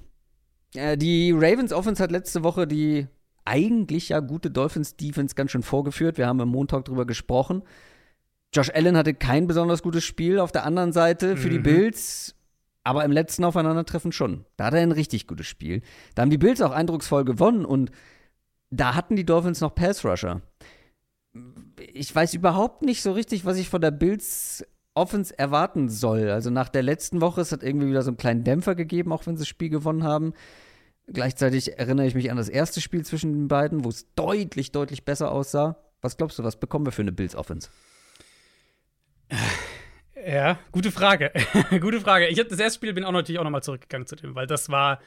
Äh, 0.75 0.97
die 0.97 1.31
Ravens 1.31 1.71
Offense 1.71 2.03
hat 2.03 2.11
letzte 2.11 2.43
Woche 2.43 2.67
die 2.67 3.07
eigentlich 3.45 4.09
ja 4.09 4.19
gute 4.19 4.51
Dolphins 4.51 4.97
Defense 4.97 5.33
ganz 5.33 5.51
schön 5.51 5.63
vorgeführt. 5.63 6.17
Wir 6.17 6.27
haben 6.27 6.41
am 6.41 6.49
Montag 6.49 6.85
drüber 6.85 7.05
gesprochen. 7.05 7.63
Josh 8.53 8.69
Allen 8.69 8.97
hatte 8.97 9.13
kein 9.13 9.47
besonders 9.47 9.81
gutes 9.81 10.03
Spiel 10.03 10.37
auf 10.37 10.51
der 10.51 10.65
anderen 10.65 10.91
Seite 10.91 11.37
für 11.37 11.47
mhm. 11.47 11.51
die 11.51 11.59
Bills, 11.59 12.35
aber 12.83 13.05
im 13.05 13.11
letzten 13.11 13.45
Aufeinandertreffen 13.45 14.11
schon. 14.11 14.45
Da 14.57 14.65
hat 14.65 14.73
er 14.73 14.81
ein 14.81 14.91
richtig 14.91 15.25
gutes 15.25 15.47
Spiel. 15.47 15.81
Da 16.15 16.21
haben 16.21 16.29
die 16.29 16.37
Bills 16.37 16.61
auch 16.61 16.71
eindrucksvoll 16.71 17.23
gewonnen 17.23 17.63
und 17.63 17.91
da 18.69 18.93
hatten 18.95 19.15
die 19.15 19.25
Dolphins 19.25 19.61
noch 19.61 19.73
Pass 19.73 20.03
Rusher. 20.03 20.41
Ich 21.93 22.13
weiß 22.13 22.33
überhaupt 22.33 22.81
nicht 22.81 23.01
so 23.01 23.11
richtig, 23.11 23.45
was 23.45 23.57
ich 23.57 23.69
von 23.69 23.81
der 23.81 23.91
Bills 23.91 24.65
Offense 24.93 25.37
erwarten 25.37 25.89
soll. 25.89 26.29
Also 26.29 26.49
nach 26.49 26.69
der 26.69 26.83
letzten 26.83 27.21
Woche, 27.21 27.41
es 27.41 27.51
hat 27.51 27.63
irgendwie 27.63 27.87
wieder 27.87 28.01
so 28.01 28.09
einen 28.09 28.17
kleinen 28.17 28.43
Dämpfer 28.43 28.75
gegeben, 28.75 29.13
auch 29.13 29.25
wenn 29.25 29.37
sie 29.37 29.41
das 29.41 29.47
Spiel 29.47 29.69
gewonnen 29.69 30.03
haben. 30.03 30.33
Gleichzeitig 31.07 31.77
erinnere 31.77 32.07
ich 32.07 32.15
mich 32.15 32.29
an 32.29 32.37
das 32.37 32.49
erste 32.49 32.81
Spiel 32.81 33.05
zwischen 33.05 33.33
den 33.33 33.47
beiden, 33.47 33.83
wo 33.83 33.89
es 33.89 34.13
deutlich, 34.15 34.71
deutlich 34.71 35.05
besser 35.05 35.31
aussah. 35.31 35.77
Was 36.01 36.17
glaubst 36.17 36.39
du, 36.39 36.43
was 36.43 36.59
bekommen 36.59 36.85
wir 36.85 36.91
für 36.91 37.01
eine 37.01 37.11
Bills 37.11 37.35
Offense? 37.35 37.69
Ja, 40.27 40.59
gute 40.71 40.91
Frage. 40.91 41.31
gute 41.81 42.01
Frage. 42.01 42.27
Ich 42.27 42.39
habe 42.39 42.49
das 42.49 42.59
erste 42.59 42.77
Spiel 42.77 42.93
bin 42.93 43.03
auch 43.03 43.11
natürlich 43.11 43.39
auch 43.39 43.43
nochmal 43.43 43.63
zurückgegangen 43.63 44.07
zu 44.07 44.15
dem, 44.15 44.35
weil 44.35 44.47
das 44.47 44.69
war 44.69 44.99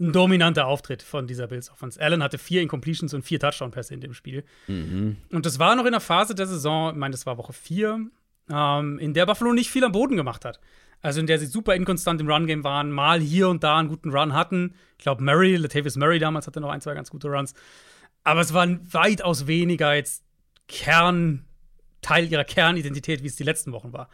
ein 0.00 0.12
dominanter 0.12 0.66
Auftritt 0.66 1.02
von 1.02 1.26
dieser 1.26 1.46
Bills 1.46 1.70
Offense. 1.70 2.00
Allen 2.00 2.22
hatte 2.22 2.38
vier 2.38 2.62
Incompletions 2.62 3.12
und 3.14 3.22
vier 3.22 3.38
Touchdown-Pässe 3.38 3.94
in 3.94 4.00
dem 4.00 4.14
Spiel. 4.14 4.44
Mhm. 4.66 5.18
Und 5.30 5.46
das 5.46 5.58
war 5.58 5.76
noch 5.76 5.84
in 5.84 5.92
der 5.92 6.00
Phase 6.00 6.34
der 6.34 6.46
Saison, 6.46 6.92
ich 6.92 6.96
meine, 6.96 7.12
das 7.12 7.26
war 7.26 7.36
Woche 7.36 7.52
vier, 7.52 8.06
ähm, 8.50 8.98
in 8.98 9.14
der 9.14 9.26
Buffalo 9.26 9.52
nicht 9.52 9.70
viel 9.70 9.84
am 9.84 9.92
Boden 9.92 10.16
gemacht 10.16 10.44
hat. 10.44 10.58
Also 11.02 11.20
in 11.20 11.26
der 11.26 11.38
sie 11.38 11.46
super 11.46 11.74
inkonstant 11.74 12.20
im 12.20 12.28
Run-Game 12.28 12.64
waren, 12.64 12.90
mal 12.90 13.20
hier 13.20 13.48
und 13.48 13.62
da 13.62 13.78
einen 13.78 13.88
guten 13.88 14.10
Run 14.10 14.34
hatten. 14.34 14.74
Ich 14.98 15.04
glaube, 15.04 15.22
Murray, 15.22 15.56
Latavius 15.56 15.96
Murray 15.96 16.18
damals 16.18 16.46
hatte 16.46 16.60
noch 16.60 16.70
ein, 16.70 16.80
zwei 16.80 16.94
ganz 16.94 17.10
gute 17.10 17.28
Runs. 17.28 17.54
Aber 18.22 18.40
es 18.40 18.52
waren 18.52 18.80
weitaus 18.92 19.46
weniger 19.46 19.94
jetzt 19.94 20.24
Kern, 20.68 21.46
Teil 22.02 22.30
ihrer 22.30 22.44
Kernidentität, 22.44 23.22
wie 23.22 23.26
es 23.26 23.36
die 23.36 23.44
letzten 23.44 23.72
Wochen 23.72 23.92
war. 23.92 24.08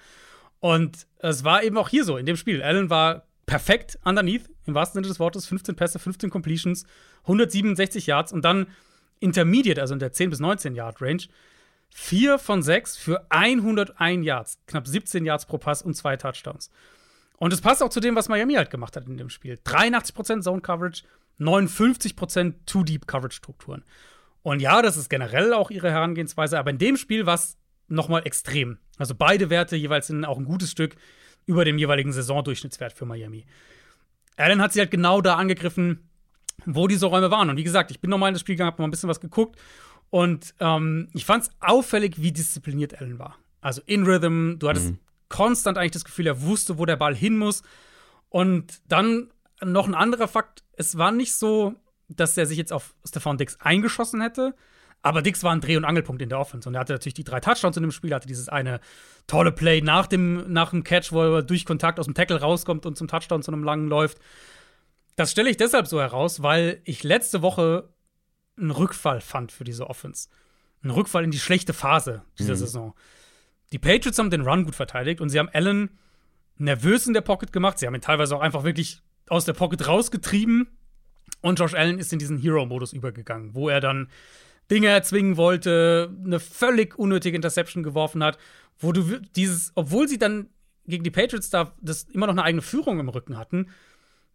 Und 0.61 1.07
es 1.18 1.45
war 1.45 1.62
eben 1.62 1.76
auch 1.76 1.89
hier 1.89 2.05
so 2.05 2.16
in 2.16 2.26
dem 2.26 2.37
Spiel. 2.37 2.62
Allen 2.62 2.89
war 2.89 3.26
perfekt 3.47 3.99
underneath, 4.05 4.49
im 4.66 4.74
wahrsten 4.74 4.98
Sinne 4.98 5.08
des 5.08 5.20
Wortes, 5.20 5.46
15 5.46 5.76
Pässe, 5.76 5.98
15 5.98 6.30
Completions, 6.30 6.84
167 7.22 8.06
Yards 8.06 8.32
und 8.32 8.44
dann 8.44 8.66
Intermediate, 9.20 9.80
also 9.80 9.95
in 9.95 10.00
der 10.00 10.12
10 10.12 10.30
bis 10.30 10.41
19 10.41 10.74
Yard 10.74 11.00
Range, 11.00 11.22
4 11.91 12.38
von 12.38 12.62
6 12.62 12.96
für 12.96 13.26
101 13.30 14.24
Yards, 14.24 14.58
knapp 14.66 14.86
17 14.86 15.24
Yards 15.24 15.46
pro 15.46 15.58
Pass 15.58 15.82
und 15.82 15.95
zwei 15.95 16.16
Touchdowns. 16.16 16.70
Und 17.38 17.53
es 17.53 17.61
passt 17.61 17.82
auch 17.82 17.91
zu 17.91 18.00
dem, 18.00 18.16
was 18.16 18.28
Miami 18.28 18.54
halt 18.54 18.70
gemacht 18.70 18.96
hat 18.96 19.07
in 19.07 19.16
dem 19.16 19.30
Spiel. 19.30 19.58
83% 19.64 20.42
Zone 20.42 20.61
Coverage, 20.61 21.04
59% 21.38 22.54
Too 22.64 22.82
Deep 22.82 23.07
Coverage 23.07 23.36
Strukturen. 23.36 23.84
Und 24.42 24.61
ja, 24.61 24.80
das 24.80 24.96
ist 24.96 25.11
generell 25.11 25.53
auch 25.53 25.70
ihre 25.70 25.91
Herangehensweise, 25.91 26.58
aber 26.58 26.70
in 26.70 26.78
dem 26.78 26.96
Spiel 26.96 27.26
war 27.26 27.34
es 27.34 27.58
nochmal 27.88 28.26
extrem. 28.26 28.78
Also 28.99 29.14
beide 29.14 29.50
Werte 29.50 29.76
jeweils 29.76 30.07
sind 30.07 30.24
auch 30.24 30.38
ein 30.38 30.45
gutes 30.45 30.70
Stück 30.70 30.96
über 31.46 31.64
dem 31.64 31.78
jeweiligen 31.78 32.12
Saisondurchschnittswert 32.12 32.92
für 32.92 33.07
Miami. 33.07 33.46
Allen 34.37 34.61
hat 34.61 34.72
sie 34.72 34.80
halt 34.80 34.91
genau 34.91 35.21
da 35.21 35.37
angegriffen, 35.37 36.08
wo 36.64 36.87
diese 36.87 37.07
Räume 37.07 37.30
waren. 37.30 37.50
Und 37.50 37.57
wie 37.57 37.64
gesagt, 37.64 37.91
ich 37.91 38.00
bin 38.00 38.11
nochmal 38.11 38.29
in 38.29 38.34
das 38.34 38.41
Spiel 38.41 38.54
gegangen, 38.54 38.72
habe 38.72 38.83
mal 38.83 38.88
ein 38.88 38.91
bisschen 38.91 39.08
was 39.08 39.21
geguckt. 39.21 39.58
Und 40.11 40.54
ähm, 40.61 41.08
ich 41.13 41.25
fand 41.25 41.45
es 41.45 41.50
auffällig, 41.61 42.21
wie 42.21 42.33
diszipliniert 42.33 43.00
Allen 43.00 43.18
war. 43.18 43.37
Also 43.61 43.83
in 43.87 44.04
Rhythm, 44.04 44.58
du 44.58 44.68
hattest 44.68 44.91
mhm. 44.91 44.99
konstant 45.29 45.79
eigentlich 45.79 45.92
das 45.92 46.04
Gefühl, 46.04 46.26
er 46.26 46.42
wusste, 46.42 46.79
wo 46.79 46.87
der 46.87 46.96
Ball 46.96 47.14
hin 47.14 47.37
muss. 47.37 47.63
Und 48.29 48.80
dann 48.88 49.30
noch 49.64 49.87
ein 49.87 49.95
anderer 49.95 50.29
Fakt: 50.29 50.63
Es 50.72 50.99
war 50.99 51.11
nicht 51.11 51.34
so, 51.34 51.75
dass 52.08 52.37
er 52.37 52.46
sich 52.46 52.58
jetzt 52.58 52.72
auf 52.72 52.95
Stefan 53.04 53.38
Dix 53.38 53.57
eingeschossen 53.61 54.21
hätte, 54.21 54.54
aber 55.07 55.22
Dix 55.22 55.45
war 55.45 55.53
ein 55.53 55.61
Dreh- 55.61 55.76
und 55.76 55.84
Angelpunkt 55.84 56.20
in 56.20 56.28
der 56.28 56.41
Offense. 56.41 56.68
Und 56.68 56.74
er 56.74 56.80
hatte 56.80 56.92
natürlich 56.92 57.14
die 57.14 57.22
drei 57.22 57.38
Touchdowns 57.38 57.76
in 57.76 57.83
dem 57.84 57.92
Spiel, 57.92 58.12
hatte 58.12 58.26
dieses 58.26 58.49
eine 58.49 58.80
tolle 59.28 59.53
Play 59.53 59.80
nach 59.80 60.08
dem, 60.08 60.53
nach 60.53 60.70
dem 60.70 60.83
Catch, 60.83 61.12
wo 61.12 61.22
er 61.22 61.42
durch 61.42 61.64
Kontakt 61.64 62.00
aus 62.00 62.07
dem 62.07 62.14
Tackle 62.14 62.41
rauskommt 62.41 62.87
und 62.87 62.96
zum 62.99 63.07
Touchdown 63.07 63.41
zu 63.41 63.53
einem 63.53 63.62
langen 63.62 63.87
läuft. 63.87 64.18
Das 65.14 65.30
stelle 65.30 65.49
ich 65.49 65.57
deshalb 65.57 65.87
so 65.87 66.00
heraus, 66.00 66.42
weil 66.42 66.80
ich 66.83 67.04
letzte 67.04 67.41
Woche 67.41 67.88
einen 68.58 68.72
Rückfall 68.72 69.20
fand 69.20 69.53
für 69.53 69.62
diese 69.62 69.88
Offense. 69.88 70.28
Einen 70.83 70.91
Rückfall 70.91 71.22
in 71.22 71.30
die 71.30 71.38
schlechte 71.38 71.72
Phase 71.72 72.24
dieser 72.41 72.54
mhm. 72.54 72.58
Saison. 72.58 72.95
Die 73.70 73.78
Patriots 73.78 74.18
haben 74.18 74.30
den 74.30 74.42
Run 74.42 74.64
gut 74.64 74.74
verteidigt 74.74 75.20
und 75.20 75.28
sie 75.28 75.38
haben 75.38 75.50
Allen 75.53 76.00
nervös 76.58 77.07
in 77.07 77.14
der 77.14 77.20
Pocket 77.20 77.53
gemacht. 77.53 77.78
Sie 77.78 77.87
haben 77.87 77.95
ihn 77.95 78.00
teilweise 78.00 78.34
auch 78.34 78.41
einfach 78.41 78.64
wirklich 78.64 79.03
aus 79.28 79.45
der 79.45 79.53
Pocket 79.53 79.87
rausgetrieben 79.87 80.66
Und 81.42 81.61
Josh 81.61 81.74
Allen 81.74 82.00
ist 82.00 82.12
in 82.12 82.18
diesen 82.18 82.38
Hero-Modus 82.38 82.92
übergegangen, 82.92 83.54
wo 83.54 83.68
er 83.68 83.80
dann 83.80 84.08
Dinge 84.71 84.88
erzwingen 84.88 85.37
wollte, 85.37 86.14
eine 86.25 86.41
völlig 86.41 86.99
unnötige 86.99 87.37
Interception 87.37 87.83
geworfen 87.83 88.22
hat, 88.25 88.38
wo 88.79 88.93
du 88.93 89.21
dieses, 89.37 89.72
obwohl 89.75 90.09
sie 90.09 90.18
dann 90.18 90.49
gegen 90.87 91.05
die 91.05 91.11
Patriots 91.11 91.51
da 91.51 91.75
das 91.80 92.05
immer 92.05 92.26
noch 92.26 92.34
eine 92.34 92.43
eigene 92.43 92.63
Führung 92.63 93.01
im 93.01 93.09
Rücken 93.09 93.37
hatten, 93.38 93.68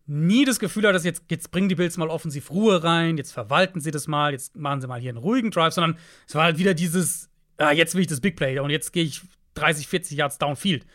nie 0.07 0.45
das 0.45 0.59
Gefühl 0.59 0.87
hat, 0.87 0.95
dass 0.95 1.05
jetzt, 1.05 1.23
jetzt 1.29 1.51
bringen 1.51 1.69
die 1.69 1.75
Bills 1.75 1.97
mal 1.97 2.09
offensiv 2.09 2.51
Ruhe 2.51 2.83
rein, 2.83 3.17
jetzt 3.17 3.31
verwalten 3.31 3.79
sie 3.79 3.91
das 3.91 4.07
mal, 4.07 4.31
jetzt 4.31 4.55
machen 4.55 4.81
sie 4.81 4.87
mal 4.87 4.99
hier 4.99 5.09
einen 5.09 5.17
ruhigen 5.17 5.51
Drive, 5.51 5.73
sondern 5.73 5.97
es 6.27 6.35
war 6.35 6.43
halt 6.43 6.57
wieder 6.57 6.73
dieses, 6.73 7.29
ah, 7.57 7.71
jetzt 7.71 7.95
will 7.95 8.01
ich 8.01 8.07
das 8.07 8.21
Big 8.21 8.35
Play 8.35 8.59
und 8.59 8.69
jetzt 8.69 8.91
gehe 8.93 9.03
ich 9.03 9.21
30, 9.53 9.87
40 9.87 10.17
Yards 10.17 10.37
downfield. 10.37 10.85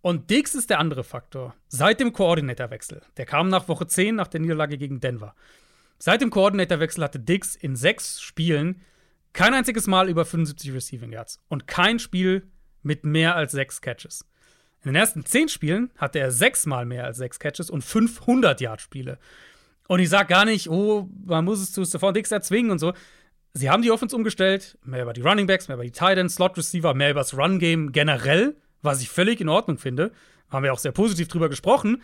Und 0.00 0.30
Dix 0.30 0.56
ist 0.56 0.70
der 0.70 0.80
andere 0.80 1.04
Faktor. 1.04 1.54
Seit 1.68 2.00
dem 2.00 2.12
Koordinatorwechsel, 2.12 3.02
der 3.16 3.24
kam 3.24 3.48
nach 3.48 3.68
Woche 3.68 3.86
10 3.86 4.16
nach 4.16 4.26
der 4.26 4.40
Niederlage 4.40 4.76
gegen 4.76 4.98
Denver. 5.00 5.34
Seit 6.04 6.20
dem 6.20 6.30
Koordinatorwechsel 6.30 7.04
hatte 7.04 7.20
Dix 7.20 7.54
in 7.54 7.76
sechs 7.76 8.20
Spielen 8.20 8.80
kein 9.32 9.54
einziges 9.54 9.86
Mal 9.86 10.08
über 10.08 10.24
75 10.24 10.74
Receiving 10.74 11.12
Yards 11.12 11.38
und 11.46 11.68
kein 11.68 12.00
Spiel 12.00 12.42
mit 12.82 13.04
mehr 13.04 13.36
als 13.36 13.52
sechs 13.52 13.80
Catches. 13.80 14.24
In 14.82 14.88
den 14.88 14.96
ersten 14.96 15.24
zehn 15.24 15.48
Spielen 15.48 15.92
hatte 15.96 16.18
er 16.18 16.32
sechsmal 16.32 16.86
mehr 16.86 17.04
als 17.04 17.18
sechs 17.18 17.38
Catches 17.38 17.70
und 17.70 17.82
500 17.82 18.60
Yard 18.60 18.80
Spiele. 18.80 19.20
Und 19.86 20.00
ich 20.00 20.08
sag 20.08 20.26
gar 20.26 20.44
nicht, 20.44 20.68
oh, 20.68 21.08
man 21.24 21.44
muss 21.44 21.60
es 21.60 21.70
zu 21.70 21.84
Stephon 21.84 22.14
Dix 22.14 22.32
erzwingen 22.32 22.72
und 22.72 22.80
so. 22.80 22.94
Sie 23.54 23.70
haben 23.70 23.82
die 23.82 23.92
Offense 23.92 24.16
umgestellt, 24.16 24.76
mehr 24.82 25.04
über 25.04 25.12
die 25.12 25.22
Running 25.22 25.46
Backs, 25.46 25.68
mehr 25.68 25.76
über 25.76 25.84
die 25.84 25.92
Tight 25.92 26.18
End, 26.18 26.32
Slot 26.32 26.56
Receiver, 26.56 26.94
mehr 26.94 27.12
über 27.12 27.20
das 27.20 27.38
Run 27.38 27.60
Game 27.60 27.92
generell, 27.92 28.56
was 28.82 29.02
ich 29.02 29.08
völlig 29.08 29.40
in 29.40 29.48
Ordnung 29.48 29.78
finde. 29.78 30.10
Haben 30.50 30.64
wir 30.64 30.72
auch 30.72 30.80
sehr 30.80 30.90
positiv 30.90 31.28
drüber 31.28 31.48
gesprochen. 31.48 32.02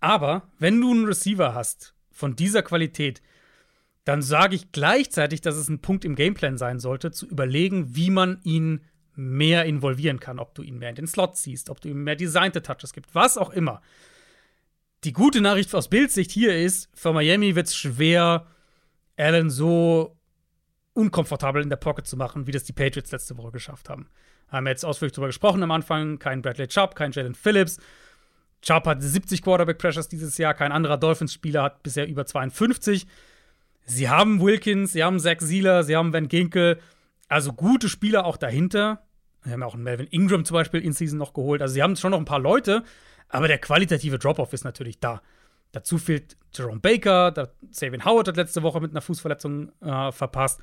Aber 0.00 0.48
wenn 0.58 0.80
du 0.80 0.90
einen 0.90 1.04
Receiver 1.04 1.54
hast, 1.54 1.94
von 2.20 2.36
dieser 2.36 2.62
Qualität, 2.62 3.22
dann 4.04 4.22
sage 4.22 4.54
ich 4.54 4.72
gleichzeitig, 4.72 5.40
dass 5.40 5.56
es 5.56 5.68
ein 5.68 5.80
Punkt 5.80 6.04
im 6.04 6.14
Gameplan 6.14 6.58
sein 6.58 6.78
sollte, 6.78 7.10
zu 7.10 7.26
überlegen, 7.26 7.96
wie 7.96 8.10
man 8.10 8.40
ihn 8.44 8.82
mehr 9.14 9.64
involvieren 9.64 10.20
kann, 10.20 10.38
ob 10.38 10.54
du 10.54 10.62
ihn 10.62 10.78
mehr 10.78 10.90
in 10.90 10.94
den 10.94 11.06
Slot 11.06 11.36
ziehst, 11.36 11.68
ob 11.68 11.80
du 11.80 11.88
ihm 11.88 12.04
mehr 12.04 12.16
designte 12.16 12.62
Touches 12.62 12.92
gibst, 12.92 13.14
was 13.14 13.36
auch 13.36 13.50
immer. 13.50 13.82
Die 15.04 15.12
gute 15.12 15.40
Nachricht 15.40 15.74
aus 15.74 15.88
Bildsicht 15.88 16.30
hier 16.30 16.56
ist, 16.56 16.90
für 16.94 17.12
Miami 17.12 17.56
wird 17.56 17.66
es 17.66 17.76
schwer, 17.76 18.46
Allen 19.16 19.50
so 19.50 20.16
unkomfortabel 20.94 21.62
in 21.62 21.70
der 21.70 21.76
Pocket 21.76 22.06
zu 22.06 22.16
machen, 22.16 22.46
wie 22.46 22.52
das 22.52 22.64
die 22.64 22.72
Patriots 22.72 23.12
letzte 23.12 23.36
Woche 23.36 23.52
geschafft 23.52 23.88
haben. 23.88 24.08
Haben 24.48 24.64
wir 24.64 24.70
jetzt 24.70 24.84
ausführlich 24.84 25.12
darüber 25.12 25.28
gesprochen 25.28 25.62
am 25.62 25.70
Anfang. 25.70 26.18
Kein 26.18 26.42
Bradley 26.42 26.68
Chubb, 26.68 26.94
kein 26.94 27.12
Jalen 27.12 27.34
Phillips. 27.34 27.78
Chubb 28.62 28.86
hat 28.86 29.02
70 29.02 29.42
Quarterback-Pressures 29.42 30.08
dieses 30.08 30.36
Jahr. 30.38 30.54
Kein 30.54 30.72
anderer 30.72 30.98
Dolphins-Spieler 30.98 31.62
hat 31.62 31.82
bisher 31.82 32.06
über 32.06 32.26
52. 32.26 33.06
Sie 33.86 34.08
haben 34.08 34.40
Wilkins, 34.40 34.92
sie 34.92 35.02
haben 35.02 35.18
Zach 35.18 35.40
Sieler, 35.40 35.82
sie 35.82 35.96
haben 35.96 36.12
Van 36.12 36.28
Ginkel. 36.28 36.78
Also 37.28 37.52
gute 37.52 37.88
Spieler 37.88 38.24
auch 38.26 38.36
dahinter. 38.36 39.02
Sie 39.44 39.52
haben 39.52 39.62
auch 39.62 39.74
einen 39.74 39.84
Melvin 39.84 40.06
Ingram 40.08 40.44
zum 40.44 40.54
Beispiel 40.54 40.80
in 40.80 40.92
Season 40.92 41.18
noch 41.18 41.32
geholt. 41.32 41.62
Also 41.62 41.74
sie 41.74 41.82
haben 41.82 41.96
schon 41.96 42.10
noch 42.10 42.18
ein 42.18 42.26
paar 42.26 42.40
Leute, 42.40 42.82
aber 43.28 43.48
der 43.48 43.58
qualitative 43.58 44.18
Drop-Off 44.18 44.52
ist 44.52 44.64
natürlich 44.64 45.00
da. 45.00 45.22
Dazu 45.72 45.98
fehlt 45.98 46.36
Jerome 46.52 46.80
Baker, 46.80 47.30
der 47.30 47.50
Sabian 47.70 48.04
Howard 48.04 48.28
hat 48.28 48.36
letzte 48.36 48.62
Woche 48.62 48.80
mit 48.80 48.90
einer 48.90 49.00
Fußverletzung 49.00 49.72
äh, 49.80 50.12
verpasst. 50.12 50.60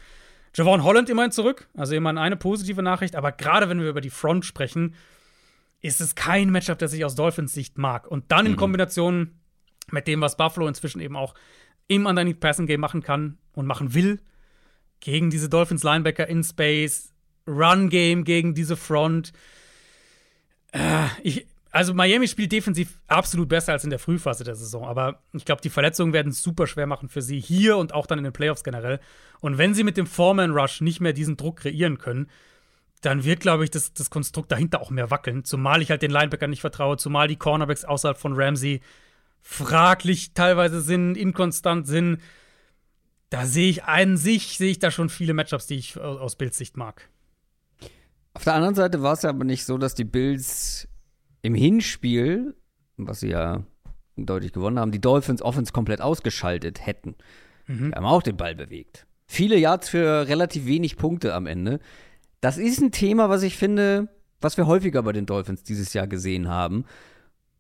Javon 0.54 0.84
Holland 0.84 1.10
immerhin 1.10 1.32
zurück, 1.32 1.68
also 1.76 1.96
immerhin 1.96 2.18
eine 2.18 2.36
positive 2.36 2.82
Nachricht, 2.82 3.16
aber 3.16 3.32
gerade 3.32 3.70
wenn 3.70 3.80
wir 3.80 3.90
über 3.90 4.02
die 4.02 4.10
Front 4.10 4.46
sprechen, 4.46 4.96
ist 5.82 6.02
es 6.02 6.16
kein 6.16 6.50
Matchup, 6.50 6.80
das 6.80 6.94
ich 6.94 7.06
aus 7.06 7.16
Dolphins 7.16 7.54
Sicht 7.54 7.78
mag. 7.78 8.08
Und 8.08 8.32
dann 8.32 8.46
in 8.46 8.54
mhm. 8.54 8.58
Kombination 8.58 9.40
mit 9.92 10.08
dem, 10.08 10.22
was 10.22 10.38
Buffalo 10.38 10.68
inzwischen 10.68 11.02
eben 11.02 11.16
auch 11.16 11.34
im 11.88 12.06
Underneath 12.06 12.40
Passing 12.40 12.68
Game 12.68 12.82
machen 12.82 13.02
kann 13.02 13.38
und 13.54 13.66
machen 13.66 13.94
will, 13.94 14.20
gegen 15.00 15.30
diese 15.30 15.50
Dolphins 15.50 15.84
Linebacker 15.84 16.28
in 16.28 16.44
Space, 16.44 17.14
Run 17.48 17.90
Game 17.90 18.24
gegen 18.24 18.54
diese 18.54 18.76
Front. 18.76 19.32
Äh, 20.72 21.06
ich, 21.24 21.48
also 21.72 21.94
Miami 21.94 22.28
spielt 22.28 22.52
defensiv 22.52 23.00
absolut 23.08 23.48
besser 23.48 23.74
als 23.74 23.84
in 23.84 23.90
der 23.90 24.00
Frühphase 24.00 24.44
der 24.44 24.56
Saison, 24.56 24.86
aber 24.86 25.22
ich 25.34 25.46
glaube, 25.46 25.62
die 25.62 25.70
Verletzungen 25.70 26.14
werden 26.14 26.32
es 26.32 26.42
super 26.42 26.68
schwer 26.68 26.88
machen 26.88 27.08
für 27.08 27.22
sie 27.22 27.40
hier 27.40 27.78
und 27.78 27.94
auch 27.94 28.08
dann 28.08 28.18
in 28.18 28.24
den 28.24 28.34
Playoffs 28.34 28.64
generell. 28.64 29.00
Und 29.40 29.58
wenn 29.58 29.74
sie 29.74 29.84
mit 29.84 29.98
dem 29.98 30.08
Foreman 30.08 30.52
Rush 30.52 30.82
nicht 30.82 31.00
mehr 31.00 31.14
diesen 31.14 31.38
Druck 31.38 31.58
kreieren 31.58 31.98
können, 31.98 32.30
dann 33.02 33.24
wird, 33.24 33.42
glaube 33.42 33.64
ich, 33.64 33.70
das, 33.70 33.94
das 33.94 34.10
Konstrukt 34.10 34.52
dahinter 34.52 34.82
auch 34.82 34.90
mehr 34.90 35.12
wackeln. 35.12 35.44
Zumal 35.44 35.82
ich 35.82 35.92
halt 35.92 36.02
den 36.02 36.12
Linebacker 36.12 36.48
nicht 36.48 36.62
vertraue, 36.62 36.98
zumal 36.98 37.28
die 37.28 37.36
Cornerbacks 37.36 37.86
außerhalb 37.86 38.18
von 38.18 38.34
Ramsey 38.36 38.82
fraglich 39.42 40.34
teilweise 40.34 40.82
sind, 40.82 41.16
inkonstant 41.16 41.88
sind. 41.88 42.20
Da 43.30 43.46
sehe 43.46 43.70
ich 43.70 43.84
an 43.84 44.18
sich, 44.18 44.58
sehe 44.58 44.72
ich 44.72 44.80
da 44.80 44.92
schon 44.92 45.10
viele 45.10 45.34
Matchups, 45.34 45.68
die 45.68 45.76
ich 45.76 46.00
aus 46.00 46.36
Bildsicht 46.36 46.78
mag. 46.78 47.10
Auf 48.34 48.44
der 48.44 48.54
anderen 48.54 48.76
Seite 48.76 49.02
war 49.02 49.14
es 49.14 49.24
ja 49.24 49.30
aber 49.30 49.44
nicht 49.44 49.66
so, 49.66 49.78
dass 49.78 49.96
die 49.96 50.04
Bills 50.04 50.88
im 51.42 51.56
Hinspiel, 51.56 52.56
was 52.96 53.22
sie 53.22 53.30
ja 53.30 53.64
deutlich 54.16 54.54
gewonnen 54.54 54.80
haben, 54.80 54.92
die 54.92 55.02
Dolphins 55.02 55.42
Offense 55.42 55.72
komplett 55.72 56.02
ausgeschaltet 56.02 56.86
hätten. 56.86 57.16
Mhm. 57.68 57.92
Die 57.92 57.96
haben 57.96 58.06
auch 58.06 58.24
den 58.24 58.38
Ball 58.38 58.56
bewegt. 58.56 59.06
Viele 59.28 59.58
Yards 59.58 59.90
für 59.90 60.28
relativ 60.28 60.66
wenig 60.66 60.98
Punkte 60.98 61.34
am 61.34 61.48
Ende. 61.48 61.80
Das 62.42 62.58
ist 62.58 62.82
ein 62.82 62.92
Thema, 62.92 63.30
was 63.30 63.44
ich 63.44 63.58
finde, 63.58 64.10
was 64.42 64.58
wir 64.58 64.68
häufiger 64.68 65.04
bei 65.04 65.12
den 65.12 65.26
Dolphins 65.26 65.64
dieses 65.64 65.94
Jahr 65.94 66.08
gesehen 66.08 66.48
haben. 66.48 66.86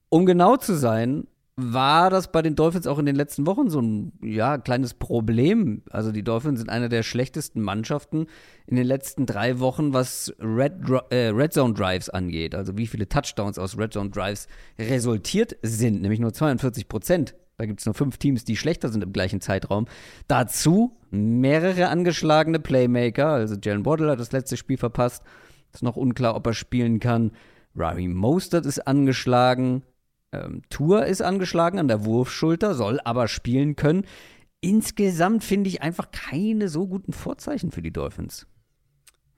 Um 0.09 0.25
genau 0.25 0.57
zu 0.57 0.75
sein, 0.75 1.27
war 1.59 2.11
das 2.11 2.31
bei 2.31 2.43
den 2.43 2.55
Dolphins 2.55 2.85
auch 2.85 2.99
in 2.99 3.07
den 3.07 3.15
letzten 3.15 3.47
Wochen 3.47 3.71
so 3.71 3.81
ein 3.81 4.13
ja, 4.21 4.59
kleines 4.59 4.93
Problem. 4.93 5.81
Also 5.89 6.11
die 6.11 6.23
Dolphins 6.23 6.59
sind 6.59 6.69
eine 6.69 6.87
der 6.87 7.01
schlechtesten 7.01 7.63
Mannschaften 7.63 8.27
in 8.67 8.75
den 8.75 8.85
letzten 8.85 9.25
drei 9.25 9.59
Wochen, 9.59 9.91
was 9.91 10.31
Red, 10.39 10.73
äh, 11.09 11.29
Red 11.29 11.53
Zone 11.53 11.73
Drives 11.73 12.09
angeht. 12.11 12.53
Also 12.53 12.77
wie 12.77 12.85
viele 12.85 13.09
Touchdowns 13.09 13.57
aus 13.57 13.75
Red 13.75 13.93
Zone 13.93 14.11
Drives 14.11 14.47
resultiert 14.77 15.57
sind, 15.63 16.03
nämlich 16.03 16.19
nur 16.19 16.31
42 16.31 16.87
Prozent. 16.87 17.33
Da 17.57 17.65
gibt 17.65 17.79
es 17.79 17.85
nur 17.87 17.95
fünf 17.95 18.17
Teams, 18.17 18.43
die 18.43 18.55
schlechter 18.55 18.89
sind 18.89 19.03
im 19.03 19.11
gleichen 19.11 19.41
Zeitraum. 19.41 19.87
Dazu 20.27 20.95
mehrere 21.09 21.87
angeschlagene 21.87 22.59
Playmaker. 22.59 23.29
Also 23.29 23.55
Jalen 23.61 23.85
Waddle 23.85 24.11
hat 24.11 24.19
das 24.19 24.31
letzte 24.31 24.57
Spiel 24.57 24.77
verpasst. 24.77 25.23
Ist 25.73 25.81
noch 25.83 25.95
unklar, 25.95 26.35
ob 26.35 26.45
er 26.45 26.53
spielen 26.53 26.99
kann. 26.99 27.31
Ravi 27.75 28.07
Mostert 28.07 28.67
ist 28.67 28.87
angeschlagen. 28.87 29.81
Ähm, 30.31 30.61
Tour 30.69 31.05
ist 31.07 31.21
angeschlagen 31.21 31.79
an 31.79 31.87
der 31.87 32.05
Wurfschulter, 32.05 32.75
soll 32.75 32.99
aber 33.03 33.27
spielen 33.27 33.75
können. 33.75 34.05
Insgesamt 34.61 35.43
finde 35.43 35.69
ich 35.69 35.81
einfach 35.81 36.11
keine 36.11 36.69
so 36.69 36.87
guten 36.87 37.13
Vorzeichen 37.13 37.71
für 37.71 37.81
die 37.81 37.91
Dolphins. 37.91 38.45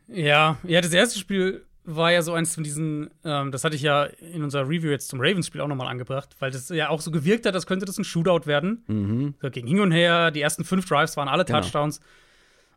Ja, 0.08 0.58
ja, 0.64 0.82
das 0.82 0.94
erste 0.94 1.20
Spiel 1.20 1.66
war 1.96 2.12
ja 2.12 2.22
so 2.22 2.34
eins 2.34 2.56
von 2.56 2.64
diesen, 2.64 3.10
ähm, 3.24 3.52
das 3.52 3.64
hatte 3.64 3.76
ich 3.76 3.82
ja 3.82 4.04
in 4.04 4.44
unserer 4.44 4.64
Review 4.68 4.90
jetzt 4.90 5.10
zum 5.10 5.20
Ravens-Spiel 5.20 5.62
auch 5.62 5.68
nochmal 5.68 5.88
angebracht, 5.88 6.36
weil 6.40 6.52
das 6.52 6.70
ja 6.70 6.90
auch 6.90 7.02
so 7.02 7.12
gewirkt 7.12 7.46
hat, 7.46 7.56
als 7.56 7.66
könnte 7.66 7.86
das 7.86 7.98
ein 7.98 8.04
Shootout 8.04 8.46
werden. 8.46 8.84
Mhm. 8.88 9.34
So, 9.42 9.50
ging 9.50 9.68
hin 9.68 9.80
und 9.80 9.92
her, 9.92 10.32
die 10.32 10.42
ersten 10.42 10.64
fünf 10.64 10.88
Drives 10.88 11.18
waren 11.18 11.28
alle 11.28 11.46
genau. 11.46 11.62
Touchdowns 11.62 12.00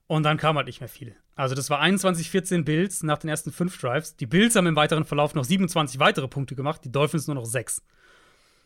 und 0.07 0.25
dann 0.25 0.37
kam 0.37 0.57
halt 0.57 0.67
nicht 0.67 0.81
mehr 0.81 0.89
viel. 0.89 1.17
Also 1.37 1.55
das 1.55 1.71
war 1.71 1.83
21-14 1.83 2.65
Bills 2.65 3.03
nach 3.03 3.19
den 3.19 3.31
ersten 3.31 3.53
fünf 3.53 3.81
Drives. 3.81 4.17
Die 4.17 4.27
Bills 4.27 4.57
haben 4.57 4.67
im 4.67 4.77
weiteren 4.77 5.05
Verlauf 5.05 5.35
noch 5.35 5.45
27 5.45 5.99
weitere 5.99 6.29
Punkte 6.29 6.55
gemacht, 6.55 6.83
die 6.85 6.93
Dolphins 6.93 7.27
nur 7.27 7.37
noch 7.37 7.47
sechs. 7.47 7.83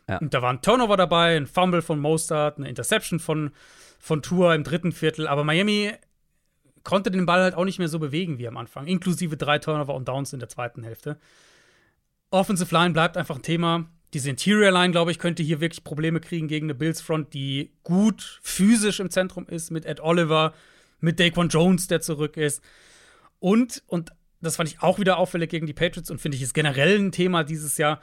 Ja. 0.09 0.17
Und 0.17 0.33
da 0.33 0.41
war 0.41 0.51
ein 0.51 0.61
Turnover 0.61 0.97
dabei, 0.97 1.37
ein 1.37 1.47
Fumble 1.47 1.81
von 1.81 1.99
Mostert, 1.99 2.57
eine 2.57 2.69
Interception 2.69 3.19
von, 3.19 3.51
von 3.99 4.21
Tour 4.21 4.53
im 4.55 4.63
dritten 4.63 4.91
Viertel. 4.91 5.27
Aber 5.27 5.43
Miami 5.43 5.93
konnte 6.87 7.11
den 7.11 7.25
Ball 7.25 7.41
halt 7.41 7.53
auch 7.53 7.65
nicht 7.65 7.79
mehr 7.79 7.89
so 7.89 7.99
bewegen 7.99 8.39
wie 8.39 8.47
am 8.47 8.55
Anfang, 8.57 8.87
inklusive 8.87 9.35
drei 9.35 9.59
Turnover 9.59 9.93
und 9.93 10.07
Downs 10.07 10.31
in 10.31 10.39
der 10.39 10.47
zweiten 10.47 10.83
Hälfte. 10.83 11.19
Offensive 12.31 12.73
Line 12.73 12.93
bleibt 12.93 13.17
einfach 13.17 13.35
ein 13.35 13.41
Thema. 13.41 13.89
Diese 14.13 14.29
Interior 14.29 14.71
Line, 14.71 14.91
glaube 14.91 15.11
ich, 15.11 15.19
könnte 15.19 15.43
hier 15.43 15.59
wirklich 15.59 15.83
Probleme 15.83 16.21
kriegen 16.21 16.47
gegen 16.47 16.67
eine 16.67 16.75
Bills 16.75 17.01
Front, 17.01 17.33
die 17.33 17.73
gut 17.83 18.39
physisch 18.41 19.01
im 19.01 19.09
Zentrum 19.09 19.45
ist, 19.47 19.69
mit 19.69 19.85
Ed 19.85 19.99
Oliver, 19.99 20.53
mit 21.01 21.19
Daquan 21.19 21.49
Jones, 21.49 21.87
der 21.87 21.99
zurück 21.99 22.37
ist. 22.37 22.63
Und, 23.39 23.83
und 23.87 24.13
das 24.39 24.55
fand 24.55 24.69
ich 24.69 24.81
auch 24.81 24.97
wieder 24.97 25.17
auffällig 25.17 25.49
gegen 25.49 25.67
die 25.67 25.73
Patriots 25.73 26.09
und 26.09 26.21
finde 26.21 26.37
ich 26.37 26.41
ist 26.41 26.53
generell 26.53 26.97
ein 26.97 27.11
Thema 27.11 27.43
dieses 27.43 27.77
Jahr 27.77 27.99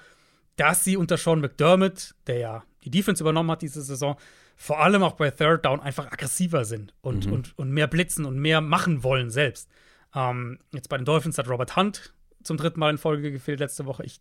dass 0.57 0.85
sie 0.85 0.97
unter 0.97 1.17
Sean 1.17 1.41
McDermott, 1.41 2.15
der 2.27 2.39
ja 2.39 2.65
die 2.85 2.91
Defense 2.91 3.23
übernommen 3.23 3.51
hat 3.51 3.63
diese 3.63 3.83
Saison, 3.83 4.17
vor 4.57 4.81
allem 4.81 5.03
auch 5.03 5.15
bei 5.15 5.31
Third 5.31 5.65
Down 5.65 5.81
einfach 5.81 6.07
aggressiver 6.07 6.65
sind 6.65 6.95
und, 7.01 7.27
mhm. 7.27 7.33
und, 7.33 7.59
und 7.59 7.71
mehr 7.71 7.87
blitzen 7.87 8.25
und 8.25 8.39
mehr 8.39 8.61
machen 8.61 9.03
wollen 9.03 9.31
selbst. 9.31 9.69
Ähm, 10.15 10.59
jetzt 10.73 10.89
bei 10.89 10.97
den 10.97 11.05
Dolphins 11.05 11.39
hat 11.39 11.49
Robert 11.49 11.77
Hunt 11.77 12.15
zum 12.43 12.57
dritten 12.57 12.79
Mal 12.79 12.91
in 12.91 12.99
Folge 12.99 13.33
gefehlt 13.33 13.61
letzte 13.61 13.87
Woche. 13.87 14.05
Ich 14.05 14.21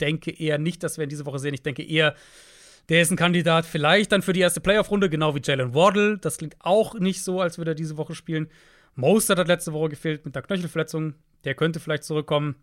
denke 0.00 0.30
eher 0.30 0.58
nicht, 0.58 0.82
dass 0.82 0.98
wir 0.98 1.04
ihn 1.04 1.10
diese 1.10 1.26
Woche 1.26 1.38
sehen. 1.38 1.54
Ich 1.54 1.62
denke 1.62 1.82
eher, 1.82 2.14
der 2.88 3.02
ist 3.02 3.10
ein 3.10 3.16
Kandidat 3.16 3.66
vielleicht 3.66 4.12
dann 4.12 4.22
für 4.22 4.32
die 4.32 4.40
erste 4.40 4.60
Playoff-Runde, 4.60 5.10
genau 5.10 5.34
wie 5.34 5.40
Jalen 5.42 5.74
Waddle. 5.74 6.18
Das 6.18 6.38
klingt 6.38 6.56
auch 6.60 6.94
nicht 6.94 7.22
so, 7.22 7.40
als 7.40 7.58
würde 7.58 7.72
er 7.72 7.74
diese 7.74 7.96
Woche 7.96 8.14
spielen. 8.14 8.48
Mostert 8.94 9.38
hat 9.38 9.48
letzte 9.48 9.72
Woche 9.72 9.90
gefehlt 9.90 10.24
mit 10.24 10.34
der 10.34 10.42
Knöchelverletzung. 10.42 11.14
Der 11.44 11.54
könnte 11.54 11.80
vielleicht 11.80 12.04
zurückkommen. 12.04 12.56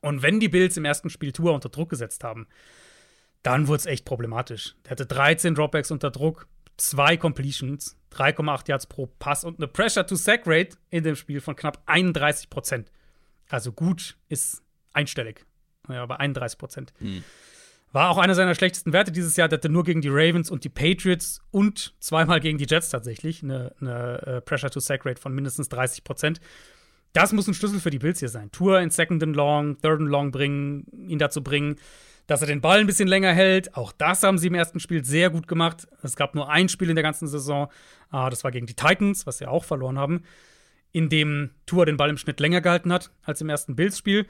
Und 0.00 0.22
wenn 0.22 0.40
die 0.40 0.48
Bills 0.48 0.76
im 0.76 0.84
ersten 0.84 1.10
Spiel 1.10 1.32
Tour 1.32 1.54
unter 1.54 1.68
Druck 1.68 1.90
gesetzt 1.90 2.22
haben, 2.22 2.46
dann 3.42 3.68
wurde 3.68 3.78
es 3.78 3.86
echt 3.86 4.04
problematisch. 4.04 4.74
Der 4.84 4.92
hatte 4.92 5.06
13 5.06 5.54
Dropbacks 5.54 5.90
unter 5.90 6.10
Druck, 6.10 6.46
zwei 6.76 7.16
Completions, 7.16 7.96
3,8 8.12 8.68
Yards 8.68 8.86
pro 8.86 9.06
Pass 9.18 9.44
und 9.44 9.58
eine 9.58 9.68
Pressure-to-Sack-Rate 9.68 10.76
in 10.90 11.04
dem 11.04 11.16
Spiel 11.16 11.40
von 11.40 11.56
knapp 11.56 11.82
31 11.86 12.50
Prozent. 12.50 12.90
Also 13.48 13.72
gut 13.72 14.16
ist 14.28 14.62
einstellig. 14.92 15.44
Ja, 15.88 16.04
bei 16.06 16.16
31 16.16 16.58
Prozent. 16.58 16.92
Mhm. 17.00 17.24
War 17.92 18.10
auch 18.10 18.18
einer 18.18 18.34
seiner 18.34 18.54
schlechtesten 18.54 18.92
Werte 18.92 19.12
dieses 19.12 19.36
Jahr. 19.36 19.48
Der 19.48 19.58
hatte 19.58 19.70
nur 19.70 19.84
gegen 19.84 20.02
die 20.02 20.10
Ravens 20.10 20.50
und 20.50 20.64
die 20.64 20.68
Patriots 20.68 21.40
und 21.50 21.94
zweimal 22.00 22.40
gegen 22.40 22.58
die 22.58 22.66
Jets 22.66 22.90
tatsächlich 22.90 23.42
eine, 23.42 23.74
eine 23.80 24.22
uh, 24.26 24.40
Pressure-to-Sack-Rate 24.42 25.20
von 25.20 25.34
mindestens 25.34 25.70
30 25.70 26.04
Prozent. 26.04 26.40
Das 27.14 27.32
muss 27.32 27.48
ein 27.48 27.54
Schlüssel 27.54 27.80
für 27.80 27.88
die 27.88 27.98
Bills 27.98 28.18
hier 28.18 28.28
sein. 28.28 28.52
Tour 28.52 28.80
in 28.80 28.90
Second 28.90 29.22
and 29.22 29.34
Long, 29.34 29.80
Third 29.80 30.00
and 30.00 30.10
Long 30.10 30.30
bringen, 30.30 30.84
ihn 31.08 31.18
dazu 31.18 31.42
bringen, 31.42 31.76
dass 32.28 32.42
er 32.42 32.46
den 32.46 32.60
Ball 32.60 32.78
ein 32.78 32.86
bisschen 32.86 33.08
länger 33.08 33.32
hält. 33.32 33.74
Auch 33.74 33.90
das 33.90 34.22
haben 34.22 34.38
sie 34.38 34.46
im 34.46 34.54
ersten 34.54 34.80
Spiel 34.80 35.02
sehr 35.02 35.30
gut 35.30 35.48
gemacht. 35.48 35.88
Es 36.02 36.14
gab 36.14 36.34
nur 36.34 36.50
ein 36.50 36.68
Spiel 36.68 36.90
in 36.90 36.94
der 36.94 37.02
ganzen 37.02 37.26
Saison. 37.26 37.68
Uh, 38.12 38.28
das 38.28 38.44
war 38.44 38.52
gegen 38.52 38.66
die 38.66 38.74
Titans, 38.74 39.26
was 39.26 39.38
sie 39.38 39.46
auch 39.46 39.64
verloren 39.64 39.98
haben, 39.98 40.22
in 40.92 41.08
dem 41.08 41.50
Tour 41.64 41.86
den 41.86 41.96
Ball 41.96 42.10
im 42.10 42.18
Schnitt 42.18 42.38
länger 42.38 42.60
gehalten 42.60 42.92
hat 42.92 43.10
als 43.22 43.40
im 43.40 43.48
ersten 43.48 43.76
Bills-Spiel. 43.76 44.26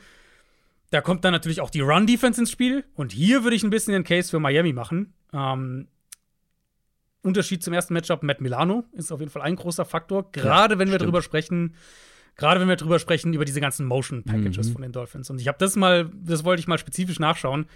Da 0.90 1.00
kommt 1.00 1.24
dann 1.24 1.32
natürlich 1.32 1.60
auch 1.60 1.70
die 1.70 1.80
Run-Defense 1.80 2.40
ins 2.40 2.52
Spiel. 2.52 2.84
Und 2.94 3.12
hier 3.12 3.42
würde 3.42 3.56
ich 3.56 3.64
ein 3.64 3.70
bisschen 3.70 3.92
den 3.92 4.04
Case 4.04 4.30
für 4.30 4.38
Miami 4.38 4.72
machen. 4.72 5.12
Ähm, 5.32 5.88
Unterschied 7.22 7.64
zum 7.64 7.74
ersten 7.74 7.94
Matchup, 7.94 8.22
Matt 8.22 8.40
Milano 8.40 8.84
ist 8.92 9.10
auf 9.10 9.18
jeden 9.18 9.32
Fall 9.32 9.42
ein 9.42 9.56
großer 9.56 9.84
Faktor. 9.84 10.30
Gerade 10.30 10.74
ja, 10.74 10.78
wenn 10.78 10.88
wir 10.88 10.94
stimmt. 10.94 11.02
darüber 11.02 11.22
sprechen, 11.22 11.74
gerade 12.38 12.60
wenn 12.60 12.68
wir 12.68 12.76
darüber 12.76 12.98
sprechen, 12.98 13.34
über 13.34 13.44
diese 13.44 13.60
ganzen 13.60 13.84
Motion-Packages 13.84 14.68
mhm. 14.68 14.72
von 14.72 14.82
den 14.82 14.92
Dolphins. 14.92 15.28
Und 15.28 15.40
ich 15.40 15.48
habe 15.48 15.58
das 15.58 15.76
mal, 15.76 16.10
das 16.14 16.44
wollte 16.44 16.60
ich 16.60 16.66
mal 16.66 16.78
spezifisch 16.78 17.18
nachschauen. 17.20 17.66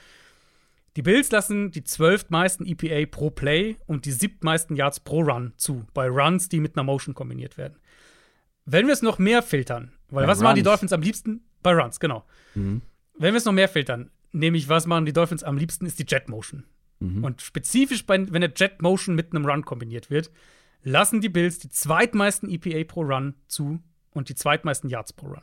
Die 0.97 1.03
Bills 1.03 1.31
lassen 1.31 1.71
die 1.71 1.85
zwölftmeisten 1.85 2.67
EPA 2.67 3.07
pro 3.11 3.31
Play 3.31 3.77
und 3.87 4.07
die 4.07 4.13
siebtmeisten 4.13 4.77
Yards 4.77 5.01
pro 5.01 5.21
Run 5.21 5.53
zu, 5.59 5.85
bei 5.93 6.09
Runs, 6.09 6.49
die 6.49 6.61
mit 6.61 6.77
einer 6.77 6.85
Motion 6.85 7.15
kombiniert 7.15 7.59
werden. 7.59 7.77
Wenn 8.65 8.87
wir 8.87 8.95
es 8.95 9.03
noch 9.03 9.19
mehr 9.19 9.43
filtern, 9.43 9.93
weil 10.09 10.25
bei 10.25 10.31
was 10.31 10.39
Runs. 10.39 10.45
machen 10.45 10.57
die 10.57 10.63
Dolphins 10.63 10.93
am 10.93 11.03
liebsten? 11.03 11.43
Bei 11.63 11.73
Runs, 11.73 12.01
genau. 12.01 12.25
Mhm 12.55 12.81
wenn 13.23 13.35
wir 13.35 13.39
es 13.39 13.45
noch 13.45 13.53
mehr 13.53 13.69
filtern, 13.69 14.11
nämlich 14.33 14.69
was 14.69 14.87
machen 14.87 15.07
die 15.07 15.13
Dolphins 15.13 15.45
am 15.45 15.57
liebsten, 15.57 15.87
ist 15.87 15.99
die 15.99 16.07
Jet 16.07 16.29
Motion. 16.29 16.65
Mhm. 17.01 17.25
Und 17.25 17.43
spezifisch, 17.43 18.07
bei, 18.07 18.33
wenn 18.33 18.41
der 18.41 18.53
Jet 18.55 18.83
Motion 18.83 19.15
mit 19.15 19.33
einem 19.33 19.47
Run 19.47 19.65
kombiniert 19.65 20.11
wird, 20.11 20.31
lassen 20.83 21.21
die 21.21 21.29
Bills 21.29 21.59
die 21.59 21.69
zweitmeisten 21.69 22.51
EPA 22.51 22.85
pro 22.85 23.03
Run 23.03 23.35
zu 23.47 23.81
und 24.13 24.29
die 24.29 24.35
zweitmeisten 24.35 24.89
Yards 24.89 25.13
pro 25.13 25.27
Run. 25.27 25.43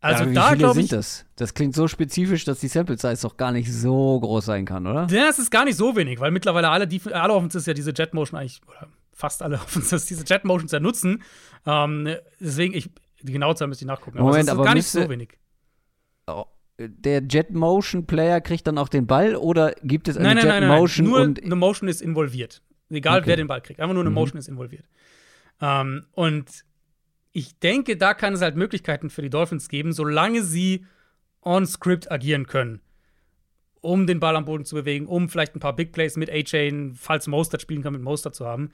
Also 0.00 0.24
ja, 0.24 0.30
wie 0.30 0.34
da 0.34 0.54
glaube 0.54 0.80
ich. 0.80 0.88
Das? 0.88 1.26
das 1.36 1.54
klingt 1.54 1.74
so 1.74 1.88
spezifisch, 1.88 2.44
dass 2.44 2.60
die 2.60 2.68
Sample 2.68 2.96
Size 2.96 3.20
doch 3.22 3.36
gar 3.36 3.50
nicht 3.50 3.72
so 3.72 4.20
groß 4.20 4.44
sein 4.44 4.64
kann, 4.64 4.86
oder? 4.86 5.06
Das 5.06 5.38
ist 5.38 5.50
gar 5.50 5.64
nicht 5.64 5.76
so 5.76 5.96
wenig, 5.96 6.20
weil 6.20 6.30
mittlerweile 6.30 6.68
alle, 6.70 6.86
die, 6.86 7.00
alle 7.12 7.34
Offenses 7.34 7.66
ja 7.66 7.74
diese 7.74 7.92
Jet 7.92 8.14
Motion 8.14 8.38
eigentlich, 8.38 8.60
oder 8.68 8.88
fast 9.12 9.42
alle 9.42 9.56
Offenses 9.64 10.06
diese 10.06 10.24
Jet 10.24 10.44
Motions 10.44 10.70
ja 10.70 10.78
nutzen. 10.78 11.22
Ähm, 11.66 12.08
deswegen, 12.38 12.74
ich, 12.74 12.90
die 13.22 13.32
genaue 13.32 13.56
Zahl 13.56 13.66
müsste 13.66 13.84
ich 13.84 13.88
nachgucken. 13.88 14.18
Moment, 14.18 14.34
aber, 14.34 14.36
das 14.36 14.44
ist 14.44 14.50
aber 14.52 14.64
gar 14.64 14.74
nicht 14.74 14.86
so 14.86 15.08
wenig. 15.08 15.36
Oh, 16.28 16.44
der 16.78 17.22
Jet 17.24 17.50
Motion 17.50 18.06
Player 18.06 18.40
kriegt 18.40 18.68
dann 18.68 18.78
auch 18.78 18.88
den 18.88 19.08
Ball 19.08 19.34
oder 19.34 19.74
gibt 19.82 20.06
es 20.06 20.16
eine 20.16 20.28
nein, 20.28 20.36
nein, 20.36 20.46
Jet 20.46 20.68
nein, 20.68 20.78
Motion? 20.78 21.06
Nur 21.06 21.20
und 21.22 21.42
eine 21.42 21.56
Motion 21.56 21.88
ist 21.88 22.00
involviert. 22.00 22.62
Egal, 22.88 23.18
okay. 23.18 23.28
wer 23.28 23.36
den 23.36 23.48
Ball 23.48 23.60
kriegt. 23.60 23.80
Einfach 23.80 23.94
nur 23.94 24.02
eine 24.02 24.10
mhm. 24.10 24.14
Motion 24.14 24.38
ist 24.38 24.48
involviert. 24.48 24.84
Ähm, 25.60 26.06
und 26.12 26.46
ich 27.38 27.58
denke, 27.58 27.96
da 27.96 28.14
kann 28.14 28.34
es 28.34 28.42
halt 28.42 28.56
Möglichkeiten 28.56 29.10
für 29.10 29.22
die 29.22 29.30
Dolphins 29.30 29.68
geben, 29.68 29.92
solange 29.92 30.42
sie 30.42 30.84
on-script 31.42 32.10
agieren 32.10 32.46
können, 32.46 32.80
um 33.80 34.06
den 34.06 34.20
Ball 34.20 34.36
am 34.36 34.44
Boden 34.44 34.64
zu 34.64 34.74
bewegen, 34.74 35.06
um 35.06 35.28
vielleicht 35.28 35.54
ein 35.54 35.60
paar 35.60 35.76
Big 35.76 35.92
Plays 35.92 36.16
mit 36.16 36.30
A-Chain, 36.30 36.94
falls 36.94 37.26
Mostert 37.26 37.62
spielen 37.62 37.82
kann, 37.82 37.92
mit 37.92 38.02
Mostert 38.02 38.34
zu 38.34 38.46
haben 38.46 38.70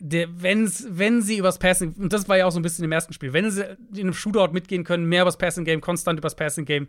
der, 0.00 0.42
wenn's, 0.42 0.86
wenn 0.90 1.22
sie 1.22 1.38
übers 1.38 1.58
Passing, 1.58 1.94
und 1.94 2.12
das 2.12 2.28
war 2.28 2.36
ja 2.36 2.46
auch 2.46 2.52
so 2.52 2.58
ein 2.58 2.62
bisschen 2.62 2.84
im 2.84 2.92
ersten 2.92 3.12
Spiel, 3.12 3.32
wenn 3.32 3.50
sie 3.50 3.64
in 3.92 4.00
einem 4.00 4.14
Shootout 4.14 4.52
mitgehen 4.52 4.84
können, 4.84 5.06
mehr 5.06 5.22
übers 5.22 5.38
Passing 5.38 5.64
Game, 5.64 5.80
konstant 5.80 6.18
übers 6.18 6.36
Passing 6.36 6.64
Game, 6.64 6.88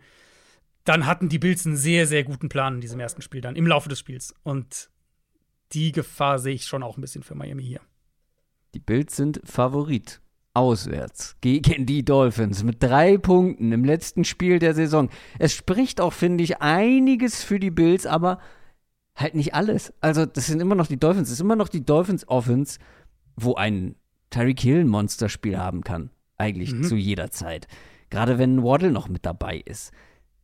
dann 0.84 1.06
hatten 1.06 1.28
die 1.28 1.38
Bills 1.38 1.66
einen 1.66 1.76
sehr, 1.76 2.06
sehr 2.06 2.24
guten 2.24 2.48
Plan 2.48 2.76
in 2.76 2.80
diesem 2.80 3.00
ersten 3.00 3.22
Spiel 3.22 3.40
dann, 3.40 3.56
im 3.56 3.66
Laufe 3.66 3.88
des 3.88 3.98
Spiels. 3.98 4.34
Und 4.42 4.90
die 5.72 5.92
Gefahr 5.92 6.38
sehe 6.38 6.54
ich 6.54 6.64
schon 6.64 6.82
auch 6.82 6.96
ein 6.96 7.00
bisschen 7.00 7.22
für 7.22 7.34
Miami 7.34 7.64
hier. 7.64 7.80
Die 8.74 8.80
Bills 8.80 9.16
sind 9.16 9.40
Favorit. 9.44 10.20
Auswärts 10.52 11.36
gegen 11.40 11.86
die 11.86 12.04
Dolphins 12.04 12.64
mit 12.64 12.82
drei 12.82 13.18
Punkten 13.18 13.70
im 13.70 13.84
letzten 13.84 14.24
Spiel 14.24 14.58
der 14.58 14.74
Saison. 14.74 15.08
Es 15.38 15.52
spricht 15.52 16.00
auch, 16.00 16.12
finde 16.12 16.42
ich, 16.42 16.60
einiges 16.60 17.44
für 17.44 17.60
die 17.60 17.70
Bills, 17.70 18.04
aber 18.04 18.40
halt 19.14 19.36
nicht 19.36 19.54
alles. 19.54 19.92
Also, 20.00 20.26
das 20.26 20.48
sind 20.48 20.60
immer 20.60 20.74
noch 20.74 20.88
die 20.88 20.98
Dolphins, 20.98 21.28
das 21.28 21.34
ist 21.34 21.40
immer 21.40 21.54
noch 21.54 21.68
die 21.68 21.84
Dolphins 21.86 22.26
Offense 22.26 22.80
wo 23.36 23.54
ein 23.54 23.96
Tyreek 24.30 24.60
Hill 24.60 24.80
ein 24.80 24.88
Monsterspiel 24.88 25.58
haben 25.58 25.82
kann. 25.82 26.10
Eigentlich 26.36 26.72
mhm. 26.72 26.84
zu 26.84 26.96
jeder 26.96 27.30
Zeit. 27.30 27.66
Gerade 28.10 28.38
wenn 28.38 28.62
Waddle 28.62 28.90
noch 28.90 29.08
mit 29.08 29.26
dabei 29.26 29.62
ist. 29.64 29.92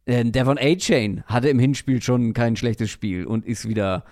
Äh, 0.05 0.24
Devon 0.24 0.59
A-Chain 0.59 1.24
hatte 1.27 1.48
im 1.48 1.59
Hinspiel 1.59 2.03
schon 2.03 2.32
kein 2.32 2.57
schlechtes 2.57 2.90
Spiel 2.90 3.27
und 3.27 3.44
ist 3.44 3.69
wieder, 3.69 4.05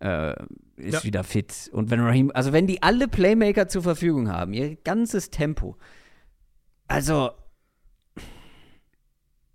äh, 0.00 0.34
ist 0.80 0.94
ja. 0.94 1.04
wieder 1.04 1.24
fit. 1.24 1.70
Und 1.72 1.90
wenn 1.90 2.00
Raheem, 2.00 2.30
also 2.34 2.52
wenn 2.52 2.66
die 2.66 2.82
alle 2.82 3.08
Playmaker 3.08 3.68
zur 3.68 3.82
Verfügung 3.82 4.28
haben, 4.30 4.52
ihr 4.52 4.76
ganzes 4.76 5.30
Tempo. 5.30 5.76
Also, 6.88 7.30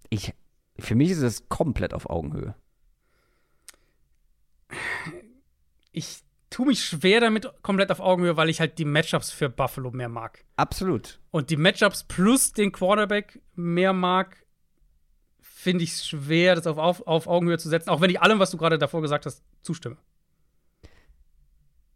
ich, 0.09 0.33
für 0.79 0.95
mich 0.95 1.11
ist 1.11 1.21
es 1.21 1.49
komplett 1.49 1.93
auf 1.93 2.09
Augenhöhe. 2.09 2.55
Ich 5.91 6.23
tue 6.49 6.67
mich 6.67 6.83
schwer 6.83 7.19
damit 7.19 7.51
komplett 7.61 7.91
auf 7.91 7.99
Augenhöhe, 7.99 8.37
weil 8.37 8.49
ich 8.49 8.59
halt 8.59 8.77
die 8.77 8.85
Matchups 8.85 9.31
für 9.31 9.49
Buffalo 9.49 9.91
mehr 9.91 10.09
mag. 10.09 10.45
Absolut. 10.55 11.19
Und 11.31 11.49
die 11.49 11.57
Matchups 11.57 12.05
plus 12.05 12.53
den 12.53 12.71
Quarterback 12.71 13.41
mehr 13.55 13.91
mag, 13.91 14.45
finde 15.41 15.83
ich 15.83 15.91
es 15.91 16.07
schwer, 16.07 16.55
das 16.55 16.67
auf, 16.67 16.77
auf, 16.77 17.07
auf 17.07 17.27
Augenhöhe 17.27 17.57
zu 17.57 17.69
setzen, 17.69 17.89
auch 17.89 17.99
wenn 17.99 18.09
ich 18.09 18.21
allem, 18.21 18.39
was 18.39 18.51
du 18.51 18.57
gerade 18.57 18.77
davor 18.77 19.01
gesagt 19.01 19.25
hast, 19.25 19.43
zustimme. 19.61 19.97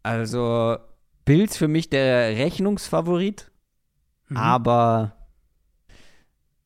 Also, 0.03 0.77
Bills 1.25 1.57
für 1.57 1.67
mich 1.67 1.89
der 1.89 2.37
Rechnungsfavorit, 2.37 3.51
mhm. 4.29 4.37
aber 4.37 5.15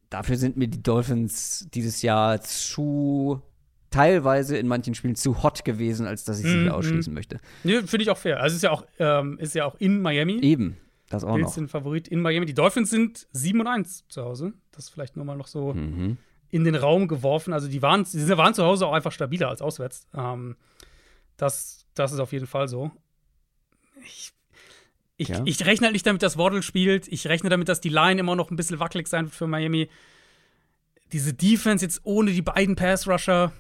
dafür 0.10 0.38
sind 0.38 0.58
mir 0.58 0.68
die 0.68 0.82
Dolphins 0.82 1.68
dieses 1.74 2.02
Jahr 2.02 2.42
zu 2.42 3.42
teilweise 3.90 4.58
in 4.58 4.68
manchen 4.68 4.96
Spielen 4.96 5.16
zu 5.16 5.44
hot 5.44 5.66
gewesen, 5.66 6.08
als 6.08 6.24
dass 6.24 6.40
ich 6.40 6.46
sie 6.46 6.66
mm, 6.66 6.70
ausschließen 6.70 7.14
möchte. 7.14 7.40
Nee, 7.64 7.82
finde 7.82 8.04
ich 8.04 8.10
auch 8.10 8.18
fair. 8.18 8.40
Also 8.40 8.56
ist 8.56 8.64
ja 8.64 8.72
auch, 8.72 8.86
ähm, 8.98 9.38
ist 9.38 9.54
ja 9.54 9.66
auch 9.66 9.76
in 9.76 10.02
Miami. 10.02 10.40
Eben, 10.42 10.78
das 11.10 11.24
auch 11.24 11.36
Bills 11.36 11.50
noch. 11.50 11.54
sind 11.54 11.70
Favorit 11.70 12.08
in 12.08 12.22
Miami. 12.22 12.48
Die 12.48 12.56
Dolphins 12.56 12.90
sind 12.90 13.28
7 13.34 13.60
und 13.60 13.68
1 13.68 14.08
zu 14.08 14.24
Hause. 14.24 14.54
Das 14.72 14.86
ist 14.86 14.90
vielleicht 14.90 15.16
nur 15.16 15.26
mal 15.26 15.38
noch 15.38 15.48
so 15.48 15.74
mhm. 15.74 16.18
in 16.50 16.64
den 16.64 16.74
Raum 16.74 17.08
geworfen. 17.08 17.54
Also 17.54 17.68
die 17.68 17.84
waren, 17.84 18.04
die 18.12 18.30
waren 18.30 18.56
zu 18.56 18.64
Hause 18.64 18.88
auch 18.88 18.94
einfach 18.94 19.12
stabiler 19.12 19.50
als 19.50 19.62
auswärts. 19.62 20.08
Ähm, 20.16 20.56
das, 21.38 21.86
das 21.94 22.14
ist 22.14 22.20
auf 22.20 22.32
jeden 22.32 22.48
Fall 22.48 22.68
so. 22.68 22.92
Ich, 24.06 24.32
ich, 25.18 25.28
ja. 25.30 25.42
ich 25.46 25.66
rechne 25.66 25.88
halt 25.88 25.94
nicht 25.94 26.06
damit, 26.06 26.22
dass 26.24 26.38
Waddle 26.38 26.64
spielt. 26.64 27.08
Ich 27.08 27.28
rechne 27.28 27.50
damit, 27.50 27.70
dass 27.70 27.82
die 27.82 27.90
Line 27.90 28.20
immer 28.20 28.36
noch 28.36 28.52
ein 28.52 28.56
bisschen 28.56 28.80
wackelig 28.80 29.08
sein 29.08 29.26
wird 29.26 29.36
für 29.36 29.48
Miami. 29.48 29.90
Diese 31.12 31.34
Defense 31.34 31.86
jetzt 31.86 32.02
ohne 32.04 32.32
die 32.32 32.42
beiden 32.42 32.76
Pass-Rusher, 32.76 33.54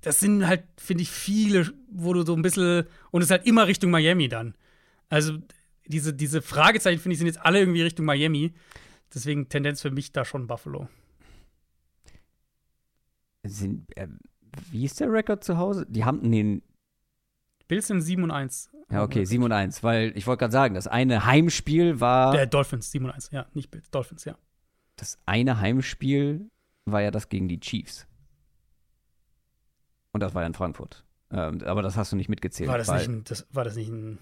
das 0.00 0.20
sind 0.20 0.46
halt, 0.46 0.64
finde 0.76 1.02
ich, 1.02 1.10
viele, 1.10 1.72
wo 1.90 2.12
du 2.12 2.24
so 2.24 2.34
ein 2.34 2.42
bisschen. 2.42 2.86
Und 3.10 3.22
es 3.22 3.28
ist 3.28 3.30
halt 3.30 3.46
immer 3.46 3.66
Richtung 3.66 3.90
Miami 3.90 4.28
dann. 4.28 4.54
Also, 5.08 5.38
diese, 5.86 6.12
diese 6.12 6.42
Fragezeichen, 6.42 7.00
finde 7.00 7.12
ich, 7.12 7.18
sind 7.18 7.28
jetzt 7.28 7.44
alle 7.44 7.60
irgendwie 7.60 7.82
Richtung 7.82 8.04
Miami. 8.04 8.52
Deswegen 9.14 9.48
Tendenz 9.48 9.82
für 9.82 9.90
mich 9.90 10.12
da 10.12 10.24
schon 10.24 10.46
Buffalo. 10.46 10.88
Sind, 13.44 13.96
äh, 13.96 14.08
wie 14.70 14.84
ist 14.84 14.98
der 15.00 15.12
Rekord 15.12 15.44
zu 15.44 15.56
Hause? 15.58 15.86
Die 15.88 16.04
haben 16.04 16.30
den. 16.30 16.62
Bills 17.68 17.88
sind 17.88 18.00
7 18.00 18.22
und 18.22 18.30
1. 18.30 18.70
Ja, 18.90 19.02
okay, 19.02 19.24
7 19.24 19.42
und 19.42 19.52
1, 19.52 19.82
weil 19.82 20.12
ich 20.16 20.26
wollte 20.26 20.40
gerade 20.40 20.52
sagen, 20.52 20.74
das 20.74 20.86
eine 20.86 21.26
Heimspiel 21.26 22.00
war. 22.00 22.32
Der 22.32 22.46
Dolphins, 22.46 22.90
7 22.90 23.04
und 23.04 23.10
1, 23.10 23.30
ja, 23.32 23.46
nicht 23.52 23.70
Bills, 23.70 23.90
Dolphins, 23.90 24.24
ja. 24.24 24.36
Das 24.96 25.18
eine 25.26 25.60
Heimspiel 25.60 26.50
war 26.84 27.02
ja 27.02 27.10
das 27.10 27.28
gegen 27.28 27.48
die 27.48 27.60
Chiefs. 27.60 28.06
Und 30.12 30.20
das 30.20 30.34
war 30.34 30.42
ja 30.42 30.46
in 30.46 30.54
Frankfurt. 30.54 31.04
Ähm, 31.30 31.60
aber 31.64 31.82
das 31.82 31.96
hast 31.96 32.12
du 32.12 32.16
nicht 32.16 32.28
mitgezählt. 32.28 32.70
War 32.70 32.78
das, 32.78 32.90
nicht 32.90 33.08
ein, 33.08 33.24
das, 33.24 33.46
war 33.50 33.64
das 33.64 33.76
nicht 33.76 33.90
ein 33.90 34.18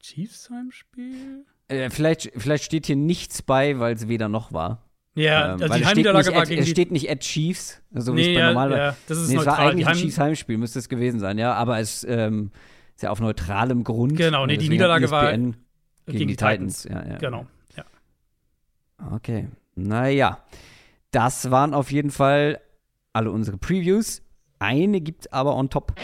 Chiefs-Heimspiel? 0.00 1.44
Äh, 1.68 1.90
vielleicht, 1.90 2.32
vielleicht 2.36 2.64
steht 2.64 2.86
hier 2.86 2.96
nichts 2.96 3.42
bei, 3.42 3.78
weil 3.78 3.94
es 3.94 4.08
weder 4.08 4.28
noch 4.28 4.52
war. 4.52 4.88
Ja, 5.14 5.54
ähm, 5.54 5.62
also 5.62 5.74
die 5.74 5.84
Heimniederlage 5.84 6.34
war 6.34 6.46
gegen 6.46 6.62
Es 6.62 6.68
steht 6.68 6.92
nicht 6.92 7.10
at 7.10 7.20
Chiefs, 7.20 7.82
so 7.92 8.12
wie 8.14 8.20
nee, 8.20 8.28
es 8.32 8.34
bei 8.34 8.40
ja, 8.40 8.46
normaler. 8.48 8.76
Ja, 8.76 8.96
das 9.08 9.18
ist 9.18 9.28
nee, 9.28 9.36
neutral. 9.36 9.54
Es 9.54 9.58
war 9.58 9.66
eigentlich 9.66 9.86
ein 9.86 9.96
Chiefs 9.96 10.18
Heimspiel, 10.18 10.58
müsste 10.58 10.78
es 10.78 10.88
gewesen 10.88 11.18
sein, 11.20 11.38
ja. 11.38 11.54
Aber 11.54 11.80
es 11.80 12.04
ähm, 12.04 12.52
ist 12.94 13.02
ja 13.02 13.10
auf 13.10 13.20
neutralem 13.20 13.82
Grund. 13.82 14.16
Genau, 14.16 14.46
nee, 14.46 14.56
die 14.56 14.68
Niederlage 14.68 15.10
war 15.10 15.32
gegen, 15.32 15.56
gegen 16.06 16.28
die 16.28 16.36
Titans. 16.36 16.82
Titans. 16.82 17.06
Ja, 17.06 17.12
ja. 17.12 17.18
Genau, 17.18 17.46
ja. 17.76 17.84
Okay, 19.14 19.48
naja. 19.74 20.38
Das 21.10 21.50
waren 21.50 21.74
auf 21.74 21.90
jeden 21.90 22.12
Fall 22.12 22.60
alle 23.12 23.32
unsere 23.32 23.58
Previews. 23.58 24.22
Eine 24.60 25.00
gibt 25.00 25.32
aber 25.32 25.56
on 25.56 25.70
top. 25.70 25.94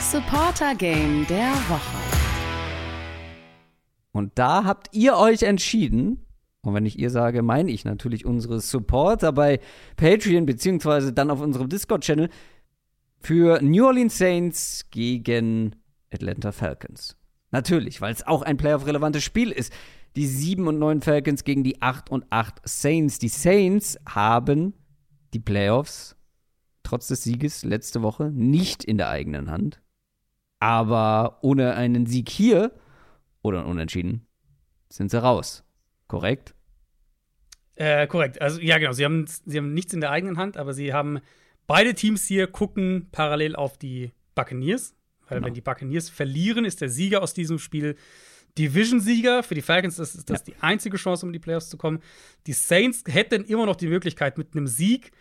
Supporter 0.00 0.74
Game 0.74 1.24
der 1.28 1.52
Woche. 1.68 2.18
Und 4.10 4.36
da 4.36 4.64
habt 4.64 4.88
ihr 4.92 5.16
euch 5.16 5.42
entschieden, 5.42 6.26
und 6.62 6.74
wenn 6.74 6.86
ich 6.86 6.98
ihr 6.98 7.10
sage, 7.10 7.42
meine 7.42 7.70
ich 7.70 7.84
natürlich 7.84 8.26
unsere 8.26 8.60
Supporter 8.60 9.32
bei 9.32 9.60
Patreon, 9.96 10.46
beziehungsweise 10.46 11.12
dann 11.12 11.30
auf 11.30 11.40
unserem 11.40 11.68
Discord-Channel, 11.68 12.28
für 13.20 13.60
New 13.62 13.84
Orleans 13.86 14.18
Saints 14.18 14.86
gegen 14.90 15.76
Atlanta 16.12 16.52
Falcons. 16.52 17.16
Natürlich, 17.50 18.00
weil 18.00 18.12
es 18.12 18.26
auch 18.26 18.42
ein 18.42 18.56
Playoff-relevantes 18.56 19.24
Spiel 19.24 19.50
ist. 19.50 19.72
Die 20.16 20.26
7 20.26 20.66
und 20.66 20.78
9 20.78 21.00
Falcons 21.00 21.44
gegen 21.44 21.64
die 21.64 21.80
8 21.80 22.10
und 22.10 22.26
8 22.30 22.60
Saints. 22.64 23.18
Die 23.18 23.28
Saints 23.28 23.98
haben 24.06 24.74
die 25.32 25.40
Playoffs 25.40 26.16
trotz 26.82 27.08
des 27.08 27.22
Sieges 27.22 27.64
letzte 27.64 28.02
Woche 28.02 28.30
nicht 28.30 28.84
in 28.84 28.98
der 28.98 29.10
eigenen 29.10 29.50
Hand. 29.50 29.80
Aber 30.58 31.38
ohne 31.42 31.74
einen 31.74 32.06
Sieg 32.06 32.28
hier 32.30 32.72
oder 33.42 33.66
Unentschieden 33.66 34.26
sind 34.88 35.10
sie 35.10 35.22
raus. 35.22 35.64
Korrekt? 36.08 36.54
Äh, 37.76 38.06
korrekt. 38.08 38.42
Also, 38.42 38.60
ja, 38.60 38.78
genau. 38.78 38.92
Sie 38.92 39.04
haben, 39.04 39.26
sie 39.26 39.56
haben 39.56 39.72
nichts 39.72 39.92
in 39.92 40.00
der 40.00 40.10
eigenen 40.10 40.36
Hand, 40.36 40.56
aber 40.56 40.74
sie 40.74 40.92
haben 40.92 41.20
beide 41.66 41.94
Teams 41.94 42.26
hier 42.26 42.48
gucken 42.48 43.08
parallel 43.12 43.54
auf 43.54 43.78
die 43.78 44.12
Buccaneers. 44.34 44.94
Weil, 45.28 45.38
genau. 45.38 45.46
wenn 45.46 45.54
die 45.54 45.60
Buccaneers 45.60 46.10
verlieren, 46.10 46.64
ist 46.64 46.80
der 46.80 46.88
Sieger 46.88 47.22
aus 47.22 47.34
diesem 47.34 47.58
Spiel 47.58 47.96
Division-Sieger. 48.58 49.42
Für 49.42 49.54
die 49.54 49.62
Falcons 49.62 49.98
ist 49.98 50.28
das 50.28 50.40
ja. 50.40 50.44
die 50.46 50.54
einzige 50.60 50.96
Chance, 50.96 51.24
um 51.24 51.28
in 51.28 51.34
die 51.34 51.38
Playoffs 51.38 51.68
zu 51.68 51.76
kommen. 51.76 52.00
Die 52.46 52.52
Saints 52.52 53.04
hätten 53.06 53.44
immer 53.44 53.66
noch 53.66 53.76
die 53.76 53.86
Möglichkeit 53.86 54.38
mit 54.38 54.54
einem 54.54 54.66
Sieg 54.66 55.12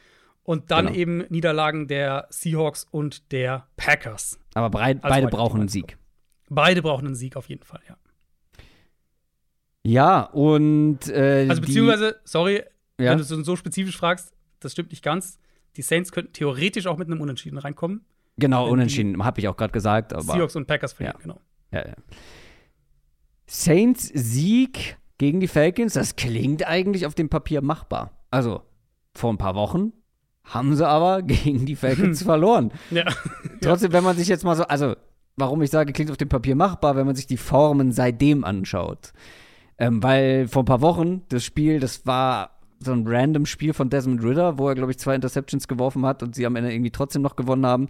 und 0.44 0.72
dann 0.72 0.88
genau. 0.88 0.98
eben 0.98 1.18
Niederlagen 1.30 1.88
der 1.88 2.28
Seahawks 2.30 2.88
und 2.90 3.32
der 3.32 3.68
Packers. 3.76 4.40
Aber 4.54 4.80
also 4.80 5.00
beide 5.02 5.28
brauchen 5.28 5.60
einen 5.60 5.70
Sieg. 5.70 5.98
Beide 6.50 6.82
brauchen 6.82 7.06
einen 7.06 7.16
Sieg 7.16 7.36
auf 7.36 7.50
jeden 7.50 7.64
Fall, 7.64 7.82
ja. 7.88 7.98
Ja, 9.88 10.24
und. 10.24 11.08
Äh, 11.08 11.48
also, 11.48 11.62
beziehungsweise, 11.62 12.12
die, 12.12 12.30
sorry, 12.30 12.64
ja? 13.00 13.12
wenn 13.12 13.20
du 13.20 13.24
so, 13.24 13.42
so 13.42 13.56
spezifisch 13.56 13.98
fragst, 13.98 14.34
das 14.60 14.74
stimmt 14.74 14.92
nicht 14.92 15.02
ganz. 15.02 15.40
Die 15.78 15.82
Saints 15.82 16.12
könnten 16.12 16.34
theoretisch 16.34 16.88
auch 16.88 16.98
mit 16.98 17.08
einem 17.08 17.22
Unentschieden 17.22 17.58
reinkommen. 17.58 18.02
Genau, 18.38 18.70
Unentschieden, 18.70 19.24
habe 19.24 19.40
ich 19.40 19.48
auch 19.48 19.56
gerade 19.56 19.72
gesagt. 19.72 20.14
Aber, 20.14 20.24
Seahawks 20.24 20.58
und 20.58 20.68
Packers 20.68 20.92
verlieren, 20.92 21.16
ja. 21.20 21.24
genau. 21.24 21.42
Ja, 21.72 21.88
ja. 21.88 21.96
Saints 23.46 24.12
Sieg 24.14 24.98
gegen 25.18 25.40
die 25.40 25.48
Falcons, 25.48 25.94
das 25.94 26.18
klingt 26.18 26.68
eigentlich 26.68 27.06
auf 27.06 27.16
dem 27.16 27.30
Papier 27.30 27.62
machbar. 27.62 28.12
Also, 28.30 28.64
vor 29.16 29.32
ein 29.32 29.38
paar 29.38 29.56
Wochen 29.56 29.94
haben 30.44 30.76
sie 30.76 30.86
aber 30.86 31.22
gegen 31.24 31.66
die 31.66 31.78
Falcons 31.78 32.24
verloren. 32.24 32.74
Ja. 32.92 33.06
Trotzdem, 33.62 33.94
wenn 33.94 34.04
man 34.04 34.18
sich 34.18 34.28
jetzt 34.28 34.44
mal 34.44 34.56
so, 34.56 34.64
also, 34.64 34.98
warum 35.38 35.62
ich 35.62 35.72
sage, 35.72 35.94
klingt 35.94 36.12
auf 36.12 36.18
dem 36.18 36.30
Papier 36.30 36.58
machbar, 36.58 36.98
wenn 36.98 37.06
man 37.06 37.16
sich 37.16 37.28
die 37.28 37.38
Formen 37.38 37.94
seitdem 37.94 38.44
anschaut. 38.44 39.14
Ähm, 39.80 40.02
weil 40.02 40.48
vor 40.48 40.64
ein 40.64 40.66
paar 40.66 40.82
Wochen 40.82 41.22
das 41.30 41.44
Spiel, 41.44 41.80
das 41.80 42.06
war 42.06 42.58
so 42.80 42.92
ein 42.92 43.08
random 43.08 43.46
Spiel 43.46 43.74
von 43.74 43.90
Desmond 43.90 44.24
Ritter, 44.24 44.58
wo 44.58 44.68
er, 44.68 44.76
glaube 44.76 44.92
ich, 44.92 44.98
zwei 44.98 45.16
Interceptions 45.16 45.68
geworfen 45.68 46.06
hat 46.06 46.24
und 46.24 46.36
sie 46.36 46.46
am 46.46 46.56
Ende 46.56 46.72
irgendwie 46.72 46.92
trotzdem 46.92 47.22
noch 47.22 47.36
gewonnen 47.36 47.66
haben. 47.66 47.88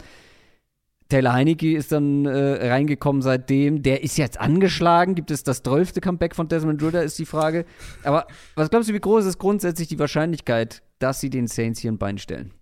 Taylor 1.09 1.33
Heineke 1.33 1.75
ist 1.75 1.93
dann 1.93 2.25
äh, 2.25 2.67
reingekommen 2.69 3.21
seitdem. 3.21 3.81
Der 3.81 4.03
ist 4.03 4.17
jetzt 4.17 4.39
angeschlagen. 4.39 5.15
Gibt 5.15 5.31
es 5.31 5.43
das 5.43 5.63
zwölfte 5.63 6.01
Comeback 6.01 6.35
von 6.35 6.49
Desmond 6.49 6.83
Ritter, 6.83 7.01
ist 7.01 7.17
die 7.17 7.25
Frage. 7.25 7.65
Aber 8.03 8.27
was 8.55 8.69
glaubst 8.69 8.89
du, 8.89 8.93
wie 8.93 8.99
groß 8.99 9.25
ist 9.25 9.37
grundsätzlich 9.37 9.87
die 9.87 9.99
Wahrscheinlichkeit, 9.99 10.83
dass 10.99 11.21
sie 11.21 11.29
den 11.29 11.47
Saints 11.47 11.79
hier 11.79 11.91
ein 11.91 11.97
Bein 11.97 12.17
stellen? 12.17 12.53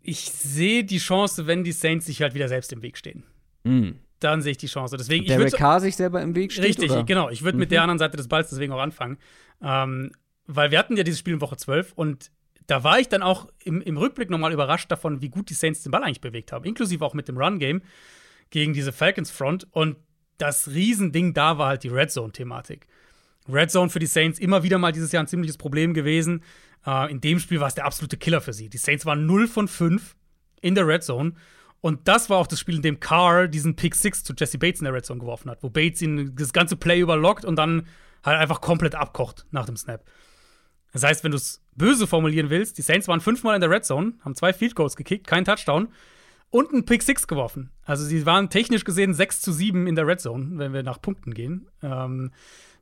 Ich 0.00 0.30
sehe 0.30 0.84
die 0.84 0.98
Chance, 0.98 1.46
wenn 1.46 1.64
die 1.64 1.72
Saints 1.72 2.06
sich 2.06 2.22
halt 2.22 2.34
wieder 2.34 2.48
selbst 2.48 2.72
im 2.72 2.80
Weg 2.80 2.96
stehen. 2.96 3.24
Mm 3.64 4.05
dann 4.20 4.42
sehe 4.42 4.52
ich 4.52 4.58
die 4.58 4.66
Chance. 4.66 4.96
Deswegen, 4.96 5.26
der 5.26 5.50
K 5.50 5.80
sich 5.80 5.96
selber 5.96 6.22
im 6.22 6.34
Weg 6.34 6.52
steht? 6.52 6.64
Richtig, 6.64 6.90
oder? 6.90 7.04
genau. 7.04 7.28
Ich 7.30 7.42
würde 7.42 7.56
mhm. 7.56 7.60
mit 7.60 7.70
der 7.70 7.82
anderen 7.82 7.98
Seite 7.98 8.16
des 8.16 8.28
Balls 8.28 8.50
deswegen 8.50 8.72
auch 8.72 8.80
anfangen. 8.80 9.18
Ähm, 9.62 10.12
weil 10.46 10.70
wir 10.70 10.78
hatten 10.78 10.96
ja 10.96 11.02
dieses 11.02 11.20
Spiel 11.20 11.34
in 11.34 11.40
Woche 11.40 11.56
12 11.56 11.92
und 11.94 12.30
da 12.66 12.82
war 12.82 12.98
ich 12.98 13.08
dann 13.08 13.22
auch 13.22 13.48
im, 13.62 13.80
im 13.80 13.96
Rückblick 13.96 14.30
nochmal 14.30 14.52
überrascht 14.52 14.90
davon, 14.90 15.22
wie 15.22 15.28
gut 15.28 15.50
die 15.50 15.54
Saints 15.54 15.82
den 15.82 15.92
Ball 15.92 16.02
eigentlich 16.02 16.20
bewegt 16.20 16.52
haben, 16.52 16.64
inklusive 16.64 17.04
auch 17.04 17.14
mit 17.14 17.28
dem 17.28 17.36
Run-Game 17.36 17.82
gegen 18.50 18.72
diese 18.72 18.92
Falcons-Front. 18.92 19.68
Und 19.70 19.96
das 20.38 20.68
Riesending 20.68 21.32
da 21.34 21.58
war 21.58 21.68
halt 21.68 21.84
die 21.84 21.88
Red 21.88 22.10
Zone-Thematik. 22.10 22.86
Red 23.48 23.70
Zone 23.70 23.90
für 23.90 23.98
die 23.98 24.06
Saints 24.06 24.38
immer 24.38 24.62
wieder 24.62 24.78
mal 24.78 24.92
dieses 24.92 25.12
Jahr 25.12 25.22
ein 25.22 25.28
ziemliches 25.28 25.56
Problem 25.56 25.94
gewesen. 25.94 26.42
Äh, 26.84 27.10
in 27.10 27.20
dem 27.20 27.38
Spiel 27.38 27.60
war 27.60 27.68
es 27.68 27.74
der 27.74 27.84
absolute 27.84 28.16
Killer 28.16 28.40
für 28.40 28.52
sie. 28.52 28.68
Die 28.68 28.78
Saints 28.78 29.06
waren 29.06 29.26
0 29.26 29.46
von 29.46 29.68
5 29.68 30.16
in 30.60 30.74
der 30.74 30.86
Red 30.86 31.04
Zone. 31.04 31.34
Und 31.80 32.08
das 32.08 32.30
war 32.30 32.38
auch 32.38 32.46
das 32.46 32.58
Spiel, 32.58 32.76
in 32.76 32.82
dem 32.82 33.00
Carr 33.00 33.48
diesen 33.48 33.76
Pick 33.76 33.94
Six 33.94 34.24
zu 34.24 34.34
Jesse 34.36 34.58
Bates 34.58 34.80
in 34.80 34.84
der 34.84 34.94
Red 34.94 35.06
Zone 35.06 35.20
geworfen 35.20 35.50
hat, 35.50 35.62
wo 35.62 35.70
Bates 35.70 36.02
ihn 36.02 36.34
das 36.34 36.52
ganze 36.52 36.76
Play 36.76 37.00
überlockt 37.00 37.44
und 37.44 37.56
dann 37.56 37.86
halt 38.24 38.40
einfach 38.40 38.60
komplett 38.60 38.94
abkocht 38.94 39.46
nach 39.50 39.66
dem 39.66 39.76
Snap. 39.76 40.04
Das 40.92 41.02
heißt, 41.02 41.24
wenn 41.24 41.30
du 41.30 41.36
es 41.36 41.62
böse 41.74 42.06
formulieren 42.06 42.50
willst, 42.50 42.78
die 42.78 42.82
Saints 42.82 43.06
waren 43.06 43.20
fünfmal 43.20 43.54
in 43.54 43.60
der 43.60 43.70
Red 43.70 43.84
Zone, 43.84 44.14
haben 44.24 44.34
zwei 44.34 44.52
Field 44.52 44.74
Goals 44.74 44.96
gekickt, 44.96 45.26
keinen 45.26 45.44
Touchdown 45.44 45.88
und 46.50 46.72
einen 46.72 46.84
Pick 46.84 47.02
Six 47.02 47.26
geworfen. 47.26 47.70
Also 47.84 48.04
sie 48.04 48.24
waren 48.24 48.50
technisch 48.50 48.84
gesehen 48.84 49.14
6 49.14 49.40
zu 49.40 49.52
7 49.52 49.86
in 49.86 49.94
der 49.94 50.06
Red 50.06 50.20
Zone, 50.20 50.58
wenn 50.58 50.72
wir 50.72 50.82
nach 50.82 51.00
Punkten 51.00 51.34
gehen. 51.34 51.68
Ähm, 51.82 52.32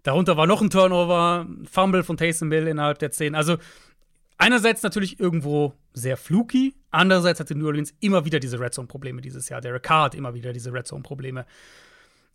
darunter 0.03 0.37
war 0.37 0.47
noch 0.47 0.63
ein 0.63 0.71
Turnover, 0.71 1.47
Fumble 1.71 2.05
von 2.05 2.17
Taysom 2.17 2.53
Hill 2.53 2.69
innerhalb 2.69 2.99
der 2.99 3.11
10. 3.11 3.35
Also 3.35 3.57
einerseits 4.39 4.83
natürlich 4.83 5.21
irgendwo 5.21 5.75
sehr 5.93 6.17
fluky, 6.17 6.75
andererseits 6.91 7.41
hatte 7.41 7.55
New 7.55 7.67
Orleans 7.67 7.95
immer 8.01 8.25
wieder 8.25 8.41
diese 8.41 8.59
Red 8.59 8.75
Zone-Probleme 8.75 9.21
dieses 9.21 9.49
Jahr. 9.49 9.61
Derek 9.61 9.83
Carr 9.83 10.05
hat 10.05 10.15
immer 10.15 10.35
wieder 10.35 10.53
diese 10.53 10.73
Red 10.73 10.87
Zone-Probleme. 10.87 11.47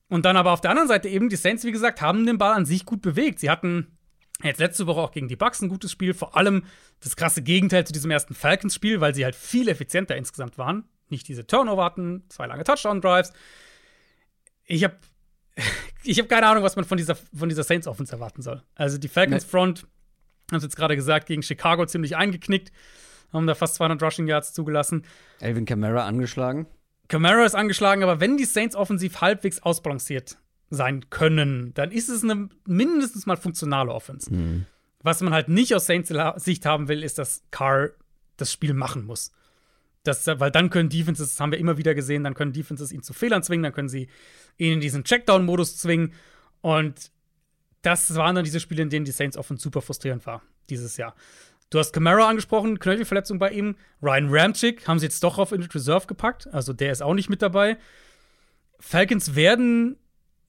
Und 0.07 0.25
dann 0.25 0.37
aber 0.37 0.51
auf 0.51 0.61
der 0.61 0.71
anderen 0.71 0.87
Seite 0.87 1.07
eben, 1.07 1.29
die 1.29 1.35
Saints, 1.35 1.63
wie 1.63 1.71
gesagt, 1.71 2.01
haben 2.01 2.25
den 2.25 2.37
Ball 2.37 2.53
an 2.53 2.65
sich 2.65 2.85
gut 2.85 3.01
bewegt. 3.01 3.39
Sie 3.39 3.49
hatten 3.49 3.97
jetzt 4.43 4.59
letzte 4.59 4.87
Woche 4.87 5.01
auch 5.01 5.11
gegen 5.11 5.27
die 5.27 5.35
Bucks 5.35 5.61
ein 5.61 5.69
gutes 5.69 5.91
Spiel, 5.91 6.13
vor 6.13 6.35
allem 6.35 6.63
das 7.01 7.15
krasse 7.15 7.43
Gegenteil 7.43 7.85
zu 7.85 7.93
diesem 7.93 8.09
ersten 8.09 8.33
Falcons-Spiel, 8.33 9.01
weil 9.01 9.13
sie 9.13 9.23
halt 9.23 9.35
viel 9.35 9.67
effizienter 9.67 10.15
insgesamt 10.15 10.57
waren. 10.57 10.85
Nicht 11.09 11.27
diese 11.27 11.45
Turnover 11.45 11.83
hatten, 11.83 12.23
zwei 12.29 12.47
lange 12.47 12.63
Touchdown-Drives. 12.63 13.33
Ich 14.65 14.83
habe 14.83 14.95
ich 16.03 16.19
hab 16.19 16.29
keine 16.29 16.47
Ahnung, 16.47 16.63
was 16.63 16.75
man 16.75 16.85
von 16.85 16.97
dieser, 16.97 17.15
von 17.15 17.49
dieser 17.49 17.63
Saints-Offense 17.63 18.13
erwarten 18.13 18.41
soll. 18.41 18.63
Also 18.75 18.97
die 18.97 19.09
Falcons-Front 19.09 19.85
haben 20.51 20.57
es 20.57 20.63
jetzt 20.63 20.75
gerade 20.75 20.95
gesagt, 20.95 21.27
gegen 21.27 21.43
Chicago 21.43 21.85
ziemlich 21.85 22.15
eingeknickt. 22.15 22.71
Haben 23.31 23.47
da 23.47 23.55
fast 23.55 23.75
200 23.75 24.01
Rushing 24.01 24.27
Yards 24.27 24.53
zugelassen. 24.53 25.03
Elvin 25.39 25.65
Kamara 25.65 26.05
angeschlagen. 26.05 26.67
Kamara 27.07 27.45
ist 27.45 27.55
angeschlagen, 27.55 28.03
aber 28.03 28.19
wenn 28.19 28.37
die 28.37 28.45
Saints 28.45 28.75
offensiv 28.75 29.21
halbwegs 29.21 29.61
ausbalanciert 29.61 30.37
sein 30.69 31.09
können, 31.09 31.73
dann 31.73 31.91
ist 31.91 32.09
es 32.09 32.23
eine 32.23 32.49
mindestens 32.65 33.25
mal 33.25 33.37
funktionale 33.37 33.91
Offense. 33.91 34.33
Mhm. 34.33 34.65
Was 35.01 35.21
man 35.21 35.33
halt 35.33 35.49
nicht 35.49 35.73
aus 35.75 35.85
Saints 35.85 36.13
Sicht 36.37 36.65
haben 36.65 36.87
will, 36.87 37.03
ist, 37.03 37.17
dass 37.17 37.43
Carr 37.51 37.91
das 38.37 38.51
Spiel 38.51 38.73
machen 38.73 39.05
muss. 39.05 39.31
Das, 40.03 40.27
weil 40.27 40.51
dann 40.51 40.69
können 40.69 40.89
Defenses, 40.89 41.29
das 41.29 41.39
haben 41.39 41.51
wir 41.51 41.59
immer 41.59 41.77
wieder 41.77 41.93
gesehen, 41.93 42.23
dann 42.23 42.33
können 42.33 42.53
Defenses 42.53 42.91
ihn 42.91 43.03
zu 43.03 43.13
Fehlern 43.13 43.43
zwingen, 43.43 43.63
dann 43.63 43.73
können 43.73 43.89
sie 43.89 44.07
ihn 44.57 44.73
in 44.73 44.81
diesen 44.81 45.03
Checkdown-Modus 45.03 45.77
zwingen. 45.77 46.13
Und 46.61 47.11
das 47.81 48.13
waren 48.15 48.35
dann 48.35 48.43
diese 48.43 48.59
Spiele, 48.59 48.83
in 48.83 48.89
denen 48.89 49.05
die 49.05 49.11
Saints 49.11 49.37
offen 49.37 49.57
super 49.57 49.81
frustrierend 49.81 50.25
war 50.25 50.41
dieses 50.69 50.97
Jahr. 50.97 51.15
Du 51.69 51.77
hast 51.77 51.93
Camara 51.93 52.27
angesprochen, 52.27 52.79
Knöchelverletzung 52.79 53.37
bei 53.37 53.51
ihm. 53.51 53.75
Ryan 54.01 54.27
Ramchick 54.29 54.87
haben 54.87 54.99
sie 54.99 55.05
jetzt 55.05 55.23
doch 55.23 55.37
auf 55.37 55.51
Injured 55.51 55.75
Reserve 55.75 56.07
gepackt, 56.07 56.47
also 56.51 56.73
der 56.73 56.91
ist 56.91 57.01
auch 57.01 57.13
nicht 57.13 57.29
mit 57.29 57.41
dabei. 57.41 57.77
Falcons 58.79 59.35
werden 59.35 59.97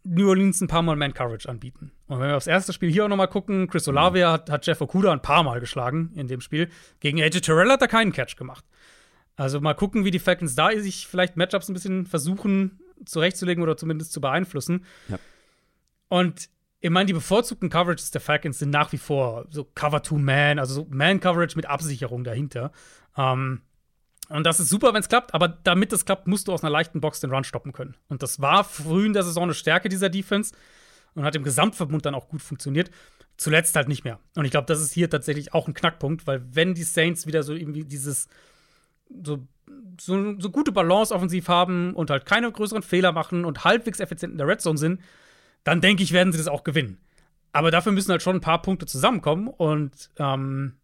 New 0.03 0.29
Orleans 0.29 0.61
ein 0.61 0.69
paar 0.69 0.83
Mal 0.83 0.97
Man-Coverage 0.97 1.49
anbieten. 1.49 1.93
Und 2.07 2.21
wenn 2.21 2.29
wir 2.29 2.37
aufs 2.37 2.47
erste 2.47 2.73
Spiel 2.73 2.91
hier 2.91 3.05
auch 3.05 3.09
noch 3.09 3.17
mal 3.17 3.27
gucken, 3.27 3.69
Chris 3.69 3.87
Olavia 3.87 4.33
hat, 4.33 4.49
hat 4.49 4.67
Jeff 4.67 4.81
Okuda 4.81 5.13
ein 5.13 5.21
paar 5.21 5.43
Mal 5.43 5.61
geschlagen 5.61 6.13
in 6.15 6.27
dem 6.27 6.41
Spiel. 6.41 6.71
Gegen 7.01 7.21
AJ 7.21 7.41
Terrell 7.41 7.71
hat 7.71 7.83
er 7.83 7.89
keinen 7.89 8.13
Catch 8.13 8.37
gemacht. 8.37 8.65
Also 9.37 9.61
mal 9.61 9.75
gucken, 9.75 10.05
wie 10.05 10.11
die 10.11 10.19
Falcons 10.19 10.55
da 10.55 10.71
sich 10.79 11.07
vielleicht 11.07 11.37
Matchups 11.37 11.69
ein 11.69 11.75
bisschen 11.75 12.07
versuchen 12.07 12.81
zurechtzulegen 13.05 13.63
oder 13.63 13.77
zumindest 13.77 14.13
zu 14.13 14.21
beeinflussen. 14.21 14.85
Ja. 15.09 15.19
Und 16.09 16.49
ich 16.81 16.91
meine, 16.91 17.07
die 17.07 17.13
bevorzugten 17.13 17.69
Coverages 17.69 18.11
der 18.11 18.21
Falcons 18.21 18.59
sind 18.59 18.71
nach 18.71 18.93
wie 18.93 18.99
vor 18.99 19.47
so 19.51 19.65
Cover-to-Man, 19.65 20.59
also 20.59 20.75
so 20.75 20.87
Man-Coverage 20.91 21.57
mit 21.57 21.67
Absicherung 21.67 22.25
dahinter. 22.25 22.73
Ähm, 23.17 23.61
und 24.31 24.45
das 24.47 24.61
ist 24.61 24.71
super, 24.71 24.95
wenn 24.95 25.01
es 25.01 25.09
klappt, 25.09 25.35
aber 25.35 25.49
damit 25.49 25.93
das 25.93 26.05
klappt, 26.05 26.27
musst 26.27 26.49
du 26.49 26.53
aus 26.53 26.63
einer 26.63 26.71
leichten 26.71 27.01
Box 27.01 27.21
den 27.21 27.31
Run 27.31 27.45
stoppen 27.45 27.73
können. 27.73 27.97
Und 28.09 28.23
das 28.23 28.41
war 28.41 28.65
früh 28.65 29.07
in 29.07 29.13
der 29.13 29.25
Saison 29.25 29.45
eine 29.45 29.55
Stärke 29.55 29.89
dieser 29.89 30.09
Defense 30.09 30.55
und 31.15 31.25
hat 31.25 31.37
im 31.37 31.43
Gesamtverbund 31.43 32.07
dann 32.07 32.15
auch 32.15 32.29
gut 32.29 32.41
funktioniert. 32.41 32.91
Zuletzt 33.37 33.77
halt 33.77 33.89
nicht 33.89 34.05
mehr. 34.05 34.21
Und 34.37 34.45
ich 34.45 34.51
glaube, 34.51 34.67
das 34.67 34.81
ist 34.81 34.93
hier 34.93 35.11
tatsächlich 35.11 35.53
auch 35.53 35.67
ein 35.67 35.75
Knackpunkt, 35.75 36.27
weil 36.27 36.43
wenn 36.55 36.75
die 36.75 36.85
Saints 36.85 37.27
wieder 37.27 37.43
so 37.43 37.53
irgendwie 37.53 37.85
dieses 37.85 38.29
so, 39.23 39.47
so, 40.01 40.39
so 40.39 40.51
gute 40.51 40.73
Balance 40.73 41.13
offensiv 41.15 41.49
haben 41.49 41.95
und 41.95 42.11
halt 42.11 42.25
keine 42.25 42.51
größeren 42.51 42.83
Fehler 42.83 43.13
machen 43.13 43.45
und 43.45 43.65
halbwegs 43.65 44.01
effizient 44.01 44.33
in 44.33 44.39
der 44.39 44.47
Red 44.47 44.61
Zone 44.61 44.79
sind, 44.79 45.01
dann 45.65 45.81
denke 45.81 46.03
ich, 46.03 46.13
werden 46.13 46.33
sie 46.33 46.39
das 46.39 46.49
auch 46.49 46.65
gewinnen. 46.65 46.99
Aber 47.53 47.71
dafür 47.71 47.93
müssen 47.93 48.11
halt 48.11 48.23
schon 48.23 48.37
ein 48.37 48.41
paar 48.41 48.63
Punkte 48.63 48.87
zusammenkommen 48.87 49.49
und 49.49 50.11
ähm, 50.19 50.75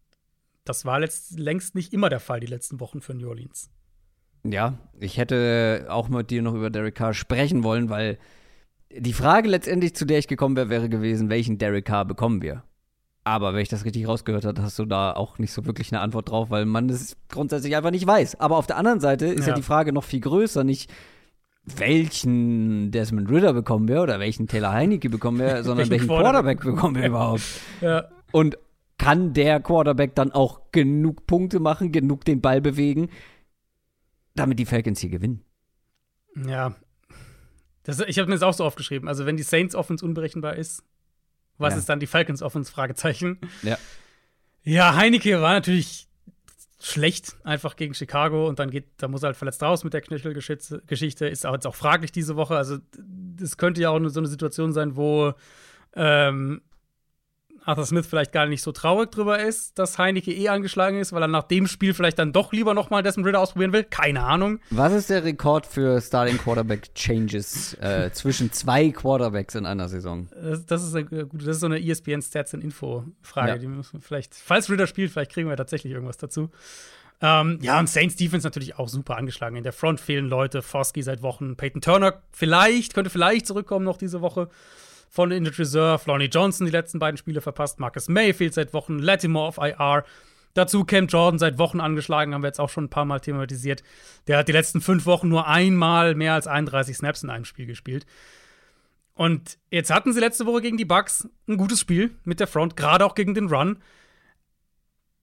das 0.65 0.85
war 0.85 0.99
letzt, 0.99 1.39
längst 1.39 1.75
nicht 1.75 1.93
immer 1.93 2.09
der 2.09 2.19
Fall 2.19 2.39
die 2.39 2.47
letzten 2.47 2.79
Wochen 2.79 3.01
für 3.01 3.13
New 3.13 3.29
Orleans. 3.29 3.69
Ja, 4.43 4.77
ich 4.99 5.17
hätte 5.17 5.87
auch 5.89 6.09
mit 6.09 6.29
dir 6.29 6.41
noch 6.41 6.53
über 6.53 6.69
Derek 6.69 6.95
Carr 6.95 7.13
sprechen 7.13 7.63
wollen, 7.63 7.89
weil 7.89 8.17
die 8.91 9.13
Frage 9.13 9.49
letztendlich, 9.49 9.95
zu 9.95 10.05
der 10.05 10.19
ich 10.19 10.27
gekommen 10.27 10.55
wäre, 10.55 10.69
wäre 10.69 10.89
gewesen, 10.89 11.29
welchen 11.29 11.57
Derek 11.57 11.85
Carr 11.85 12.05
bekommen 12.05 12.41
wir? 12.41 12.63
Aber 13.23 13.53
wenn 13.53 13.61
ich 13.61 13.67
das 13.67 13.83
richtig 13.83 14.07
rausgehört 14.07 14.45
habe, 14.45 14.61
hast 14.61 14.79
du 14.79 14.85
da 14.85 15.11
auch 15.11 15.37
nicht 15.37 15.51
so 15.51 15.65
wirklich 15.65 15.91
eine 15.91 15.99
Antwort 15.99 16.29
drauf, 16.29 16.49
weil 16.49 16.65
man 16.65 16.87
es 16.89 17.17
grundsätzlich 17.27 17.75
einfach 17.75 17.91
nicht 17.91 18.07
weiß. 18.07 18.39
Aber 18.39 18.55
auf 18.55 18.67
der 18.67 18.77
anderen 18.77 19.01
Seite 19.01 19.25
ist 19.25 19.41
ja, 19.41 19.49
ja 19.49 19.55
die 19.55 19.63
Frage 19.63 19.91
noch 19.91 20.05
viel 20.05 20.21
größer, 20.21 20.63
nicht 20.63 20.89
welchen 21.75 22.91
Desmond 22.91 23.29
Ritter 23.29 23.53
bekommen 23.53 23.87
wir 23.87 24.01
oder 24.01 24.19
welchen 24.19 24.47
Taylor 24.47 24.71
Heinecke 24.71 25.09
bekommen 25.09 25.39
wir, 25.39 25.49
sondern 25.63 25.89
welchen, 25.89 26.07
welchen 26.07 26.21
Quarterback 26.23 26.61
bekommen 26.61 26.95
wir 26.95 27.07
überhaupt? 27.07 27.43
ja. 27.81 28.05
Und 28.31 28.57
kann 28.97 29.33
der 29.33 29.59
Quarterback 29.59 30.15
dann 30.15 30.31
auch 30.31 30.71
genug 30.71 31.27
Punkte 31.27 31.59
machen, 31.59 31.91
genug 31.91 32.25
den 32.25 32.41
Ball 32.41 32.61
bewegen, 32.61 33.09
damit 34.35 34.59
die 34.59 34.65
Falcons 34.65 34.99
hier 34.99 35.09
gewinnen? 35.09 35.43
Ja. 36.45 36.75
Das, 37.83 37.99
ich 38.01 38.19
habe 38.19 38.27
mir 38.27 38.35
das 38.35 38.43
auch 38.43 38.53
so 38.53 38.65
aufgeschrieben. 38.65 39.07
Also, 39.07 39.25
wenn 39.25 39.37
die 39.37 39.43
Saints 39.43 39.75
Offense 39.75 40.03
unberechenbar 40.03 40.55
ist, 40.55 40.83
was 41.57 41.73
ja. 41.73 41.79
ist 41.79 41.89
dann 41.89 41.99
die 41.99 42.07
Falcons 42.07 42.41
Offense? 42.41 42.71
Fragezeichen. 42.71 43.39
Ja. 43.63 43.77
Ja, 44.63 44.95
Heineke 44.95 45.41
war 45.41 45.53
natürlich 45.53 46.06
schlecht 46.79 47.37
einfach 47.43 47.75
gegen 47.75 47.93
Chicago 47.93 48.47
und 48.47 48.59
dann 48.59 48.69
geht, 48.69 48.85
da 48.97 49.07
muss 49.07 49.23
er 49.23 49.27
halt 49.27 49.37
verletzt 49.37 49.63
raus 49.63 49.83
mit 49.83 49.93
der 49.93 50.01
Knöchelgeschichte. 50.01 51.27
Ist 51.27 51.45
auch 51.45 51.53
jetzt 51.53 51.65
auch 51.65 51.75
fraglich 51.75 52.11
diese 52.11 52.35
Woche. 52.35 52.55
Also, 52.55 52.77
das 53.35 53.57
könnte 53.57 53.81
ja 53.81 53.89
auch 53.89 53.99
so 54.09 54.19
eine 54.19 54.27
Situation 54.27 54.73
sein, 54.73 54.95
wo 54.95 55.33
ähm, 55.95 56.61
Arthur 57.67 57.85
Smith 57.85 58.07
vielleicht 58.07 58.31
gar 58.31 58.45
nicht 58.45 58.61
so 58.61 58.71
traurig 58.71 59.11
drüber 59.11 59.39
ist, 59.39 59.77
dass 59.77 59.97
Heineke 59.97 60.31
eh 60.31 60.47
angeschlagen 60.47 60.99
ist, 60.99 61.11
weil 61.11 61.21
er 61.21 61.27
nach 61.27 61.43
dem 61.43 61.67
Spiel 61.67 61.93
vielleicht 61.93 62.17
dann 62.17 62.31
doch 62.31 62.53
lieber 62.53 62.73
nochmal 62.73 63.03
dessen 63.03 63.25
Ritter 63.25 63.41
ausprobieren 63.41 63.73
will. 63.73 63.83
Keine 63.83 64.23
Ahnung. 64.23 64.61
Was 64.69 64.93
ist 64.93 65.09
der 65.09 65.25
Rekord 65.25 65.65
für 65.65 65.99
Starting 65.99 66.37
Quarterback 66.37 66.95
Changes 66.95 67.73
äh, 67.81 68.09
zwischen 68.13 68.53
zwei 68.53 68.91
Quarterbacks 68.91 69.55
in 69.55 69.65
einer 69.65 69.89
Saison? 69.89 70.29
Das, 70.41 70.65
das 70.65 70.83
ist, 70.85 70.95
eine, 70.95 71.27
das 71.33 71.47
ist 71.47 71.59
so 71.59 71.65
eine 71.65 71.85
ESPN 71.85 72.21
Stats 72.21 72.53
and 72.53 72.63
Info 72.63 73.03
Frage, 73.21 73.49
ja. 73.49 73.57
die 73.57 73.67
müssen 73.67 73.99
vielleicht, 73.99 74.33
falls 74.33 74.69
Ritter 74.69 74.87
spielt, 74.87 75.11
vielleicht 75.11 75.31
kriegen 75.31 75.49
wir 75.49 75.57
tatsächlich 75.57 75.91
irgendwas 75.91 76.15
dazu. 76.15 76.49
Ähm, 77.19 77.59
ja, 77.61 77.77
und 77.79 77.89
Saints 77.89 78.15
Defense 78.15 78.47
natürlich 78.47 78.77
auch 78.77 78.87
super 78.87 79.17
angeschlagen. 79.17 79.57
In 79.57 79.63
der 79.63 79.73
Front 79.73 79.99
fehlen 79.99 80.29
Leute, 80.29 80.61
Foskey 80.61 81.01
seit 81.01 81.21
Wochen, 81.21 81.57
Peyton 81.57 81.81
Turner 81.81 82.21
vielleicht, 82.31 82.93
könnte 82.93 83.09
vielleicht 83.09 83.45
zurückkommen 83.45 83.83
noch 83.83 83.97
diese 83.97 84.21
Woche 84.21 84.47
von 85.09 85.31
Injured 85.31 85.59
Reserve. 85.59 86.03
Lonnie 86.05 86.25
Johnson 86.25 86.65
die 86.65 86.71
letzten 86.71 86.99
beiden 86.99 87.17
Spiele 87.17 87.41
verpasst. 87.41 87.79
Marcus 87.79 88.09
Mayfield 88.09 88.53
seit 88.53 88.73
Wochen. 88.73 88.99
Latimore 88.99 89.47
auf 89.47 89.57
IR. 89.57 90.03
Dazu 90.53 90.85
Cam 90.85 91.05
Jordan 91.05 91.37
seit 91.37 91.59
Wochen 91.59 91.79
angeschlagen, 91.79 92.33
haben 92.33 92.41
wir 92.41 92.47
jetzt 92.47 92.59
auch 92.59 92.69
schon 92.69 92.85
ein 92.85 92.89
paar 92.89 93.05
Mal 93.05 93.19
thematisiert. 93.19 93.83
Der 94.25 94.39
hat 94.39 94.47
die 94.47 94.53
letzten 94.53 94.81
fünf 94.81 95.05
Wochen 95.05 95.29
nur 95.29 95.47
einmal 95.47 96.15
mehr 96.15 96.33
als 96.33 96.47
31 96.47 96.97
Snaps 96.97 97.21
in 97.21 97.29
einem 97.29 97.45
Spiel 97.45 97.67
gespielt. 97.67 98.07
Und 99.13 99.59
jetzt 99.69 99.91
hatten 99.91 100.13
sie 100.13 100.19
letzte 100.19 100.47
Woche 100.47 100.61
gegen 100.61 100.77
die 100.77 100.85
Bucks 100.85 101.27
ein 101.47 101.57
gutes 101.57 101.79
Spiel 101.79 102.11
mit 102.23 102.39
der 102.39 102.47
Front, 102.47 102.75
gerade 102.75 103.05
auch 103.05 103.13
gegen 103.13 103.35
den 103.35 103.49
Run. 103.49 103.77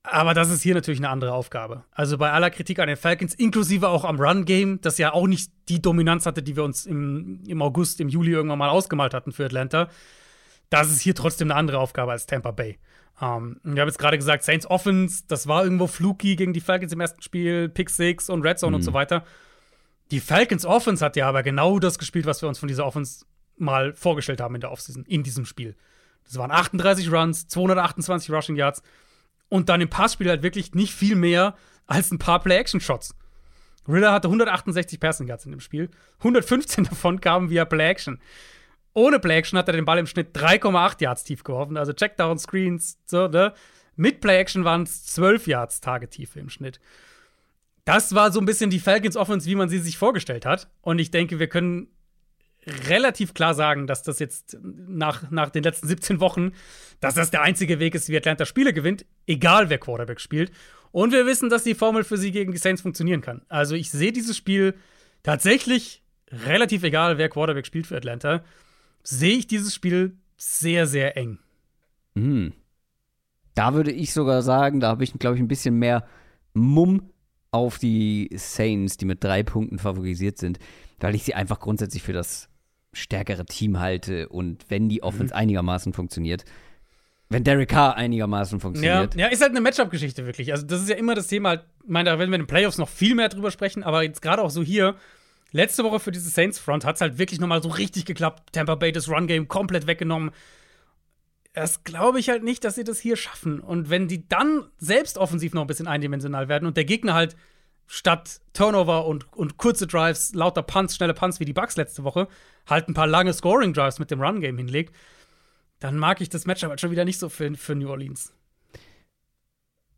Aber 0.07 0.33
das 0.33 0.49
ist 0.51 0.61
hier 0.61 0.75
natürlich 0.75 0.99
eine 0.99 1.09
andere 1.09 1.33
Aufgabe. 1.33 1.83
Also 1.91 2.17
bei 2.17 2.31
aller 2.31 2.51
Kritik 2.51 2.79
an 2.79 2.87
den 2.87 2.97
Falcons, 2.97 3.33
inklusive 3.33 3.89
auch 3.89 4.05
am 4.05 4.19
Run-Game, 4.19 4.79
das 4.81 4.97
ja 4.97 5.13
auch 5.13 5.25
nicht 5.25 5.51
die 5.67 5.81
Dominanz 5.81 6.25
hatte, 6.25 6.43
die 6.43 6.55
wir 6.55 6.63
uns 6.63 6.85
im, 6.85 7.41
im 7.47 7.61
August, 7.61 7.99
im 7.99 8.09
Juli 8.09 8.31
irgendwann 8.31 8.59
mal 8.59 8.69
ausgemalt 8.69 9.13
hatten 9.13 9.31
für 9.31 9.45
Atlanta. 9.45 9.89
Das 10.69 10.89
ist 10.91 11.01
hier 11.01 11.15
trotzdem 11.15 11.49
eine 11.49 11.59
andere 11.59 11.79
Aufgabe 11.79 12.11
als 12.11 12.27
Tampa 12.27 12.51
Bay. 12.51 12.77
Ähm, 13.21 13.59
ich 13.63 13.71
habe 13.71 13.89
jetzt 13.89 13.97
gerade 13.97 14.17
gesagt, 14.17 14.43
Saints 14.43 14.69
Offense, 14.69 15.23
das 15.27 15.47
war 15.47 15.63
irgendwo 15.63 15.87
fluky 15.87 16.35
gegen 16.35 16.53
die 16.53 16.61
Falcons 16.61 16.93
im 16.93 16.99
ersten 16.99 17.21
Spiel, 17.21 17.69
Pick 17.69 17.89
Six 17.89 18.29
und 18.29 18.43
Red 18.43 18.59
Zone 18.59 18.71
mhm. 18.71 18.75
und 18.75 18.81
so 18.83 18.93
weiter. 18.93 19.23
Die 20.11 20.19
Falcons 20.19 20.65
Offense 20.65 21.03
hat 21.03 21.15
ja 21.15 21.27
aber 21.27 21.41
genau 21.41 21.79
das 21.79 21.97
gespielt, 21.97 22.25
was 22.27 22.41
wir 22.41 22.49
uns 22.49 22.59
von 22.59 22.67
dieser 22.67 22.85
Offense 22.85 23.25
mal 23.57 23.93
vorgestellt 23.93 24.41
haben 24.41 24.53
in 24.53 24.61
der 24.61 24.71
Offseason, 24.71 25.03
in 25.05 25.23
diesem 25.23 25.45
Spiel. 25.45 25.75
Das 26.25 26.37
waren 26.37 26.51
38 26.51 27.11
Runs, 27.11 27.47
228 27.47 28.31
Rushing 28.31 28.55
Yards 28.55 28.83
und 29.49 29.69
dann 29.69 29.81
im 29.81 29.89
Passspiel 29.89 30.29
halt 30.29 30.43
wirklich 30.43 30.73
nicht 30.73 30.93
viel 30.93 31.15
mehr 31.15 31.55
als 31.87 32.11
ein 32.11 32.19
paar 32.19 32.41
Play-Action-Shots. 32.41 33.15
Ritter 33.87 34.11
hatte 34.11 34.27
168 34.27 34.99
Passing 34.99 35.27
Yards 35.27 35.45
in 35.45 35.51
dem 35.51 35.59
Spiel. 35.59 35.89
115 36.19 36.83
davon 36.89 37.21
kamen 37.21 37.49
via 37.49 37.65
Play-Action. 37.65 38.19
Ohne 38.93 39.19
Play-Action 39.19 39.59
hat 39.59 39.67
er 39.67 39.73
den 39.73 39.85
Ball 39.85 39.99
im 39.99 40.07
Schnitt 40.07 40.35
3,8 40.35 41.01
Yards 41.01 41.23
tief 41.23 41.43
geworfen. 41.43 41.77
Also 41.77 41.93
Checkdown-Screens, 41.93 42.99
so, 43.05 43.27
ne? 43.27 43.53
Mit 43.97 44.21
Play-Action 44.21 44.65
waren 44.65 44.83
es 44.83 45.05
12 45.05 45.47
Yards 45.47 45.81
Tagetiefe 45.81 46.39
im 46.39 46.49
Schnitt. 46.49 46.79
Das 47.85 48.15
war 48.15 48.31
so 48.31 48.39
ein 48.39 48.45
bisschen 48.45 48.69
die 48.69 48.79
Falcons 48.79 49.15
Offense, 49.15 49.47
wie 49.47 49.55
man 49.55 49.69
sie 49.69 49.79
sich 49.79 49.97
vorgestellt 49.97 50.45
hat. 50.45 50.67
Und 50.81 50.99
ich 50.99 51.11
denke, 51.11 51.39
wir 51.39 51.47
können 51.47 51.87
relativ 52.87 53.33
klar 53.33 53.53
sagen, 53.53 53.87
dass 53.87 54.03
das 54.03 54.19
jetzt 54.19 54.57
nach, 54.61 55.29
nach 55.31 55.49
den 55.49 55.63
letzten 55.63 55.87
17 55.87 56.19
Wochen, 56.19 56.51
dass 56.99 57.15
das 57.15 57.31
der 57.31 57.41
einzige 57.41 57.79
Weg 57.79 57.95
ist, 57.95 58.09
wie 58.09 58.17
Atlanta 58.17 58.45
Spiele 58.45 58.73
gewinnt, 58.73 59.05
egal 59.27 59.69
wer 59.69 59.77
Quarterback 59.77 60.19
spielt. 60.19 60.51
Und 60.91 61.11
wir 61.11 61.25
wissen, 61.25 61.49
dass 61.49 61.63
die 61.63 61.75
Formel 61.75 62.03
für 62.03 62.17
sie 62.17 62.31
gegen 62.31 62.51
die 62.51 62.57
Saints 62.57 62.81
funktionieren 62.81 63.21
kann. 63.21 63.41
Also 63.49 63.75
ich 63.75 63.91
sehe 63.91 64.11
dieses 64.11 64.37
Spiel 64.37 64.75
tatsächlich 65.23 66.03
relativ 66.31 66.83
egal, 66.83 67.17
wer 67.17 67.29
Quarterback 67.29 67.65
spielt 67.65 67.87
für 67.87 67.97
Atlanta, 67.97 68.43
sehe 69.03 69.37
ich 69.37 69.47
dieses 69.47 69.75
Spiel 69.75 70.17
sehr, 70.37 70.87
sehr 70.87 71.17
eng. 71.17 71.39
Mhm. 72.15 72.53
Da 73.53 73.73
würde 73.73 73.91
ich 73.91 74.13
sogar 74.13 74.41
sagen, 74.41 74.79
da 74.79 74.89
habe 74.89 75.03
ich, 75.03 75.13
glaube 75.13 75.35
ich, 75.35 75.41
ein 75.41 75.47
bisschen 75.47 75.75
mehr 75.75 76.05
Mumm 76.53 77.09
auf 77.51 77.77
die 77.77 78.29
Saints, 78.33 78.97
die 78.97 79.05
mit 79.05 79.23
drei 79.23 79.43
Punkten 79.43 79.79
favorisiert 79.79 80.37
sind, 80.37 80.59
weil 80.99 81.15
ich 81.15 81.23
sie 81.23 81.35
einfach 81.35 81.59
grundsätzlich 81.59 82.03
für 82.03 82.13
das 82.13 82.49
stärkere 82.95 83.45
Team 83.45 83.79
halte 83.79 84.29
und 84.29 84.65
wenn 84.69 84.89
die 84.89 85.03
Offense 85.03 85.33
mhm. 85.33 85.39
einigermaßen 85.39 85.93
funktioniert, 85.93 86.45
wenn 87.29 87.43
Derek 87.43 87.69
Carr 87.69 87.95
einigermaßen 87.95 88.59
funktioniert. 88.59 89.15
Ja, 89.15 89.21
ja 89.21 89.27
ist 89.27 89.41
halt 89.41 89.51
eine 89.51 89.61
Matchup-Geschichte 89.61 90.25
wirklich. 90.25 90.51
Also, 90.51 90.65
das 90.65 90.81
ist 90.81 90.89
ja 90.89 90.95
immer 90.95 91.15
das 91.15 91.27
Thema. 91.27 91.49
Halt, 91.49 91.65
ich 91.83 91.89
meine, 91.89 92.09
da 92.09 92.19
werden 92.19 92.29
wir 92.29 92.35
in 92.35 92.43
den 92.43 92.47
Playoffs 92.47 92.77
noch 92.77 92.89
viel 92.89 93.15
mehr 93.15 93.29
drüber 93.29 93.51
sprechen, 93.51 93.83
aber 93.83 94.03
jetzt 94.03 94.21
gerade 94.21 94.41
auch 94.41 94.51
so 94.51 94.63
hier. 94.63 94.95
Letzte 95.51 95.83
Woche 95.83 95.99
für 95.99 96.11
diese 96.11 96.29
Saints-Front 96.29 96.85
hat 96.85 96.95
es 96.95 97.01
halt 97.01 97.17
wirklich 97.17 97.39
nochmal 97.39 97.63
so 97.63 97.69
richtig 97.69 98.05
geklappt. 98.05 98.51
Tampa 98.51 98.75
Bay 98.75 98.91
das 98.91 99.09
Run-Game 99.09 99.47
komplett 99.47 99.87
weggenommen. 99.87 100.31
Das 101.53 101.83
glaube 101.83 102.19
ich 102.19 102.29
halt 102.29 102.43
nicht, 102.43 102.63
dass 102.65 102.75
sie 102.75 102.83
das 102.83 102.99
hier 102.99 103.15
schaffen. 103.15 103.61
Und 103.61 103.89
wenn 103.89 104.07
die 104.07 104.27
dann 104.27 104.65
selbst 104.77 105.17
offensiv 105.17 105.53
noch 105.53 105.61
ein 105.61 105.67
bisschen 105.67 105.87
eindimensional 105.87 106.49
werden 106.49 106.65
und 106.65 106.75
der 106.75 106.83
Gegner 106.83 107.13
halt 107.13 107.37
statt 107.87 108.41
Turnover 108.53 109.05
und, 109.05 109.31
und 109.33 109.57
kurze 109.57 109.87
Drives, 109.87 110.33
lauter 110.33 110.63
Punts, 110.63 110.95
schnelle 110.95 111.13
Punts 111.13 111.39
wie 111.39 111.45
die 111.45 111.53
Bucks 111.53 111.75
letzte 111.75 112.03
Woche, 112.03 112.27
halt 112.67 112.87
ein 112.87 112.93
paar 112.93 113.07
lange 113.07 113.33
Scoring-Drives 113.33 113.99
mit 113.99 114.11
dem 114.11 114.21
Run-Game 114.21 114.57
hinlegt, 114.57 114.95
dann 115.79 115.97
mag 115.97 116.21
ich 116.21 116.29
das 116.29 116.45
Matchup 116.45 116.69
halt 116.69 116.81
schon 116.81 116.91
wieder 116.91 117.05
nicht 117.05 117.19
so 117.19 117.29
für, 117.29 117.53
für 117.55 117.75
New 117.75 117.89
Orleans. 117.89 118.33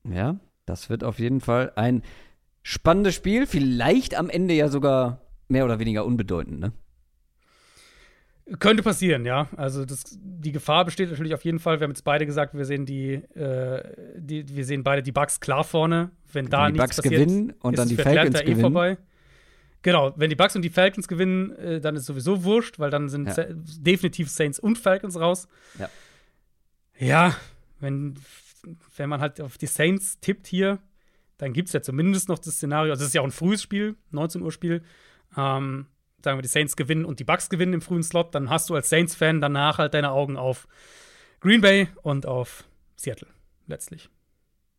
Ja, 0.04 0.38
das 0.66 0.90
wird 0.90 1.04
auf 1.04 1.20
jeden 1.20 1.42
Fall 1.42 1.72
ein 1.76 2.04
spannendes 2.64 3.16
Spiel. 3.16 3.46
Vielleicht 3.46 4.16
am 4.16 4.30
Ende 4.30 4.54
ja 4.54 4.70
sogar 4.70 5.22
mehr 5.48 5.66
oder 5.66 5.80
weniger 5.80 6.06
unbedeutend, 6.06 6.60
ne? 6.60 6.72
Könnte 8.60 8.82
passieren, 8.82 9.26
ja. 9.26 9.49
Also 9.57 9.84
das, 9.84 10.03
die 10.19 10.53
Gefahr 10.53 10.86
besteht 10.86 11.10
natürlich 11.10 11.34
auf 11.34 11.44
jeden 11.44 11.60
Fall. 11.60 11.80
Wir 11.80 11.84
haben 11.84 11.91
jetzt 11.91 12.03
beide 12.03 12.26
gesagt, 12.26 12.53
wir 12.53 12.64
sehen 12.64 12.86
die, 12.86 13.15
äh, 13.15 13.84
die 14.15 14.48
wir 14.56 14.64
sehen 14.64 14.84
beide 14.84 15.03
die 15.03 15.11
Bugs 15.11 15.41
klar 15.41 15.65
vorne. 15.65 16.11
Wenn 16.32 16.49
da 16.49 16.65
wenn 16.65 16.74
die 16.74 16.80
nichts 16.80 16.95
Bucks 16.95 17.07
passiert, 17.07 17.28
gewinnen 17.28 17.53
und 17.60 17.78
dann 17.78 17.90
die 17.90 17.98
Falcons 17.98 18.40
eh 18.40 18.44
gewinnen. 18.44 18.61
vorbei. 18.61 18.98
Genau, 19.82 20.14
wenn 20.15 20.30
die 20.30 20.36
Bucks 20.36 20.56
und 20.56 20.61
die 20.61 20.69
Falcons 20.69 21.10
gewinnen, 21.10 21.52
äh, 21.57 21.82
dann 21.82 21.98
ist 21.98 22.06
sowieso 22.06 22.45
wurscht, 22.45 22.80
weil 22.80 22.90
dann 22.90 23.10
sind 23.10 23.36
ja. 23.36 23.45
definitiv 23.52 24.30
Saints 24.30 24.60
und 24.60 24.78
Falcons 24.78 25.19
raus. 25.19 25.48
Ja. 25.78 25.90
Ja, 26.99 27.36
wenn, 27.80 28.15
wenn 28.95 29.10
man 29.10 29.19
halt 29.19 29.41
auf 29.41 29.57
die 29.57 29.68
Saints 29.68 30.19
tippt 30.19 30.48
hier, 30.48 30.80
dann 31.38 31.53
gibt 31.53 31.68
es 31.68 31.74
ja 31.74 31.82
zumindest 31.82 32.30
noch 32.30 32.40
das 32.40 32.56
Szenario, 32.56 32.91
also 32.91 33.03
es 33.03 33.10
ist 33.10 33.14
ja 33.14 33.22
auch 33.22 33.26
ein 33.26 33.32
frühes 33.32 33.61
Spiel, 33.61 33.95
19 34.11 34.41
Uhr 34.41 34.52
Spiel. 34.52 34.84
Ähm, 35.38 35.86
sagen 36.28 36.38
wir, 36.40 36.41
die 36.41 36.49
Saints 36.49 36.76
gewinnen 36.76 37.06
und 37.06 37.22
die 37.22 37.24
Bucks 37.24 37.49
gewinnen 37.49 37.72
im 37.72 37.82
frühen 37.82 38.04
Slot, 38.04 38.36
dann 38.36 38.49
hast 38.49 38.70
du 38.70 38.76
als 38.76 38.90
Saints-Fan 38.90 39.40
danach 39.40 39.78
halt 39.78 39.94
deine 39.94 40.12
Augen 40.12 40.36
auf 40.36 40.68
Green 41.40 41.62
Bay 41.62 41.88
und 42.02 42.26
auf 42.26 42.66
Seattle 42.98 43.30
letztlich. 43.66 44.10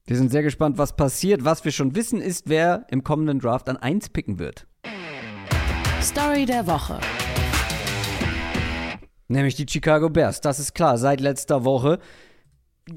Wir 0.04 0.16
sind 0.18 0.30
sehr 0.30 0.42
gespannt, 0.42 0.76
was 0.76 0.94
passiert. 0.94 1.46
Was 1.46 1.64
wir 1.64 1.72
schon 1.72 1.94
wissen, 1.94 2.20
ist, 2.20 2.50
wer 2.50 2.84
im 2.90 3.02
kommenden 3.02 3.38
Draft 3.38 3.70
an 3.70 3.78
1 3.78 4.10
picken 4.10 4.38
wird. 4.38 4.66
Story 6.02 6.44
der 6.44 6.66
Woche. 6.66 7.00
Nämlich 9.28 9.54
die 9.54 9.66
Chicago 9.66 10.10
Bears. 10.10 10.42
Das 10.42 10.58
ist 10.58 10.74
klar, 10.74 10.98
seit 10.98 11.22
letzter 11.22 11.64
Woche. 11.64 11.98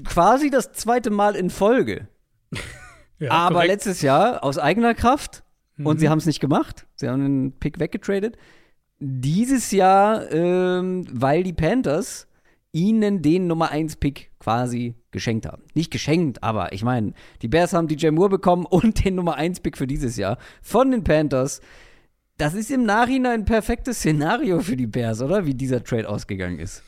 Quasi 0.04 0.50
das 0.50 0.72
zweite 0.72 1.08
Mal 1.08 1.36
in 1.36 1.48
Folge. 1.48 2.06
ja, 3.18 3.30
Aber 3.30 3.54
korrekt. 3.54 3.70
letztes 3.70 4.02
Jahr 4.02 4.44
aus 4.44 4.58
eigener 4.58 4.92
Kraft 4.92 5.42
und 5.78 5.98
sie 5.98 6.06
mhm. 6.06 6.10
haben 6.10 6.18
es 6.18 6.26
nicht 6.26 6.40
gemacht. 6.40 6.86
Sie 6.94 7.08
haben 7.08 7.22
den 7.22 7.58
Pick 7.58 7.78
weggetradet. 7.78 8.36
Dieses 8.98 9.70
Jahr, 9.70 10.30
ähm, 10.30 11.06
weil 11.10 11.42
die 11.42 11.52
Panthers 11.52 12.28
ihnen 12.72 13.20
den 13.20 13.46
Nummer 13.46 13.70
1 13.70 13.96
Pick 13.96 14.30
quasi 14.38 14.94
geschenkt 15.10 15.46
haben. 15.46 15.62
Nicht 15.74 15.90
geschenkt, 15.90 16.42
aber 16.42 16.72
ich 16.72 16.82
meine, 16.82 17.12
die 17.42 17.48
Bears 17.48 17.74
haben 17.74 17.88
DJ 17.88 18.10
Moore 18.10 18.30
bekommen 18.30 18.66
und 18.70 19.04
den 19.04 19.14
Nummer 19.14 19.36
1 19.36 19.60
Pick 19.60 19.76
für 19.76 19.86
dieses 19.86 20.16
Jahr 20.16 20.38
von 20.62 20.90
den 20.90 21.04
Panthers. 21.04 21.60
Das 22.38 22.54
ist 22.54 22.70
im 22.70 22.84
Nachhinein 22.84 23.40
ein 23.40 23.44
perfektes 23.44 23.98
Szenario 23.98 24.60
für 24.60 24.76
die 24.76 24.86
Bears, 24.86 25.20
oder? 25.20 25.46
Wie 25.46 25.54
dieser 25.54 25.84
Trade 25.84 26.08
ausgegangen 26.08 26.58
ist. 26.58 26.82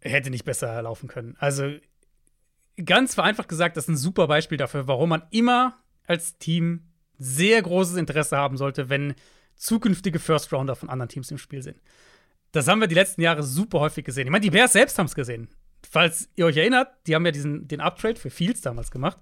Hätte 0.00 0.30
nicht 0.30 0.44
besser 0.44 0.80
laufen 0.82 1.08
können. 1.08 1.36
Also 1.38 1.64
ganz 2.82 3.14
vereinfacht 3.14 3.48
gesagt, 3.48 3.76
das 3.76 3.84
ist 3.84 3.88
ein 3.88 3.96
super 3.96 4.28
Beispiel 4.28 4.58
dafür, 4.58 4.88
warum 4.88 5.10
man 5.10 5.22
immer 5.30 5.78
als 6.06 6.38
Team 6.38 6.91
sehr 7.22 7.62
großes 7.62 7.96
Interesse 7.96 8.36
haben 8.36 8.56
sollte, 8.56 8.88
wenn 8.88 9.14
zukünftige 9.56 10.18
First 10.18 10.52
Rounder 10.52 10.76
von 10.76 10.88
anderen 10.88 11.08
Teams 11.08 11.30
im 11.30 11.38
Spiel 11.38 11.62
sind. 11.62 11.80
Das 12.52 12.68
haben 12.68 12.80
wir 12.80 12.88
die 12.88 12.94
letzten 12.94 13.22
Jahre 13.22 13.42
super 13.42 13.80
häufig 13.80 14.04
gesehen. 14.04 14.26
Ich 14.26 14.30
meine, 14.30 14.42
die 14.42 14.50
Bears 14.50 14.72
selbst 14.72 14.98
haben 14.98 15.06
es 15.06 15.14
gesehen. 15.14 15.48
Falls 15.88 16.28
ihr 16.36 16.46
euch 16.46 16.56
erinnert, 16.56 16.88
die 17.06 17.14
haben 17.14 17.24
ja 17.24 17.32
diesen, 17.32 17.66
den 17.68 17.80
Uptrade 17.80 18.16
für 18.18 18.30
Fields 18.30 18.60
damals 18.60 18.90
gemacht 18.90 19.18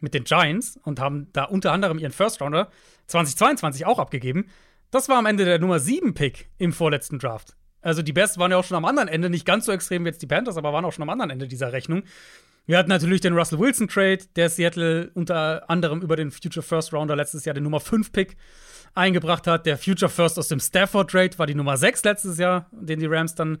mit 0.00 0.14
den 0.14 0.24
Giants 0.24 0.78
und 0.84 1.00
haben 1.00 1.28
da 1.32 1.44
unter 1.44 1.72
anderem 1.72 1.98
ihren 1.98 2.12
First 2.12 2.40
Rounder 2.40 2.70
2022 3.08 3.84
auch 3.84 3.98
abgegeben. 3.98 4.46
Das 4.90 5.08
war 5.08 5.18
am 5.18 5.26
Ende 5.26 5.44
der 5.44 5.58
Nummer 5.58 5.80
7 5.80 6.14
Pick 6.14 6.48
im 6.58 6.72
vorletzten 6.72 7.18
Draft. 7.18 7.56
Also 7.80 8.02
die 8.02 8.12
Bears 8.12 8.38
waren 8.38 8.50
ja 8.50 8.56
auch 8.56 8.64
schon 8.64 8.76
am 8.76 8.84
anderen 8.84 9.08
Ende, 9.08 9.30
nicht 9.30 9.44
ganz 9.44 9.66
so 9.66 9.72
extrem 9.72 10.04
wie 10.04 10.08
jetzt 10.08 10.22
die 10.22 10.26
Panthers, 10.26 10.56
aber 10.56 10.72
waren 10.72 10.84
auch 10.84 10.92
schon 10.92 11.02
am 11.02 11.10
anderen 11.10 11.30
Ende 11.30 11.48
dieser 11.48 11.72
Rechnung. 11.72 12.02
Wir 12.68 12.76
hatten 12.76 12.90
natürlich 12.90 13.22
den 13.22 13.32
Russell 13.32 13.58
Wilson 13.58 13.88
Trade, 13.88 14.18
der 14.36 14.50
Seattle 14.50 15.10
unter 15.14 15.70
anderem 15.70 16.02
über 16.02 16.16
den 16.16 16.30
Future 16.30 16.62
First 16.62 16.92
Rounder 16.92 17.16
letztes 17.16 17.46
Jahr 17.46 17.54
den 17.54 17.64
Nummer 17.64 17.80
5 17.80 18.12
Pick 18.12 18.36
eingebracht 18.92 19.46
hat. 19.46 19.64
Der 19.64 19.78
Future 19.78 20.10
First 20.10 20.38
aus 20.38 20.48
dem 20.48 20.60
Stafford 20.60 21.10
Trade 21.10 21.38
war 21.38 21.46
die 21.46 21.54
Nummer 21.54 21.78
6 21.78 22.04
letztes 22.04 22.36
Jahr, 22.36 22.66
den 22.72 23.00
die 23.00 23.06
Rams 23.06 23.34
dann 23.34 23.56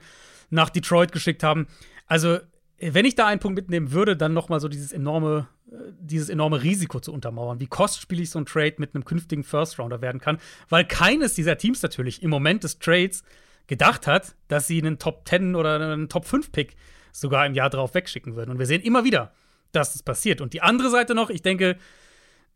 nach 0.50 0.68
Detroit 0.68 1.10
geschickt 1.10 1.42
haben. 1.42 1.68
Also, 2.06 2.36
wenn 2.80 3.06
ich 3.06 3.14
da 3.14 3.26
einen 3.26 3.40
Punkt 3.40 3.56
mitnehmen 3.56 3.92
würde, 3.92 4.14
dann 4.14 4.34
noch 4.34 4.50
mal 4.50 4.60
so 4.60 4.68
dieses 4.68 4.92
enorme, 4.92 5.48
äh, 5.72 5.76
dieses 5.98 6.28
enorme 6.28 6.62
Risiko 6.62 7.00
zu 7.00 7.10
untermauern, 7.10 7.60
wie 7.60 7.66
kostspielig 7.66 8.28
so 8.28 8.38
ein 8.38 8.44
Trade 8.44 8.74
mit 8.76 8.94
einem 8.94 9.06
künftigen 9.06 9.42
First 9.42 9.78
Rounder 9.78 10.02
werden 10.02 10.20
kann, 10.20 10.36
weil 10.68 10.84
keines 10.84 11.32
dieser 11.32 11.56
Teams 11.56 11.80
natürlich 11.80 12.22
im 12.22 12.28
Moment 12.28 12.62
des 12.62 12.78
Trades 12.78 13.22
gedacht 13.68 14.06
hat, 14.06 14.34
dass 14.48 14.66
sie 14.66 14.82
einen 14.82 14.98
Top 14.98 15.26
10 15.26 15.54
oder 15.54 15.76
einen 15.76 16.10
Top 16.10 16.26
5 16.26 16.52
Pick 16.52 16.76
sogar 17.12 17.46
im 17.46 17.54
Jahr 17.54 17.70
drauf 17.70 17.94
wegschicken 17.94 18.36
würden. 18.36 18.50
Und 18.50 18.58
wir 18.58 18.66
sehen 18.66 18.82
immer 18.82 19.04
wieder, 19.04 19.32
dass 19.72 19.92
das 19.92 20.02
passiert. 20.02 20.40
Und 20.40 20.52
die 20.52 20.62
andere 20.62 20.90
Seite 20.90 21.14
noch, 21.14 21.30
ich 21.30 21.42
denke, 21.42 21.76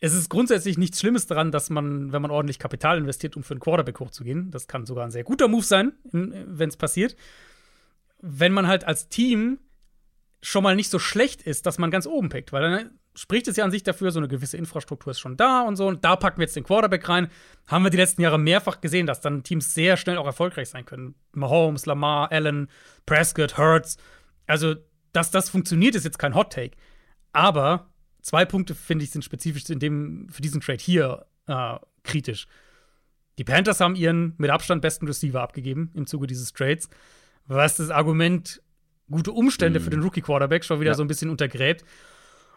es 0.01 0.15
ist 0.15 0.29
grundsätzlich 0.29 0.79
nichts 0.79 0.99
Schlimmes 0.99 1.27
daran, 1.27 1.53
dass 1.53 1.71
man, 1.71 2.13
wenn 2.13 2.23
man 2.23 2.33
ordentlich 2.33 2.59
Kapital 2.59 2.99
investiert, 2.99 3.37
um 3.37 3.45
für 3.45 3.55
einen 3.55 3.61
Quarterback 3.61 4.01
hochzugehen, 4.01 4.51
das 4.51 4.67
kann 4.67 4.85
sogar 4.85 5.05
ein 5.05 5.13
sehr 5.13 5.23
guter 5.23 5.47
Move 5.47 5.65
sein, 5.65 5.93
wenn 6.13 6.69
es 6.69 6.77
passiert. 6.77 7.15
Wenn 8.21 8.53
man 8.53 8.67
halt 8.67 8.85
als 8.85 9.09
Team 9.09 9.59
schon 10.43 10.65
mal 10.65 10.75
nicht 10.75 10.91
so 10.91 10.99
schlecht 10.99 11.43
ist, 11.43 11.67
dass 11.67 11.79
man 11.79 11.93
ganz 11.93 12.07
oben 12.07 12.31
pickt, 12.31 12.53
weil 12.53 12.63
dann 12.63 12.99
spricht 13.15 13.47
es 13.47 13.57
ja 13.57 13.65
an 13.65 13.71
sich 13.71 13.85
dafür, 13.85 14.11
so 14.11 14.19
eine 14.19 14.27
gewisse 14.27 14.57
Infrastruktur 14.57 15.13
ist 15.13 15.21
schon 15.21 15.37
da 15.37 15.63
und 15.63 15.77
so, 15.77 15.87
und 15.87 16.05
da 16.05 16.17
packen 16.17 16.39
wir 16.39 16.47
jetzt 16.47 16.57
den 16.57 16.65
Quarterback 16.65 17.09
rein. 17.09 17.29
Haben 17.69 17.85
wir 17.85 17.91
die 17.91 17.97
letzten 17.97 18.23
Jahre 18.23 18.39
mehrfach 18.39 18.81
gesehen, 18.81 19.07
dass 19.07 19.21
dann 19.21 19.45
Teams 19.45 19.73
sehr 19.73 19.97
schnell 19.97 20.19
auch 20.19 20.27
erfolgreich 20.27 20.69
sein 20.69 20.85
können. 20.85 21.15
Mahomes, 21.33 21.87
Lamar, 21.87 22.33
Allen, 22.33 22.69
Prescott, 23.07 23.57
Hurts. 23.57 23.99
Also, 24.47 24.75
dass 25.13 25.31
das 25.31 25.51
funktioniert, 25.51 25.95
ist 25.95 26.05
jetzt 26.05 26.19
kein 26.19 26.35
Hot 26.35 26.53
Take. 26.53 26.77
Aber 27.33 27.91
zwei 28.23 28.45
Punkte, 28.45 28.75
finde 28.75 29.05
ich, 29.05 29.11
sind 29.11 29.25
spezifisch 29.25 29.69
in 29.71 29.79
dem, 29.79 30.29
für 30.31 30.43
diesen 30.43 30.61
Trade 30.61 30.83
hier 30.83 31.27
äh, 31.47 31.77
kritisch. 32.03 32.47
Die 33.39 33.45
Panthers 33.45 33.81
haben 33.81 33.95
ihren 33.95 34.35
mit 34.39 34.51
Abstand 34.51 34.83
besten 34.83 35.07
Receiver 35.07 35.41
abgegeben 35.41 35.91
im 35.95 36.07
Zuge 36.07 36.27
dieses 36.27 36.53
Trades, 36.53 36.89
was 37.47 37.77
das 37.77 37.91
Argument 37.91 38.63
gute 39.11 39.33
Umstände 39.33 39.81
mhm. 39.81 39.85
für 39.85 39.91
den 39.91 40.03
Rookie-Quarterback 40.03 40.65
schon 40.65 40.81
wieder 40.81 40.93
ja. 40.93 40.95
so 40.95 41.03
ein 41.03 41.09
bisschen 41.09 41.31
untergräbt. 41.31 41.85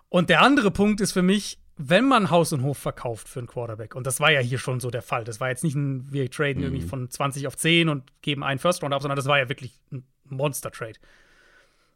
Und 0.09 0.29
der 0.29 0.41
andere 0.41 0.71
Punkt 0.71 1.01
ist 1.01 1.11
für 1.11 1.21
mich, 1.21 1.59
wenn 1.77 2.07
man 2.07 2.29
Haus 2.29 2.53
und 2.53 2.63
Hof 2.63 2.77
verkauft 2.77 3.27
für 3.27 3.39
einen 3.39 3.47
Quarterback, 3.47 3.95
und 3.95 4.07
das 4.07 4.19
war 4.19 4.31
ja 4.31 4.39
hier 4.39 4.59
schon 4.59 4.79
so 4.79 4.89
der 4.89 5.01
Fall, 5.01 5.23
das 5.23 5.39
war 5.39 5.49
jetzt 5.49 5.63
nicht 5.63 5.75
ein, 5.75 6.11
wir 6.11 6.29
traden 6.29 6.61
mhm. 6.61 6.67
irgendwie 6.69 6.87
von 6.87 7.09
20 7.09 7.47
auf 7.47 7.57
10 7.57 7.89
und 7.89 8.03
geben 8.21 8.43
einen 8.43 8.59
First 8.59 8.81
Round 8.81 8.93
ab, 8.93 9.01
sondern 9.01 9.17
das 9.17 9.25
war 9.25 9.37
ja 9.37 9.49
wirklich 9.49 9.79
ein 9.91 10.05
Monster-Trade. 10.25 10.99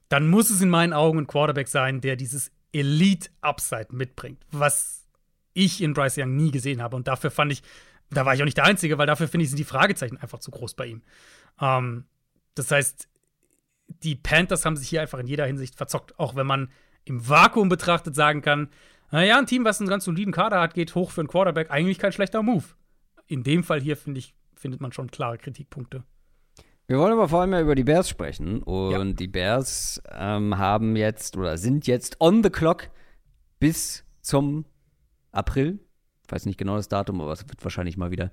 Dann 0.09 0.27
muss 0.27 0.49
es 0.49 0.61
in 0.61 0.69
meinen 0.69 0.93
Augen 0.93 1.19
ein 1.19 1.27
Quarterback 1.27 1.67
sein, 1.67 2.01
der 2.01 2.15
dieses 2.15 2.51
Elite-Upside 2.71 3.87
mitbringt, 3.91 4.45
was 4.51 5.07
ich 5.53 5.81
in 5.81 5.93
Bryce 5.93 6.17
Young 6.17 6.35
nie 6.35 6.51
gesehen 6.51 6.81
habe. 6.81 6.95
Und 6.95 7.07
dafür 7.07 7.31
fand 7.31 7.51
ich, 7.51 7.63
da 8.09 8.25
war 8.25 8.33
ich 8.33 8.41
auch 8.41 8.45
nicht 8.45 8.57
der 8.57 8.65
Einzige, 8.65 8.97
weil 8.97 9.07
dafür 9.07 9.27
finde 9.27 9.43
ich, 9.43 9.49
sind 9.49 9.59
die 9.59 9.63
Fragezeichen 9.63 10.17
einfach 10.17 10.39
zu 10.39 10.51
groß 10.51 10.73
bei 10.73 10.87
ihm. 10.87 11.01
Ähm, 11.61 12.05
das 12.55 12.71
heißt, 12.71 13.07
die 14.03 14.15
Panthers 14.15 14.65
haben 14.65 14.77
sich 14.77 14.89
hier 14.89 15.01
einfach 15.01 15.19
in 15.19 15.27
jeder 15.27 15.45
Hinsicht 15.45 15.75
verzockt, 15.75 16.19
auch 16.19 16.35
wenn 16.35 16.47
man 16.47 16.71
im 17.05 17.27
Vakuum 17.27 17.69
betrachtet 17.69 18.15
sagen 18.15 18.41
kann, 18.41 18.69
naja, 19.11 19.39
ein 19.39 19.47
Team, 19.47 19.65
was 19.65 19.79
einen 19.79 19.89
ganz 19.89 20.05
soliden 20.05 20.33
Kader 20.33 20.59
hat, 20.61 20.75
geht 20.75 20.93
hoch 20.93 21.11
für 21.11 21.21
einen 21.21 21.27
Quarterback, 21.27 21.71
eigentlich 21.71 21.97
kein 21.97 22.11
schlechter 22.11 22.43
Move. 22.43 22.65
In 23.25 23.43
dem 23.43 23.63
Fall 23.63 23.81
hier, 23.81 23.97
finde 23.97 24.19
ich, 24.19 24.35
findet 24.55 24.81
man 24.81 24.91
schon 24.91 25.09
klare 25.09 25.37
Kritikpunkte. 25.37 26.03
Wir 26.89 26.97
wollen 26.97 27.13
aber 27.13 27.29
vor 27.29 27.41
allem 27.41 27.53
ja 27.53 27.61
über 27.61 27.75
die 27.75 27.83
Bears 27.83 28.09
sprechen. 28.09 28.63
Und 28.63 28.91
ja. 28.91 29.03
die 29.13 29.27
Bears 29.27 30.01
ähm, 30.11 30.57
haben 30.57 30.95
jetzt 30.95 31.37
oder 31.37 31.55
sind 31.55 31.85
jetzt 31.85 32.19
on 32.19 32.41
the 32.41 32.49
clock 32.49 32.89
bis 33.59 34.03
zum 34.21 34.65
April. 35.31 35.77
Ich 36.25 36.31
weiß 36.31 36.47
nicht 36.47 36.57
genau 36.57 36.77
das 36.77 36.87
Datum, 36.87 37.21
aber 37.21 37.31
es 37.31 37.47
wird 37.47 37.63
wahrscheinlich 37.63 37.95
mal 37.95 38.09
wieder 38.09 38.31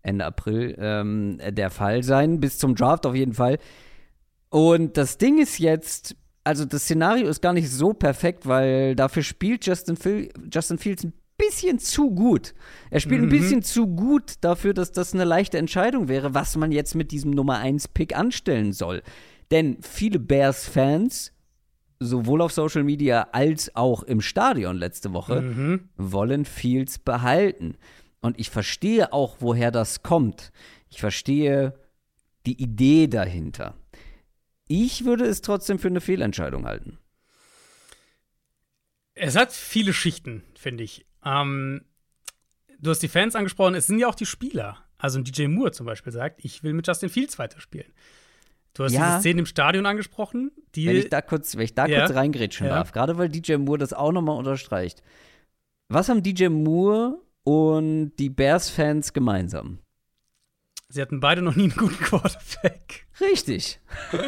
Ende 0.00 0.24
April 0.24 0.74
ähm, 0.78 1.38
der 1.50 1.68
Fall 1.68 2.02
sein. 2.02 2.40
Bis 2.40 2.56
zum 2.56 2.74
Draft 2.74 3.04
auf 3.04 3.14
jeden 3.14 3.34
Fall. 3.34 3.58
Und 4.48 4.96
das 4.96 5.18
Ding 5.18 5.38
ist 5.38 5.58
jetzt, 5.58 6.16
also 6.44 6.64
das 6.64 6.84
Szenario 6.84 7.28
ist 7.28 7.42
gar 7.42 7.52
nicht 7.52 7.70
so 7.70 7.92
perfekt, 7.92 8.46
weil 8.46 8.96
dafür 8.96 9.22
spielt 9.22 9.66
Justin, 9.66 9.96
Phil, 9.96 10.32
Justin 10.50 10.78
Fields 10.78 11.04
ein 11.04 11.12
bisschen 11.38 11.78
zu 11.78 12.10
gut. 12.10 12.54
Er 12.90 13.00
spielt 13.00 13.22
mhm. 13.22 13.28
ein 13.28 13.30
bisschen 13.30 13.62
zu 13.62 13.86
gut 13.86 14.34
dafür, 14.42 14.74
dass 14.74 14.92
das 14.92 15.14
eine 15.14 15.24
leichte 15.24 15.56
Entscheidung 15.56 16.08
wäre, 16.08 16.34
was 16.34 16.56
man 16.56 16.72
jetzt 16.72 16.94
mit 16.94 17.10
diesem 17.12 17.30
Nummer 17.30 17.58
1 17.58 17.88
Pick 17.88 18.16
anstellen 18.16 18.72
soll. 18.72 19.02
Denn 19.50 19.78
viele 19.80 20.18
Bears-Fans, 20.18 21.32
sowohl 22.00 22.42
auf 22.42 22.52
Social 22.52 22.84
Media 22.84 23.28
als 23.32 23.74
auch 23.74 24.02
im 24.02 24.20
Stadion 24.20 24.76
letzte 24.76 25.12
Woche, 25.12 25.40
mhm. 25.40 25.88
wollen 25.96 26.44
Fields 26.44 26.98
behalten. 26.98 27.76
Und 28.20 28.38
ich 28.38 28.50
verstehe 28.50 29.12
auch, 29.12 29.36
woher 29.40 29.70
das 29.70 30.02
kommt. 30.02 30.52
Ich 30.90 31.00
verstehe 31.00 31.78
die 32.46 32.60
Idee 32.60 33.06
dahinter. 33.06 33.74
Ich 34.66 35.04
würde 35.04 35.24
es 35.24 35.40
trotzdem 35.40 35.78
für 35.78 35.88
eine 35.88 36.00
Fehlentscheidung 36.00 36.66
halten. 36.66 36.98
Es 39.14 39.34
hat 39.34 39.52
viele 39.52 39.92
Schichten, 39.92 40.44
finde 40.54 40.84
ich. 40.84 41.07
Ähm, 41.24 41.82
du 42.78 42.90
hast 42.90 43.02
die 43.02 43.08
Fans 43.08 43.34
angesprochen, 43.34 43.74
es 43.74 43.86
sind 43.86 43.98
ja 43.98 44.08
auch 44.08 44.14
die 44.14 44.26
Spieler. 44.26 44.78
Also 44.98 45.18
ein 45.18 45.24
DJ 45.24 45.46
Moore 45.46 45.72
zum 45.72 45.86
Beispiel 45.86 46.12
sagt, 46.12 46.44
ich 46.44 46.62
will 46.62 46.72
mit 46.72 46.86
Justin 46.86 47.08
Fields 47.08 47.38
weiterspielen. 47.38 47.92
Du 48.74 48.84
hast 48.84 48.92
ja. 48.92 49.06
diese 49.06 49.20
Szene 49.20 49.40
im 49.40 49.46
Stadion 49.46 49.86
angesprochen. 49.86 50.52
Die, 50.74 50.86
wenn 50.86 50.96
ich 50.96 51.08
da 51.08 51.20
kurz, 51.20 51.56
wenn 51.56 51.64
ich 51.64 51.74
da 51.74 51.86
ja. 51.86 52.00
kurz 52.00 52.16
reingrätschen 52.16 52.66
ja. 52.66 52.74
darf, 52.74 52.92
gerade 52.92 53.18
weil 53.18 53.28
DJ 53.28 53.56
Moore 53.56 53.78
das 53.78 53.92
auch 53.92 54.12
nochmal 54.12 54.36
unterstreicht. 54.36 55.02
Was 55.88 56.08
haben 56.08 56.22
DJ 56.22 56.48
Moore 56.48 57.20
und 57.44 58.12
die 58.16 58.30
Bears-Fans 58.30 59.12
gemeinsam? 59.12 59.78
Sie 60.88 61.02
hatten 61.02 61.20
beide 61.20 61.42
noch 61.42 61.56
nie 61.56 61.64
einen 61.64 61.76
guten 61.76 61.98
Quarterback. 62.04 63.07
Richtig. 63.20 63.80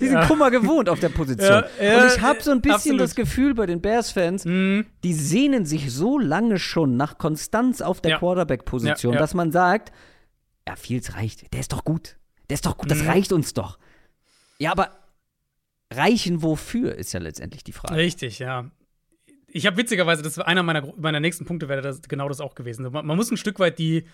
Die 0.00 0.06
sind 0.06 0.14
ja. 0.14 0.26
Kummer 0.26 0.50
gewohnt 0.50 0.88
auf 0.88 1.00
der 1.00 1.10
Position. 1.10 1.64
Ja, 1.78 1.84
ja, 1.84 2.02
und 2.02 2.12
ich 2.12 2.20
habe 2.20 2.42
so 2.42 2.50
ein 2.50 2.60
bisschen 2.60 2.74
absolut. 2.74 3.00
das 3.00 3.14
Gefühl 3.14 3.54
bei 3.54 3.66
den 3.66 3.80
Bears-Fans, 3.80 4.44
mhm. 4.44 4.86
die 5.04 5.12
sehnen 5.12 5.66
sich 5.66 5.92
so 5.92 6.18
lange 6.18 6.58
schon 6.58 6.96
nach 6.96 7.18
Konstanz 7.18 7.80
auf 7.80 8.00
der 8.00 8.18
Quarterback-Position, 8.18 9.14
dass 9.14 9.34
man 9.34 9.52
sagt, 9.52 9.92
ja, 10.66 10.76
Fields 10.76 11.14
reicht. 11.14 11.52
Der 11.52 11.60
ist 11.60 11.72
doch 11.72 11.84
gut. 11.84 12.16
Der 12.48 12.54
ist 12.54 12.64
doch 12.64 12.78
gut, 12.78 12.90
das 12.90 13.02
mhm. 13.02 13.08
reicht 13.08 13.32
uns 13.32 13.52
doch. 13.52 13.78
Ja, 14.58 14.72
aber 14.72 14.90
reichen 15.92 16.42
wofür, 16.42 16.94
ist 16.94 17.12
ja 17.12 17.20
letztendlich 17.20 17.64
die 17.64 17.72
Frage. 17.72 17.94
Richtig, 17.94 18.38
ja. 18.38 18.70
Ich 19.50 19.66
habe 19.66 19.76
witzigerweise, 19.78 20.22
das 20.22 20.36
war 20.36 20.46
einer 20.46 20.62
meiner, 20.62 20.92
meiner 20.96 21.20
nächsten 21.20 21.44
Punkte, 21.46 21.68
wäre 21.68 21.80
das 21.80 22.02
genau 22.02 22.28
das 22.28 22.40
auch 22.40 22.54
gewesen. 22.54 22.90
Man, 22.90 23.06
man 23.06 23.16
muss 23.16 23.30
ein 23.30 23.36
Stück 23.36 23.58
weit 23.58 23.78
die 23.78 24.04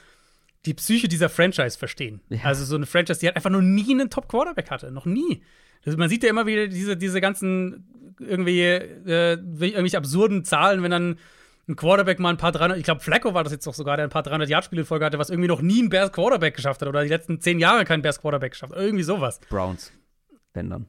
die 0.67 0.75
Psyche 0.75 1.09
dieser 1.09 1.29
Franchise 1.29 1.79
verstehen. 1.79 2.21
Ja. 2.29 2.41
Also 2.45 2.65
so 2.65 2.77
eine 2.77 2.87
Franchise, 2.87 3.21
die 3.21 3.27
halt 3.27 3.37
einfach 3.37 3.51
noch 3.51 3.61
nie 3.61 3.91
einen 3.93 4.11
Top-Quarterback 4.11 4.71
hatte. 4.71 4.91
Noch 4.91 5.07
nie. 5.07 5.43
Das, 5.85 5.97
man 5.97 6.09
sieht 6.09 6.23
ja 6.23 6.31
immer 6.31 6.47
wieder 6.47 6.69
diese, 6.69 6.97
diese 6.97 7.21
ganzen 7.21 8.15
irgendwie 8.19 8.61
äh, 8.63 9.33
irgendwelche 9.33 9.99
absurden 9.99 10.45
Zahlen, 10.45 10.83
wenn 10.83 10.91
dann 10.91 11.19
ein 11.69 11.77
Quarterback 11.77 12.19
mal 12.19 12.31
ein 12.31 12.37
paar 12.37 12.53
300, 12.53 12.79
ich 12.79 12.85
glaube, 12.85 13.01
Flacco 13.01 13.35
war 13.35 13.43
das 13.43 13.53
jetzt 13.53 13.67
doch 13.67 13.75
sogar, 13.75 13.97
der 13.97 14.07
ein 14.07 14.11
paar 14.11 14.23
300 14.23 14.49
Yard-Spiele 14.49 14.83
in 14.83 14.87
Folge 14.87 15.05
hatte, 15.05 15.19
was 15.19 15.31
irgendwie 15.31 15.49
noch 15.49 15.63
nie 15.63 15.83
ein 15.83 15.89
Bears 15.89 16.13
Quarterback 16.13 16.55
geschafft 16.55 16.83
hat 16.83 16.89
oder 16.89 17.03
die 17.03 17.09
letzten 17.09 17.41
zehn 17.41 17.59
Jahre 17.59 17.85
kein 17.85 18.03
Bears 18.03 18.21
Quarterback 18.21 18.53
geschafft 18.53 18.75
hat. 18.75 18.81
Irgendwie 18.81 19.05
sowas. 19.05 19.41
Browns. 19.49 19.93
Wenn 20.53 20.71
dann. 20.71 20.87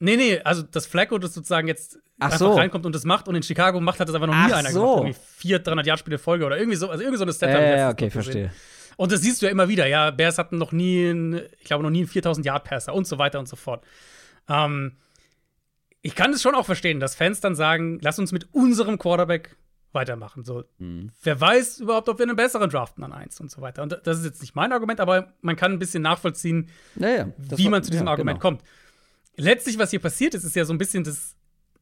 Nee, 0.00 0.16
nee, 0.16 0.40
also 0.40 0.62
das 0.62 0.86
Flacco, 0.86 1.18
das 1.18 1.34
sozusagen 1.34 1.68
jetzt 1.68 1.98
Ach 2.18 2.26
einfach 2.26 2.38
so. 2.38 2.52
reinkommt 2.54 2.86
und 2.86 2.94
das 2.94 3.04
macht 3.04 3.28
und 3.28 3.34
in 3.34 3.42
Chicago 3.42 3.80
macht 3.80 4.00
hat 4.00 4.08
das 4.08 4.14
einfach 4.14 4.26
noch 4.26 4.34
nie 4.34 4.52
Ach 4.52 4.58
einer 4.58 4.70
so. 4.70 4.80
gemacht. 4.80 4.98
Irgendwie 4.98 5.18
vier 5.36 5.58
300 5.58 5.86
Yard-Spiele 5.86 6.16
in 6.16 6.22
Folge 6.22 6.44
oder 6.46 6.58
irgendwie 6.58 6.76
so, 6.76 6.88
also 6.90 7.02
irgendwie 7.02 7.18
so 7.18 7.24
eine 7.24 7.32
Stat. 7.32 7.50
Äh, 7.50 7.78
ja, 7.78 7.90
okay, 7.90 8.10
verstehe. 8.10 8.50
Und 9.00 9.12
das 9.12 9.22
siehst 9.22 9.40
du 9.40 9.46
ja 9.46 9.52
immer 9.52 9.70
wieder. 9.70 9.86
Ja, 9.86 10.10
Bears 10.10 10.36
hatten 10.36 10.58
noch 10.58 10.72
nie, 10.72 11.08
einen, 11.08 11.40
ich 11.58 11.64
glaube, 11.64 11.82
noch 11.82 11.88
nie 11.88 12.00
einen 12.00 12.06
4000 12.06 12.44
Yard 12.44 12.64
Passer 12.64 12.92
und 12.92 13.06
so 13.06 13.16
weiter 13.16 13.38
und 13.38 13.48
so 13.48 13.56
fort. 13.56 13.82
Ähm, 14.46 14.92
ich 16.02 16.14
kann 16.14 16.34
es 16.34 16.42
schon 16.42 16.54
auch 16.54 16.66
verstehen, 16.66 17.00
dass 17.00 17.14
Fans 17.14 17.40
dann 17.40 17.54
sagen, 17.54 17.98
lass 18.02 18.18
uns 18.18 18.30
mit 18.30 18.52
unserem 18.52 18.98
Quarterback 18.98 19.56
weitermachen. 19.92 20.44
So, 20.44 20.64
mhm. 20.76 21.12
wer 21.22 21.40
weiß 21.40 21.80
überhaupt, 21.80 22.10
ob 22.10 22.18
wir 22.18 22.26
einen 22.26 22.36
besseren 22.36 22.68
draften 22.68 23.02
an 23.02 23.14
eins 23.14 23.40
und 23.40 23.50
so 23.50 23.62
weiter. 23.62 23.82
Und 23.82 23.98
das 24.04 24.18
ist 24.18 24.26
jetzt 24.26 24.42
nicht 24.42 24.54
mein 24.54 24.70
Argument, 24.70 25.00
aber 25.00 25.32
man 25.40 25.56
kann 25.56 25.72
ein 25.72 25.78
bisschen 25.78 26.02
nachvollziehen, 26.02 26.68
naja, 26.94 27.32
wie 27.38 27.70
man 27.70 27.82
zu 27.82 27.90
diesem 27.90 28.04
ja, 28.04 28.12
Argument 28.12 28.38
genau. 28.38 28.50
kommt. 28.50 28.62
Letztlich, 29.34 29.78
was 29.78 29.88
hier 29.88 30.00
passiert 30.00 30.34
ist, 30.34 30.44
ist 30.44 30.56
ja 30.56 30.66
so 30.66 30.74
ein 30.74 30.78
bisschen 30.78 31.04
das, 31.04 31.36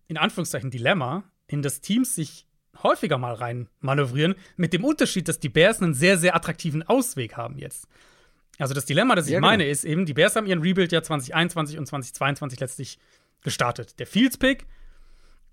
in 0.07 0.19
Anführungszeichen, 0.19 0.71
Dilemma, 0.71 1.25
in 1.49 1.63
das 1.63 1.81
Teams 1.81 2.15
sich 2.15 2.47
häufiger 2.83 3.19
mal 3.19 3.35
rein 3.35 3.69
manövrieren, 3.81 4.35
mit 4.57 4.73
dem 4.73 4.85
Unterschied, 4.85 5.29
dass 5.29 5.41
die 5.41 5.49
Bears 5.49 5.83
einen 5.83 5.95
sehr, 5.95 6.19
sehr 6.19 6.35
attraktiven 6.35 6.83
Ausweg 6.83 7.37
haben 7.37 7.59
jetzt. 7.59 7.89
Also 8.59 8.75
das 8.75 8.85
Dilemma, 8.87 9.15
das 9.15 9.27
ich 9.27 9.33
ja, 9.33 9.41
meine, 9.41 9.65
genau. 9.65 9.73
ist 9.73 9.85
eben, 9.85 10.07
die 10.07 10.15
Bears 10.15 10.37
haben 10.37 10.47
ihren 10.47 10.63
Rebuild 10.63 10.93
ja 10.93 11.03
2021 11.03 11.79
und 11.79 11.87
2022 11.87 12.61
letztlich 12.61 12.99
gestartet. 13.43 13.99
Der 13.99 14.07
Fields-Pick 14.07 14.67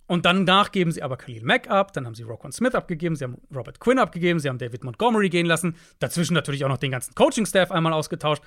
und 0.08 0.26
danach 0.26 0.72
geben 0.72 0.92
sie 0.92 1.02
aber 1.02 1.18
Khalil 1.18 1.44
Mack 1.44 1.70
ab, 1.70 1.94
dann 1.94 2.06
haben 2.06 2.16
sie 2.16 2.24
Roquan 2.24 2.52
Smith 2.52 2.76
abgegeben, 2.76 3.16
sie 3.16 3.24
haben 3.24 3.38
Robert 3.54 3.80
Quinn 3.80 3.98
abgegeben, 3.98 4.40
sie 4.40 4.50
haben 4.50 4.60
David 4.60 4.84
Montgomery 4.84 5.30
gehen 5.30 5.48
lassen, 5.48 5.76
dazwischen 6.00 6.34
natürlich 6.34 6.64
auch 6.64 6.70
noch 6.70 6.78
den 6.78 6.92
ganzen 6.92 7.16
Coaching-Staff 7.16 7.72
einmal 7.72 7.94
ausgetauscht. 7.94 8.44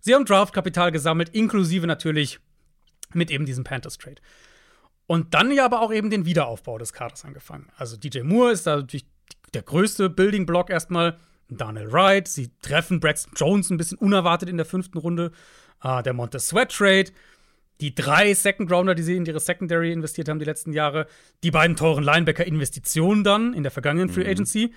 Sie 0.00 0.14
haben 0.14 0.24
Draftkapital 0.24 0.92
gesammelt, 0.92 1.30
inklusive 1.30 1.86
natürlich 1.86 2.38
mit 3.12 3.30
eben 3.30 3.46
diesem 3.46 3.64
Panthers-Trade. 3.64 4.20
Und 5.06 5.34
dann 5.34 5.52
ja 5.52 5.64
aber 5.64 5.82
auch 5.82 5.92
eben 5.92 6.10
den 6.10 6.24
Wiederaufbau 6.24 6.78
des 6.78 6.92
Kaders 6.92 7.24
angefangen. 7.24 7.68
Also 7.76 7.96
DJ 7.96 8.20
Moore 8.20 8.52
ist 8.52 8.66
da 8.66 8.76
natürlich 8.76 9.06
der 9.52 9.62
größte 9.62 10.10
Building-Block 10.10 10.70
erstmal. 10.70 11.18
Daniel 11.48 11.92
Wright, 11.92 12.26
sie 12.26 12.50
treffen 12.62 13.00
Braxton 13.00 13.34
Jones 13.36 13.70
ein 13.70 13.76
bisschen 13.76 13.98
unerwartet 13.98 14.48
in 14.48 14.56
der 14.56 14.66
fünften 14.66 14.98
Runde. 14.98 15.30
Uh, 15.84 16.00
der 16.00 16.14
Montez 16.14 16.48
Sweat 16.48 16.72
Trade 16.72 17.10
die 17.80 17.94
drei 17.94 18.34
Second 18.34 18.70
Rounder, 18.70 18.94
die 18.94 19.02
sie 19.02 19.16
in 19.16 19.26
ihre 19.26 19.40
Secondary 19.40 19.92
investiert 19.92 20.28
haben 20.28 20.38
die 20.38 20.44
letzten 20.44 20.72
Jahre, 20.72 21.06
die 21.42 21.50
beiden 21.50 21.76
teuren 21.76 22.04
Linebacker-Investitionen 22.04 23.24
dann 23.24 23.54
in 23.54 23.62
der 23.62 23.72
vergangenen 23.72 24.08
Free 24.08 24.24
mhm. 24.24 24.30
Agency. 24.30 24.74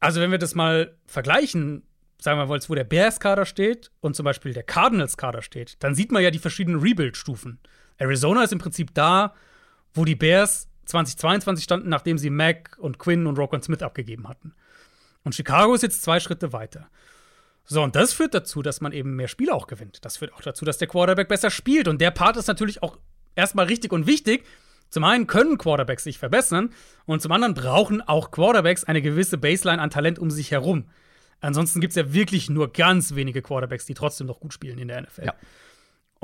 Also, 0.00 0.20
wenn 0.20 0.30
wir 0.30 0.38
das 0.38 0.54
mal 0.54 0.96
vergleichen, 1.06 1.84
sagen 2.20 2.38
wir 2.38 2.46
mal, 2.46 2.60
wo 2.68 2.74
der 2.74 2.84
Bears-Kader 2.84 3.46
steht 3.46 3.90
und 4.00 4.16
zum 4.16 4.24
Beispiel 4.24 4.52
der 4.52 4.64
Cardinals-Kader 4.64 5.42
steht, 5.42 5.82
dann 5.82 5.94
sieht 5.94 6.10
man 6.10 6.22
ja 6.22 6.30
die 6.30 6.38
verschiedenen 6.38 6.80
Rebuild-Stufen. 6.80 7.60
Arizona 7.98 8.42
ist 8.42 8.52
im 8.52 8.58
Prinzip 8.58 8.92
da, 8.94 9.34
wo 9.94 10.04
die 10.04 10.14
Bears 10.14 10.68
2022 10.86 11.64
standen, 11.64 11.88
nachdem 11.88 12.18
sie 12.18 12.30
Mack 12.30 12.76
und 12.78 12.98
Quinn 12.98 13.26
und 13.26 13.38
Roquan 13.38 13.62
Smith 13.62 13.82
abgegeben 13.82 14.28
hatten. 14.28 14.54
Und 15.22 15.34
Chicago 15.34 15.74
ist 15.74 15.82
jetzt 15.82 16.02
zwei 16.02 16.20
Schritte 16.20 16.52
weiter. 16.52 16.88
So, 17.64 17.82
und 17.82 17.96
das 17.96 18.12
führt 18.12 18.34
dazu, 18.34 18.60
dass 18.60 18.82
man 18.82 18.92
eben 18.92 19.16
mehr 19.16 19.28
Spiele 19.28 19.54
auch 19.54 19.66
gewinnt. 19.66 20.04
Das 20.04 20.18
führt 20.18 20.34
auch 20.34 20.42
dazu, 20.42 20.66
dass 20.66 20.76
der 20.76 20.88
Quarterback 20.88 21.28
besser 21.28 21.50
spielt. 21.50 21.88
Und 21.88 22.00
der 22.00 22.10
Part 22.10 22.36
ist 22.36 22.46
natürlich 22.46 22.82
auch 22.82 22.98
erstmal 23.34 23.66
richtig 23.66 23.92
und 23.92 24.06
wichtig. 24.06 24.44
Zum 24.90 25.02
einen 25.02 25.26
können 25.26 25.56
Quarterbacks 25.56 26.04
sich 26.04 26.18
verbessern 26.18 26.70
und 27.06 27.22
zum 27.22 27.32
anderen 27.32 27.54
brauchen 27.54 28.02
auch 28.02 28.30
Quarterbacks 28.30 28.84
eine 28.84 29.02
gewisse 29.02 29.38
Baseline 29.38 29.80
an 29.80 29.90
Talent 29.90 30.18
um 30.18 30.30
sich 30.30 30.50
herum. 30.50 30.84
Ansonsten 31.40 31.80
gibt 31.80 31.92
es 31.92 31.96
ja 31.96 32.12
wirklich 32.12 32.48
nur 32.48 32.72
ganz 32.72 33.14
wenige 33.14 33.42
Quarterbacks, 33.42 33.86
die 33.86 33.94
trotzdem 33.94 34.26
noch 34.26 34.40
gut 34.40 34.52
spielen 34.52 34.78
in 34.78 34.88
der 34.88 35.02
NFL. 35.02 35.24
Ja. 35.26 35.34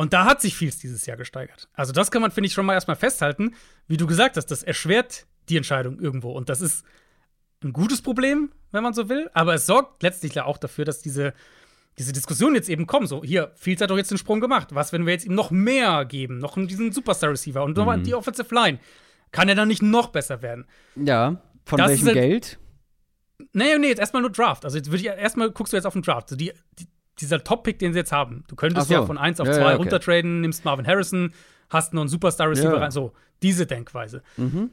Und 0.01 0.15
da 0.15 0.25
hat 0.25 0.41
sich 0.41 0.57
Fields 0.57 0.79
dieses 0.79 1.05
Jahr 1.05 1.19
gesteigert. 1.19 1.69
Also, 1.75 1.93
das 1.93 2.11
kann 2.11 2.23
man, 2.23 2.31
finde 2.31 2.47
ich, 2.47 2.55
schon 2.55 2.65
mal 2.65 2.73
erstmal 2.73 2.97
festhalten. 2.97 3.55
Wie 3.87 3.99
du 3.99 4.07
gesagt 4.07 4.39
hast, 4.39 4.47
das 4.47 4.63
erschwert 4.63 5.27
die 5.51 5.59
Entscheidung 5.59 6.01
irgendwo. 6.01 6.33
Und 6.33 6.49
das 6.49 6.63
ist 6.63 6.87
ein 7.63 7.75
gutes 7.75 8.01
Problem, 8.01 8.51
wenn 8.73 8.83
man 8.83 8.95
so 8.95 9.11
will, 9.11 9.29
aber 9.35 9.53
es 9.53 9.67
sorgt 9.67 10.03
letztlich 10.03 10.41
auch 10.41 10.57
dafür, 10.57 10.87
dass 10.87 11.03
diese, 11.03 11.35
diese 11.99 12.15
Diskussion 12.15 12.55
jetzt 12.55 12.71
eben 12.71 12.87
kommen. 12.87 13.07
So, 13.07 13.23
hier, 13.23 13.53
Fields 13.57 13.83
hat 13.83 13.91
doch 13.91 13.99
jetzt 13.99 14.11
den 14.11 14.17
Sprung 14.17 14.41
gemacht. 14.41 14.75
Was, 14.75 14.91
wenn 14.95 15.05
wir 15.05 15.13
jetzt 15.13 15.27
ihm 15.27 15.35
noch 15.35 15.51
mehr 15.51 16.07
geben? 16.07 16.39
Noch 16.39 16.55
diesen 16.55 16.93
Superstar-Receiver 16.93 17.63
und 17.63 17.77
mhm. 17.77 18.03
die 18.03 18.15
Offensive 18.15 18.55
Line? 18.55 18.79
Kann 19.33 19.51
er 19.51 19.55
dann 19.55 19.69
nicht 19.69 19.83
noch 19.83 20.09
besser 20.09 20.41
werden? 20.41 20.65
Ja, 20.97 21.43
von 21.67 21.77
das 21.77 21.91
welchem 21.91 22.07
halt, 22.07 22.15
Geld? 22.15 22.59
Nee, 23.53 23.77
nee, 23.77 23.89
jetzt 23.89 23.99
erstmal 23.99 24.23
nur 24.23 24.33
Draft. 24.33 24.65
Also 24.65 24.79
jetzt 24.79 24.91
würde 24.91 25.03
ich 25.03 25.09
erstmal 25.09 25.51
guckst 25.51 25.75
du 25.75 25.77
jetzt 25.77 25.85
auf 25.85 25.93
den 25.93 26.01
Draft. 26.01 26.29
Also 26.29 26.37
die, 26.37 26.55
die 26.79 26.87
dieser 27.21 27.43
Top-Pick, 27.43 27.79
den 27.79 27.93
sie 27.93 27.99
jetzt 27.99 28.13
haben. 28.13 28.45
Du 28.49 28.57
könntest 28.57 28.89
so. 28.89 28.95
ja 28.95 29.05
von 29.05 29.19
1 29.19 29.41
auf 29.41 29.49
2 29.49 29.55
ja, 29.55 29.61
ja, 29.61 29.67
okay. 29.67 29.77
runtertraden, 29.77 30.41
nimmst 30.41 30.65
Marvin 30.65 30.87
Harrison, 30.87 31.33
hast 31.69 31.95
noch 31.95 32.03
einen 32.03 32.09
Superstar-Receiver 32.09 32.75
ja. 32.75 32.79
rein. 32.79 32.91
So, 32.91 33.13
diese 33.43 33.67
Denkweise. 33.67 34.23
Mhm. 34.37 34.71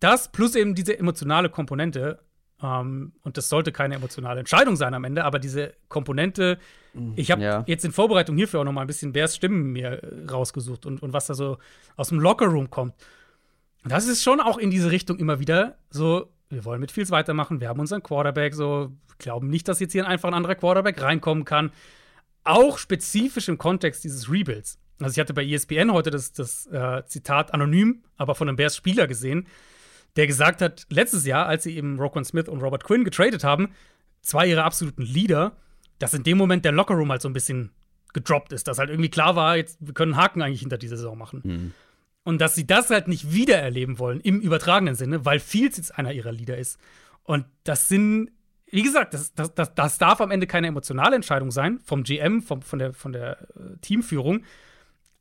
Das 0.00 0.30
plus 0.30 0.54
eben 0.54 0.74
diese 0.74 0.98
emotionale 0.98 1.48
Komponente, 1.48 2.20
ähm, 2.62 3.12
und 3.22 3.36
das 3.36 3.48
sollte 3.48 3.72
keine 3.72 3.94
emotionale 3.94 4.40
Entscheidung 4.40 4.76
sein 4.76 4.94
am 4.94 5.04
Ende, 5.04 5.24
aber 5.24 5.38
diese 5.38 5.74
Komponente, 5.88 6.58
mhm, 6.94 7.12
ich 7.16 7.30
habe 7.30 7.42
ja. 7.42 7.64
jetzt 7.66 7.84
in 7.84 7.92
Vorbereitung 7.92 8.36
hierfür 8.36 8.60
auch 8.60 8.64
noch 8.64 8.72
mal 8.72 8.80
ein 8.80 8.86
bisschen 8.86 9.12
Bears 9.12 9.36
Stimmen 9.36 9.72
mir 9.72 10.02
äh, 10.02 10.30
rausgesucht 10.30 10.86
und, 10.86 11.02
und 11.02 11.12
was 11.12 11.26
da 11.26 11.34
so 11.34 11.58
aus 11.96 12.08
dem 12.08 12.20
Lockerroom 12.20 12.70
kommt. 12.70 12.94
Und 13.84 13.92
das 13.92 14.08
ist 14.08 14.22
schon 14.22 14.40
auch 14.40 14.58
in 14.58 14.70
diese 14.70 14.90
Richtung 14.90 15.18
immer 15.18 15.38
wieder 15.38 15.78
so, 15.90 16.32
wir 16.50 16.64
wollen 16.64 16.80
mit 16.80 16.92
Fields 16.92 17.10
weitermachen, 17.10 17.60
wir 17.60 17.68
haben 17.68 17.80
unseren 17.80 18.02
Quarterback, 18.02 18.54
so 18.54 18.92
glauben 19.18 19.48
nicht, 19.48 19.68
dass 19.68 19.80
jetzt 19.80 19.92
hier 19.92 20.06
einfach 20.06 20.28
ein 20.28 20.34
anderer 20.34 20.54
Quarterback 20.54 21.00
reinkommen 21.02 21.44
kann. 21.44 21.72
Auch 22.44 22.78
spezifisch 22.78 23.48
im 23.48 23.58
Kontext 23.58 24.04
dieses 24.04 24.30
Rebuilds. 24.30 24.78
Also 25.00 25.12
ich 25.12 25.20
hatte 25.20 25.34
bei 25.34 25.44
ESPN 25.44 25.92
heute 25.92 26.10
das, 26.10 26.32
das 26.32 26.66
äh, 26.66 27.04
Zitat 27.06 27.54
anonym, 27.54 28.02
aber 28.16 28.34
von 28.34 28.48
einem 28.48 28.56
Bears-Spieler 28.56 29.06
gesehen, 29.06 29.46
der 30.16 30.26
gesagt 30.26 30.62
hat, 30.62 30.86
letztes 30.88 31.26
Jahr, 31.26 31.46
als 31.46 31.64
sie 31.64 31.76
eben 31.76 32.00
Roquan 32.00 32.24
Smith 32.24 32.48
und 32.48 32.62
Robert 32.62 32.84
Quinn 32.84 33.04
getradet 33.04 33.44
haben, 33.44 33.72
zwei 34.22 34.48
ihrer 34.48 34.64
absoluten 34.64 35.02
Leader, 35.02 35.56
dass 35.98 36.14
in 36.14 36.24
dem 36.24 36.38
Moment 36.38 36.64
der 36.64 36.72
Lockerroom 36.72 37.10
halt 37.10 37.22
so 37.22 37.28
ein 37.28 37.32
bisschen 37.34 37.70
gedroppt 38.14 38.52
ist, 38.52 38.66
dass 38.66 38.78
halt 38.78 38.90
irgendwie 38.90 39.10
klar 39.10 39.36
war, 39.36 39.56
jetzt 39.56 39.78
wir 39.80 39.94
können 39.94 40.16
Haken 40.16 40.42
eigentlich 40.42 40.60
hinter 40.60 40.78
dieser 40.78 40.96
Saison 40.96 41.18
machen. 41.18 41.42
Mhm. 41.44 41.74
Und 42.24 42.40
dass 42.40 42.54
sie 42.54 42.66
das 42.66 42.90
halt 42.90 43.08
nicht 43.08 43.32
wiedererleben 43.32 43.98
wollen 43.98 44.20
im 44.20 44.40
übertragenen 44.40 44.94
Sinne, 44.94 45.24
weil 45.24 45.40
Fields 45.40 45.78
jetzt 45.78 45.96
einer 45.96 46.12
ihrer 46.12 46.32
Leader 46.32 46.58
ist. 46.58 46.78
Und 47.22 47.46
das 47.64 47.88
sind, 47.88 48.30
wie 48.66 48.82
gesagt, 48.82 49.14
das, 49.14 49.34
das, 49.34 49.54
das, 49.54 49.74
das 49.74 49.98
darf 49.98 50.20
am 50.20 50.30
Ende 50.30 50.46
keine 50.46 50.66
emotionale 50.66 51.16
Entscheidung 51.16 51.50
sein 51.50 51.80
vom 51.80 52.02
GM, 52.02 52.42
vom, 52.42 52.62
von 52.62 52.78
der, 52.78 52.92
von 52.92 53.12
der 53.12 53.40
äh, 53.56 53.76
Teamführung. 53.80 54.44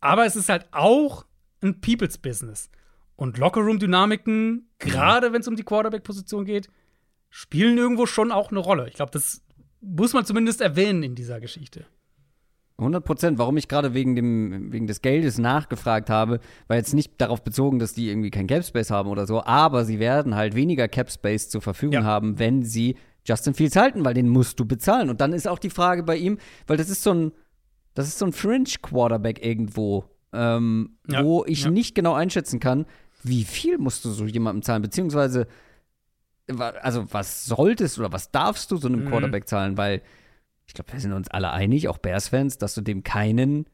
Aber 0.01 0.25
es 0.25 0.35
ist 0.35 0.49
halt 0.49 0.67
auch 0.71 1.25
ein 1.61 1.79
People's 1.81 2.17
Business. 2.17 2.69
Und 3.15 3.37
Lockerroom-Dynamiken, 3.37 4.69
gerade 4.77 5.33
wenn 5.33 5.41
es 5.41 5.47
um 5.47 5.55
die 5.55 5.63
Quarterback-Position 5.63 6.45
geht, 6.45 6.69
spielen 7.29 7.77
irgendwo 7.77 8.05
schon 8.05 8.31
auch 8.31 8.51
eine 8.51 8.59
Rolle. 8.59 8.87
Ich 8.87 8.95
glaube, 8.95 9.11
das 9.11 9.41
muss 9.81 10.13
man 10.13 10.25
zumindest 10.25 10.61
erwähnen 10.61 11.03
in 11.03 11.15
dieser 11.15 11.39
Geschichte. 11.39 11.85
100 12.77 13.03
Prozent. 13.03 13.37
Warum 13.39 13.57
ich 13.57 13.67
gerade 13.67 13.93
wegen, 13.93 14.15
dem, 14.15 14.71
wegen 14.71 14.87
des 14.87 15.01
Geldes 15.01 15.37
nachgefragt 15.37 16.09
habe, 16.09 16.39
war 16.67 16.77
jetzt 16.77 16.93
nicht 16.93 17.19
darauf 17.19 17.43
bezogen, 17.43 17.79
dass 17.79 17.93
die 17.93 18.09
irgendwie 18.09 18.29
kein 18.29 18.47
Capspace 18.47 18.91
haben 18.91 19.09
oder 19.09 19.25
so, 19.25 19.43
aber 19.43 19.85
sie 19.85 19.99
werden 19.99 20.35
halt 20.35 20.55
weniger 20.55 20.87
Capspace 20.87 21.49
zur 21.49 21.61
Verfügung 21.61 21.93
ja. 21.93 22.03
haben, 22.03 22.39
wenn 22.39 22.63
sie 22.63 22.95
Justin 23.25 23.53
Fields 23.53 23.75
halten, 23.75 24.05
weil 24.05 24.13
den 24.13 24.29
musst 24.29 24.59
du 24.59 24.65
bezahlen. 24.65 25.09
Und 25.09 25.21
dann 25.21 25.33
ist 25.33 25.47
auch 25.47 25.59
die 25.59 25.69
Frage 25.69 26.03
bei 26.03 26.15
ihm, 26.17 26.37
weil 26.65 26.77
das 26.77 26.89
ist 26.89 27.03
so 27.03 27.13
ein, 27.13 27.31
das 27.93 28.07
ist 28.07 28.19
so 28.19 28.25
ein 28.25 28.31
Fringe-Quarterback 28.31 29.43
irgendwo, 29.43 30.05
ähm, 30.31 30.97
ja. 31.09 31.23
wo 31.23 31.43
ich 31.45 31.63
ja. 31.63 31.71
nicht 31.71 31.95
genau 31.95 32.13
einschätzen 32.13 32.59
kann, 32.59 32.85
wie 33.23 33.43
viel 33.43 33.77
musst 33.77 34.05
du 34.05 34.11
so 34.11 34.25
jemandem 34.25 34.61
zahlen? 34.61 34.81
Beziehungsweise, 34.81 35.47
also 36.81 37.05
was 37.11 37.45
solltest 37.45 37.99
oder 37.99 38.11
was 38.11 38.31
darfst 38.31 38.71
du 38.71 38.77
so 38.77 38.87
einem 38.87 39.03
mhm. 39.03 39.09
Quarterback 39.09 39.47
zahlen? 39.47 39.77
Weil 39.77 40.01
ich 40.67 40.73
glaube, 40.73 40.91
wir 40.91 40.99
sind 40.99 41.13
uns 41.13 41.29
alle 41.29 41.51
einig, 41.51 41.87
auch 41.87 41.97
Bears-Fans, 41.97 42.57
dass 42.57 42.75
du 42.75 42.81
dem 42.81 43.03
keinen 43.03 43.69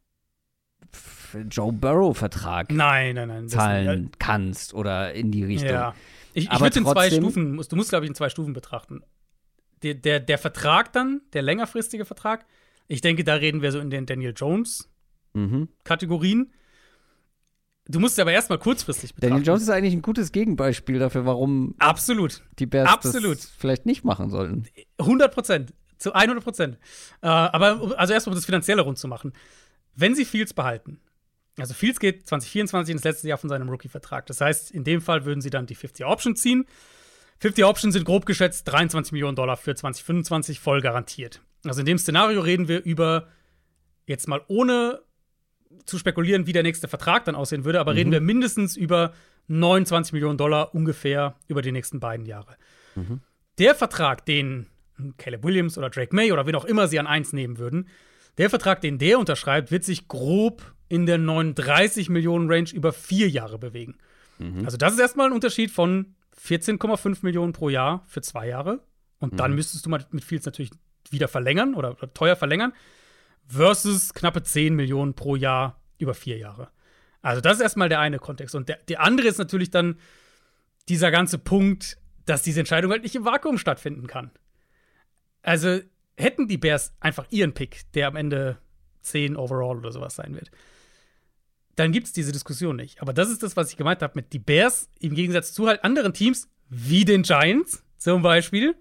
Joe 1.50 1.74
Burrow-Vertrag 1.74 2.72
nein, 2.72 3.16
nein, 3.16 3.28
nein, 3.28 3.50
zahlen 3.50 4.12
das, 4.12 4.20
kannst 4.20 4.76
oder 4.76 5.14
in 5.14 5.32
die 5.32 5.44
Richtung. 5.44 5.70
Ja. 5.70 5.96
Ich, 6.34 6.52
ich 6.52 6.60
würde 6.60 6.80
in 6.80 6.86
zwei 6.86 7.10
Stufen, 7.10 7.58
du 7.58 7.76
musst, 7.76 7.90
glaube 7.90 8.06
ich, 8.06 8.10
in 8.10 8.16
zwei 8.16 8.30
Stufen 8.30 8.54
betrachten. 8.54 9.02
Der, 9.82 9.96
der, 9.96 10.20
der 10.20 10.38
Vertrag 10.38 10.94
dann, 10.94 11.22
der 11.34 11.42
längerfristige 11.42 12.06
Vertrag, 12.06 12.46
ich 12.88 13.02
denke, 13.02 13.24
da 13.24 13.34
reden 13.36 13.62
wir 13.62 13.72
so 13.72 13.80
in 13.80 13.90
den 13.90 14.06
Daniel 14.06 14.34
Jones-Kategorien. 14.36 16.40
Mhm. 16.40 16.52
Du 17.86 18.00
musst 18.00 18.14
es 18.14 18.20
aber 18.20 18.32
erstmal 18.32 18.60
kurzfristig 18.60 19.14
betrachten. 19.14 19.34
Daniel 19.34 19.48
Jones 19.48 19.64
ist 19.64 19.70
eigentlich 19.70 19.94
ein 19.94 20.02
gutes 20.02 20.32
Gegenbeispiel 20.32 21.00
dafür, 21.00 21.26
warum 21.26 21.76
Absolut. 21.80 22.42
die 22.60 22.66
Bears 22.66 22.90
Absolut. 22.90 23.38
das 23.38 23.46
vielleicht 23.46 23.86
nicht 23.86 24.06
machen 24.06 24.30
sollten. 24.30 24.68
100 25.00 25.34
Prozent. 25.34 25.74
Zu 26.04 26.14
100 26.14 26.44
Prozent. 26.44 26.78
Äh, 27.22 27.28
aber 27.28 27.98
also 27.98 28.14
erstmal, 28.14 28.34
um 28.34 28.36
das 28.36 28.46
Finanzielle 28.46 28.82
rund 28.82 28.98
zu 28.98 29.08
machen. 29.08 29.32
Wenn 29.96 30.16
sie 30.16 30.26
Fields 30.26 30.54
behalten, 30.54 31.00
also 31.58 31.74
Fields 31.74 32.02
geht 32.02 32.28
2024 32.28 32.92
ins 32.92 33.06
letzte 33.06 33.30
Jahr 33.30 33.38
von 33.38 33.50
seinem 33.50 33.70
Rookie-Vertrag. 33.70 34.26
Das 34.26 34.42
heißt, 34.42 34.72
in 34.72 34.84
dem 34.84 35.00
Fall 35.00 35.24
würden 35.24 35.40
sie 35.40 35.50
dann 35.50 35.66
die 35.66 35.76
50 35.76 36.06
Option 36.06 36.36
ziehen. 36.36 36.66
50 37.40 37.64
Options 37.64 37.94
sind 37.94 38.04
grob 38.04 38.26
geschätzt 38.26 38.68
23 38.68 39.14
Millionen 39.14 39.38
Dollar 39.38 39.56
für 39.56 39.74
2025 39.74 40.60
voll 40.60 40.82
garantiert. 40.82 41.42
Also 41.64 41.80
in 41.80 41.86
dem 41.86 41.98
Szenario 41.98 42.42
reden 42.42 42.68
wir 42.68 42.84
über 42.84 43.30
jetzt 44.06 44.28
mal 44.28 44.42
ohne 44.48 45.00
zu 45.86 45.98
spekulieren, 45.98 46.48
wie 46.48 46.54
der 46.54 46.64
nächste 46.64 46.90
Vertrag 46.90 47.24
dann 47.24 47.36
aussehen 47.36 47.64
würde, 47.64 47.80
aber 47.80 47.94
mhm. 47.94 47.98
reden 47.98 48.12
wir 48.12 48.20
mindestens 48.20 48.76
über 48.76 49.14
29 49.48 50.12
Millionen 50.12 50.38
Dollar 50.38 50.76
ungefähr 50.76 51.36
über 51.48 51.62
die 51.62 51.72
nächsten 51.72 52.02
beiden 52.02 52.26
Jahre. 52.26 52.58
Mhm. 52.96 53.22
Der 53.58 53.74
Vertrag, 53.74 54.26
den 54.26 54.68
Caleb 55.18 55.44
Williams 55.44 55.78
oder 55.78 55.90
Drake 55.90 56.16
May 56.16 56.32
oder 56.32 56.46
wen 56.48 56.56
auch 56.56 56.66
immer 56.66 56.88
sie 56.88 57.00
an 57.00 57.08
eins 57.08 57.34
nehmen 57.34 57.58
würden, 57.58 57.88
der 58.38 58.50
Vertrag, 58.50 58.82
den 58.82 58.98
der 58.98 59.20
unterschreibt, 59.20 59.72
wird 59.72 59.84
sich 59.84 60.08
grob 60.08 60.74
in 60.90 61.06
der 61.06 61.18
39 61.18 62.10
Millionen 62.10 62.50
Range 62.52 62.70
über 62.74 62.92
vier 62.94 63.30
Jahre 63.30 63.60
bewegen. 63.60 63.98
Mhm. 64.40 64.66
Also 64.66 64.78
das 64.78 64.94
ist 64.94 65.00
erstmal 65.00 65.28
ein 65.28 65.34
Unterschied 65.34 65.70
von 65.72 66.16
14,5 66.44 67.20
Millionen 67.22 67.54
pro 67.54 67.70
Jahr 67.70 68.04
für 68.08 68.22
zwei 68.22 68.48
Jahre. 68.48 68.82
Und 69.20 69.40
dann 69.40 69.52
Mhm. 69.52 69.58
müsstest 69.58 69.86
du 69.86 69.90
mal 69.90 70.04
mit 70.12 70.24
Fields 70.24 70.46
natürlich 70.46 70.72
wieder 71.12 71.28
verlängern 71.28 71.76
oder, 71.76 71.92
oder 71.92 72.14
teuer 72.14 72.36
verlängern. 72.36 72.74
Versus 73.48 74.14
knappe 74.14 74.44
10 74.44 74.76
Millionen 74.76 75.14
pro 75.14 75.36
Jahr 75.36 75.80
über 75.98 76.14
vier 76.14 76.38
Jahre. 76.38 76.70
Also 77.22 77.40
das 77.42 77.58
ist 77.58 77.62
erstmal 77.62 77.90
der 77.90 78.00
eine 78.00 78.20
Kontext. 78.20 78.56
Und 78.56 78.68
der, 78.70 78.78
der 78.88 79.02
andere 79.02 79.28
ist 79.28 79.38
natürlich 79.38 79.70
dann 79.70 79.98
dieser 80.90 81.12
ganze 81.12 81.38
Punkt, 81.38 81.98
dass 82.26 82.42
diese 82.42 82.60
Entscheidung 82.62 82.92
halt 82.92 83.04
nicht 83.04 83.16
im 83.16 83.26
Vakuum 83.26 83.58
stattfinden 83.58 84.08
kann. 84.08 84.32
Also 85.44 85.80
hätten 86.18 86.48
die 86.48 86.58
Bears 86.58 86.94
einfach 87.00 87.28
ihren 87.30 87.54
Pick, 87.54 87.92
der 87.94 88.08
am 88.08 88.16
Ende 88.16 88.58
10 89.02 89.38
overall 89.38 89.78
oder 89.78 89.92
sowas 89.92 90.16
sein 90.16 90.34
wird, 90.34 90.50
dann 91.76 91.92
gibt 91.92 92.08
es 92.08 92.14
diese 92.14 92.32
Diskussion 92.32 92.76
nicht. 92.76 93.02
Aber 93.02 93.14
das 93.14 93.30
ist 93.30 93.44
das, 93.44 93.56
was 93.56 93.70
ich 93.70 93.78
gemeint 93.78 94.02
habe 94.02 94.14
mit 94.16 94.34
die 94.34 94.40
Bears 94.40 94.90
im 95.00 95.16
Gegensatz 95.16 95.54
zu 95.54 95.68
halt 95.68 95.84
anderen 95.84 96.14
Teams, 96.14 96.50
wie 96.70 97.06
den 97.06 97.24
Giants 97.24 97.84
zum 97.98 98.22
Beispiel, 98.22 98.76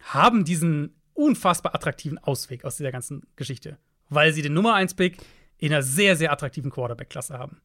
haben 0.00 0.44
diesen 0.44 0.94
unfassbar 1.14 1.74
attraktiven 1.74 2.18
Ausweg 2.18 2.64
aus 2.64 2.76
dieser 2.76 2.92
ganzen 2.92 3.26
Geschichte, 3.36 3.78
weil 4.08 4.32
sie 4.32 4.42
den 4.42 4.54
Nummer 4.54 4.76
1-Pick 4.76 5.18
in 5.58 5.72
einer 5.72 5.82
sehr, 5.82 6.16
sehr 6.16 6.32
attraktiven 6.32 6.70
Quarterback-Klasse 6.70 7.38
haben. 7.38 7.60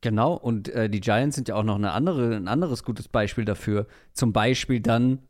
Genau, 0.00 0.34
und 0.34 0.68
äh, 0.68 0.88
die 0.88 1.00
Giants 1.00 1.36
sind 1.36 1.48
ja 1.48 1.56
auch 1.56 1.64
noch 1.64 1.74
eine 1.74 1.92
andere, 1.92 2.34
ein 2.34 2.48
anderes 2.48 2.84
gutes 2.84 3.08
Beispiel 3.08 3.44
dafür. 3.44 3.86
Zum 4.14 4.32
Beispiel 4.32 4.80
dann, 4.80 5.28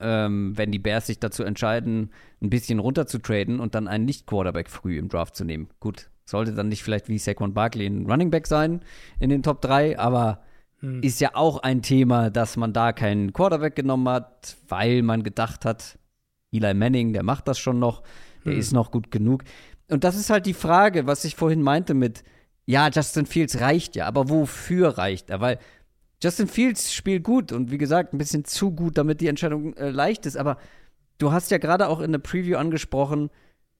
ähm, 0.00 0.52
wenn 0.56 0.72
die 0.72 0.78
Bears 0.78 1.06
sich 1.06 1.18
dazu 1.18 1.42
entscheiden, 1.42 2.10
ein 2.42 2.50
bisschen 2.50 2.78
runter 2.78 3.06
zu 3.06 3.18
traden 3.18 3.60
und 3.60 3.74
dann 3.74 3.88
einen 3.88 4.04
Nicht-Quarterback 4.04 4.68
früh 4.70 4.98
im 4.98 5.08
Draft 5.08 5.36
zu 5.36 5.44
nehmen. 5.44 5.68
Gut, 5.80 6.10
sollte 6.24 6.52
dann 6.52 6.68
nicht 6.68 6.82
vielleicht 6.82 7.08
wie 7.08 7.18
Saquon 7.18 7.54
Barkley 7.54 7.86
ein 7.86 8.06
Running 8.10 8.30
Back 8.30 8.46
sein 8.46 8.80
in 9.18 9.30
den 9.30 9.42
Top 9.42 9.60
3, 9.62 9.98
aber 9.98 10.42
Hm. 10.80 11.02
ist 11.02 11.20
ja 11.20 11.30
auch 11.34 11.62
ein 11.62 11.80
Thema, 11.80 12.28
dass 12.28 12.58
man 12.58 12.74
da 12.74 12.92
keinen 12.92 13.32
Quarterback 13.32 13.74
genommen 13.76 14.08
hat, 14.10 14.56
weil 14.68 15.02
man 15.02 15.22
gedacht 15.22 15.64
hat, 15.64 15.98
Eli 16.52 16.74
Manning, 16.74 17.14
der 17.14 17.22
macht 17.22 17.48
das 17.48 17.58
schon 17.58 17.78
noch, 17.78 18.02
der 18.44 18.52
Hm. 18.52 18.58
ist 18.58 18.72
noch 18.72 18.90
gut 18.90 19.10
genug. 19.10 19.42
Und 19.88 20.04
das 20.04 20.16
ist 20.16 20.28
halt 20.28 20.44
die 20.44 20.52
Frage, 20.54 21.06
was 21.06 21.24
ich 21.24 21.34
vorhin 21.34 21.62
meinte 21.62 21.94
mit, 21.94 22.24
ja, 22.66 22.88
Justin 22.92 23.24
Fields 23.26 23.60
reicht 23.60 23.96
ja, 23.96 24.06
aber 24.06 24.28
wofür 24.28 24.98
reicht 24.98 25.30
er? 25.30 25.40
Weil 25.40 25.58
Justin 26.22 26.48
Fields 26.48 26.94
spielt 26.94 27.24
gut 27.24 27.52
und 27.52 27.70
wie 27.70 27.78
gesagt, 27.78 28.14
ein 28.14 28.18
bisschen 28.18 28.44
zu 28.44 28.72
gut, 28.72 28.96
damit 28.96 29.20
die 29.20 29.28
Entscheidung 29.28 29.74
äh, 29.74 29.90
leicht 29.90 30.26
ist. 30.26 30.36
Aber 30.36 30.58
du 31.18 31.32
hast 31.32 31.50
ja 31.50 31.58
gerade 31.58 31.88
auch 31.88 32.00
in 32.00 32.12
der 32.12 32.18
Preview 32.18 32.56
angesprochen, 32.56 33.30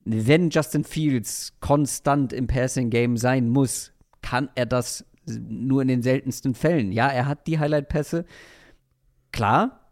wenn 0.05 0.51
Justin 0.51 0.85
Fields 0.85 1.55
konstant 1.61 2.33
im 2.33 2.47
Passing 2.47 2.91
Game 2.91 3.17
sein 3.17 3.49
muss, 3.49 3.93
kann 4.23 4.49
er 4.55 4.67
das 4.67 5.05
nur 5.27 5.83
in 5.83 5.89
den 5.89 6.03
seltensten 6.03 6.55
Fällen. 6.55 6.93
Ja, 6.93 7.09
er 7.09 7.27
hat 7.27 7.47
die 7.47 7.59
Highlight-Pässe. 7.59 8.25
Klar, 9.33 9.91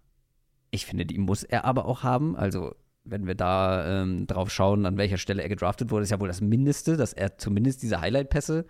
ich 0.71 0.87
finde, 0.87 1.07
die 1.07 1.19
muss 1.19 1.43
er 1.43 1.65
aber 1.65 1.87
auch 1.87 2.03
haben. 2.05 2.37
Also, 2.37 2.75
wenn 3.05 3.27
wir 3.27 3.35
da 3.35 4.03
ähm, 4.03 4.27
drauf 4.27 4.51
schauen, 4.51 4.87
an 4.87 4.97
welcher 4.97 5.19
Stelle 5.19 5.43
er 5.43 5.49
gedraftet 5.49 5.91
wurde, 5.91 6.05
ist 6.05 6.11
ja 6.11 6.21
wohl 6.21 6.29
das 6.29 6.41
Mindeste, 6.41 6.97
dass 6.97 7.13
er 7.13 7.37
zumindest 7.37 7.83
diese 7.83 8.01
Highlight-Pässe 8.01 8.67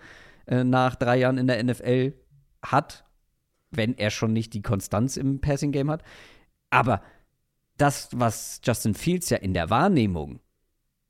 äh, 0.46 0.64
nach 0.64 0.96
drei 0.96 1.18
Jahren 1.18 1.38
in 1.38 1.46
der 1.46 1.62
NFL 1.62 2.14
hat, 2.64 3.04
wenn 3.76 3.96
er 3.96 4.10
schon 4.10 4.32
nicht 4.32 4.54
die 4.54 4.62
Konstanz 4.62 5.16
im 5.16 5.40
Passing-Game 5.40 5.90
hat. 5.90 6.02
Aber 6.70 7.02
das, 7.76 8.08
was 8.12 8.60
Justin 8.64 8.94
Fields 8.94 9.30
ja 9.30 9.38
in 9.38 9.54
der 9.54 9.70
Wahrnehmung 9.70 10.40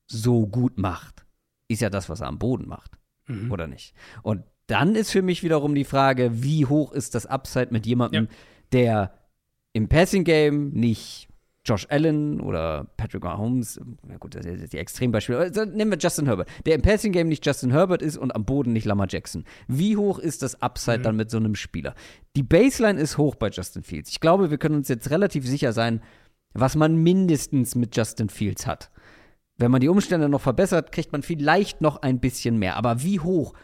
so 0.07 0.47
gut 0.47 0.78
macht, 0.78 1.24
ist 1.69 1.81
ja 1.82 1.91
das, 1.91 2.09
was 2.09 2.20
er 2.20 2.28
am 2.28 2.39
Boden 2.39 2.69
macht. 2.69 2.99
Mhm. 3.27 3.51
Oder 3.51 3.66
nicht? 3.66 3.95
Und 4.23 4.45
dann 4.66 4.95
ist 4.95 5.11
für 5.11 5.23
mich 5.23 5.43
wiederum 5.43 5.74
die 5.74 5.85
Frage, 5.85 6.43
wie 6.43 6.66
hoch 6.66 6.93
ist 6.93 7.15
das 7.15 7.27
Upside 7.27 7.69
mit 7.70 7.86
jemandem, 7.86 8.24
Ja. 8.24 8.31
der 8.73 9.19
im 9.73 9.89
Passing-Game 9.89 10.70
nicht 10.70 11.28
Josh 11.66 11.86
Allen 11.89 12.41
oder 12.41 12.86
Patrick 12.99 13.23
Mahomes, 13.24 13.81
na 14.07 14.19
gut, 14.19 14.35
das 14.35 14.45
sind 14.45 14.73
die 14.73 14.78
Extrembeispiele, 14.78 15.51
dann 15.51 15.73
nehmen 15.73 15.91
wir 15.93 15.99
Justin 15.99 16.27
Herbert, 16.27 16.49
der 16.66 16.74
im 16.74 16.82
Passing-Game 16.82 17.28
nicht 17.28 17.45
Justin 17.47 17.70
Herbert 17.70 18.03
ist 18.03 18.19
und 18.19 18.35
am 18.35 18.45
Boden 18.45 18.73
nicht 18.74 18.85
Lamar 18.85 19.07
Jackson. 19.09 19.45
Wie 19.66 19.97
hoch 19.97 20.19
ist 20.19 20.43
das 20.43 20.61
Upside 20.61 20.99
Mhm. 20.99 21.03
dann 21.05 21.16
mit 21.16 21.31
so 21.31 21.39
einem 21.39 21.55
Spieler? 21.55 21.95
Die 22.36 22.43
Baseline 22.43 23.01
ist 23.01 23.16
hoch 23.16 23.35
bei 23.35 23.49
Justin 23.49 23.82
Fields. 23.82 24.11
Ich 24.11 24.20
glaube, 24.20 24.51
wir 24.51 24.59
können 24.59 24.74
uns 24.77 24.89
jetzt 24.89 25.11
relativ 25.11 25.47
sicher 25.47 25.73
sein, 25.73 26.03
was 26.53 26.77
man 26.77 26.97
mindestens 26.97 27.74
mit 27.74 27.97
Justin 27.97 28.28
Fields 28.28 28.66
hat. 28.66 28.91
Wenn 29.57 29.70
man 29.70 29.81
die 29.81 29.89
Umstände 29.89 30.28
noch 30.28 30.41
verbessert, 30.43 30.93
kriegt 30.93 31.12
man 31.12 31.23
vielleicht 31.23 31.81
noch 31.81 32.03
ein 32.03 32.20
bisschen 32.20 32.59
mehr. 32.59 32.77
Aber 32.77 33.03
wie 33.03 33.20
hoch 33.20 33.55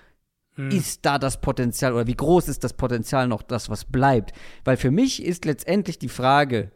Hm. 0.56 0.70
ist 0.70 1.04
da 1.06 1.18
das 1.18 1.40
Potenzial 1.40 1.92
oder 1.92 2.06
wie 2.06 2.16
groß 2.16 2.48
ist 2.48 2.64
das 2.64 2.72
Potenzial 2.72 3.28
noch, 3.28 3.42
das 3.42 3.68
was 3.70 3.84
bleibt? 3.84 4.32
Weil 4.64 4.76
für 4.76 4.90
mich 4.90 5.22
ist 5.24 5.44
letztendlich 5.44 5.98
die 5.98 6.08
Frage, 6.08 6.72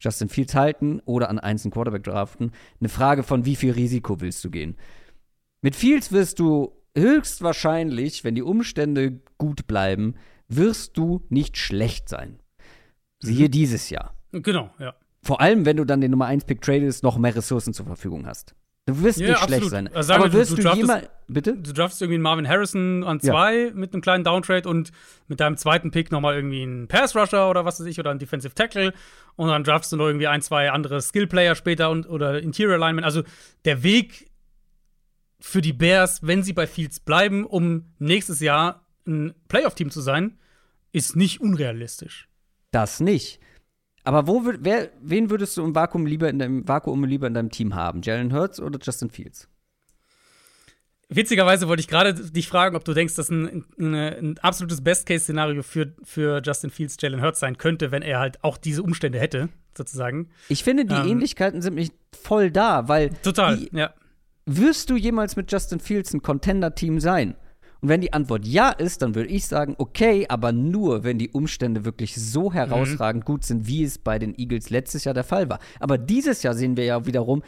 Justin 0.00 0.28
Fields 0.28 0.54
halten 0.54 1.00
oder 1.04 1.30
an 1.30 1.38
einzelnen 1.38 1.72
Quarterback 1.72 2.04
draften, 2.04 2.52
eine 2.80 2.88
Frage 2.88 3.22
von 3.22 3.44
wie 3.44 3.56
viel 3.56 3.72
Risiko 3.72 4.20
willst 4.20 4.44
du 4.44 4.50
gehen. 4.50 4.76
Mit 5.62 5.76
Fields 5.76 6.12
wirst 6.12 6.38
du 6.38 6.72
höchstwahrscheinlich, 6.96 8.24
wenn 8.24 8.34
die 8.34 8.42
Umstände 8.42 9.20
gut 9.38 9.66
bleiben, 9.66 10.14
wirst 10.48 10.96
du 10.96 11.24
nicht 11.30 11.56
schlecht 11.56 12.08
sein. 12.08 12.38
Siehe 13.20 13.48
dieses 13.48 13.90
Jahr. 13.90 14.14
Genau, 14.32 14.70
ja. 14.78 14.94
Vor 15.22 15.40
allem, 15.40 15.64
wenn 15.64 15.78
du 15.78 15.84
dann 15.86 16.02
den 16.02 16.10
Nummer 16.10 16.26
1 16.26 16.44
Pick 16.44 16.60
tradest, 16.60 17.02
noch 17.02 17.16
mehr 17.16 17.34
Ressourcen 17.34 17.72
zur 17.72 17.86
Verfügung 17.86 18.26
hast. 18.26 18.54
Du 18.86 19.02
wirst 19.02 19.18
Ja, 19.18 19.28
nicht 19.28 19.38
schlecht 19.38 19.52
absolut. 19.64 19.70
sein. 19.70 19.88
Also 19.94 20.12
Aber 20.12 20.32
wirst 20.32 20.50
du 20.52 20.56
du, 20.56 20.62
draftest- 20.62 20.76
jemals. 20.76 21.08
Bitte? 21.26 21.56
Du 21.56 21.72
draftest 21.72 22.02
irgendwie 22.02 22.16
einen 22.16 22.22
Marvin 22.22 22.46
Harrison 22.46 23.02
an 23.02 23.18
Ja. 23.22 23.32
zwei 23.32 23.70
mit 23.74 23.94
einem 23.94 24.02
kleinen 24.02 24.24
Downtrade 24.24 24.68
und 24.68 24.92
mit 25.26 25.40
deinem 25.40 25.56
zweiten 25.56 25.90
Pick 25.90 26.12
nochmal 26.12 26.34
irgendwie 26.34 26.62
einen 26.62 26.86
Pass-Rusher 26.86 27.48
oder 27.48 27.64
was 27.64 27.80
weiß 27.80 27.86
ich 27.86 27.98
oder 27.98 28.10
einen 28.10 28.18
Defensive 28.18 28.54
Tackle 28.54 28.92
und 29.36 29.48
dann 29.48 29.64
draftest 29.64 29.92
du 29.92 29.96
noch 29.96 30.06
irgendwie 30.06 30.26
ein, 30.26 30.42
zwei 30.42 30.70
andere 30.70 31.00
Skill-Player 31.00 31.54
später 31.54 31.88
und, 31.88 32.06
oder 32.08 32.42
Interior 32.42 32.74
Alignment. 32.74 33.06
Also 33.06 33.22
der 33.64 33.82
Weg 33.82 34.30
für 35.40 35.62
die 35.62 35.72
Bears, 35.72 36.20
wenn 36.26 36.42
sie 36.42 36.52
bei 36.52 36.66
Fields 36.66 37.00
bleiben, 37.00 37.46
um 37.46 37.86
nächstes 37.98 38.40
Jahr 38.40 38.86
ein 39.06 39.34
Playoff-Team 39.48 39.90
zu 39.90 40.02
sein, 40.02 40.38
ist 40.92 41.16
nicht 41.16 41.40
unrealistisch. 41.40 42.28
Das 42.70 43.00
nicht. 43.00 43.40
Aber 44.04 44.26
wo 44.26 44.42
wer, 44.44 44.90
wen 45.00 45.30
würdest 45.30 45.56
du 45.56 45.64
im 45.64 45.74
Vakuum 45.74 46.06
lieber 46.06 46.28
in 46.28 46.38
deinem 46.38 46.68
Vakuum 46.68 47.04
lieber 47.04 47.26
in 47.26 47.34
deinem 47.34 47.50
Team 47.50 47.74
haben? 47.74 48.02
Jalen 48.02 48.32
Hurts 48.32 48.60
oder 48.60 48.78
Justin 48.80 49.10
Fields? 49.10 49.48
Witzigerweise 51.08 51.68
wollte 51.68 51.80
ich 51.80 51.88
gerade 51.88 52.14
dich 52.14 52.48
fragen, 52.48 52.76
ob 52.76 52.84
du 52.84 52.92
denkst, 52.92 53.14
dass 53.14 53.30
ein, 53.30 53.64
ein, 53.78 53.94
ein 53.94 54.38
absolutes 54.38 54.82
Best-Case-Szenario 54.82 55.62
für, 55.62 55.94
für 56.02 56.40
Justin 56.44 56.70
Fields 56.70 56.96
Jalen 57.00 57.22
Hurts 57.22 57.40
sein 57.40 57.56
könnte, 57.58 57.92
wenn 57.92 58.02
er 58.02 58.18
halt 58.20 58.42
auch 58.42 58.56
diese 58.56 58.82
Umstände 58.82 59.18
hätte, 59.18 59.48
sozusagen. 59.76 60.30
Ich 60.48 60.64
finde, 60.64 60.84
die 60.84 60.94
Ähm. 60.94 61.08
Ähnlichkeiten 61.08 61.62
sind 61.62 61.74
nicht 61.74 61.94
voll 62.18 62.50
da, 62.50 62.88
weil 62.88 63.10
Total, 63.22 63.56
Die, 63.56 63.70
ja. 63.76 63.92
wirst 64.46 64.90
du 64.90 64.96
jemals 64.96 65.36
mit 65.36 65.52
Justin 65.52 65.80
Fields 65.80 66.12
ein 66.12 66.22
Contender-Team 66.22 67.00
sein? 67.00 67.36
Und 67.84 67.90
wenn 67.90 68.00
die 68.00 68.14
Antwort 68.14 68.46
ja 68.46 68.70
ist, 68.70 69.02
dann 69.02 69.14
würde 69.14 69.28
ich 69.28 69.44
sagen, 69.44 69.74
okay, 69.76 70.24
aber 70.30 70.52
nur, 70.52 71.04
wenn 71.04 71.18
die 71.18 71.28
Umstände 71.28 71.84
wirklich 71.84 72.14
so 72.14 72.50
herausragend 72.50 73.26
gut 73.26 73.44
sind, 73.44 73.66
wie 73.66 73.84
es 73.84 73.98
bei 73.98 74.18
den 74.18 74.34
Eagles 74.38 74.70
letztes 74.70 75.04
Jahr 75.04 75.12
der 75.12 75.22
Fall 75.22 75.50
war. 75.50 75.58
Aber 75.80 75.98
dieses 75.98 76.42
Jahr 76.42 76.54
sehen 76.54 76.78
wir 76.78 76.84
ja 76.86 77.04
wiederum 77.04 77.42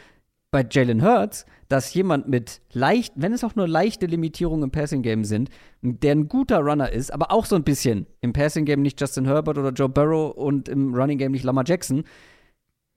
bei 0.50 0.62
Jalen 0.70 1.02
Hurts, 1.02 1.46
dass 1.68 1.94
jemand 1.94 2.28
mit 2.28 2.60
leicht, 2.74 3.14
wenn 3.16 3.32
es 3.32 3.44
auch 3.44 3.54
nur 3.54 3.66
leichte 3.66 4.04
Limitierungen 4.04 4.64
im 4.64 4.70
Passing-Game 4.70 5.24
sind, 5.24 5.48
der 5.80 6.14
ein 6.14 6.28
guter 6.28 6.58
Runner 6.58 6.92
ist, 6.92 7.14
aber 7.14 7.32
auch 7.32 7.46
so 7.46 7.56
ein 7.56 7.64
bisschen 7.64 8.06
im 8.20 8.34
Passing-Game 8.34 8.82
nicht 8.82 9.00
Justin 9.00 9.24
Herbert 9.24 9.56
oder 9.56 9.70
Joe 9.70 9.88
Burrow 9.88 10.36
und 10.36 10.68
im 10.68 10.94
Running-Game 10.94 11.32
nicht 11.32 11.44
Lamar 11.44 11.64
Jackson, 11.66 12.04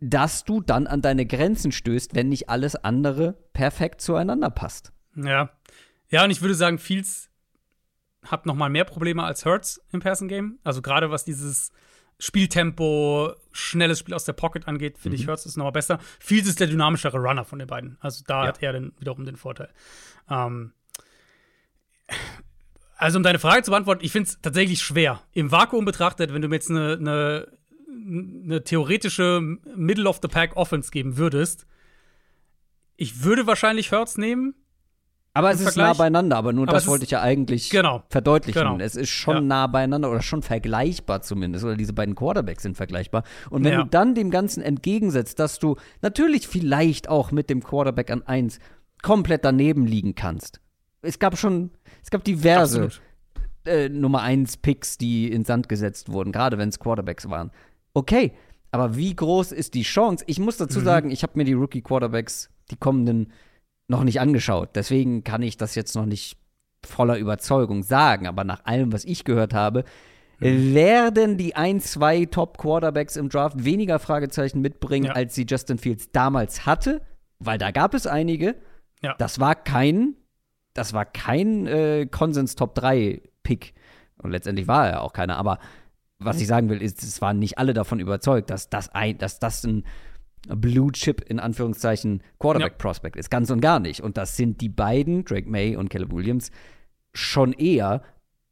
dass 0.01 0.43
du 0.43 0.59
dann 0.59 0.87
an 0.87 1.01
deine 1.01 1.25
Grenzen 1.25 1.71
stößt, 1.71 2.15
wenn 2.15 2.27
nicht 2.27 2.49
alles 2.49 2.75
andere 2.75 3.37
perfekt 3.53 4.01
zueinander 4.01 4.49
passt. 4.49 4.91
Ja. 5.15 5.51
Ja, 6.09 6.25
und 6.25 6.31
ich 6.31 6.41
würde 6.41 6.55
sagen, 6.55 6.79
Fields 6.79 7.28
hat 8.25 8.45
noch 8.45 8.55
mal 8.55 8.69
mehr 8.69 8.85
Probleme 8.85 9.23
als 9.23 9.45
Hurts 9.45 9.81
im 9.91 9.99
Passing 10.01 10.27
Game. 10.27 10.59
Also 10.63 10.81
gerade 10.81 11.09
was 11.11 11.23
dieses 11.23 11.71
Spieltempo, 12.19 13.33
schnelles 13.53 13.99
Spiel 13.99 14.13
aus 14.13 14.25
der 14.25 14.33
Pocket 14.33 14.67
angeht, 14.67 14.97
finde 14.97 15.15
ich 15.17 15.27
Hurts 15.27 15.45
ist 15.45 15.55
noch 15.55 15.63
mal 15.65 15.71
besser. 15.71 15.99
Fields 16.19 16.49
ist 16.49 16.59
der 16.59 16.67
dynamischere 16.67 17.17
Runner 17.17 17.45
von 17.45 17.59
den 17.59 17.67
beiden. 17.67 17.97
Also 18.01 18.23
da 18.27 18.41
Ja. 18.43 18.47
hat 18.49 18.61
er 18.61 18.73
dann 18.73 18.91
wiederum 18.99 19.25
den 19.25 19.37
Vorteil. 19.37 19.69
Ähm, 20.29 20.73
also 22.97 23.17
um 23.17 23.23
deine 23.23 23.39
Frage 23.39 23.63
zu 23.63 23.71
beantworten, 23.71 24.03
ich 24.03 24.11
finde 24.11 24.29
es 24.29 24.41
tatsächlich 24.41 24.81
schwer. 24.81 25.21
Im 25.31 25.51
Vakuum 25.51 25.85
betrachtet, 25.85 26.33
wenn 26.33 26.41
du 26.41 26.49
mir 26.49 26.55
jetzt 26.55 26.69
eine, 26.69 26.93
eine, 26.99 27.47
eine 27.87 28.63
theoretische 28.63 29.39
Middle 29.75 30.07
of 30.09 30.19
the 30.21 30.27
Pack 30.27 30.57
Offense 30.57 30.91
geben 30.91 31.15
würdest, 31.17 31.65
ich 32.97 33.23
würde 33.23 33.47
wahrscheinlich 33.47 33.93
Hurts 33.93 34.17
nehmen. 34.17 34.55
Aber 35.33 35.51
es 35.51 35.57
ist 35.59 35.63
Vergleich- 35.73 35.87
nah 35.87 35.93
beieinander, 35.93 36.37
aber 36.37 36.53
nur 36.53 36.63
Aber 36.67 36.73
das 36.73 36.87
wollte 36.87 37.05
ich 37.05 37.11
ja 37.11 37.21
eigentlich 37.21 37.69
Genau. 37.69 38.03
verdeutlichen. 38.09 38.61
Genau. 38.61 38.77
Es 38.79 38.95
ist 38.95 39.09
schon 39.09 39.35
Ja. 39.35 39.41
nah 39.41 39.67
beieinander 39.67 40.09
oder 40.09 40.21
schon 40.21 40.41
vergleichbar 40.41 41.21
zumindest. 41.21 41.63
Oder 41.63 41.75
diese 41.75 41.93
beiden 41.93 42.15
Quarterbacks 42.15 42.63
sind 42.63 42.75
vergleichbar. 42.75 43.23
Und 43.49 43.63
wenn 43.63 43.73
Ja. 43.73 43.83
du 43.83 43.89
dann 43.89 44.15
dem 44.15 44.31
Ganzen 44.31 44.61
entgegensetzt, 44.63 45.39
dass 45.39 45.59
du 45.59 45.75
natürlich 46.01 46.47
vielleicht 46.47 47.09
auch 47.09 47.31
mit 47.31 47.49
dem 47.49 47.63
Quarterback 47.63 48.09
an 48.09 48.23
1 48.23 48.59
komplett 49.03 49.45
daneben 49.45 49.85
liegen 49.85 50.15
kannst. 50.15 50.59
Es 51.01 51.19
gab 51.19 51.37
schon 51.37 51.71
Es 52.03 52.09
gab 52.09 52.23
diverse 52.23 52.89
äh, 53.65 53.87
Nummer 53.87 54.21
1 54.23 54.57
Picks, 54.57 54.97
die 54.97 55.31
in 55.31 55.45
Sand 55.45 55.69
gesetzt 55.69 56.09
wurden, 56.11 56.31
gerade 56.31 56.57
wenn 56.57 56.69
es 56.69 56.79
Quarterbacks 56.79 57.29
waren. 57.29 57.51
Okay, 57.93 58.33
aber 58.71 58.95
wie 58.95 59.15
groß 59.15 59.51
ist 59.51 59.73
die 59.75 59.83
Chance? 59.83 60.23
Ich 60.27 60.39
muss 60.39 60.57
dazu 60.57 60.79
Mhm. 60.79 60.83
sagen, 60.85 61.11
ich 61.11 61.21
habe 61.23 61.33
mir 61.35 61.43
die 61.45 61.53
Rookie 61.53 61.81
Quarterbacks, 61.81 62.49
die 62.71 62.77
kommenden, 62.77 63.31
noch 63.89 64.03
nicht 64.03 64.19
angeschaut. 64.21 64.69
Deswegen 64.75 65.23
kann 65.23 65.41
ich 65.41 65.57
das 65.57 65.75
jetzt 65.75 65.95
noch 65.95 66.05
nicht 66.05 66.37
voller 66.85 67.17
Überzeugung 67.17 67.83
sagen. 67.83 68.27
Aber 68.27 68.43
nach 68.43 68.65
allem, 68.65 68.93
was 68.93 69.03
ich 69.05 69.23
gehört 69.25 69.53
habe, 69.53 69.83
Mhm. 70.41 70.73
werden 70.73 71.37
die 71.37 71.55
ein, 71.57 71.81
zwei 71.81 72.23
Top-Quarterbacks 72.23 73.17
im 73.17 73.27
Draft 73.27 73.65
weniger 73.65 73.99
Fragezeichen 73.99 74.61
mitbringen, 74.61 75.07
Ja. 75.07 75.11
als 75.13 75.35
sie 75.35 75.45
Justin 75.45 75.77
Fields 75.77 76.11
damals 76.13 76.65
hatte, 76.65 77.01
weil 77.39 77.57
da 77.57 77.71
gab 77.71 77.93
es 77.93 78.07
einige. 78.07 78.55
Ja. 79.01 79.15
Das 79.17 79.41
war 79.41 79.53
kein, 79.55 80.15
das 80.73 80.93
war 80.93 81.03
kein 81.03 81.67
äh, 81.67 82.05
Konsens 82.09 82.55
Top 82.55 82.73
3 82.75 83.21
Pick. 83.43 83.73
Und 84.21 84.31
letztendlich 84.31 84.67
war 84.67 84.87
er 84.87 85.01
auch 85.01 85.11
keiner. 85.11 85.35
Aber 85.35 85.59
was 86.19 86.39
ich 86.39 86.47
sagen 86.47 86.69
will, 86.69 86.81
ist, 86.81 87.03
es 87.03 87.21
waren 87.21 87.39
nicht 87.39 87.57
alle 87.57 87.73
davon 87.73 87.99
überzeugt, 87.99 88.49
dass 88.49 88.69
das 88.69 88.87
ein, 88.95 89.17
dass 89.17 89.39
das 89.39 89.65
ein 89.65 89.83
Blue 90.47 90.91
Chip 90.91 91.21
in 91.29 91.39
Anführungszeichen 91.39 92.23
Quarterback 92.39 92.77
Prospect 92.77 93.15
ist. 93.17 93.29
Ganz 93.29 93.49
und 93.51 93.61
gar 93.61 93.79
nicht. 93.79 94.01
Und 94.01 94.17
das 94.17 94.37
sind 94.37 94.61
die 94.61 94.69
beiden, 94.69 95.25
Drake 95.25 95.49
May 95.49 95.75
und 95.75 95.89
Caleb 95.89 96.11
Williams, 96.13 96.51
schon 97.13 97.53
eher. 97.53 98.01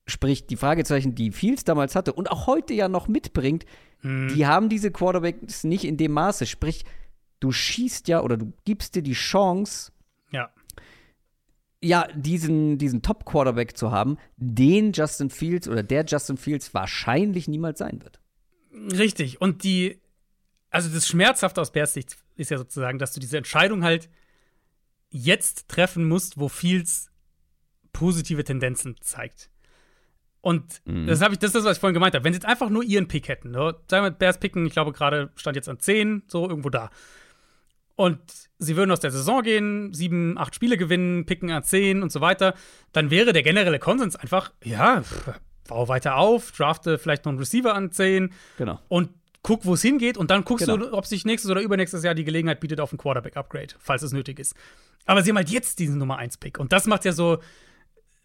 Sprich, 0.05 0.47
die 0.47 0.55
Fragezeichen, 0.57 1.15
die 1.15 1.31
Fields 1.31 1.63
damals 1.63 1.95
hatte 1.95 2.13
und 2.13 2.31
auch 2.31 2.47
heute 2.47 2.73
ja 2.73 2.87
noch 2.87 3.07
mitbringt, 3.07 3.65
Mhm. 4.03 4.27
die 4.35 4.45
haben 4.45 4.69
diese 4.69 4.91
Quarterbacks 4.91 5.63
nicht 5.63 5.83
in 5.83 5.97
dem 5.97 6.11
Maße. 6.11 6.45
Sprich, 6.45 6.85
du 7.39 7.51
schießt 7.51 8.07
ja 8.07 8.21
oder 8.21 8.37
du 8.37 8.53
gibst 8.63 8.93
dir 8.95 9.01
die 9.01 9.13
Chance, 9.13 9.91
Ja. 10.31 10.51
ja, 11.81 12.07
diesen, 12.15 12.77
diesen 12.77 13.01
Top-Quarterback 13.01 13.75
zu 13.75 13.91
haben, 13.91 14.17
den 14.37 14.91
Justin 14.91 15.29
Fields 15.31 15.67
oder 15.67 15.81
der 15.83 16.05
Justin 16.05 16.37
Fields 16.37 16.73
wahrscheinlich 16.75 17.47
niemals 17.47 17.79
sein 17.79 18.01
wird. 18.03 18.19
Richtig. 18.97 19.41
Und 19.41 19.63
die, 19.63 19.99
also 20.69 20.89
das 20.89 21.07
Schmerzhafte 21.07 21.61
aus 21.61 21.71
Bears 21.71 21.93
Sicht 21.93 22.17
ist 22.35 22.51
ja 22.51 22.57
sozusagen, 22.57 22.99
dass 22.99 23.13
du 23.13 23.19
diese 23.19 23.37
Entscheidung 23.37 23.83
halt 23.83 24.09
jetzt 25.09 25.67
treffen 25.69 26.07
musst, 26.07 26.37
wo 26.39 26.49
Fields 26.49 27.09
positive 27.93 28.43
Tendenzen 28.43 28.95
zeigt. 29.01 29.49
Und 30.41 30.81
das 30.85 31.21
habe 31.21 31.33
ich, 31.33 31.39
das 31.39 31.49
ist 31.49 31.55
das, 31.55 31.63
was 31.65 31.77
ich 31.77 31.79
vorhin 31.81 31.93
gemeint 31.95 32.13
habe. 32.15 32.23
Wenn 32.23 32.31
sie 32.31 32.37
jetzt 32.37 32.45
einfach 32.45 32.69
nur 32.69 32.83
ihren 32.83 33.07
Pick 33.07 33.27
hätten, 33.27 33.51
ne? 33.51 33.75
sagen 33.89 34.05
wir 34.05 34.11
Bears 34.11 34.39
picken, 34.39 34.65
ich 34.65 34.73
glaube 34.73 34.93
gerade 34.93 35.29
stand 35.35 35.55
jetzt 35.55 35.67
an 35.67 35.79
10, 35.79 36.23
so 36.27 36.47
irgendwo 36.47 36.69
da. 36.69 36.89
Und 37.95 38.19
sie 38.59 38.75
würden 38.77 38.91
aus 38.91 38.99
der 38.99 39.11
Saison 39.11 39.41
gehen, 39.41 39.93
sieben, 39.93 40.37
acht 40.37 40.53
Spiele 40.53 40.77
gewinnen, 40.77 41.25
picken 41.25 41.49
an 41.51 41.63
10 41.63 42.03
und 42.03 42.11
so 42.11 42.21
weiter, 42.21 42.53
dann 42.93 43.09
wäre 43.09 43.33
der 43.33 43.41
generelle 43.43 43.79
Konsens 43.79 44.15
einfach, 44.15 44.53
ja, 44.63 45.01
pff, 45.01 45.31
bau 45.67 45.87
weiter 45.87 46.15
auf, 46.15 46.51
drafte 46.51 46.99
vielleicht 46.99 47.25
noch 47.25 47.31
einen 47.31 47.39
Receiver 47.39 47.73
an 47.73 47.91
10, 47.91 48.31
Genau. 48.59 48.79
und 48.87 49.09
guck, 49.43 49.65
wo 49.65 49.73
es 49.75 49.81
hingeht 49.81 50.17
und 50.17 50.31
dann 50.31 50.43
guckst 50.43 50.65
Genau. 50.65 50.77
du, 50.77 50.93
ob 50.93 51.05
sich 51.05 51.25
nächstes 51.25 51.49
oder 51.49 51.61
übernächstes 51.61 52.03
Jahr 52.03 52.15
die 52.15 52.23
Gelegenheit 52.25 52.59
bietet 52.59 52.79
auf 52.79 52.91
ein 52.91 52.97
Quarterback-Upgrade, 52.97 53.75
falls 53.79 54.01
es 54.01 54.11
nötig 54.11 54.39
ist. 54.39 54.55
Aber 55.05 55.23
sie 55.23 55.29
haben 55.29 55.37
halt 55.37 55.49
jetzt 55.49 55.79
diesen 55.79 55.97
Nummer 55.97 56.19
1-Pick 56.19 56.59
und 56.59 56.73
das 56.73 56.85
macht 56.85 57.05
ja 57.05 57.13
so, 57.13 57.39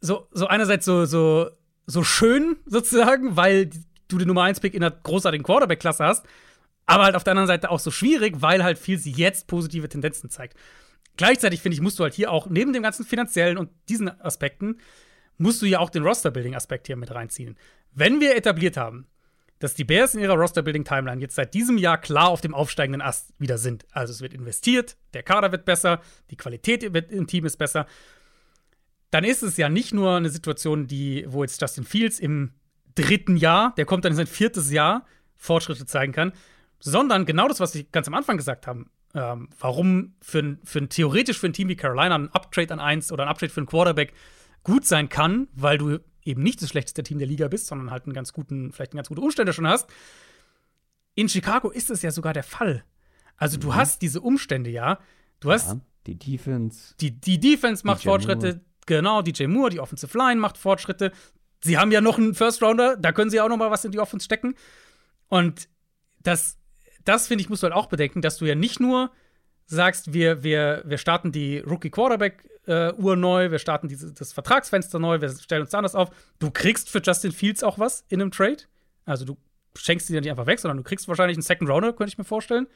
so, 0.00 0.26
so 0.32 0.46
einerseits 0.48 0.84
so, 0.84 1.04
so, 1.04 1.48
so 1.86 2.02
schön 2.02 2.56
sozusagen, 2.66 3.36
weil 3.36 3.70
du 4.08 4.18
den 4.18 4.28
Nummer 4.28 4.42
1-Pick 4.42 4.74
in 4.74 4.82
einer 4.82 4.94
großartigen 4.94 5.44
Quarterback-Klasse 5.44 6.04
hast, 6.04 6.26
aber 6.86 7.04
halt 7.04 7.14
auf 7.14 7.24
der 7.24 7.32
anderen 7.32 7.46
Seite 7.46 7.70
auch 7.70 7.78
so 7.78 7.90
schwierig, 7.90 8.36
weil 8.40 8.64
halt 8.64 8.78
viel 8.78 8.98
sie 8.98 9.12
jetzt 9.12 9.46
positive 9.46 9.88
Tendenzen 9.88 10.28
zeigt. 10.28 10.56
Gleichzeitig 11.16 11.60
finde 11.60 11.74
ich, 11.74 11.80
musst 11.80 11.98
du 11.98 12.02
halt 12.02 12.14
hier 12.14 12.32
auch 12.32 12.48
neben 12.48 12.72
dem 12.72 12.82
ganzen 12.82 13.04
finanziellen 13.04 13.58
und 13.58 13.70
diesen 13.88 14.08
Aspekten, 14.20 14.78
musst 15.38 15.62
du 15.62 15.66
ja 15.66 15.78
auch 15.78 15.90
den 15.90 16.02
Roster-Building-Aspekt 16.02 16.86
hier 16.88 16.96
mit 16.96 17.14
reinziehen. 17.14 17.56
Wenn 17.92 18.20
wir 18.20 18.34
etabliert 18.36 18.76
haben, 18.76 19.06
dass 19.62 19.74
die 19.74 19.84
Bears 19.84 20.14
in 20.14 20.20
ihrer 20.20 20.34
Roster-Building-Timeline 20.34 21.20
jetzt 21.20 21.36
seit 21.36 21.54
diesem 21.54 21.78
Jahr 21.78 21.96
klar 21.96 22.28
auf 22.28 22.40
dem 22.40 22.52
aufsteigenden 22.52 23.00
Ast 23.00 23.32
wieder 23.38 23.58
sind. 23.58 23.86
Also 23.92 24.12
es 24.12 24.20
wird 24.20 24.34
investiert, 24.34 24.96
der 25.14 25.22
Kader 25.22 25.52
wird 25.52 25.64
besser, 25.64 26.00
die 26.30 26.36
Qualität 26.36 26.82
im 26.82 27.26
Team 27.28 27.46
ist 27.46 27.58
besser. 27.58 27.86
Dann 29.12 29.22
ist 29.22 29.42
es 29.42 29.56
ja 29.56 29.68
nicht 29.68 29.94
nur 29.94 30.16
eine 30.16 30.30
Situation, 30.30 30.88
die, 30.88 31.24
wo 31.28 31.44
jetzt 31.44 31.60
Justin 31.60 31.84
Fields 31.84 32.18
im 32.18 32.50
dritten 32.96 33.36
Jahr, 33.36 33.72
der 33.76 33.84
kommt 33.84 34.04
dann 34.04 34.12
in 34.12 34.16
sein 34.16 34.26
viertes 34.26 34.72
Jahr, 34.72 35.06
Fortschritte 35.36 35.86
zeigen 35.86 36.12
kann, 36.12 36.32
sondern 36.80 37.24
genau 37.24 37.46
das, 37.46 37.60
was 37.60 37.74
wir 37.76 37.84
ganz 37.84 38.08
am 38.08 38.14
Anfang 38.14 38.36
gesagt 38.36 38.66
haben. 38.66 38.90
Ähm, 39.14 39.48
warum 39.60 40.14
für 40.22 40.56
für 40.64 40.78
ein 40.80 40.88
theoretisch 40.88 41.38
für 41.38 41.46
ein 41.46 41.52
Team 41.52 41.68
wie 41.68 41.76
Carolina 41.76 42.16
ein 42.16 42.30
Uptrade 42.30 42.72
an 42.72 42.80
1 42.80 43.12
oder 43.12 43.24
ein 43.24 43.28
Uptrade 43.28 43.52
für 43.52 43.60
einen 43.60 43.66
Quarterback 43.68 44.12
gut 44.64 44.86
sein 44.86 45.08
kann, 45.08 45.46
weil 45.52 45.78
du 45.78 46.00
eben 46.24 46.42
nicht 46.42 46.62
das 46.62 46.68
schlechteste 46.70 47.02
Team 47.02 47.18
der 47.18 47.26
Liga 47.28 47.48
bist, 47.48 47.66
sondern 47.66 47.90
halt 47.90 48.04
einen 48.04 48.12
ganz 48.14 48.32
guten, 48.32 48.72
vielleicht 48.72 48.92
einen 48.92 48.98
ganz 48.98 49.08
gute 49.08 49.20
Umstände 49.20 49.52
schon 49.52 49.66
hast. 49.66 49.88
In 51.14 51.28
Chicago 51.28 51.70
ist 51.70 51.90
es 51.90 52.02
ja 52.02 52.10
sogar 52.10 52.32
der 52.32 52.42
Fall. 52.44 52.84
Also 53.36 53.58
du 53.58 53.74
hast 53.74 54.02
diese 54.02 54.20
Umstände 54.20 54.70
ja. 54.70 54.98
Du 55.40 55.50
hast 55.50 55.68
Ja, 55.70 55.80
die 56.06 56.18
Defense. 56.18 56.94
die, 57.00 57.10
die 57.20 57.40
Defense 57.40 57.86
macht 57.86 58.02
DJ 58.02 58.08
Fortschritte, 58.08 58.46
Moore. 58.46 58.60
genau, 58.86 59.22
DJ 59.22 59.46
Moore, 59.46 59.70
die 59.70 59.80
Offensive 59.80 60.16
Line 60.16 60.40
macht 60.40 60.56
Fortschritte. 60.58 61.12
Sie 61.64 61.78
haben 61.78 61.92
ja 61.92 62.00
noch 62.00 62.18
einen 62.18 62.34
First 62.34 62.62
Rounder, 62.62 62.96
da 62.96 63.12
können 63.12 63.30
sie 63.30 63.40
auch 63.40 63.48
noch 63.48 63.56
mal 63.56 63.70
was 63.70 63.84
in 63.84 63.92
die 63.92 63.98
Offense 64.00 64.24
stecken. 64.24 64.54
Und 65.28 65.68
das, 66.22 66.58
das 67.04 67.26
finde 67.26 67.42
ich, 67.42 67.48
musst 67.50 67.62
du 67.62 67.66
halt 67.66 67.74
auch 67.74 67.86
bedenken, 67.86 68.20
dass 68.22 68.36
du 68.38 68.44
ja 68.46 68.54
nicht 68.54 68.80
nur 68.80 69.10
sagst, 69.66 70.12
wir, 70.12 70.42
wir, 70.42 70.82
wir 70.84 70.98
starten 70.98 71.32
die 71.32 71.58
Rookie 71.58 71.90
Quarterback 71.90 72.44
äh, 72.66 72.92
neu, 72.92 73.50
wir 73.50 73.58
starten 73.58 73.88
diese, 73.88 74.12
das 74.12 74.32
Vertragsfenster 74.32 74.98
neu, 74.98 75.20
wir 75.20 75.30
stellen 75.30 75.62
uns 75.62 75.70
da 75.70 75.78
anders 75.78 75.94
auf. 75.94 76.10
Du 76.38 76.50
kriegst 76.50 76.90
für 76.90 77.00
Justin 77.02 77.32
Fields 77.32 77.62
auch 77.62 77.78
was 77.78 78.04
in 78.08 78.20
einem 78.20 78.30
Trade. 78.30 78.64
Also 79.04 79.24
du 79.24 79.36
schenkst 79.76 80.08
die 80.08 80.14
ja 80.14 80.20
nicht 80.20 80.30
einfach 80.30 80.46
weg, 80.46 80.60
sondern 80.60 80.76
du 80.76 80.82
kriegst 80.82 81.08
wahrscheinlich 81.08 81.36
einen 81.36 81.42
Second 81.42 81.68
Rounder, 81.68 81.92
könnte 81.92 82.12
ich 82.12 82.18
mir 82.18 82.24
vorstellen. 82.24 82.66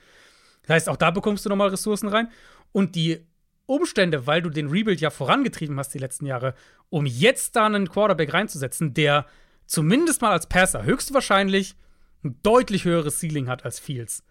Das 0.63 0.71
heißt, 0.71 0.89
auch 0.89 0.97
da 0.97 1.11
bekommst 1.11 1.45
du 1.45 1.49
nochmal 1.49 1.69
Ressourcen 1.69 2.09
rein. 2.09 2.29
Und 2.73 2.95
die 2.95 3.25
Umstände, 3.67 4.27
weil 4.27 4.43
du 4.43 4.51
den 4.51 4.69
Rebuild 4.69 5.01
ja 5.01 5.11
vorangetrieben 5.11 5.79
hast 5.79 5.95
die 5.95 5.99
letzten 5.99 6.27
Jahre, 6.27 6.55
um 6.89 7.07
jetzt 7.07 7.57
da 7.57 7.67
einen 7.67 7.89
Quarterback 7.89 8.33
reinzusetzen, 8.33 8.95
der 8.95 9.27
zumindest 9.67 10.23
mal 10.23 10.33
als 10.33 10.47
Passer 10.47 10.85
höchstwahrscheinlich 10.85 11.77
ein 12.25 12.41
deutlich 12.43 12.85
höheres 12.85 13.21
Ceiling 13.21 13.49
hat 13.49 13.65
als 13.65 13.79
Fields, 13.79 14.25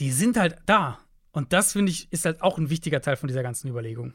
die 0.00 0.12
sind 0.12 0.36
halt 0.36 0.56
da. 0.66 0.98
Und 1.32 1.52
das, 1.52 1.72
finde 1.72 1.90
ich, 1.90 2.12
ist 2.12 2.24
halt 2.24 2.42
auch 2.42 2.58
ein 2.58 2.70
wichtiger 2.70 3.00
Teil 3.00 3.16
von 3.16 3.26
dieser 3.26 3.42
ganzen 3.42 3.68
Überlegung. 3.68 4.14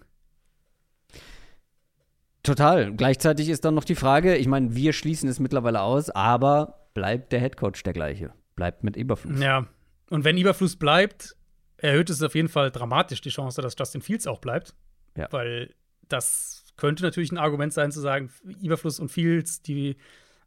Total. 2.43 2.93
Gleichzeitig 2.93 3.49
ist 3.49 3.65
dann 3.65 3.75
noch 3.75 3.83
die 3.83 3.95
Frage, 3.95 4.37
ich 4.37 4.47
meine, 4.47 4.73
wir 4.75 4.93
schließen 4.93 5.27
es 5.27 5.39
mittlerweile 5.39 5.81
aus, 5.81 6.09
aber 6.09 6.89
bleibt 6.93 7.33
der 7.33 7.41
Headcoach 7.41 7.83
der 7.83 7.93
gleiche? 7.93 8.33
Bleibt 8.55 8.83
mit 8.83 8.95
Eberfluss. 8.95 9.39
Ja. 9.39 9.67
Und 10.09 10.23
wenn 10.23 10.37
Überfluss 10.37 10.77
bleibt, 10.77 11.35
erhöht 11.77 12.09
es 12.09 12.23
auf 12.23 12.35
jeden 12.35 12.47
Fall 12.47 12.71
dramatisch 12.71 13.21
die 13.21 13.29
Chance, 13.29 13.61
dass 13.61 13.75
Justin 13.77 14.01
Fields 14.01 14.27
auch 14.27 14.39
bleibt. 14.39 14.73
Ja. 15.17 15.27
Weil 15.31 15.73
das 16.07 16.63
könnte 16.77 17.03
natürlich 17.03 17.31
ein 17.31 17.37
Argument 17.37 17.73
sein, 17.73 17.91
zu 17.91 17.99
sagen, 17.99 18.31
Überfluss 18.61 18.99
und 18.99 19.09
Fields, 19.09 19.61
die 19.61 19.97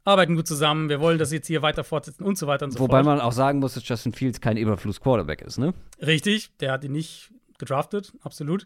arbeiten 0.03 0.35
gut 0.35 0.47
zusammen, 0.47 0.89
wir 0.89 0.99
wollen 0.99 1.17
das 1.17 1.31
jetzt 1.31 1.47
hier 1.47 1.61
weiter 1.61 1.83
fortsetzen 1.83 2.23
und 2.23 2.37
so 2.37 2.47
weiter 2.47 2.65
und 2.65 2.71
so 2.71 2.79
Wobei 2.79 3.03
fort. 3.03 3.05
man 3.05 3.21
auch 3.21 3.31
sagen 3.31 3.59
muss, 3.59 3.75
dass 3.75 3.87
Justin 3.87 4.13
Fields 4.13 4.41
kein 4.41 4.57
Eberfluss-Quarterback 4.57 5.41
ist, 5.41 5.57
ne? 5.57 5.73
Richtig, 6.01 6.55
der 6.57 6.71
hat 6.71 6.83
ihn 6.83 6.91
nicht 6.91 7.31
gedraftet, 7.59 8.13
absolut. 8.21 8.65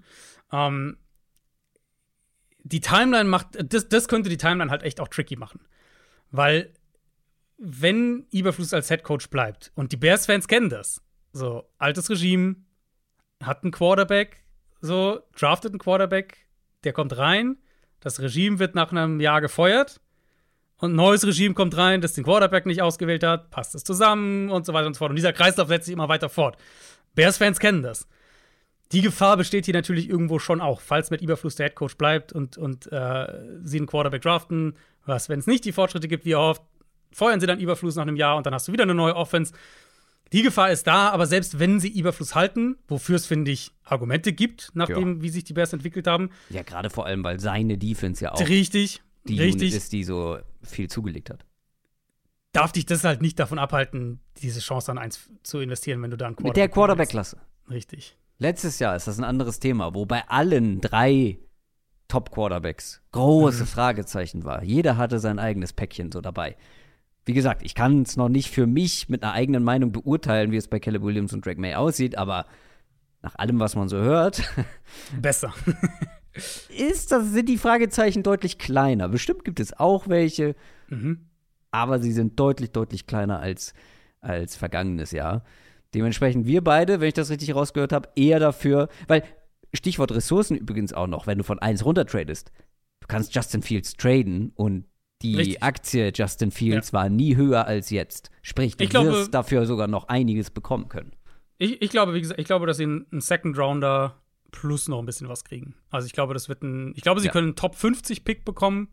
Ähm, 0.51 0.97
die 2.63 2.79
Timeline 2.79 3.29
macht, 3.29 3.47
das, 3.71 3.89
das 3.89 4.07
könnte 4.07 4.29
die 4.29 4.37
Timeline 4.37 4.71
halt 4.71 4.83
echt 4.83 4.99
auch 4.99 5.07
tricky 5.07 5.35
machen. 5.35 5.59
Weil, 6.31 6.73
wenn 7.57 8.25
Eberfluss 8.31 8.73
als 8.73 8.89
Headcoach 8.89 9.29
bleibt, 9.29 9.71
und 9.75 9.91
die 9.91 9.97
Bears-Fans 9.97 10.47
kennen 10.47 10.69
das, 10.69 11.01
so, 11.31 11.63
altes 11.77 12.09
Regime, 12.09 12.55
hat 13.43 13.63
einen 13.63 13.71
Quarterback, 13.71 14.45
so, 14.81 15.19
draftet 15.37 15.73
einen 15.73 15.79
Quarterback, 15.79 16.47
der 16.85 16.93
kommt 16.93 17.17
rein, 17.17 17.57
das 17.99 18.19
Regime 18.19 18.59
wird 18.59 18.73
nach 18.73 18.91
einem 18.91 19.19
Jahr 19.19 19.41
gefeuert, 19.41 19.99
und 20.77 20.91
ein 20.93 20.95
neues 20.95 21.25
Regime 21.25 21.53
kommt 21.53 21.75
rein, 21.77 22.01
das 22.01 22.13
den 22.13 22.23
Quarterback 22.23 22.65
nicht 22.65 22.81
ausgewählt 22.81 23.23
hat, 23.23 23.49
passt 23.49 23.75
es 23.75 23.83
zusammen 23.83 24.49
und 24.49 24.65
so 24.65 24.73
weiter 24.73 24.87
und 24.87 24.93
so 24.93 24.99
fort. 24.99 25.09
Und 25.11 25.15
dieser 25.15 25.33
Kreislauf 25.33 25.67
setzt 25.67 25.85
sich 25.85 25.93
immer 25.93 26.09
weiter 26.09 26.29
fort. 26.29 26.57
Bears-Fans 27.15 27.59
kennen 27.59 27.81
das. 27.81 28.07
Die 28.91 29.01
Gefahr 29.01 29.37
besteht 29.37 29.65
hier 29.65 29.73
natürlich 29.73 30.09
irgendwo 30.09 30.37
schon 30.37 30.61
auch, 30.61 30.81
falls 30.81 31.09
mit 31.09 31.21
Überfluss 31.21 31.55
der 31.55 31.67
Headcoach 31.67 31.97
bleibt 31.97 32.33
und, 32.33 32.57
und 32.57 32.91
äh, 32.91 33.27
sie 33.63 33.77
einen 33.77 33.87
Quarterback 33.87 34.21
draften. 34.21 34.75
Was, 35.05 35.29
wenn 35.29 35.39
es 35.39 35.47
nicht 35.47 35.65
die 35.65 35.71
Fortschritte 35.71 36.07
gibt, 36.07 36.25
wie 36.25 36.33
erhofft, 36.33 36.61
feuern 37.11 37.39
sie 37.39 37.47
dann 37.47 37.59
Überfluss 37.59 37.95
nach 37.95 38.03
einem 38.03 38.15
Jahr 38.15 38.35
und 38.37 38.45
dann 38.45 38.53
hast 38.53 38.67
du 38.67 38.73
wieder 38.73 38.83
eine 38.83 38.93
neue 38.93 39.15
Offense. 39.15 39.53
Die 40.33 40.41
Gefahr 40.41 40.71
ist 40.71 40.87
da, 40.87 41.09
aber 41.09 41.27
selbst 41.27 41.59
wenn 41.59 41.79
sie 41.79 41.89
Überfluss 41.89 42.35
halten, 42.35 42.77
wofür 42.87 43.15
es, 43.15 43.25
finde 43.25 43.51
ich, 43.51 43.71
Argumente 43.83 44.33
gibt, 44.33 44.71
nachdem, 44.73 45.21
wie 45.21 45.29
sich 45.29 45.43
die 45.43 45.53
Bears 45.53 45.71
entwickelt 45.71 46.07
haben, 46.07 46.29
Ja, 46.49 46.63
gerade 46.63 46.89
vor 46.89 47.05
allem, 47.05 47.23
weil 47.23 47.39
seine 47.39 47.77
Defense 47.77 48.23
ja 48.23 48.33
auch 48.33 48.47
richtig, 48.47 49.01
die 49.27 49.39
richtig, 49.39 49.61
Unit 49.61 49.73
ist, 49.73 49.91
die 49.91 50.03
so 50.03 50.37
viel 50.61 50.89
zugelegt 50.89 51.29
hat. 51.29 51.45
darf 52.51 52.71
dich 52.71 52.85
das 52.85 53.03
halt 53.03 53.21
nicht 53.21 53.39
davon 53.39 53.59
abhalten, 53.59 54.19
diese 54.41 54.59
Chance 54.59 54.91
an 54.91 54.97
eins 54.97 55.29
zu 55.43 55.59
investieren, 55.59 56.01
wenn 56.01 56.11
du 56.11 56.17
da 56.17 56.27
einen 56.27 56.35
Mit 56.41 56.55
der 56.55 56.69
Quarterback 56.69 57.09
Quarterback-Klasse. 57.09 57.37
Richtig. 57.69 58.17
Letztes 58.37 58.79
Jahr 58.79 58.95
ist 58.95 59.07
das 59.07 59.17
ein 59.17 59.23
anderes 59.23 59.59
Thema, 59.59 59.93
wo 59.93 60.05
bei 60.05 60.27
allen 60.27 60.81
drei 60.81 61.39
Top-Quarterbacks 62.07 63.01
große 63.11 63.63
mhm. 63.63 63.67
Fragezeichen 63.67 64.43
war. 64.43 64.63
Jeder 64.63 64.97
hatte 64.97 65.19
sein 65.19 65.39
eigenes 65.39 65.73
Päckchen 65.73 66.11
so 66.11 66.21
dabei. 66.21 66.55
Wie 67.25 67.33
gesagt, 67.33 67.63
ich 67.63 67.73
kann 67.73 68.03
es 68.03 68.17
noch 68.17 68.29
nicht 68.29 68.51
für 68.51 68.67
mich 68.67 69.09
mit 69.09 69.23
einer 69.23 69.33
eigenen 69.33 69.63
Meinung 69.63 69.91
beurteilen, 69.91 70.51
wie 70.51 70.57
es 70.57 70.67
bei 70.67 70.79
Caleb 70.79 71.01
Williams 71.01 71.33
und 71.33 71.45
Drake 71.45 71.59
May 71.59 71.73
aussieht, 71.73 72.17
aber 72.17 72.45
nach 73.23 73.35
allem, 73.35 73.59
was 73.59 73.75
man 73.75 73.89
so 73.89 73.97
hört, 73.97 74.43
besser. 75.21 75.53
ist 76.69 77.11
das, 77.11 77.31
sind 77.31 77.49
die 77.49 77.57
Fragezeichen 77.57 78.23
deutlich 78.23 78.57
kleiner. 78.57 79.09
Bestimmt 79.09 79.45
gibt 79.45 79.59
es 79.59 79.73
auch 79.73 80.07
welche, 80.07 80.55
mhm. 80.89 81.29
aber 81.71 81.99
sie 81.99 82.11
sind 82.11 82.39
deutlich, 82.39 82.71
deutlich 82.71 83.07
kleiner 83.07 83.39
als, 83.39 83.73
als 84.21 84.55
vergangenes 84.55 85.11
Jahr. 85.11 85.43
Dementsprechend 85.93 86.45
wir 86.45 86.63
beide, 86.63 86.99
wenn 86.99 87.07
ich 87.07 87.13
das 87.13 87.29
richtig 87.29 87.55
rausgehört 87.55 87.93
habe, 87.93 88.09
eher 88.15 88.39
dafür, 88.39 88.89
weil 89.07 89.23
Stichwort 89.73 90.11
Ressourcen 90.11 90.57
übrigens 90.57 90.93
auch 90.93 91.07
noch, 91.07 91.27
wenn 91.27 91.37
du 91.37 91.43
von 91.43 91.59
1 91.59 91.85
runter 91.85 92.05
tradest. 92.05 92.51
Du 92.99 93.07
kannst 93.07 93.33
Justin 93.35 93.61
Fields 93.61 93.93
traden 93.93 94.51
und 94.55 94.85
die 95.21 95.35
Richtig. 95.35 95.63
Aktie 95.63 96.11
Justin 96.13 96.51
Fields 96.51 96.91
ja. 96.91 96.99
war 96.99 97.09
nie 97.09 97.35
höher 97.35 97.65
als 97.65 97.89
jetzt. 97.89 98.29
Sprich, 98.41 98.75
du 98.75 98.83
ich 98.83 98.93
wirst 98.93 99.05
glaube, 99.05 99.29
dafür 99.31 99.65
sogar 99.65 99.87
noch 99.87 100.07
einiges 100.07 100.49
bekommen 100.49 100.89
können. 100.89 101.13
Ich, 101.57 101.81
ich 101.81 101.89
glaube, 101.89 102.13
wie 102.13 102.21
gesagt, 102.21 102.39
ich 102.39 102.45
glaube, 102.45 102.67
dass 102.67 102.77
sie 102.77 102.83
einen 102.83 103.21
Second 103.21 103.57
Rounder 103.57 104.21
plus 104.55 104.87
noch 104.87 104.99
ein 104.99 105.05
bisschen 105.05 105.29
was 105.29 105.43
kriegen. 105.43 105.75
Also 105.91 106.07
ich 106.07 106.13
glaube, 106.13 106.33
das 106.33 106.49
wird 106.49 106.63
ein, 106.63 106.93
ich 106.95 107.03
glaube, 107.03 107.19
sie 107.19 107.27
ja. 107.27 107.31
können 107.31 107.47
einen 107.47 107.55
Top 107.55 107.75
50 107.75 108.23
Pick 108.23 108.45
bekommen. 108.45 108.89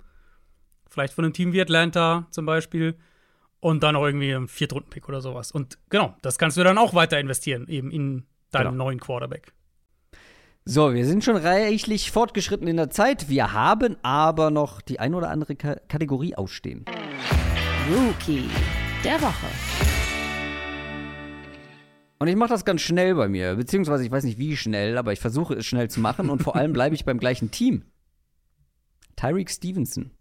Vielleicht 0.91 1.15
von 1.15 1.25
einem 1.25 1.33
Team 1.33 1.53
wie 1.53 1.61
Atlanta 1.61 2.27
zum 2.31 2.45
Beispiel. 2.45 2.99
Und 3.61 3.85
dann 3.85 3.95
auch 3.95 4.05
irgendwie 4.05 4.35
einen 4.35 4.49
Viertrunden-Pick 4.49 5.09
oder 5.09 5.21
sowas. 5.21 5.53
Und 5.53 5.79
genau, 5.89 6.17
das 6.21 6.37
kannst 6.37 6.57
du 6.57 6.65
dann 6.65 6.79
auch 6.79 6.95
weiter 6.95 7.21
investieren, 7.21 7.69
eben 7.69 7.93
in 7.93 8.25
deinen 8.51 8.73
genau. 8.73 8.85
neuen 8.85 8.99
Quarterback. 8.99 9.53
So, 10.65 10.93
wir 10.93 11.07
sind 11.07 11.23
schon 11.23 11.37
reichlich 11.37 12.11
fortgeschritten 12.11 12.67
in 12.67 12.77
der 12.77 12.91
Zeit. 12.91 13.29
Wir 13.29 13.53
haben 13.53 13.97
aber 14.03 14.51
noch 14.51 14.81
die 14.81 14.99
ein 14.99 15.15
oder 15.15 15.31
andere 15.31 15.55
K 15.55 15.77
Kategorie 15.89 16.35
ausstehen. 16.35 16.85
Rookie 17.89 18.49
der 19.05 19.21
Woche. 19.21 19.47
Und 22.23 22.29
ich 22.29 22.37
mache 22.37 22.51
das 22.51 22.65
ganz 22.65 22.83
schnell 22.83 23.17
bei 23.17 23.27
mir, 23.27 23.57
beziehungsweise 23.57 24.05
ich 24.05 24.13
weiß 24.13 24.23
nicht 24.23 24.39
wie 24.39 24.57
schnell, 24.57 24.97
aber 24.97 25.13
ich 25.13 25.19
versuche 25.19 25.55
es 25.55 25.67
schnell 25.67 25.91
zu 25.91 25.99
machen 25.99 26.31
und 26.31 26.41
vor 26.41 26.55
allem 26.55 26.73
bleibe 26.73 26.95
ich 26.95 27.05
beim 27.05 27.19
gleichen 27.19 27.51
Team. 27.51 27.83
Tyreek 29.17 29.51
Stevenson 29.51 30.13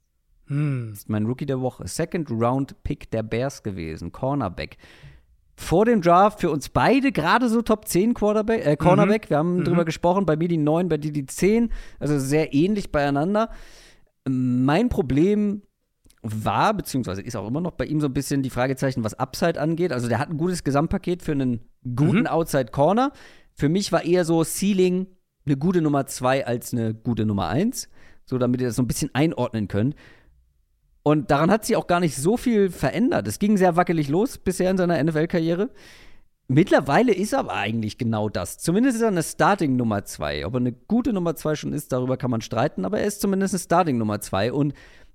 hm. 0.48 0.94
ist 0.94 1.10
mein 1.10 1.28
Rookie 1.28 1.46
der 1.46 1.62
Woche. 1.62 1.88
Second 1.88 2.32
Round 2.32 2.82
Pick 2.82 3.12
der 3.12 3.22
Bears 3.22 3.62
gewesen, 3.62 4.12
Cornerback. 4.12 4.78
Vor 5.56 5.86
dem 5.86 6.02
Draft 6.02 6.40
für 6.40 6.50
uns 6.50 6.70
beide 6.70 7.12
gerade 7.12 7.50
so 7.50 7.62
Top 7.62 7.88
10 7.88 8.16
Quarterback, 8.16 8.66
äh, 8.66 8.78
Cornerback. 8.78 9.26
Mhm. 9.26 9.30
Wir 9.30 9.38
haben 9.38 9.58
mhm. 9.58 9.64
drüber 9.64 9.86
gesprochen, 9.86 10.26
bei 10.26 10.36
mir 10.36 10.48
die 10.48 10.58
9, 10.58 10.90
bei 10.90 10.98
dir 10.98 11.12
die 11.12 11.28
10. 11.28 11.72
Also 12.00 12.18
sehr 12.18 12.52
ähnlich 12.52 12.92
beieinander. 12.92 13.52
Mein 14.28 14.90
Problem 14.90 15.62
war, 16.24 16.74
beziehungsweise 16.74 17.22
ist 17.22 17.36
auch 17.36 17.48
immer 17.48 17.62
noch 17.62 17.72
bei 17.72 17.86
ihm 17.86 18.00
so 18.00 18.08
ein 18.08 18.14
bisschen 18.14 18.44
die 18.44 18.50
Fragezeichen, 18.50 19.04
was 19.04 19.16
Upside 19.16 19.60
angeht. 19.60 19.92
Also 19.92 20.08
der 20.08 20.20
hat 20.20 20.30
ein 20.30 20.38
gutes 20.38 20.64
Gesamtpaket 20.64 21.24
für 21.24 21.32
einen 21.32 21.62
guten 21.96 22.22
mhm. 22.22 22.28
Outside 22.28 22.72
Corner. 22.72 23.12
Für 23.54 23.70
mich 23.70 23.92
war 23.92 24.04
eher 24.04 24.24
so 24.26 24.44
Ceiling 24.44 25.08
eine 25.46 25.58
gute 25.58 25.82
Nummer 25.82 26.06
2 26.06 26.46
als 26.46 26.74
eine 26.74 26.94
gute 26.94 27.26
Nummer 27.26 27.48
1. 27.48 27.90
So, 28.26 28.38
damit 28.38 28.62
ihr 28.62 28.68
das 28.68 28.76
so 28.76 28.84
ein 28.84 28.88
bisschen 28.88 29.10
einordnen 29.14 29.68
könnt. 29.68 29.96
Und 31.04 31.32
daran 31.32 31.50
hat 31.50 31.66
sich 31.66 31.76
auch 31.76 31.88
gar 31.88 32.00
nicht 32.00 32.16
so 32.16 32.38
viel 32.38 32.70
verändert. 32.70 33.28
Es 33.28 33.40
ging 33.40 33.58
sehr 33.58 33.76
wackelig 33.76 34.08
los 34.08 34.38
bisher 34.38 34.70
in 34.70 34.78
seiner 34.78 35.04
NFL-Karriere. 35.04 35.72
Mittlerweile 36.48 37.14
ist 37.14 37.34
er 37.34 37.40
aber 37.40 37.54
eigentlich 37.54 37.98
genau 37.98 38.28
das. 38.28 38.58
Zumindest 38.58 38.98
ist 38.98 39.02
er 39.02 39.08
eine 39.08 39.24
Starting 39.24 39.78
Nummer 39.78 40.04
2. 40.04 40.46
Ob 40.46 40.54
er 40.54 40.60
eine 40.60 40.74
gute 40.74 41.14
Nummer 41.14 41.36
2 41.36 41.56
schon 41.56 41.74
ist, 41.74 41.92
darüber 41.92 42.18
kann 42.18 42.30
man 42.30 42.42
streiten, 42.42 42.84
aber 42.84 43.00
er 43.00 43.08
ist 43.08 43.22
zumindest 43.22 43.54
eine 43.54 43.60
Starting 43.60 43.98
Nummer 43.98 44.20
2. 44.20 44.52
Und 44.52 44.74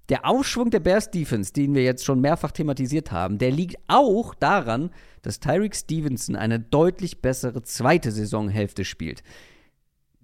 der 0.08 0.24
Aufschwung 0.24 0.70
der 0.70 0.80
Bears 0.80 1.10
Defense, 1.10 1.52
den 1.52 1.74
wir 1.74 1.82
jetzt 1.82 2.04
schon 2.04 2.20
mehrfach 2.20 2.52
thematisiert 2.52 3.10
haben, 3.10 3.38
der 3.38 3.50
liegt 3.50 3.76
auch 3.88 4.34
daran, 4.34 4.90
dass 5.22 5.40
Tyreek 5.40 5.74
Stevenson 5.74 6.36
eine 6.36 6.60
deutlich 6.60 7.20
bessere 7.20 7.62
zweite 7.62 8.12
Saisonhälfte 8.12 8.84
spielt. 8.84 9.22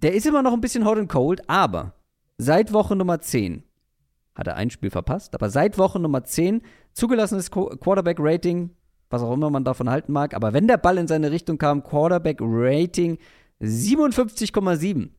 Der 0.01 0.13
ist 0.13 0.25
immer 0.25 0.41
noch 0.41 0.53
ein 0.53 0.61
bisschen 0.61 0.85
hot 0.85 0.97
and 0.97 1.09
cold, 1.09 1.49
aber 1.49 1.93
seit 2.37 2.71
Woche 2.71 2.95
Nummer 2.95 3.19
10 3.19 3.63
hat 4.35 4.47
er 4.47 4.55
ein 4.55 4.69
Spiel 4.69 4.89
verpasst, 4.89 5.35
aber 5.35 5.49
seit 5.49 5.77
Woche 5.77 5.99
Nummer 5.99 6.23
10 6.23 6.61
zugelassenes 6.93 7.51
Quarterback-Rating, 7.51 8.71
was 9.09 9.21
auch 9.21 9.33
immer 9.33 9.49
man 9.49 9.63
davon 9.63 9.89
halten 9.89 10.11
mag, 10.11 10.33
aber 10.33 10.53
wenn 10.53 10.67
der 10.67 10.77
Ball 10.77 10.97
in 10.97 11.07
seine 11.07 11.31
Richtung 11.31 11.57
kam, 11.57 11.83
Quarterback-Rating 11.83 13.17
57,7. 13.61 15.09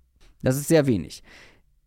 Das 0.42 0.56
ist 0.56 0.68
sehr 0.68 0.86
wenig. 0.86 1.22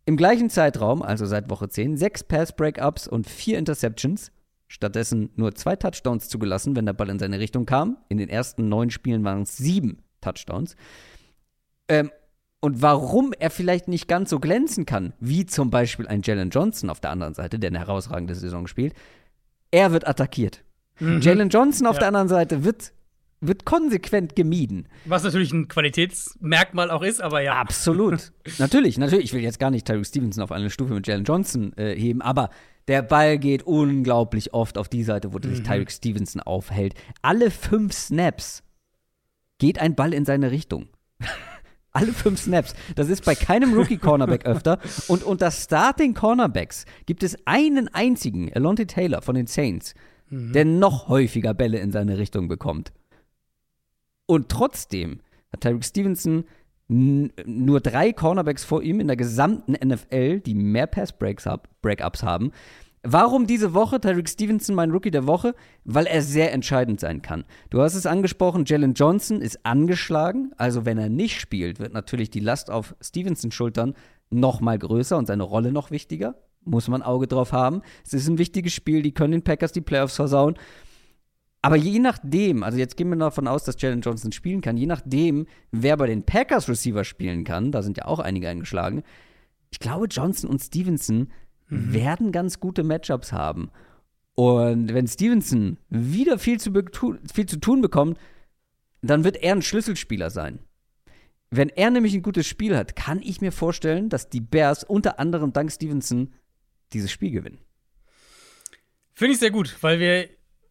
Im 0.08 0.16
gleichen 0.16 0.48
Zeitraum, 0.48 1.02
also 1.02 1.26
seit 1.26 1.50
Woche 1.50 1.68
10, 1.68 1.98
sechs 1.98 2.24
Pass-Breakups 2.24 3.08
und 3.08 3.28
vier 3.28 3.58
Interceptions. 3.58 4.32
Stattdessen 4.66 5.28
nur 5.36 5.54
zwei 5.54 5.76
Touchdowns 5.76 6.30
zugelassen, 6.30 6.74
wenn 6.76 6.86
der 6.86 6.94
Ball 6.94 7.10
in 7.10 7.18
seine 7.18 7.38
Richtung 7.38 7.66
kam. 7.66 7.98
In 8.08 8.16
den 8.16 8.30
ersten 8.30 8.70
neun 8.70 8.88
Spielen 8.88 9.22
waren 9.22 9.42
es 9.42 9.58
sieben 9.58 9.98
Touchdowns. 10.22 10.76
Ähm, 11.88 12.10
und 12.60 12.80
warum 12.80 13.34
er 13.38 13.50
vielleicht 13.50 13.88
nicht 13.88 14.08
ganz 14.08 14.30
so 14.30 14.40
glänzen 14.40 14.86
kann, 14.86 15.12
wie 15.20 15.44
zum 15.44 15.68
Beispiel 15.68 16.08
ein 16.08 16.22
Jalen 16.22 16.48
Johnson 16.48 16.88
auf 16.88 17.00
der 17.00 17.10
anderen 17.10 17.34
Seite, 17.34 17.58
der 17.58 17.68
eine 17.68 17.80
herausragende 17.80 18.34
Saison 18.34 18.66
spielt, 18.66 18.94
er 19.70 19.92
wird 19.92 20.08
attackiert. 20.08 20.64
Mhm. 21.00 21.20
Jalen 21.20 21.50
Johnson 21.50 21.86
auf 21.86 21.96
ja. 21.96 22.00
der 22.00 22.08
anderen 22.08 22.28
Seite 22.28 22.64
wird 22.64 22.94
wird 23.40 23.64
konsequent 23.64 24.36
gemieden. 24.36 24.88
Was 25.04 25.22
natürlich 25.22 25.52
ein 25.52 25.68
Qualitätsmerkmal 25.68 26.90
auch 26.90 27.02
ist, 27.02 27.20
aber 27.20 27.40
ja. 27.40 27.54
Absolut. 27.54 28.32
natürlich, 28.58 28.98
natürlich. 28.98 29.26
Ich 29.26 29.32
will 29.32 29.42
jetzt 29.42 29.60
gar 29.60 29.70
nicht 29.70 29.86
Tyreek 29.86 30.06
Stevenson 30.06 30.42
auf 30.42 30.52
eine 30.52 30.70
Stufe 30.70 30.94
mit 30.94 31.06
Jalen 31.06 31.24
Johnson 31.24 31.72
äh, 31.76 31.94
heben, 31.94 32.22
aber 32.22 32.50
der 32.88 33.02
Ball 33.02 33.38
geht 33.38 33.62
unglaublich 33.64 34.54
oft 34.54 34.78
auf 34.78 34.88
die 34.88 35.04
Seite, 35.04 35.32
wo 35.32 35.38
mhm. 35.38 35.54
sich 35.54 35.62
Tyreek 35.62 35.90
Stevenson 35.90 36.40
aufhält. 36.40 36.94
Alle 37.22 37.50
fünf 37.50 37.92
Snaps 37.92 38.62
geht 39.58 39.78
ein 39.78 39.94
Ball 39.94 40.14
in 40.14 40.24
seine 40.24 40.50
Richtung. 40.50 40.88
Alle 41.92 42.12
fünf 42.12 42.40
Snaps. 42.40 42.74
Das 42.96 43.08
ist 43.08 43.24
bei 43.24 43.34
keinem 43.34 43.74
Rookie-Cornerback 43.74 44.46
öfter. 44.46 44.78
Und 45.08 45.24
unter 45.24 45.50
Starting 45.50 46.14
Cornerbacks 46.14 46.84
gibt 47.06 47.22
es 47.22 47.36
einen 47.44 47.88
einzigen, 47.88 48.52
Alonte 48.52 48.86
Taylor 48.86 49.22
von 49.22 49.34
den 49.34 49.46
Saints, 49.46 49.94
mhm. 50.28 50.52
der 50.52 50.64
noch 50.64 51.08
häufiger 51.08 51.54
Bälle 51.54 51.78
in 51.78 51.90
seine 51.90 52.18
Richtung 52.18 52.46
bekommt. 52.46 52.92
Und 54.30 54.50
trotzdem 54.50 55.20
hat 55.50 55.62
Tyreek 55.62 55.84
Stevenson 55.84 56.44
nur 56.86 57.80
drei 57.80 58.12
Cornerbacks 58.12 58.62
vor 58.62 58.82
ihm 58.82 59.00
in 59.00 59.06
der 59.06 59.16
gesamten 59.16 59.72
NFL, 59.72 60.40
die 60.40 60.54
mehr 60.54 60.86
Pass-Breakups 60.86 62.22
haben. 62.22 62.52
Warum 63.02 63.46
diese 63.46 63.72
Woche 63.72 64.00
Tyreek 64.00 64.28
Stevenson 64.28 64.74
mein 64.74 64.90
Rookie 64.90 65.10
der 65.10 65.26
Woche? 65.26 65.54
Weil 65.84 66.06
er 66.06 66.20
sehr 66.20 66.52
entscheidend 66.52 67.00
sein 67.00 67.22
kann. 67.22 67.44
Du 67.70 67.80
hast 67.80 67.94
es 67.94 68.04
angesprochen, 68.04 68.64
Jalen 68.66 68.92
Johnson 68.92 69.40
ist 69.40 69.64
angeschlagen. 69.64 70.52
Also 70.58 70.84
wenn 70.84 70.98
er 70.98 71.08
nicht 71.08 71.40
spielt, 71.40 71.80
wird 71.80 71.94
natürlich 71.94 72.28
die 72.28 72.40
Last 72.40 72.70
auf 72.70 72.94
Stevensons 73.00 73.54
Schultern 73.54 73.94
noch 74.28 74.60
mal 74.60 74.78
größer 74.78 75.16
und 75.16 75.26
seine 75.26 75.44
Rolle 75.44 75.72
noch 75.72 75.90
wichtiger. 75.90 76.34
Muss 76.64 76.88
man 76.88 77.00
Auge 77.00 77.28
drauf 77.28 77.52
haben. 77.52 77.80
Es 78.04 78.12
ist 78.12 78.28
ein 78.28 78.36
wichtiges 78.36 78.74
Spiel, 78.74 79.00
die 79.00 79.14
können 79.14 79.32
den 79.32 79.42
Packers 79.44 79.72
die 79.72 79.80
Playoffs 79.80 80.16
versauen. 80.16 80.56
Aber 81.60 81.76
je 81.76 81.98
nachdem, 81.98 82.62
also 82.62 82.78
jetzt 82.78 82.96
gehen 82.96 83.08
wir 83.08 83.16
davon 83.16 83.48
aus, 83.48 83.64
dass 83.64 83.80
Jalen 83.80 84.00
Johnson 84.00 84.30
spielen 84.30 84.60
kann, 84.60 84.76
je 84.76 84.86
nachdem, 84.86 85.46
wer 85.72 85.96
bei 85.96 86.06
den 86.06 86.24
Packers 86.24 86.68
Receiver 86.68 87.04
spielen 87.04 87.44
kann, 87.44 87.72
da 87.72 87.82
sind 87.82 87.96
ja 87.96 88.04
auch 88.04 88.20
einige 88.20 88.48
eingeschlagen, 88.48 89.02
ich 89.70 89.80
glaube, 89.80 90.06
Johnson 90.06 90.48
und 90.48 90.60
Stevenson 90.60 91.32
mhm. 91.68 91.92
werden 91.92 92.32
ganz 92.32 92.60
gute 92.60 92.84
Matchups 92.84 93.32
haben. 93.32 93.70
Und 94.34 94.94
wenn 94.94 95.08
Stevenson 95.08 95.78
wieder 95.88 96.38
viel 96.38 96.60
zu, 96.60 96.72
viel 97.32 97.46
zu 97.46 97.56
tun 97.58 97.80
bekommt, 97.80 98.18
dann 99.02 99.24
wird 99.24 99.36
er 99.36 99.54
ein 99.54 99.62
Schlüsselspieler 99.62 100.30
sein. 100.30 100.60
Wenn 101.50 101.70
er 101.70 101.90
nämlich 101.90 102.14
ein 102.14 102.22
gutes 102.22 102.46
Spiel 102.46 102.76
hat, 102.76 102.94
kann 102.94 103.20
ich 103.22 103.40
mir 103.40 103.52
vorstellen, 103.52 104.10
dass 104.10 104.28
die 104.28 104.40
Bears 104.40 104.84
unter 104.84 105.18
anderem 105.18 105.52
dank 105.52 105.72
Stevenson 105.72 106.34
dieses 106.92 107.10
Spiel 107.10 107.30
gewinnen. 107.30 107.58
Finde 109.14 109.32
ich 109.32 109.40
sehr 109.40 109.50
gut, 109.50 109.76
weil 109.80 109.98
wir 109.98 110.28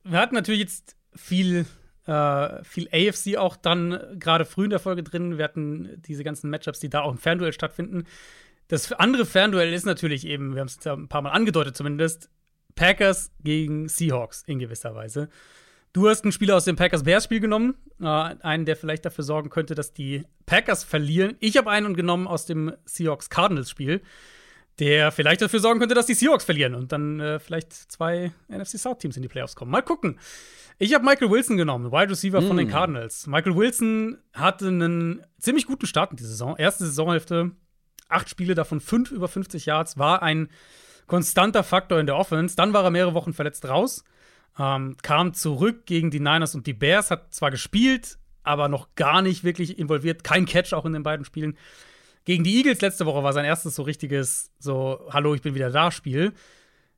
wir 0.10 0.20
hatten 0.20 0.36
natürlich 0.36 0.62
jetzt 0.62 0.96
viel, 1.16 1.66
äh, 2.06 2.64
viel 2.64 2.90
AFC 2.92 3.38
auch 3.38 3.56
dann 3.56 4.00
gerade 4.20 4.46
früh 4.46 4.66
in 4.66 4.70
der 4.70 4.80
Folge 4.80 5.04
drin. 5.04 5.38
Wir 5.38 5.44
hatten 5.44 6.02
diese 6.08 6.24
ganzen 6.24 6.50
Matchups, 6.50 6.80
die 6.80 6.90
da 6.90 7.02
auch 7.02 7.12
im 7.12 7.18
Fernduell 7.18 7.54
stattfinden. 7.54 8.06
Das 8.68 8.92
andere 8.92 9.26
Fernduell 9.26 9.74
ist 9.74 9.86
natürlich 9.86 10.26
eben, 10.26 10.54
wir 10.54 10.62
haben 10.62 10.68
es 10.68 10.80
ja 10.84 10.94
ein 10.94 11.08
paar 11.08 11.22
Mal 11.22 11.32
angedeutet 11.32 11.76
zumindest, 11.78 12.30
Packers 12.76 13.32
gegen 13.44 13.88
Seahawks 13.88 14.44
in 14.46 14.60
gewisser 14.60 14.94
Weise. 14.94 15.30
Du 15.94 16.08
hast 16.08 16.24
einen 16.24 16.32
Spieler 16.32 16.56
aus 16.56 16.66
dem 16.66 16.76
Packers-Bears-Spiel 16.76 17.40
genommen, 17.40 17.76
äh, 18.00 18.06
einen, 18.06 18.66
der 18.66 18.76
vielleicht 18.76 19.06
dafür 19.06 19.24
sorgen 19.24 19.50
könnte, 19.50 19.74
dass 19.74 19.94
die 19.94 20.26
Packers 20.46 20.84
verlieren. 20.84 21.36
Ich 21.40 21.58
habe 21.58 21.72
einen 21.72 21.96
genommen 21.96 22.28
aus 22.28 22.46
dem 22.46 22.74
Seahawks-Cardinals-Spiel 22.86 24.02
der 24.80 25.12
vielleicht 25.12 25.42
dafür 25.42 25.60
sorgen 25.60 25.80
könnte, 25.80 25.96
dass 25.96 26.06
die 26.06 26.14
Seahawks 26.14 26.46
verlieren 26.46 26.76
und 26.76 26.92
dann 26.92 27.20
äh, 27.20 27.40
vielleicht 27.40 27.74
zwei 27.74 28.32
NFC 28.48 28.78
South 28.78 29.00
Teams 29.00 29.16
in 29.16 29.24
die 29.24 29.28
Playoffs 29.28 29.56
kommen. 29.56 29.72
Mal 29.72 29.82
gucken. 29.82 30.20
Ich 30.80 30.94
habe 30.94 31.04
Michael 31.04 31.32
Wilson 31.32 31.58
genommen, 31.58 31.92
Wide 31.92 32.12
Receiver 32.12 32.40
mm. 32.40 32.48
von 32.48 32.58
den 32.58 32.68
hm. 32.68 32.74
Cardinals. 32.74 33.26
Michael 33.26 33.56
Wilson 33.56 34.20
hatte 34.34 34.68
einen 34.68 35.24
ziemlich 35.40 35.66
guten 35.66 35.88
Start 35.88 36.12
in 36.12 36.18
die 36.18 36.24
Saison. 36.24 36.56
Erste 36.56 36.86
Saisonhälfte 36.86 37.52
acht 38.10 38.30
Spiele, 38.30 38.56
davon 38.56 38.80
fünf 38.80 39.12
über 39.12 39.28
50 39.28 39.66
Yards, 39.66 39.98
war 39.98 40.22
ein 40.22 40.50
konstanter 41.08 41.64
Faktor 41.64 42.00
in 42.00 42.06
der 42.06 42.18
Offense. 42.18 42.56
Dann 42.56 42.74
war 42.74 42.84
er 42.84 42.92
mehrere 42.92 43.14
Wochen 43.14 43.34
verletzt 43.34 43.68
raus, 43.68 44.04
ähm, 44.60 44.98
kam 45.02 45.34
zurück 45.34 45.86
gegen 45.86 46.12
die 46.12 46.20
Niners 46.20 46.56
und 46.56 46.68
die 46.68 46.74
Bears, 46.74 47.12
hat 47.12 47.34
zwar 47.34 47.52
gespielt, 47.52 48.18
aber 48.44 48.68
noch 48.68 48.96
gar 48.96 49.22
nicht 49.22 49.44
wirklich 49.44 49.80
involviert. 49.80 50.24
Kein 50.24 50.46
Catch 50.46 50.74
auch 50.74 50.86
in 50.86 50.94
den 50.94 51.04
beiden 51.04 51.26
Spielen. 51.26 51.58
Gegen 52.28 52.44
die 52.44 52.58
Eagles 52.58 52.82
letzte 52.82 53.06
Woche 53.06 53.24
war 53.24 53.32
sein 53.32 53.46
erstes 53.46 53.76
so 53.76 53.84
richtiges, 53.84 54.52
so, 54.60 55.00
hallo, 55.12 55.34
ich 55.34 55.42
bin 55.42 55.56
wieder 55.56 55.70
da 55.70 55.92
Spiel. 55.92 56.34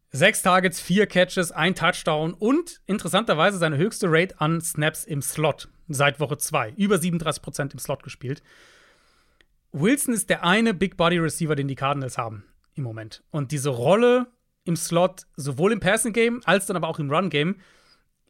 Sechs 0.10 0.42
Targets, 0.42 0.82
vier 0.82 1.06
Catches, 1.06 1.52
ein 1.52 1.76
Touchdown 1.76 2.34
und 2.34 2.82
interessanterweise 2.88 3.60
seine 3.60 3.78
höchste 3.78 4.08
Rate 4.10 4.42
an 4.42 4.60
Snaps 4.60 5.04
im 5.04 5.22
Slot 5.22 5.70
seit 5.88 6.20
Woche 6.20 6.40
zwei. 6.40 6.72
Über 6.78 6.96
37% 6.96 7.74
im 7.74 7.78
Slot 7.78 8.02
gespielt. 8.02 8.42
Wilson 9.72 10.16
ist 10.16 10.32
der 10.32 10.44
eine 10.44 10.74
Big 10.74 10.98
Body 10.98 11.20
Receiver, 11.20 11.56
den 11.56 11.68
die 11.68 11.76
Cardinals 11.76 12.18
haben 12.18 12.44
im 12.74 12.82
Moment. 12.82 13.22
Und 13.30 13.52
diese 13.52 13.70
Rolle 13.70 14.32
im 14.64 14.76
Slot, 14.76 15.28
sowohl 15.36 15.74
im 15.74 15.80
Passing 15.80 16.12
Game 16.12 16.42
als 16.46 16.66
dann 16.66 16.76
aber 16.76 16.88
auch 16.88 16.98
im 16.98 17.12
Run 17.12 17.30
Game, 17.30 17.58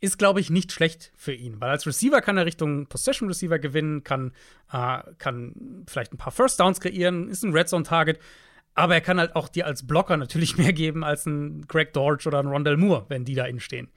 ist, 0.01 0.17
glaube 0.17 0.39
ich, 0.39 0.49
nicht 0.49 0.71
schlecht 0.71 1.11
für 1.15 1.33
ihn. 1.33 1.59
Weil 1.59 1.71
als 1.71 1.85
Receiver 1.85 2.21
kann 2.21 2.37
er 2.37 2.45
Richtung 2.45 2.87
Possession 2.87 3.27
Receiver 3.27 3.59
gewinnen, 3.59 4.03
kann, 4.03 4.31
äh, 4.71 4.99
kann 5.17 5.83
vielleicht 5.87 6.13
ein 6.13 6.17
paar 6.17 6.31
First 6.31 6.59
Downs 6.59 6.79
kreieren, 6.79 7.29
ist 7.29 7.43
ein 7.43 7.53
Red 7.53 7.69
Zone 7.69 7.83
Target. 7.83 8.19
Aber 8.75 8.93
er 8.93 9.01
kann 9.01 9.19
halt 9.19 9.35
auch 9.35 9.49
dir 9.49 9.65
als 9.65 9.85
Blocker 9.85 10.15
natürlich 10.15 10.57
mehr 10.57 10.73
geben 10.73 11.03
als 11.03 11.25
ein 11.25 11.67
Greg 11.67 11.93
Dortch 11.93 12.27
oder 12.27 12.39
ein 12.39 12.47
Rondell 12.47 12.77
Moore, 12.77 13.05
wenn 13.09 13.25
die 13.25 13.35
da 13.35 13.45
innen 13.45 13.59
stehen. 13.59 13.89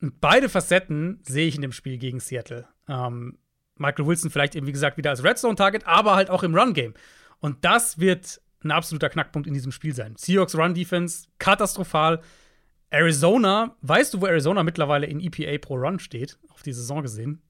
Und 0.00 0.20
beide 0.20 0.48
Facetten 0.48 1.20
sehe 1.24 1.48
ich 1.48 1.56
in 1.56 1.62
dem 1.62 1.72
Spiel 1.72 1.98
gegen 1.98 2.20
Seattle. 2.20 2.68
Ähm, 2.88 3.38
Michael 3.76 4.06
Wilson 4.06 4.30
vielleicht 4.30 4.54
eben, 4.54 4.66
wie 4.66 4.72
gesagt, 4.72 4.96
wieder 4.96 5.10
als 5.10 5.24
Red 5.24 5.38
Zone 5.38 5.56
Target, 5.56 5.86
aber 5.86 6.16
halt 6.16 6.30
auch 6.30 6.42
im 6.42 6.54
Run 6.54 6.74
Game. 6.74 6.94
Und 7.40 7.64
das 7.64 7.98
wird 7.98 8.40
ein 8.62 8.70
absoluter 8.72 9.08
Knackpunkt 9.08 9.46
in 9.46 9.54
diesem 9.54 9.72
Spiel 9.72 9.94
sein. 9.94 10.14
Seahawks 10.16 10.56
Run 10.56 10.74
Defense, 10.74 11.28
katastrophal. 11.38 12.20
Arizona, 12.90 13.76
weißt 13.82 14.14
du, 14.14 14.20
wo 14.20 14.26
Arizona 14.26 14.62
mittlerweile 14.62 15.06
in 15.06 15.20
EPA 15.20 15.58
pro 15.58 15.76
Run 15.76 15.98
steht, 15.98 16.38
auf 16.48 16.62
die 16.62 16.72
Saison 16.72 17.02
gesehen? 17.02 17.42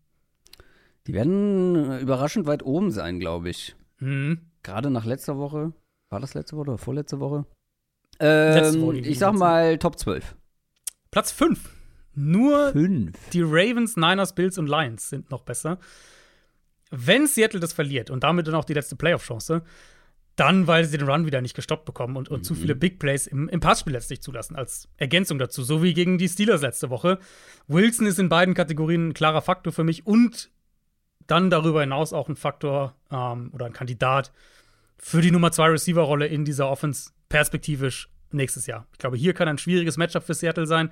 Die 1.06 1.14
werden 1.14 2.00
überraschend 2.00 2.46
weit 2.46 2.62
oben 2.62 2.90
sein, 2.90 3.18
glaube 3.18 3.48
ich. 3.48 3.76
Mhm. 3.98 4.40
Gerade 4.62 4.90
nach 4.90 5.04
letzter 5.04 5.38
Woche. 5.38 5.72
War 6.10 6.20
das 6.20 6.34
letzte 6.34 6.56
Woche 6.56 6.70
oder 6.70 6.78
vorletzte 6.78 7.20
Woche? 7.20 7.46
Ähm, 8.20 8.82
Woche, 8.82 8.98
ich 8.98 9.18
sag 9.18 9.34
mal 9.34 9.78
Top 9.78 9.98
12. 9.98 10.34
Platz 11.10 11.30
5. 11.32 11.70
Nur 12.14 12.72
Fünf. 12.72 13.30
die 13.30 13.42
Ravens, 13.42 13.96
Niners, 13.96 14.34
Bills 14.34 14.58
und 14.58 14.66
Lions 14.66 15.08
sind 15.08 15.30
noch 15.30 15.42
besser. 15.42 15.78
Wenn 16.90 17.26
Seattle 17.26 17.60
das 17.60 17.72
verliert 17.72 18.10
und 18.10 18.24
damit 18.24 18.48
dann 18.48 18.54
auch 18.54 18.64
die 18.64 18.74
letzte 18.74 18.96
Playoff-Chance, 18.96 19.62
dann, 20.38 20.66
weil 20.66 20.84
sie 20.84 20.98
den 20.98 21.08
Run 21.08 21.26
wieder 21.26 21.40
nicht 21.40 21.54
gestoppt 21.54 21.84
bekommen 21.84 22.16
und, 22.16 22.28
und 22.28 22.44
zu 22.44 22.54
viele 22.54 22.74
Big 22.76 22.98
Plays 22.98 23.26
im, 23.26 23.48
im 23.48 23.60
Passspiel 23.60 23.92
letztlich 23.92 24.22
zulassen, 24.22 24.54
als 24.56 24.88
Ergänzung 24.96 25.38
dazu, 25.38 25.62
so 25.62 25.82
wie 25.82 25.94
gegen 25.94 26.16
die 26.18 26.28
Steelers 26.28 26.62
letzte 26.62 26.90
Woche. 26.90 27.18
Wilson 27.66 28.06
ist 28.06 28.18
in 28.18 28.28
beiden 28.28 28.54
Kategorien 28.54 29.08
ein 29.08 29.14
klarer 29.14 29.42
Faktor 29.42 29.72
für 29.72 29.84
mich 29.84 30.06
und 30.06 30.50
dann 31.26 31.50
darüber 31.50 31.80
hinaus 31.80 32.12
auch 32.12 32.28
ein 32.28 32.36
Faktor 32.36 32.94
ähm, 33.10 33.50
oder 33.52 33.66
ein 33.66 33.72
Kandidat 33.72 34.32
für 34.96 35.20
die 35.20 35.30
Nummer 35.30 35.50
2 35.52 35.70
Receiver-Rolle 35.70 36.26
in 36.26 36.44
dieser 36.44 36.68
Offense 36.68 37.10
perspektivisch 37.28 38.08
nächstes 38.30 38.66
Jahr. 38.66 38.86
Ich 38.92 38.98
glaube, 38.98 39.16
hier 39.16 39.34
kann 39.34 39.48
ein 39.48 39.58
schwieriges 39.58 39.96
Matchup 39.96 40.24
für 40.24 40.34
Seattle 40.34 40.66
sein. 40.66 40.90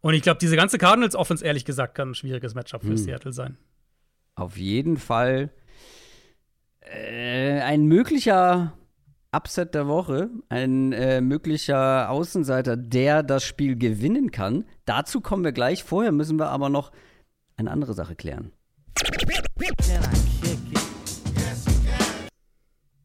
Und 0.00 0.14
ich 0.14 0.22
glaube, 0.22 0.38
diese 0.38 0.56
ganze 0.56 0.78
Cardinals-Offense, 0.78 1.44
ehrlich 1.44 1.64
gesagt, 1.64 1.94
kann 1.94 2.10
ein 2.10 2.14
schwieriges 2.14 2.54
Matchup 2.54 2.82
für 2.82 2.88
Hm. 2.90 2.96
Seattle 2.96 3.32
sein. 3.32 3.58
Auf 4.34 4.56
jeden 4.56 4.96
Fall 4.96 5.50
äh, 6.80 7.60
ein 7.60 7.86
möglicher 7.86 8.77
Upset 9.38 9.72
der 9.72 9.86
Woche, 9.86 10.30
ein 10.48 10.92
äh, 10.92 11.20
möglicher 11.20 12.10
Außenseiter, 12.10 12.76
der 12.76 13.22
das 13.22 13.44
Spiel 13.44 13.76
gewinnen 13.76 14.32
kann. 14.32 14.64
Dazu 14.84 15.20
kommen 15.20 15.44
wir 15.44 15.52
gleich. 15.52 15.84
Vorher 15.84 16.10
müssen 16.10 16.40
wir 16.40 16.50
aber 16.50 16.68
noch 16.68 16.90
eine 17.56 17.70
andere 17.70 17.94
Sache 17.94 18.16
klären. 18.16 18.50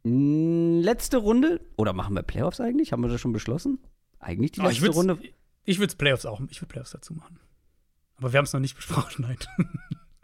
Mm, 0.03 0.79
Letzte 0.79 1.17
Runde, 1.17 1.61
oder 1.77 1.93
machen 1.93 2.15
wir 2.15 2.23
Playoffs 2.23 2.59
eigentlich? 2.59 2.91
Haben 2.91 3.03
wir 3.03 3.09
das 3.09 3.21
schon 3.21 3.31
beschlossen? 3.31 3.77
Eigentlich 4.19 4.53
die 4.53 4.61
Oh, 4.61 4.69
ich 4.69 4.81
letzte 4.81 4.95
Runde. 4.97 5.19
Ich 5.65 5.77
würde 5.77 5.95
Playoffs 5.95 6.25
auch, 6.25 6.41
ich 6.49 6.59
würde 6.61 6.71
Playoffs 6.71 6.91
dazu 6.91 7.13
machen. 7.13 7.39
Aber 8.15 8.33
wir 8.33 8.39
haben 8.39 8.45
es 8.45 8.53
noch 8.53 8.59
nicht 8.59 8.75
besprochen, 8.75 9.21
nein. 9.27 9.37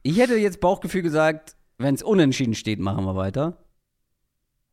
Ich 0.02 0.18
hätte 0.18 0.38
jetzt 0.38 0.60
Bauchgefühl 0.60 1.04
gesagt, 1.04 1.56
wenn 1.78 1.94
es 1.94 2.02
unentschieden 2.02 2.56
steht, 2.56 2.80
machen 2.80 3.06
wir 3.06 3.16
weiter. 3.16 3.64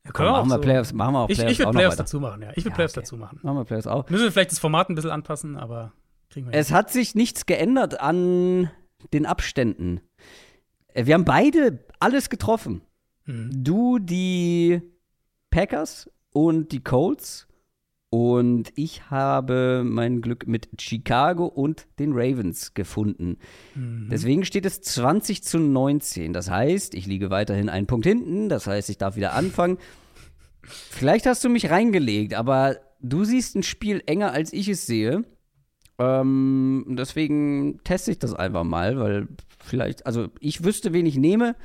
Ja, 0.07 0.12
Komm, 0.12 0.27
machen 0.27 0.49
wir 0.51 0.59
Playoffs, 0.59 0.93
machen 0.93 1.15
wir 1.15 1.19
auch 1.20 1.28
Ich, 1.28 1.37
Playoffs 1.39 1.53
ich 1.53 1.59
würde 1.59 1.69
auch 1.69 1.73
noch 1.73 1.81
Playoffs 1.81 1.97
dazu 1.97 2.20
machen, 2.20 2.43
ja. 2.43 2.51
Ich 2.51 2.57
würde 2.59 2.69
Ja, 2.70 2.74
Playoffs 2.77 2.95
okay. 2.95 3.01
dazu 3.01 3.16
machen. 3.16 3.41
Machen 3.43 3.57
wir 3.57 3.65
Playoffs 3.65 3.87
auch. 3.87 4.09
Müssen 4.09 4.24
wir 4.24 4.33
vielleicht 4.33 4.53
das 4.53 4.59
Format 4.59 4.89
ein 4.89 4.95
bisschen 4.95 5.11
anpassen, 5.11 5.57
aber 5.57 5.93
kriegen 6.31 6.47
wir 6.47 6.53
hin. 6.53 6.61
Es 6.61 6.73
hat 6.73 6.91
sich 6.91 7.15
nichts 7.15 7.47
geändert 7.47 8.01
an 8.01 8.70
den 9.12 9.27
Abständen. 9.27 10.01
Äh, 10.95 11.07
Wir 11.07 11.15
haben 11.15 11.24
beide 11.24 11.85
alles 11.99 12.31
getroffen. 12.31 12.83
Mhm. 13.24 13.51
Du 13.53 13.99
die 13.99 14.81
Packers 15.51 16.11
und 16.33 16.70
die 16.73 16.83
Colts. 16.83 17.49
Und 18.11 18.73
ich 18.77 19.11
habe 19.11 19.83
mein 19.85 20.20
Glück 20.20 20.47
mit 20.47 20.69
Chicago 20.81 21.47
und 21.47 21.87
den 21.99 22.12
Ravens 22.12 22.73
gefunden. 22.74 23.39
Mhm. 23.74 24.09
Deswegen 24.11 24.45
steht 24.45 24.65
es 24.65 24.81
20 24.81 25.43
zu 25.43 25.59
19. 25.59 26.33
Das 26.33 26.49
heißt, 26.49 26.95
ich 26.95 27.07
liege 27.07 27.31
weiterhin 27.31 27.69
einen 27.69 27.87
Punkt 27.87 28.07
hinten. 28.07 28.49
Das 28.49 28.66
heißt, 28.66 28.91
ich 28.91 28.99
darf 28.99 29.16
wieder 29.16 29.35
anfangen. 29.35 29.78
Vielleicht 30.62 31.27
hast 31.27 31.45
du 31.45 31.49
mich 31.49 31.70
reingelegt, 31.70 32.35
aber 32.35 32.77
du 33.01 33.24
siehst 33.24 33.57
ein 33.57 33.62
Spiel 33.62 34.03
enger, 34.07 34.33
als 34.33 34.53
ich 34.53 34.69
es 34.69 34.87
sehe. 34.87 35.24
Ähm, 35.99 36.85
deswegen 36.99 37.81
teste 37.85 38.11
ich 38.11 38.19
das 38.19 38.35
einfach 38.35 38.65
mal, 38.65 38.99
weil 38.99 39.28
vielleicht, 39.65 40.07
also 40.07 40.28
ich 40.41 40.65
wüsste, 40.65 40.93
wen 40.93 41.07
ich 41.07 41.16
nehme, 41.16 41.57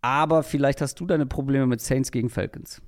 aber 0.00 0.42
vielleicht 0.42 0.80
hast 0.80 0.98
du 1.00 1.06
deine 1.06 1.26
Probleme 1.26 1.66
mit 1.66 1.80
Saints 1.80 2.10
gegen 2.10 2.28
Falcons. 2.28 2.82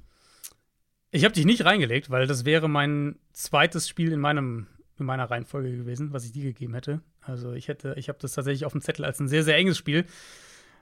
Ich 1.11 1.25
habe 1.25 1.35
dich 1.35 1.45
nicht 1.45 1.65
reingelegt, 1.65 2.11
weil 2.11 2.27
das 2.27 2.45
wäre 2.45 2.69
mein 2.69 3.19
zweites 3.33 3.89
Spiel 3.89 4.13
in 4.13 4.21
meinem 4.21 4.67
in 4.99 5.07
meiner 5.07 5.31
Reihenfolge 5.31 5.75
gewesen, 5.77 6.13
was 6.13 6.27
ich 6.27 6.33
dir 6.33 6.45
gegeben 6.45 6.75
hätte. 6.75 7.01
Also 7.23 7.53
ich 7.55 7.69
hätte, 7.69 7.95
ich 7.97 8.09
habe 8.11 8.19
das 8.21 8.35
tatsächlich 8.35 8.67
auf 8.67 8.73
dem 8.73 8.83
Zettel 8.83 9.05
als 9.07 9.19
ein 9.19 9.29
sehr 9.29 9.43
sehr 9.43 9.57
enges 9.57 9.79
Spiel. 9.79 10.05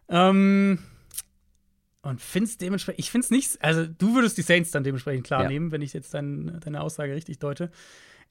Ähm, 0.08 0.80
und 2.02 2.20
find's 2.20 2.56
dementsprechend, 2.58 2.98
ich 3.00 3.10
find's 3.10 3.30
nicht, 3.30 3.62
also 3.62 3.86
du 3.86 4.14
würdest 4.14 4.36
die 4.38 4.42
Saints 4.42 4.70
dann 4.70 4.82
dementsprechend 4.84 5.24
klar 5.26 5.42
Ja. 5.42 5.48
nehmen, 5.48 5.70
wenn 5.72 5.82
ich 5.82 5.92
jetzt 5.92 6.14
dein, 6.14 6.58
deine 6.60 6.80
Aussage 6.80 7.14
richtig 7.14 7.38
deute. 7.38 7.70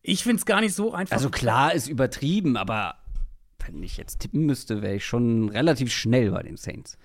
Ich 0.02 0.24
find's 0.24 0.46
gar 0.46 0.62
nicht 0.62 0.74
so 0.74 0.94
einfach. 0.94 1.16
Also 1.16 1.30
klar 1.30 1.74
ist 1.74 1.88
übertrieben, 1.88 2.58
aber 2.58 2.96
wenn 3.66 3.82
ich 3.84 3.98
jetzt 3.98 4.20
tippen 4.20 4.46
müsste, 4.46 4.82
wäre 4.82 4.96
ich 4.96 5.06
schon 5.06 5.50
relativ 5.50 5.92
schnell 5.94 6.32
bei 6.32 6.44
den 6.44 6.58
Saints. 6.58 6.98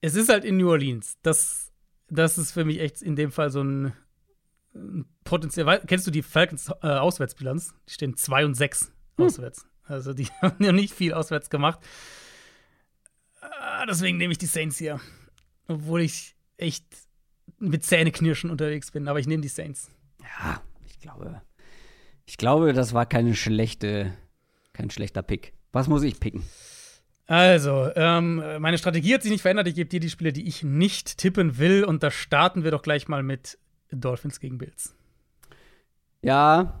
Es 0.00 0.14
ist 0.14 0.28
halt 0.28 0.44
in 0.44 0.56
New 0.58 0.68
Orleans. 0.70 1.16
Das, 1.22 1.63
das 2.08 2.38
ist 2.38 2.52
für 2.52 2.64
mich 2.64 2.80
echt 2.80 3.02
in 3.02 3.16
dem 3.16 3.32
Fall 3.32 3.50
so 3.50 3.62
ein, 3.62 3.92
ein 4.74 5.06
potenziell. 5.24 5.80
Kennst 5.86 6.06
du 6.06 6.10
die 6.10 6.22
Falcons 6.22 6.70
äh, 6.82 6.88
Auswärtsbilanz? 6.88 7.74
Die 7.88 7.92
stehen 7.92 8.16
2 8.16 8.44
und 8.44 8.54
6 8.54 8.92
auswärts. 9.16 9.66
Also 9.84 10.12
die 10.12 10.26
haben 10.42 10.62
ja 10.62 10.72
nicht 10.72 10.94
viel 10.94 11.12
auswärts 11.12 11.50
gemacht. 11.50 11.80
Ah, 13.40 13.86
deswegen 13.86 14.16
nehme 14.18 14.32
ich 14.32 14.38
die 14.38 14.46
Saints 14.46 14.78
hier. 14.78 15.00
Obwohl 15.68 16.02
ich 16.02 16.36
echt 16.56 16.84
mit 17.58 17.84
Zähneknirschen 17.84 18.50
unterwegs 18.50 18.90
bin, 18.90 19.08
aber 19.08 19.18
ich 19.18 19.26
nehme 19.26 19.42
die 19.42 19.48
Saints. 19.48 19.90
Ja, 20.20 20.62
ich 20.86 20.98
glaube, 21.00 21.42
ich 22.26 22.36
glaube, 22.36 22.72
das 22.72 22.94
war 22.94 23.06
keine 23.06 23.34
schlechte, 23.34 24.16
kein 24.72 24.90
schlechter 24.90 25.22
Pick. 25.22 25.52
Was 25.72 25.88
muss 25.88 26.02
ich 26.02 26.20
picken? 26.20 26.44
Also, 27.26 27.90
ähm, 27.96 28.42
meine 28.58 28.76
Strategie 28.76 29.14
hat 29.14 29.22
sich 29.22 29.30
nicht 29.30 29.42
verändert. 29.42 29.66
Ich 29.68 29.74
gebe 29.74 29.88
dir 29.88 30.00
die 30.00 30.10
Spiele, 30.10 30.32
die 30.32 30.46
ich 30.46 30.62
nicht 30.62 31.16
tippen 31.18 31.58
will. 31.58 31.84
Und 31.84 32.02
da 32.02 32.10
starten 32.10 32.64
wir 32.64 32.70
doch 32.70 32.82
gleich 32.82 33.08
mal 33.08 33.22
mit 33.22 33.58
Dolphins 33.90 34.40
gegen 34.40 34.58
Bills. 34.58 34.94
Ja, 36.22 36.80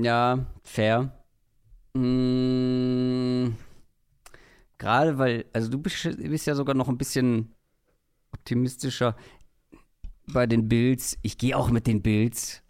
ja, 0.00 0.46
fair. 0.62 1.12
Mm, 1.94 3.54
Gerade 4.78 5.18
weil, 5.18 5.46
also 5.52 5.70
du 5.70 5.78
bist, 5.78 6.02
bist 6.18 6.46
ja 6.46 6.54
sogar 6.54 6.74
noch 6.74 6.88
ein 6.88 6.98
bisschen 6.98 7.54
optimistischer 8.32 9.16
bei 10.26 10.46
den 10.46 10.68
Bills. 10.68 11.18
Ich 11.22 11.38
gehe 11.38 11.56
auch 11.56 11.70
mit 11.70 11.86
den 11.86 12.02
Bills, 12.02 12.62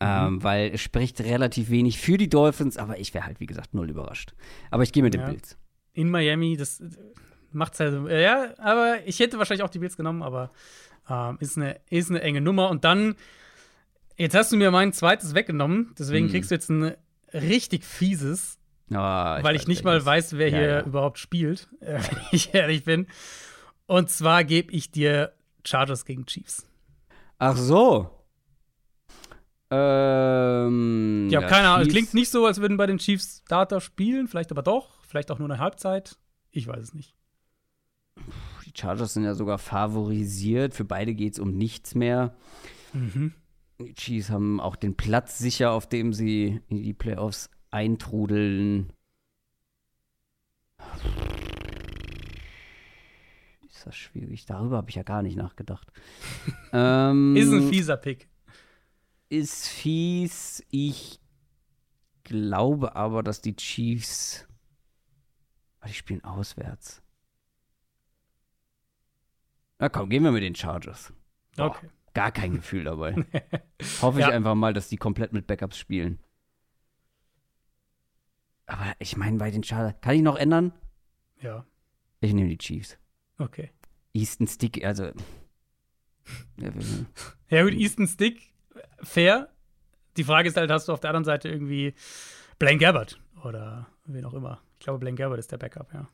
ähm, 0.00 0.42
weil 0.42 0.72
es 0.74 0.80
spricht 0.82 1.20
relativ 1.20 1.70
wenig 1.70 1.98
für 1.98 2.18
die 2.18 2.28
Dolphins, 2.28 2.76
aber 2.76 2.98
ich 2.98 3.14
wäre 3.14 3.24
halt, 3.24 3.40
wie 3.40 3.46
gesagt, 3.46 3.72
null 3.74 3.88
überrascht. 3.88 4.34
Aber 4.70 4.82
ich 4.82 4.92
gehe 4.92 5.02
mit 5.02 5.14
den 5.14 5.22
Ja. 5.22 5.28
Bills. 5.28 5.56
In 5.94 6.10
Miami, 6.10 6.56
das 6.56 6.80
äh, 6.80 6.88
macht's 7.52 7.80
halt, 7.80 8.08
ja, 8.10 8.52
aber 8.58 8.98
ich 9.06 9.18
hätte 9.20 9.38
wahrscheinlich 9.38 9.64
auch 9.64 9.70
die 9.70 9.78
Bills 9.78 9.96
genommen, 9.96 10.22
aber 10.22 10.50
ähm, 11.08 11.38
ist, 11.40 11.56
eine, 11.56 11.80
ist 11.90 12.10
eine 12.10 12.20
enge 12.22 12.40
Nummer. 12.40 12.68
Und 12.70 12.84
dann, 12.84 13.14
jetzt 14.16 14.34
hast 14.34 14.52
du 14.52 14.56
mir 14.56 14.70
mein 14.70 14.92
zweites 14.92 15.34
weggenommen, 15.34 15.94
deswegen 15.98 16.26
Hm. 16.26 16.32
kriegst 16.32 16.50
du 16.50 16.54
jetzt 16.54 16.68
ein 16.70 16.94
richtig 17.32 17.84
fieses, 17.84 18.58
Ah, 18.92 19.42
weil 19.42 19.56
ich 19.56 19.66
nicht 19.66 19.82
mal 19.82 20.04
weiß, 20.04 20.36
wer 20.36 20.50
Ja, 20.50 20.58
hier 20.58 20.68
ja. 20.68 20.82
überhaupt 20.84 21.18
spielt, 21.18 21.68
wenn 21.80 22.00
ich 22.32 22.52
ehrlich 22.54 22.84
bin. 22.84 23.06
Und 23.86 24.10
zwar 24.10 24.44
gebe 24.44 24.70
ich 24.72 24.90
dir 24.90 25.32
Chargers 25.64 26.04
gegen 26.04 26.26
Chiefs. 26.26 26.66
Ach 27.38 27.56
so. 27.56 28.10
Ähm, 29.70 31.28
Ich 31.30 31.36
habe 31.36 31.46
keine 31.46 31.68
Ahnung. 31.68 31.86
Es 31.86 31.92
klingt 31.92 32.14
nicht 32.14 32.30
so, 32.30 32.46
als 32.46 32.60
würden 32.60 32.76
bei 32.76 32.86
den 32.86 32.98
Chiefs 32.98 33.42
Starter 33.46 33.80
spielen. 33.80 34.28
Vielleicht 34.28 34.50
aber 34.50 34.62
doch. 34.62 34.88
Vielleicht 35.14 35.30
auch 35.30 35.38
nur 35.38 35.48
eine 35.48 35.60
Halbzeit. 35.60 36.18
Ich 36.50 36.66
weiß 36.66 36.82
es 36.82 36.92
nicht. 36.92 37.14
Die 38.66 38.72
Chargers 38.76 39.14
sind 39.14 39.22
ja 39.22 39.36
sogar 39.36 39.58
favorisiert. 39.58 40.74
Für 40.74 40.84
beide 40.84 41.14
geht 41.14 41.34
es 41.34 41.38
um 41.38 41.56
nichts 41.56 41.94
mehr. 41.94 42.34
Mhm. 42.92 43.32
Die 43.78 43.94
Chiefs 43.94 44.30
haben 44.30 44.58
auch 44.58 44.74
den 44.74 44.96
Platz 44.96 45.38
sicher, 45.38 45.70
auf 45.70 45.88
dem 45.88 46.12
sie 46.12 46.60
in 46.66 46.82
die 46.82 46.94
Playoffs 46.94 47.48
eintrudeln. 47.70 48.92
Ist 53.68 53.86
das 53.86 53.94
schwierig? 53.94 54.46
Darüber 54.46 54.78
habe 54.78 54.90
ich 54.90 54.96
ja 54.96 55.04
gar 55.04 55.22
nicht 55.22 55.36
nachgedacht. 55.36 55.92
ähm, 56.72 57.36
Ist 57.36 57.52
ein 57.52 57.68
fieser 57.68 57.98
Pick. 57.98 58.26
ist 59.28 59.68
fies. 59.68 60.64
Ich 60.72 61.20
glaube 62.24 62.96
aber, 62.96 63.22
dass 63.22 63.40
die 63.40 63.54
Chiefs. 63.54 64.48
Ah, 65.84 65.88
Die 65.88 65.94
spielen 65.94 66.24
auswärts. 66.24 67.02
Na 69.78 69.88
komm, 69.90 70.08
gehen 70.08 70.22
wir 70.24 70.32
mit 70.32 70.42
den 70.42 70.54
Chargers. 70.54 71.12
Boah, 71.56 71.66
Okay. 71.66 71.90
Gar 72.14 72.30
kein 72.30 72.54
Gefühl 72.54 72.84
dabei. 72.84 73.12
Hoffe 74.00 74.20
ich 74.20 74.26
Ja. 74.26 74.32
einfach 74.32 74.54
mal, 74.54 74.72
dass 74.72 74.88
die 74.88 74.96
komplett 74.96 75.32
mit 75.32 75.48
Backups 75.48 75.76
spielen. 75.76 76.20
Aber 78.66 78.94
ich 79.00 79.16
meine, 79.16 79.36
bei 79.36 79.50
den 79.50 79.64
Chargers. 79.64 80.00
Kann 80.00 80.14
ich 80.14 80.22
noch 80.22 80.36
ändern? 80.36 80.72
Ja. 81.40 81.66
Ich 82.20 82.32
nehme 82.32 82.48
die 82.48 82.56
Chiefs. 82.58 82.96
Okay. 83.38 83.72
Easton 84.12 84.46
Stick, 84.46 84.84
also. 84.84 85.10
Ja, 87.48 87.62
gut, 87.64 87.72
Easton 87.74 88.06
Stick, 88.06 88.54
fair. 89.02 89.52
Die 90.16 90.24
Frage 90.24 90.48
ist 90.48 90.56
halt, 90.56 90.70
hast 90.70 90.86
du 90.88 90.92
auf 90.92 91.00
der 91.00 91.10
anderen 91.10 91.24
Seite 91.24 91.48
irgendwie 91.48 91.94
Blaine 92.60 92.78
Gabbard 92.78 93.20
oder 93.42 93.88
wen 94.06 94.24
auch 94.24 94.34
immer. 94.34 94.62
Ich 94.84 94.86
glaube, 94.86 94.98
Blaine 94.98 95.16
Gabbard 95.16 95.38
ist 95.38 95.50
der 95.50 95.56
Backup, 95.56 95.94
ja. 95.94 96.06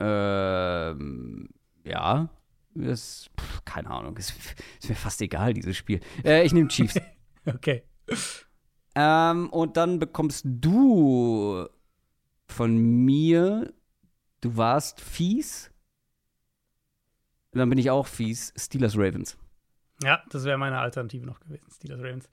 Ähm, 0.00 1.50
ja. 1.84 2.30
Das, 2.74 3.28
pff, 3.38 3.62
keine 3.66 3.90
Ahnung. 3.90 4.16
Ist, 4.16 4.32
ist 4.80 4.88
mir 4.88 4.94
fast 4.94 5.20
egal, 5.20 5.52
dieses 5.52 5.76
Spiel. 5.76 6.00
Äh, 6.24 6.46
ich 6.46 6.54
nehme 6.54 6.68
Chiefs. 6.68 6.98
Okay. 7.44 7.82
ähm, 8.94 9.50
und 9.50 9.76
dann 9.76 9.98
bekommst 9.98 10.46
du 10.48 11.68
von 12.48 12.76
mir, 13.04 13.70
du 14.40 14.56
warst 14.56 14.98
fies. 15.02 15.70
Dann 17.52 17.68
bin 17.68 17.78
ich 17.78 17.90
auch 17.90 18.06
fies. 18.06 18.54
Steelers 18.56 18.96
Ravens. 18.96 19.36
Ja, 20.02 20.22
das 20.30 20.44
wäre 20.44 20.56
meine 20.56 20.78
Alternative 20.78 21.26
noch 21.26 21.38
gewesen. 21.40 21.66
Steelers 21.70 22.00
Ravens. 22.00 22.30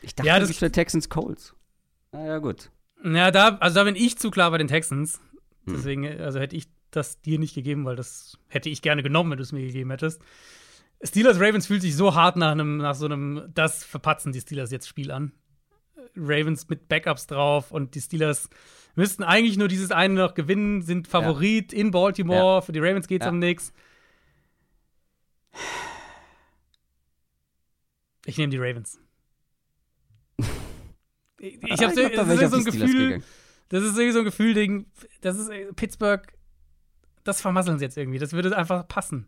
Ich 0.00 0.14
dachte, 0.14 0.26
Ja, 0.26 0.40
das- 0.40 0.48
ist 0.48 0.62
der 0.62 0.72
Texans 0.72 1.10
Colts. 1.10 1.54
Ah, 2.12 2.24
ja, 2.24 2.38
gut. 2.38 2.70
Ja, 3.04 3.30
da, 3.30 3.56
also 3.60 3.76
da 3.76 3.84
bin 3.84 3.96
ich 3.96 4.18
zu 4.18 4.30
klar 4.30 4.50
bei 4.50 4.58
den 4.58 4.68
Texans. 4.68 5.20
Hm. 5.66 5.74
Deswegen, 5.74 6.20
also 6.20 6.40
hätte 6.40 6.56
ich 6.56 6.68
das 6.90 7.20
dir 7.20 7.38
nicht 7.38 7.54
gegeben, 7.54 7.84
weil 7.84 7.96
das 7.96 8.38
hätte 8.48 8.70
ich 8.70 8.82
gerne 8.82 9.02
genommen, 9.02 9.30
wenn 9.30 9.36
du 9.36 9.42
es 9.42 9.52
mir 9.52 9.64
gegeben 9.66 9.90
hättest. 9.90 10.22
Steelers 11.02 11.38
Ravens 11.38 11.66
fühlt 11.66 11.82
sich 11.82 11.94
so 11.94 12.14
hart 12.14 12.36
nach 12.36 12.50
einem, 12.52 12.78
nach 12.78 12.94
so 12.94 13.04
einem, 13.04 13.50
das 13.54 13.84
verpatzen 13.84 14.32
die 14.32 14.40
Steelers 14.40 14.70
jetzt 14.70 14.88
Spiel 14.88 15.10
an. 15.12 15.32
Ravens 16.16 16.68
mit 16.68 16.88
Backups 16.88 17.26
drauf 17.26 17.70
und 17.70 17.94
die 17.94 18.00
Steelers 18.00 18.48
müssten 18.96 19.22
eigentlich 19.22 19.56
nur 19.58 19.68
dieses 19.68 19.92
eine 19.92 20.14
noch 20.14 20.34
gewinnen, 20.34 20.82
sind 20.82 21.06
Favorit 21.06 21.72
in 21.72 21.90
Baltimore. 21.92 22.62
Für 22.62 22.72
die 22.72 22.80
Ravens 22.80 23.06
geht's 23.06 23.26
Ja. 23.26 23.30
um 23.30 23.38
nichts. 23.38 23.72
Ich 28.24 28.36
nehme 28.38 28.50
die 28.50 28.58
Ravens. 28.58 28.98
Ich, 31.38 31.62
ich 31.62 31.70
Ah, 31.70 31.74
ich 31.74 31.86
auf 31.86 31.94
so 31.94 32.00
ein 32.00 32.64
die 32.64 32.70
Steelers 32.70 32.90
Gefühl, 32.90 33.22
das 33.68 33.84
ist 33.84 33.96
irgendwie 33.96 34.12
so 34.12 34.18
ein 34.20 34.24
Gefühl, 34.24 34.86
das 35.20 35.36
ist 35.36 35.50
Pittsburgh, 35.76 36.22
das 37.24 37.40
vermasseln 37.40 37.78
sie 37.78 37.84
jetzt 37.84 37.96
irgendwie. 37.96 38.18
Das 38.18 38.32
würde 38.32 38.56
einfach 38.56 38.88
passen. 38.88 39.26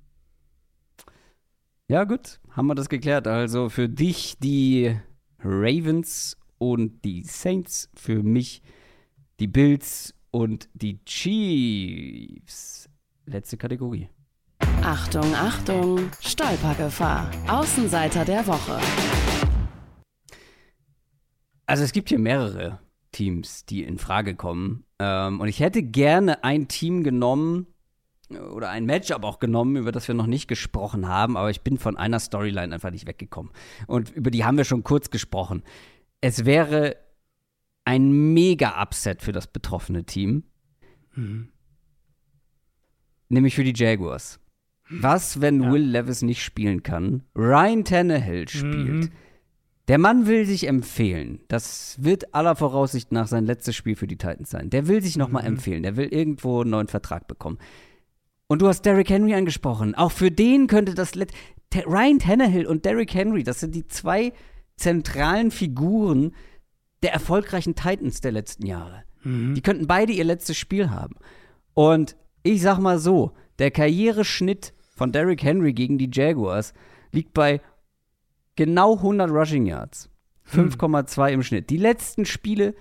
Ja, 1.88 2.04
gut, 2.04 2.40
haben 2.50 2.66
wir 2.66 2.74
das 2.74 2.88
geklärt. 2.88 3.26
Also 3.26 3.68
für 3.68 3.88
dich 3.88 4.38
die 4.38 4.96
Ravens 5.42 6.36
und 6.58 7.04
die 7.04 7.24
Saints, 7.24 7.90
für 7.94 8.22
mich 8.22 8.62
die 9.40 9.48
Bills 9.48 10.14
und 10.30 10.68
die 10.74 11.04
Chiefs. 11.04 12.88
Letzte 13.26 13.56
Kategorie. 13.56 14.08
Achtung, 14.82 15.34
Achtung, 15.34 16.10
Stolpergefahr. 16.20 17.30
Außenseiter 17.48 18.24
der 18.24 18.46
Woche. 18.46 18.78
Also 21.70 21.84
es 21.84 21.92
gibt 21.92 22.08
hier 22.08 22.18
mehrere 22.18 22.80
Teams, 23.12 23.64
die 23.64 23.82
in 23.84 23.98
Frage 23.98 24.34
kommen. 24.34 24.84
Ähm, 24.98 25.40
und 25.40 25.48
ich 25.48 25.60
hätte 25.60 25.82
gerne 25.82 26.44
ein 26.44 26.68
Team 26.68 27.04
genommen 27.04 27.66
oder 28.52 28.70
ein 28.70 28.86
Matchup 28.86 29.24
auch 29.24 29.38
genommen, 29.38 29.76
über 29.76 29.92
das 29.92 30.06
wir 30.06 30.14
noch 30.14 30.26
nicht 30.26 30.46
gesprochen 30.48 31.08
haben, 31.08 31.36
aber 31.36 31.50
ich 31.50 31.62
bin 31.62 31.78
von 31.78 31.96
einer 31.96 32.20
Storyline 32.20 32.74
einfach 32.74 32.90
nicht 32.90 33.06
weggekommen. 33.06 33.52
Und 33.86 34.10
über 34.10 34.30
die 34.30 34.44
haben 34.44 34.56
wir 34.56 34.64
schon 34.64 34.84
kurz 34.84 35.10
gesprochen. 35.10 35.62
Es 36.20 36.44
wäre 36.44 36.96
ein 37.84 38.32
Mega-Upset 38.34 39.22
für 39.22 39.32
das 39.32 39.46
betroffene 39.48 40.04
Team, 40.04 40.44
nämlich 43.28 43.54
für 43.54 43.64
die 43.64 43.74
Jaguars. 43.74 44.38
Was, 44.90 45.40
wenn 45.40 45.62
Ja. 45.62 45.72
Will 45.72 45.82
Levis 45.82 46.22
nicht 46.22 46.42
spielen 46.42 46.82
kann? 46.82 47.22
Ryan 47.36 47.84
Tannehill 47.84 48.48
spielt. 48.48 49.04
Mhm. 49.04 49.10
Der 49.90 49.98
Mann 49.98 50.28
will 50.28 50.46
sich 50.46 50.68
empfehlen. 50.68 51.40
Das 51.48 51.96
wird 52.00 52.32
aller 52.32 52.54
Voraussicht 52.54 53.10
nach 53.10 53.26
sein 53.26 53.44
letztes 53.44 53.74
Spiel 53.74 53.96
für 53.96 54.06
die 54.06 54.18
Titans 54.18 54.48
sein. 54.48 54.70
Der 54.70 54.86
will 54.86 55.02
sich 55.02 55.16
nochmal 55.16 55.42
Mhm. 55.42 55.48
empfehlen. 55.48 55.82
Der 55.82 55.96
will 55.96 56.06
irgendwo 56.06 56.60
einen 56.60 56.70
neuen 56.70 56.86
Vertrag 56.86 57.26
bekommen. 57.26 57.58
Und 58.46 58.62
du 58.62 58.68
hast 58.68 58.82
Derrick 58.82 59.10
Henry 59.10 59.34
angesprochen. 59.34 59.96
Auch 59.96 60.12
für 60.12 60.30
den 60.30 60.68
könnte 60.68 60.94
das 60.94 61.16
Let 61.16 61.32
Ryan 61.74 62.20
Tannehill 62.20 62.66
und 62.66 62.84
Derrick 62.84 63.12
Henry, 63.12 63.42
das 63.42 63.58
sind 63.58 63.74
die 63.74 63.88
zwei 63.88 64.32
zentralen 64.76 65.50
Figuren 65.50 66.36
der 67.02 67.12
erfolgreichen 67.12 67.74
Titans 67.74 68.20
der 68.20 68.30
letzten 68.30 68.66
Jahre. 68.66 69.02
Mhm. 69.24 69.56
Die 69.56 69.60
könnten 69.60 69.88
beide 69.88 70.12
ihr 70.12 70.22
letztes 70.22 70.56
Spiel 70.56 70.90
haben. 70.90 71.16
Und 71.74 72.14
ich 72.44 72.62
sag 72.62 72.78
mal 72.78 73.00
so, 73.00 73.32
der 73.58 73.72
Karriereschnitt 73.72 74.72
von 74.94 75.10
Derrick 75.10 75.42
Henry 75.42 75.72
gegen 75.72 75.98
die 75.98 76.10
Jaguars 76.12 76.74
liegt 77.10 77.34
bei 77.34 77.60
genau 78.60 78.96
100 78.96 79.30
Rushing 79.30 79.64
Yards. 79.64 80.10
5,2 80.52 81.30
im 81.30 81.42
Schnitt. 81.42 81.70
Die 81.70 81.78
letzten 81.78 82.26
Spiele, 82.26 82.74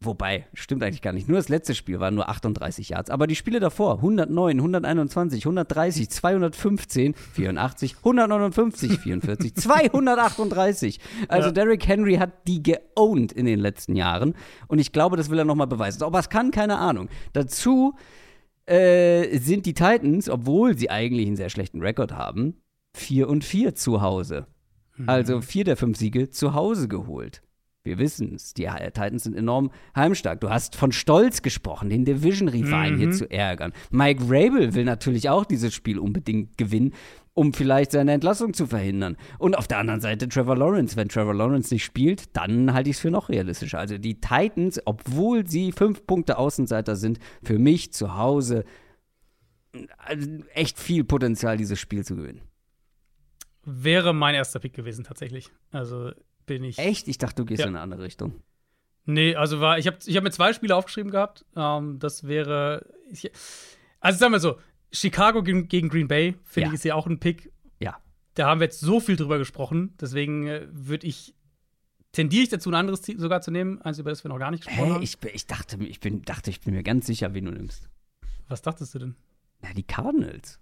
wobei, 0.00 0.46
stimmt 0.54 0.84
eigentlich 0.84 1.02
gar 1.02 1.12
nicht, 1.12 1.28
nur 1.28 1.38
das 1.38 1.48
letzte 1.48 1.74
Spiel 1.74 1.98
waren 1.98 2.14
nur 2.14 2.28
38 2.28 2.90
Yards, 2.90 3.10
aber 3.10 3.26
die 3.26 3.34
Spiele 3.34 3.58
davor, 3.58 3.96
109, 3.96 4.58
121, 4.58 5.44
130, 5.44 6.08
215, 6.08 7.14
84, 7.14 7.96
159, 7.96 9.00
44, 9.00 9.56
238. 9.56 11.00
Also 11.26 11.48
Ja. 11.48 11.52
Derrick 11.52 11.88
Henry 11.88 12.14
hat 12.18 12.46
die 12.46 12.62
geowned 12.62 13.32
in 13.32 13.46
den 13.46 13.58
letzten 13.58 13.96
Jahren 13.96 14.34
und 14.68 14.78
ich 14.78 14.92
glaube, 14.92 15.16
das 15.16 15.30
will 15.30 15.38
er 15.40 15.44
nochmal 15.44 15.66
beweisen. 15.66 16.04
Ob 16.04 16.14
er 16.14 16.20
es 16.20 16.28
kann, 16.28 16.52
keine 16.52 16.78
Ahnung. 16.78 17.08
Dazu 17.32 17.96
äh, 18.66 19.36
sind 19.38 19.66
die 19.66 19.74
Titans, 19.74 20.28
obwohl 20.28 20.78
sie 20.78 20.90
eigentlich 20.90 21.26
einen 21.26 21.34
sehr 21.34 21.50
schlechten 21.50 21.82
Rekord 21.82 22.12
haben, 22.12 22.62
4 22.94 23.28
und 23.28 23.42
4 23.42 23.74
zu 23.74 24.00
Hause. 24.00 24.46
Also 25.06 25.40
vier 25.40 25.64
der 25.64 25.76
fünf 25.76 25.96
Siege 25.98 26.30
zu 26.30 26.54
Hause 26.54 26.88
geholt. 26.88 27.42
Wir 27.84 27.98
wissen 27.98 28.34
es, 28.34 28.52
die 28.52 28.64
Titans 28.64 29.24
sind 29.24 29.34
enorm 29.34 29.70
heimstark. 29.96 30.40
Du 30.40 30.50
hast 30.50 30.76
von 30.76 30.92
Stolz 30.92 31.40
gesprochen, 31.40 31.88
den 31.88 32.04
Division-Rivalen 32.04 32.96
Mhm. 32.96 32.98
hier 32.98 33.10
zu 33.12 33.30
ärgern. 33.30 33.72
Mike 33.90 34.24
Rabel 34.24 34.74
will 34.74 34.84
natürlich 34.84 35.30
auch 35.30 35.46
dieses 35.46 35.72
Spiel 35.72 35.98
unbedingt 35.98 36.58
gewinnen, 36.58 36.92
um 37.32 37.54
vielleicht 37.54 37.92
seine 37.92 38.12
Entlassung 38.12 38.52
zu 38.52 38.66
verhindern. 38.66 39.16
Und 39.38 39.56
auf 39.56 39.68
der 39.68 39.78
anderen 39.78 40.00
Seite 40.00 40.28
Trevor 40.28 40.56
Lawrence. 40.56 40.96
Wenn 40.96 41.08
Trevor 41.08 41.34
Lawrence 41.34 41.72
nicht 41.72 41.84
spielt, 41.84 42.36
dann 42.36 42.74
halte 42.74 42.90
ich 42.90 42.96
es 42.96 43.00
für 43.00 43.10
noch 43.10 43.30
realistischer. 43.30 43.78
Also 43.78 43.96
die 43.96 44.20
Titans, 44.20 44.80
obwohl 44.84 45.46
sie 45.46 45.72
fünf 45.72 46.06
Punkte 46.06 46.36
Außenseiter 46.36 46.96
sind, 46.96 47.20
für 47.42 47.58
mich 47.58 47.92
zu 47.92 48.16
Hause 48.18 48.64
also 49.98 50.28
echt 50.54 50.78
viel 50.78 51.04
Potenzial, 51.04 51.56
dieses 51.56 51.78
Spiel 51.78 52.04
zu 52.04 52.16
gewinnen. 52.16 52.40
Wäre 53.70 54.14
mein 54.14 54.34
erster 54.34 54.60
Pick 54.60 54.72
gewesen, 54.72 55.04
tatsächlich. 55.04 55.50
Also 55.72 56.12
bin 56.46 56.64
ich. 56.64 56.78
Echt? 56.78 57.06
Ich 57.06 57.18
dachte, 57.18 57.42
du 57.42 57.44
gehst 57.44 57.60
Ja. 57.60 57.66
in 57.66 57.74
eine 57.74 57.80
andere 57.82 58.02
Richtung. 58.02 58.34
Nee, 59.04 59.36
also 59.36 59.60
war, 59.60 59.78
ich 59.78 59.86
habe 59.86 59.98
ich 60.04 60.16
hab 60.16 60.24
mir 60.24 60.30
zwei 60.30 60.52
Spiele 60.52 60.74
aufgeschrieben 60.74 61.10
gehabt. 61.10 61.44
Ähm, 61.56 61.98
das 61.98 62.24
wäre. 62.26 62.86
Ich, 63.10 63.30
also 64.00 64.18
sagen 64.18 64.32
wir 64.32 64.40
so, 64.40 64.58
Chicago 64.92 65.42
gegen, 65.42 65.68
gegen 65.68 65.88
Green 65.88 66.08
Bay, 66.08 66.34
finde 66.44 66.66
Ja. 66.66 66.68
ich, 66.68 66.74
ist 66.74 66.84
ja 66.84 66.94
auch 66.94 67.06
ein 67.06 67.20
Pick. 67.20 67.52
Ja. 67.78 67.96
Da 68.34 68.46
haben 68.48 68.60
wir 68.60 68.64
jetzt 68.66 68.80
so 68.80 69.00
viel 69.00 69.16
drüber 69.16 69.38
gesprochen. 69.38 69.94
Deswegen 70.00 70.46
äh, 70.46 70.66
würde 70.70 71.06
ich. 71.06 71.34
Tendiere 72.12 72.42
ich 72.44 72.48
dazu, 72.48 72.70
ein 72.70 72.74
anderes 72.74 73.02
Team 73.02 73.18
sogar 73.18 73.42
zu 73.42 73.50
nehmen, 73.50 73.82
eins, 73.82 73.98
über 73.98 74.08
das 74.08 74.24
wir 74.24 74.30
noch 74.30 74.38
gar 74.38 74.50
nicht 74.50 74.64
gesprochen 74.64 74.86
Hä? 74.86 74.92
haben. 74.94 75.02
Ich, 75.02 75.18
ich, 75.34 75.46
dachte, 75.46 75.76
ich, 75.84 76.00
bin, 76.00 76.22
dachte, 76.22 76.48
ich 76.48 76.60
bin 76.62 76.72
mir 76.74 76.82
ganz 76.82 77.06
sicher, 77.06 77.34
wen 77.34 77.44
du 77.44 77.50
nimmst. 77.50 77.90
Was 78.48 78.62
dachtest 78.62 78.94
du 78.94 78.98
denn? 78.98 79.14
Ja, 79.62 79.74
die 79.74 79.82
Cardinals. 79.82 80.58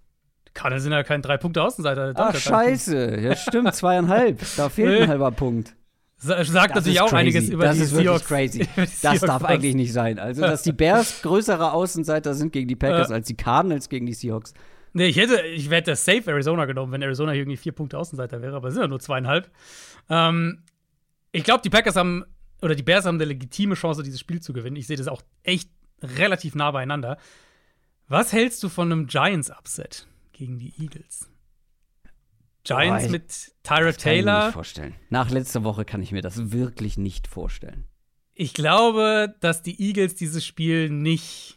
Cardinals 0.57 0.83
sind 0.83 0.91
ja 0.91 1.03
kein 1.03 1.21
drei 1.21 1.37
Punkte 1.37 1.61
Außenseiter. 1.61 2.13
Ach 2.15 2.35
scheiße, 2.35 3.19
ja 3.19 3.35
stimmt 3.35 3.75
zweieinhalb. 3.75 4.39
Da 4.57 4.69
fehlt 4.69 5.03
ein 5.03 5.09
halber 5.09 5.31
Punkt. 5.31 5.75
Sagt 6.17 6.49
das 6.49 6.49
natürlich 6.51 6.99
auch 6.99 7.09
crazy. 7.09 7.15
einiges 7.15 7.49
über 7.49 7.65
das 7.65 7.77
die 7.77 7.83
ist 7.83 7.91
Seahawks. 7.91 8.25
crazy. 8.25 8.67
Das 9.03 9.19
darf 9.21 9.43
eigentlich 9.43 9.75
nicht 9.75 9.93
sein. 9.93 10.17
Also, 10.17 10.41
dass 10.41 10.63
die 10.63 10.71
Bears 10.71 11.21
größere 11.21 11.73
Außenseiter 11.73 12.33
sind 12.33 12.51
gegen 12.51 12.67
die 12.67 12.75
Packers 12.75 13.11
als 13.11 13.27
die 13.27 13.37
Cardinals 13.37 13.87
gegen 13.87 14.07
die 14.07 14.13
Seahawks. 14.13 14.55
Nee, 14.93 15.05
ich 15.05 15.17
hätte, 15.17 15.45
ich 15.45 15.69
hätte 15.69 15.95
safe 15.95 16.23
Arizona 16.31 16.65
genommen, 16.65 16.91
wenn 16.91 17.03
Arizona 17.03 17.33
hier 17.33 17.41
irgendwie 17.41 17.57
vier 17.57 17.73
Punkte 17.73 17.99
Außenseiter 17.99 18.41
wäre, 18.41 18.55
aber 18.55 18.69
es 18.69 18.73
sind 18.73 18.81
ja 18.81 18.87
nur 18.87 18.99
zweieinhalb. 18.99 19.51
Ähm, 20.09 20.63
ich 21.31 21.43
glaube, 21.43 21.61
die 21.61 21.69
Packers 21.69 21.95
haben, 21.95 22.23
oder 22.63 22.73
die 22.73 22.81
Bears 22.81 23.05
haben 23.05 23.17
eine 23.17 23.25
legitime 23.25 23.75
Chance, 23.75 24.01
dieses 24.01 24.19
Spiel 24.19 24.41
zu 24.41 24.53
gewinnen. 24.53 24.75
Ich 24.75 24.87
sehe 24.87 24.97
das 24.97 25.07
auch 25.07 25.21
echt 25.43 25.69
relativ 26.01 26.55
nah 26.55 26.71
beieinander. 26.71 27.19
Was 28.07 28.33
hältst 28.33 28.63
du 28.63 28.69
von 28.69 28.91
einem 28.91 29.05
Giants-Upset 29.05 30.07
gegen 30.37 30.59
die 30.59 30.73
Eagles? 30.81 31.29
Giants 32.63 33.03
Boah, 33.03 33.05
ich- 33.05 33.11
mit 33.11 33.29
Tyra 33.29 33.51
Das 33.63 33.63
kann 33.63 33.79
ich 33.79 33.85
mir 33.87 33.97
Taylor. 34.25 34.45
nicht 34.45 34.53
vorstellen. 34.53 34.95
Nach 35.09 35.29
letzter 35.29 35.63
Woche 35.63 35.85
kann 35.85 36.01
ich 36.01 36.11
mir 36.11 36.21
das 36.21 36.51
wirklich 36.51 36.97
nicht 36.97 37.27
vorstellen. 37.27 37.85
Ich 38.33 38.53
glaube, 38.53 39.35
dass 39.39 39.61
die 39.63 39.81
Eagles 39.81 40.15
dieses 40.15 40.45
Spiel 40.45 40.89
nicht 40.89 41.55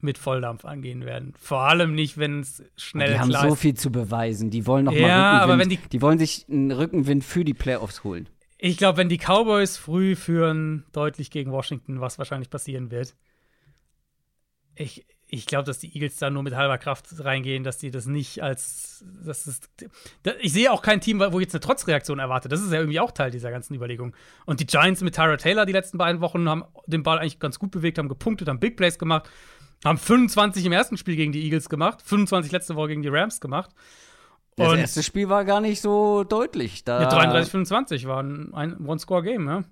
mit 0.00 0.18
Volldampf 0.18 0.64
angehen 0.64 1.04
werden. 1.04 1.32
Vor 1.38 1.60
allem 1.62 1.94
nicht, 1.94 2.18
wenn 2.18 2.40
es 2.40 2.62
schnell 2.76 3.12
die 3.14 3.18
haben 3.18 3.28
klar 3.30 3.48
so 3.48 3.54
ist. 3.54 3.60
viel 3.60 3.74
zu 3.74 3.90
beweisen. 3.92 4.50
Die 4.50 4.66
wollen 4.66 4.84
noch 4.86 4.92
Ja, 4.92 5.06
mal 5.08 5.40
aber 5.40 5.52
Rückenwind. 5.54 5.82
wenn 5.82 5.90
die, 5.90 6.02
wollen 6.02 6.18
sich 6.18 6.46
einen 6.48 6.70
Rückenwind 6.72 7.24
für 7.24 7.44
die 7.44 7.54
Playoffs 7.54 8.04
holen. 8.04 8.28
Ich 8.58 8.76
glaube, 8.78 8.98
wenn 8.98 9.08
die 9.08 9.18
Cowboys 9.18 9.76
früh 9.76 10.16
führen, 10.16 10.84
deutlich 10.92 11.30
gegen 11.30 11.50
Washington, 11.52 12.00
was 12.00 12.18
wahrscheinlich 12.18 12.50
passieren 12.50 12.90
wird. 12.90 13.14
Ich, 14.74 15.06
ich 15.36 15.46
glaube, 15.46 15.64
dass 15.64 15.78
die 15.78 15.92
Eagles 15.94 16.16
da 16.16 16.30
nur 16.30 16.42
mit 16.42 16.54
halber 16.54 16.78
Kraft 16.78 17.06
reingehen, 17.18 17.64
dass 17.64 17.78
die 17.78 17.90
das 17.90 18.06
nicht 18.06 18.42
als. 18.42 19.04
Das 19.24 19.46
ist, 19.46 19.68
ich 20.40 20.52
sehe 20.52 20.72
auch 20.72 20.82
kein 20.82 21.00
Team, 21.00 21.20
wo 21.30 21.40
jetzt 21.40 21.54
eine 21.54 21.60
Trotzreaktion 21.60 22.18
erwartet. 22.18 22.50
Das 22.52 22.60
ist 22.62 22.72
ja 22.72 22.78
irgendwie 22.78 23.00
auch 23.00 23.12
Teil 23.12 23.30
dieser 23.30 23.50
ganzen 23.50 23.74
Überlegung. 23.74 24.14
Und 24.46 24.60
die 24.60 24.66
Giants 24.66 25.00
mit 25.02 25.14
Tyra 25.14 25.36
Taylor 25.36 25.66
die 25.66 25.72
letzten 25.72 25.98
beiden 25.98 26.20
Wochen 26.20 26.48
haben 26.48 26.64
den 26.86 27.02
Ball 27.02 27.18
eigentlich 27.18 27.38
ganz 27.38 27.58
gut 27.58 27.70
bewegt, 27.70 27.98
haben 27.98 28.08
gepunktet, 28.08 28.48
haben 28.48 28.58
Big 28.60 28.76
Plays 28.76 28.98
gemacht, 28.98 29.28
haben 29.84 29.98
25 29.98 30.64
im 30.64 30.72
ersten 30.72 30.96
Spiel 30.96 31.16
gegen 31.16 31.32
die 31.32 31.44
Eagles 31.44 31.68
gemacht, 31.68 32.00
25 32.02 32.52
letzte 32.52 32.74
Woche 32.76 32.88
gegen 32.88 33.02
die 33.02 33.08
Rams 33.08 33.40
gemacht. 33.40 33.70
Das 34.56 34.72
Und- 34.72 34.78
erste 34.78 35.02
Spiel 35.02 35.28
war 35.28 35.44
gar 35.44 35.60
nicht 35.60 35.80
so 35.82 36.24
deutlich. 36.24 36.82
Da, 36.84 37.02
Ja, 37.02 37.08
33, 37.08 37.50
25 37.50 38.06
war 38.06 38.22
ein, 38.22 38.54
ein 38.54 38.78
One-Score-Game, 38.86 39.46
ja. 39.48 39.64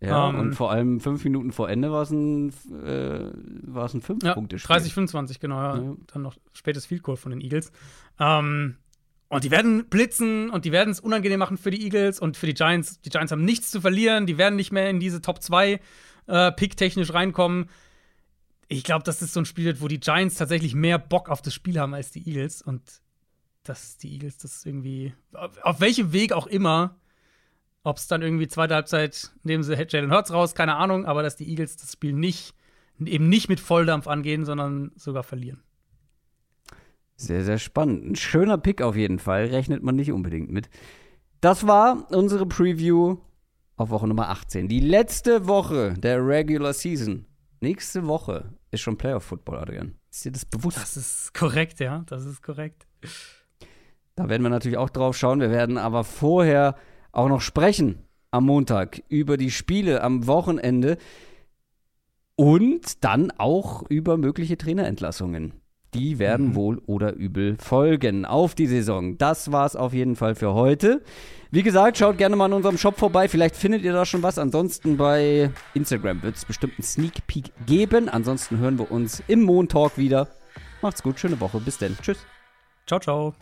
Ja, 0.00 0.28
Ähm, 0.28 0.38
und 0.38 0.54
vor 0.54 0.70
allem 0.70 1.00
fünf 1.00 1.24
Minuten 1.24 1.52
vor 1.52 1.68
Ende 1.70 1.90
war 1.90 2.02
es 2.02 2.10
ein, 2.10 2.48
äh, 2.84 3.30
war 3.62 3.86
es 3.86 3.94
ein 3.94 4.00
Ja, 4.00 4.06
Fünf-Punkte-Spiel. 4.06 4.74
30, 4.74 4.94
25, 4.94 5.40
genau. 5.40 5.56
Ja. 5.56 5.76
Ja. 5.82 5.96
Dann 6.12 6.22
noch 6.22 6.36
spätes 6.52 6.86
Field 6.86 7.02
Goal 7.02 7.16
von 7.16 7.30
den 7.30 7.40
Eagles. 7.40 7.72
Ähm, 8.18 8.76
und 9.28 9.44
die 9.44 9.50
werden 9.50 9.86
blitzen 9.88 10.50
und 10.50 10.64
die 10.64 10.72
werden 10.72 10.90
es 10.90 11.00
unangenehm 11.00 11.38
machen 11.38 11.56
für 11.56 11.70
die 11.70 11.82
Eagles 11.82 12.20
und 12.20 12.36
für 12.36 12.46
die 12.46 12.54
Giants. 12.54 13.00
Die 13.00 13.08
Giants 13.08 13.32
haben 13.32 13.44
nichts 13.44 13.70
zu 13.70 13.80
verlieren. 13.80 14.26
Die 14.26 14.38
werden 14.38 14.56
nicht 14.56 14.72
mehr 14.72 14.90
in 14.90 15.00
diese 15.00 15.20
Top 15.22 15.42
2 15.42 15.80
äh, 16.26 16.52
Pick-technisch 16.52 17.12
reinkommen. 17.12 17.68
Ich 18.68 18.84
glaube, 18.84 19.04
das 19.04 19.22
ist 19.22 19.32
so 19.32 19.40
ein 19.40 19.46
Spiel, 19.46 19.64
wird, 19.64 19.80
wo 19.80 19.88
die 19.88 20.00
Giants 20.00 20.36
tatsächlich 20.36 20.74
mehr 20.74 20.98
Bock 20.98 21.28
auf 21.28 21.42
das 21.42 21.54
Spiel 21.54 21.78
haben 21.78 21.94
als 21.94 22.10
die 22.10 22.28
Eagles. 22.28 22.62
Und 22.62 22.82
dass 23.64 23.96
die 23.96 24.12
Eagles 24.12 24.38
das 24.38 24.64
irgendwie, 24.64 25.14
auf 25.62 25.80
welchem 25.80 26.12
Weg 26.12 26.32
auch 26.32 26.46
immer, 26.46 26.96
ob 27.84 27.98
es 27.98 28.08
dann 28.08 28.22
irgendwie 28.22 28.48
zweite 28.48 28.74
Halbzeit 28.74 29.30
nehmen 29.44 29.62
sie 29.62 29.74
Jalen 29.74 30.10
Hurts 30.10 30.32
raus, 30.32 30.54
keine 30.54 30.76
Ahnung, 30.76 31.04
aber 31.04 31.22
dass 31.22 31.36
die 31.36 31.48
Eagles 31.48 31.76
das 31.76 31.92
Spiel 31.92 32.14
nicht, 32.14 32.54
eben 32.98 33.28
nicht 33.28 33.48
mit 33.48 33.60
Volldampf 33.60 34.08
angehen, 34.08 34.44
sondern 34.44 34.90
sogar 34.96 35.22
verlieren. 35.22 35.62
Sehr, 37.16 37.44
sehr 37.44 37.58
spannend. 37.58 38.04
Ein 38.04 38.16
schöner 38.16 38.58
Pick 38.58 38.82
auf 38.82 38.96
jeden 38.96 39.18
Fall. 39.20 39.46
Rechnet 39.46 39.82
man 39.82 39.94
nicht 39.94 40.10
unbedingt 40.10 40.50
mit. 40.50 40.68
Das 41.40 41.66
war 41.66 42.10
unsere 42.10 42.46
Preview 42.46 43.18
auf 43.76 43.90
Woche 43.90 44.08
Nummer 44.08 44.30
18. 44.30 44.66
Die 44.66 44.80
letzte 44.80 45.46
Woche 45.46 45.94
der 45.94 46.26
Regular 46.26 46.72
Season. 46.72 47.26
Nächste 47.60 48.06
Woche 48.06 48.54
ist 48.70 48.80
schon 48.80 48.96
Playoff-Football, 48.96 49.58
Adrian. 49.58 49.94
Ist 50.10 50.24
dir 50.24 50.32
das 50.32 50.44
bewusst? 50.44 50.78
Das 50.78 50.96
ist 50.96 51.34
korrekt, 51.34 51.80
ja, 51.80 52.02
das 52.06 52.24
ist 52.24 52.42
korrekt. 52.42 52.86
Da 54.16 54.28
werden 54.28 54.42
wir 54.42 54.50
natürlich 54.50 54.78
auch 54.78 54.90
drauf 54.90 55.16
schauen. 55.16 55.40
Wir 55.40 55.50
werden 55.50 55.78
aber 55.78 56.02
vorher 56.02 56.76
auch 57.14 57.28
noch 57.28 57.40
sprechen 57.40 57.98
am 58.30 58.46
Montag 58.46 59.02
über 59.08 59.36
die 59.36 59.50
Spiele 59.50 60.02
am 60.02 60.26
Wochenende 60.26 60.98
und 62.36 63.04
dann 63.04 63.30
auch 63.38 63.84
über 63.88 64.16
mögliche 64.16 64.58
Trainerentlassungen. 64.58 65.52
Die 65.94 66.18
werden 66.18 66.56
wohl 66.56 66.78
oder 66.86 67.14
übel 67.14 67.56
folgen 67.58 68.24
auf 68.24 68.56
die 68.56 68.66
Saison. 68.66 69.16
Das 69.16 69.52
war's 69.52 69.76
auf 69.76 69.94
jeden 69.94 70.16
Fall 70.16 70.34
für 70.34 70.52
heute. 70.52 71.02
Wie 71.52 71.62
gesagt, 71.62 71.98
schaut 71.98 72.18
gerne 72.18 72.34
mal 72.34 72.46
in 72.46 72.52
unserem 72.52 72.78
Shop 72.78 72.98
vorbei. 72.98 73.28
Vielleicht 73.28 73.54
findet 73.54 73.82
ihr 73.82 73.92
da 73.92 74.04
schon 74.04 74.24
was. 74.24 74.36
Ansonsten 74.36 74.96
bei 74.96 75.50
Instagram 75.74 76.20
wird 76.24 76.34
es 76.34 76.44
bestimmt 76.44 76.72
einen 76.76 76.82
Sneak 76.82 77.24
Peek 77.28 77.52
geben. 77.66 78.08
Ansonsten 78.08 78.58
hören 78.58 78.76
wir 78.76 78.90
uns 78.90 79.22
im 79.28 79.42
Montalk 79.42 79.96
wieder. 79.96 80.26
Macht's 80.82 81.04
gut, 81.04 81.20
schöne 81.20 81.38
Woche. 81.38 81.60
Bis 81.60 81.78
denn. 81.78 81.96
Tschüss. 82.02 82.26
Ciao, 82.88 82.98
ciao. 82.98 83.34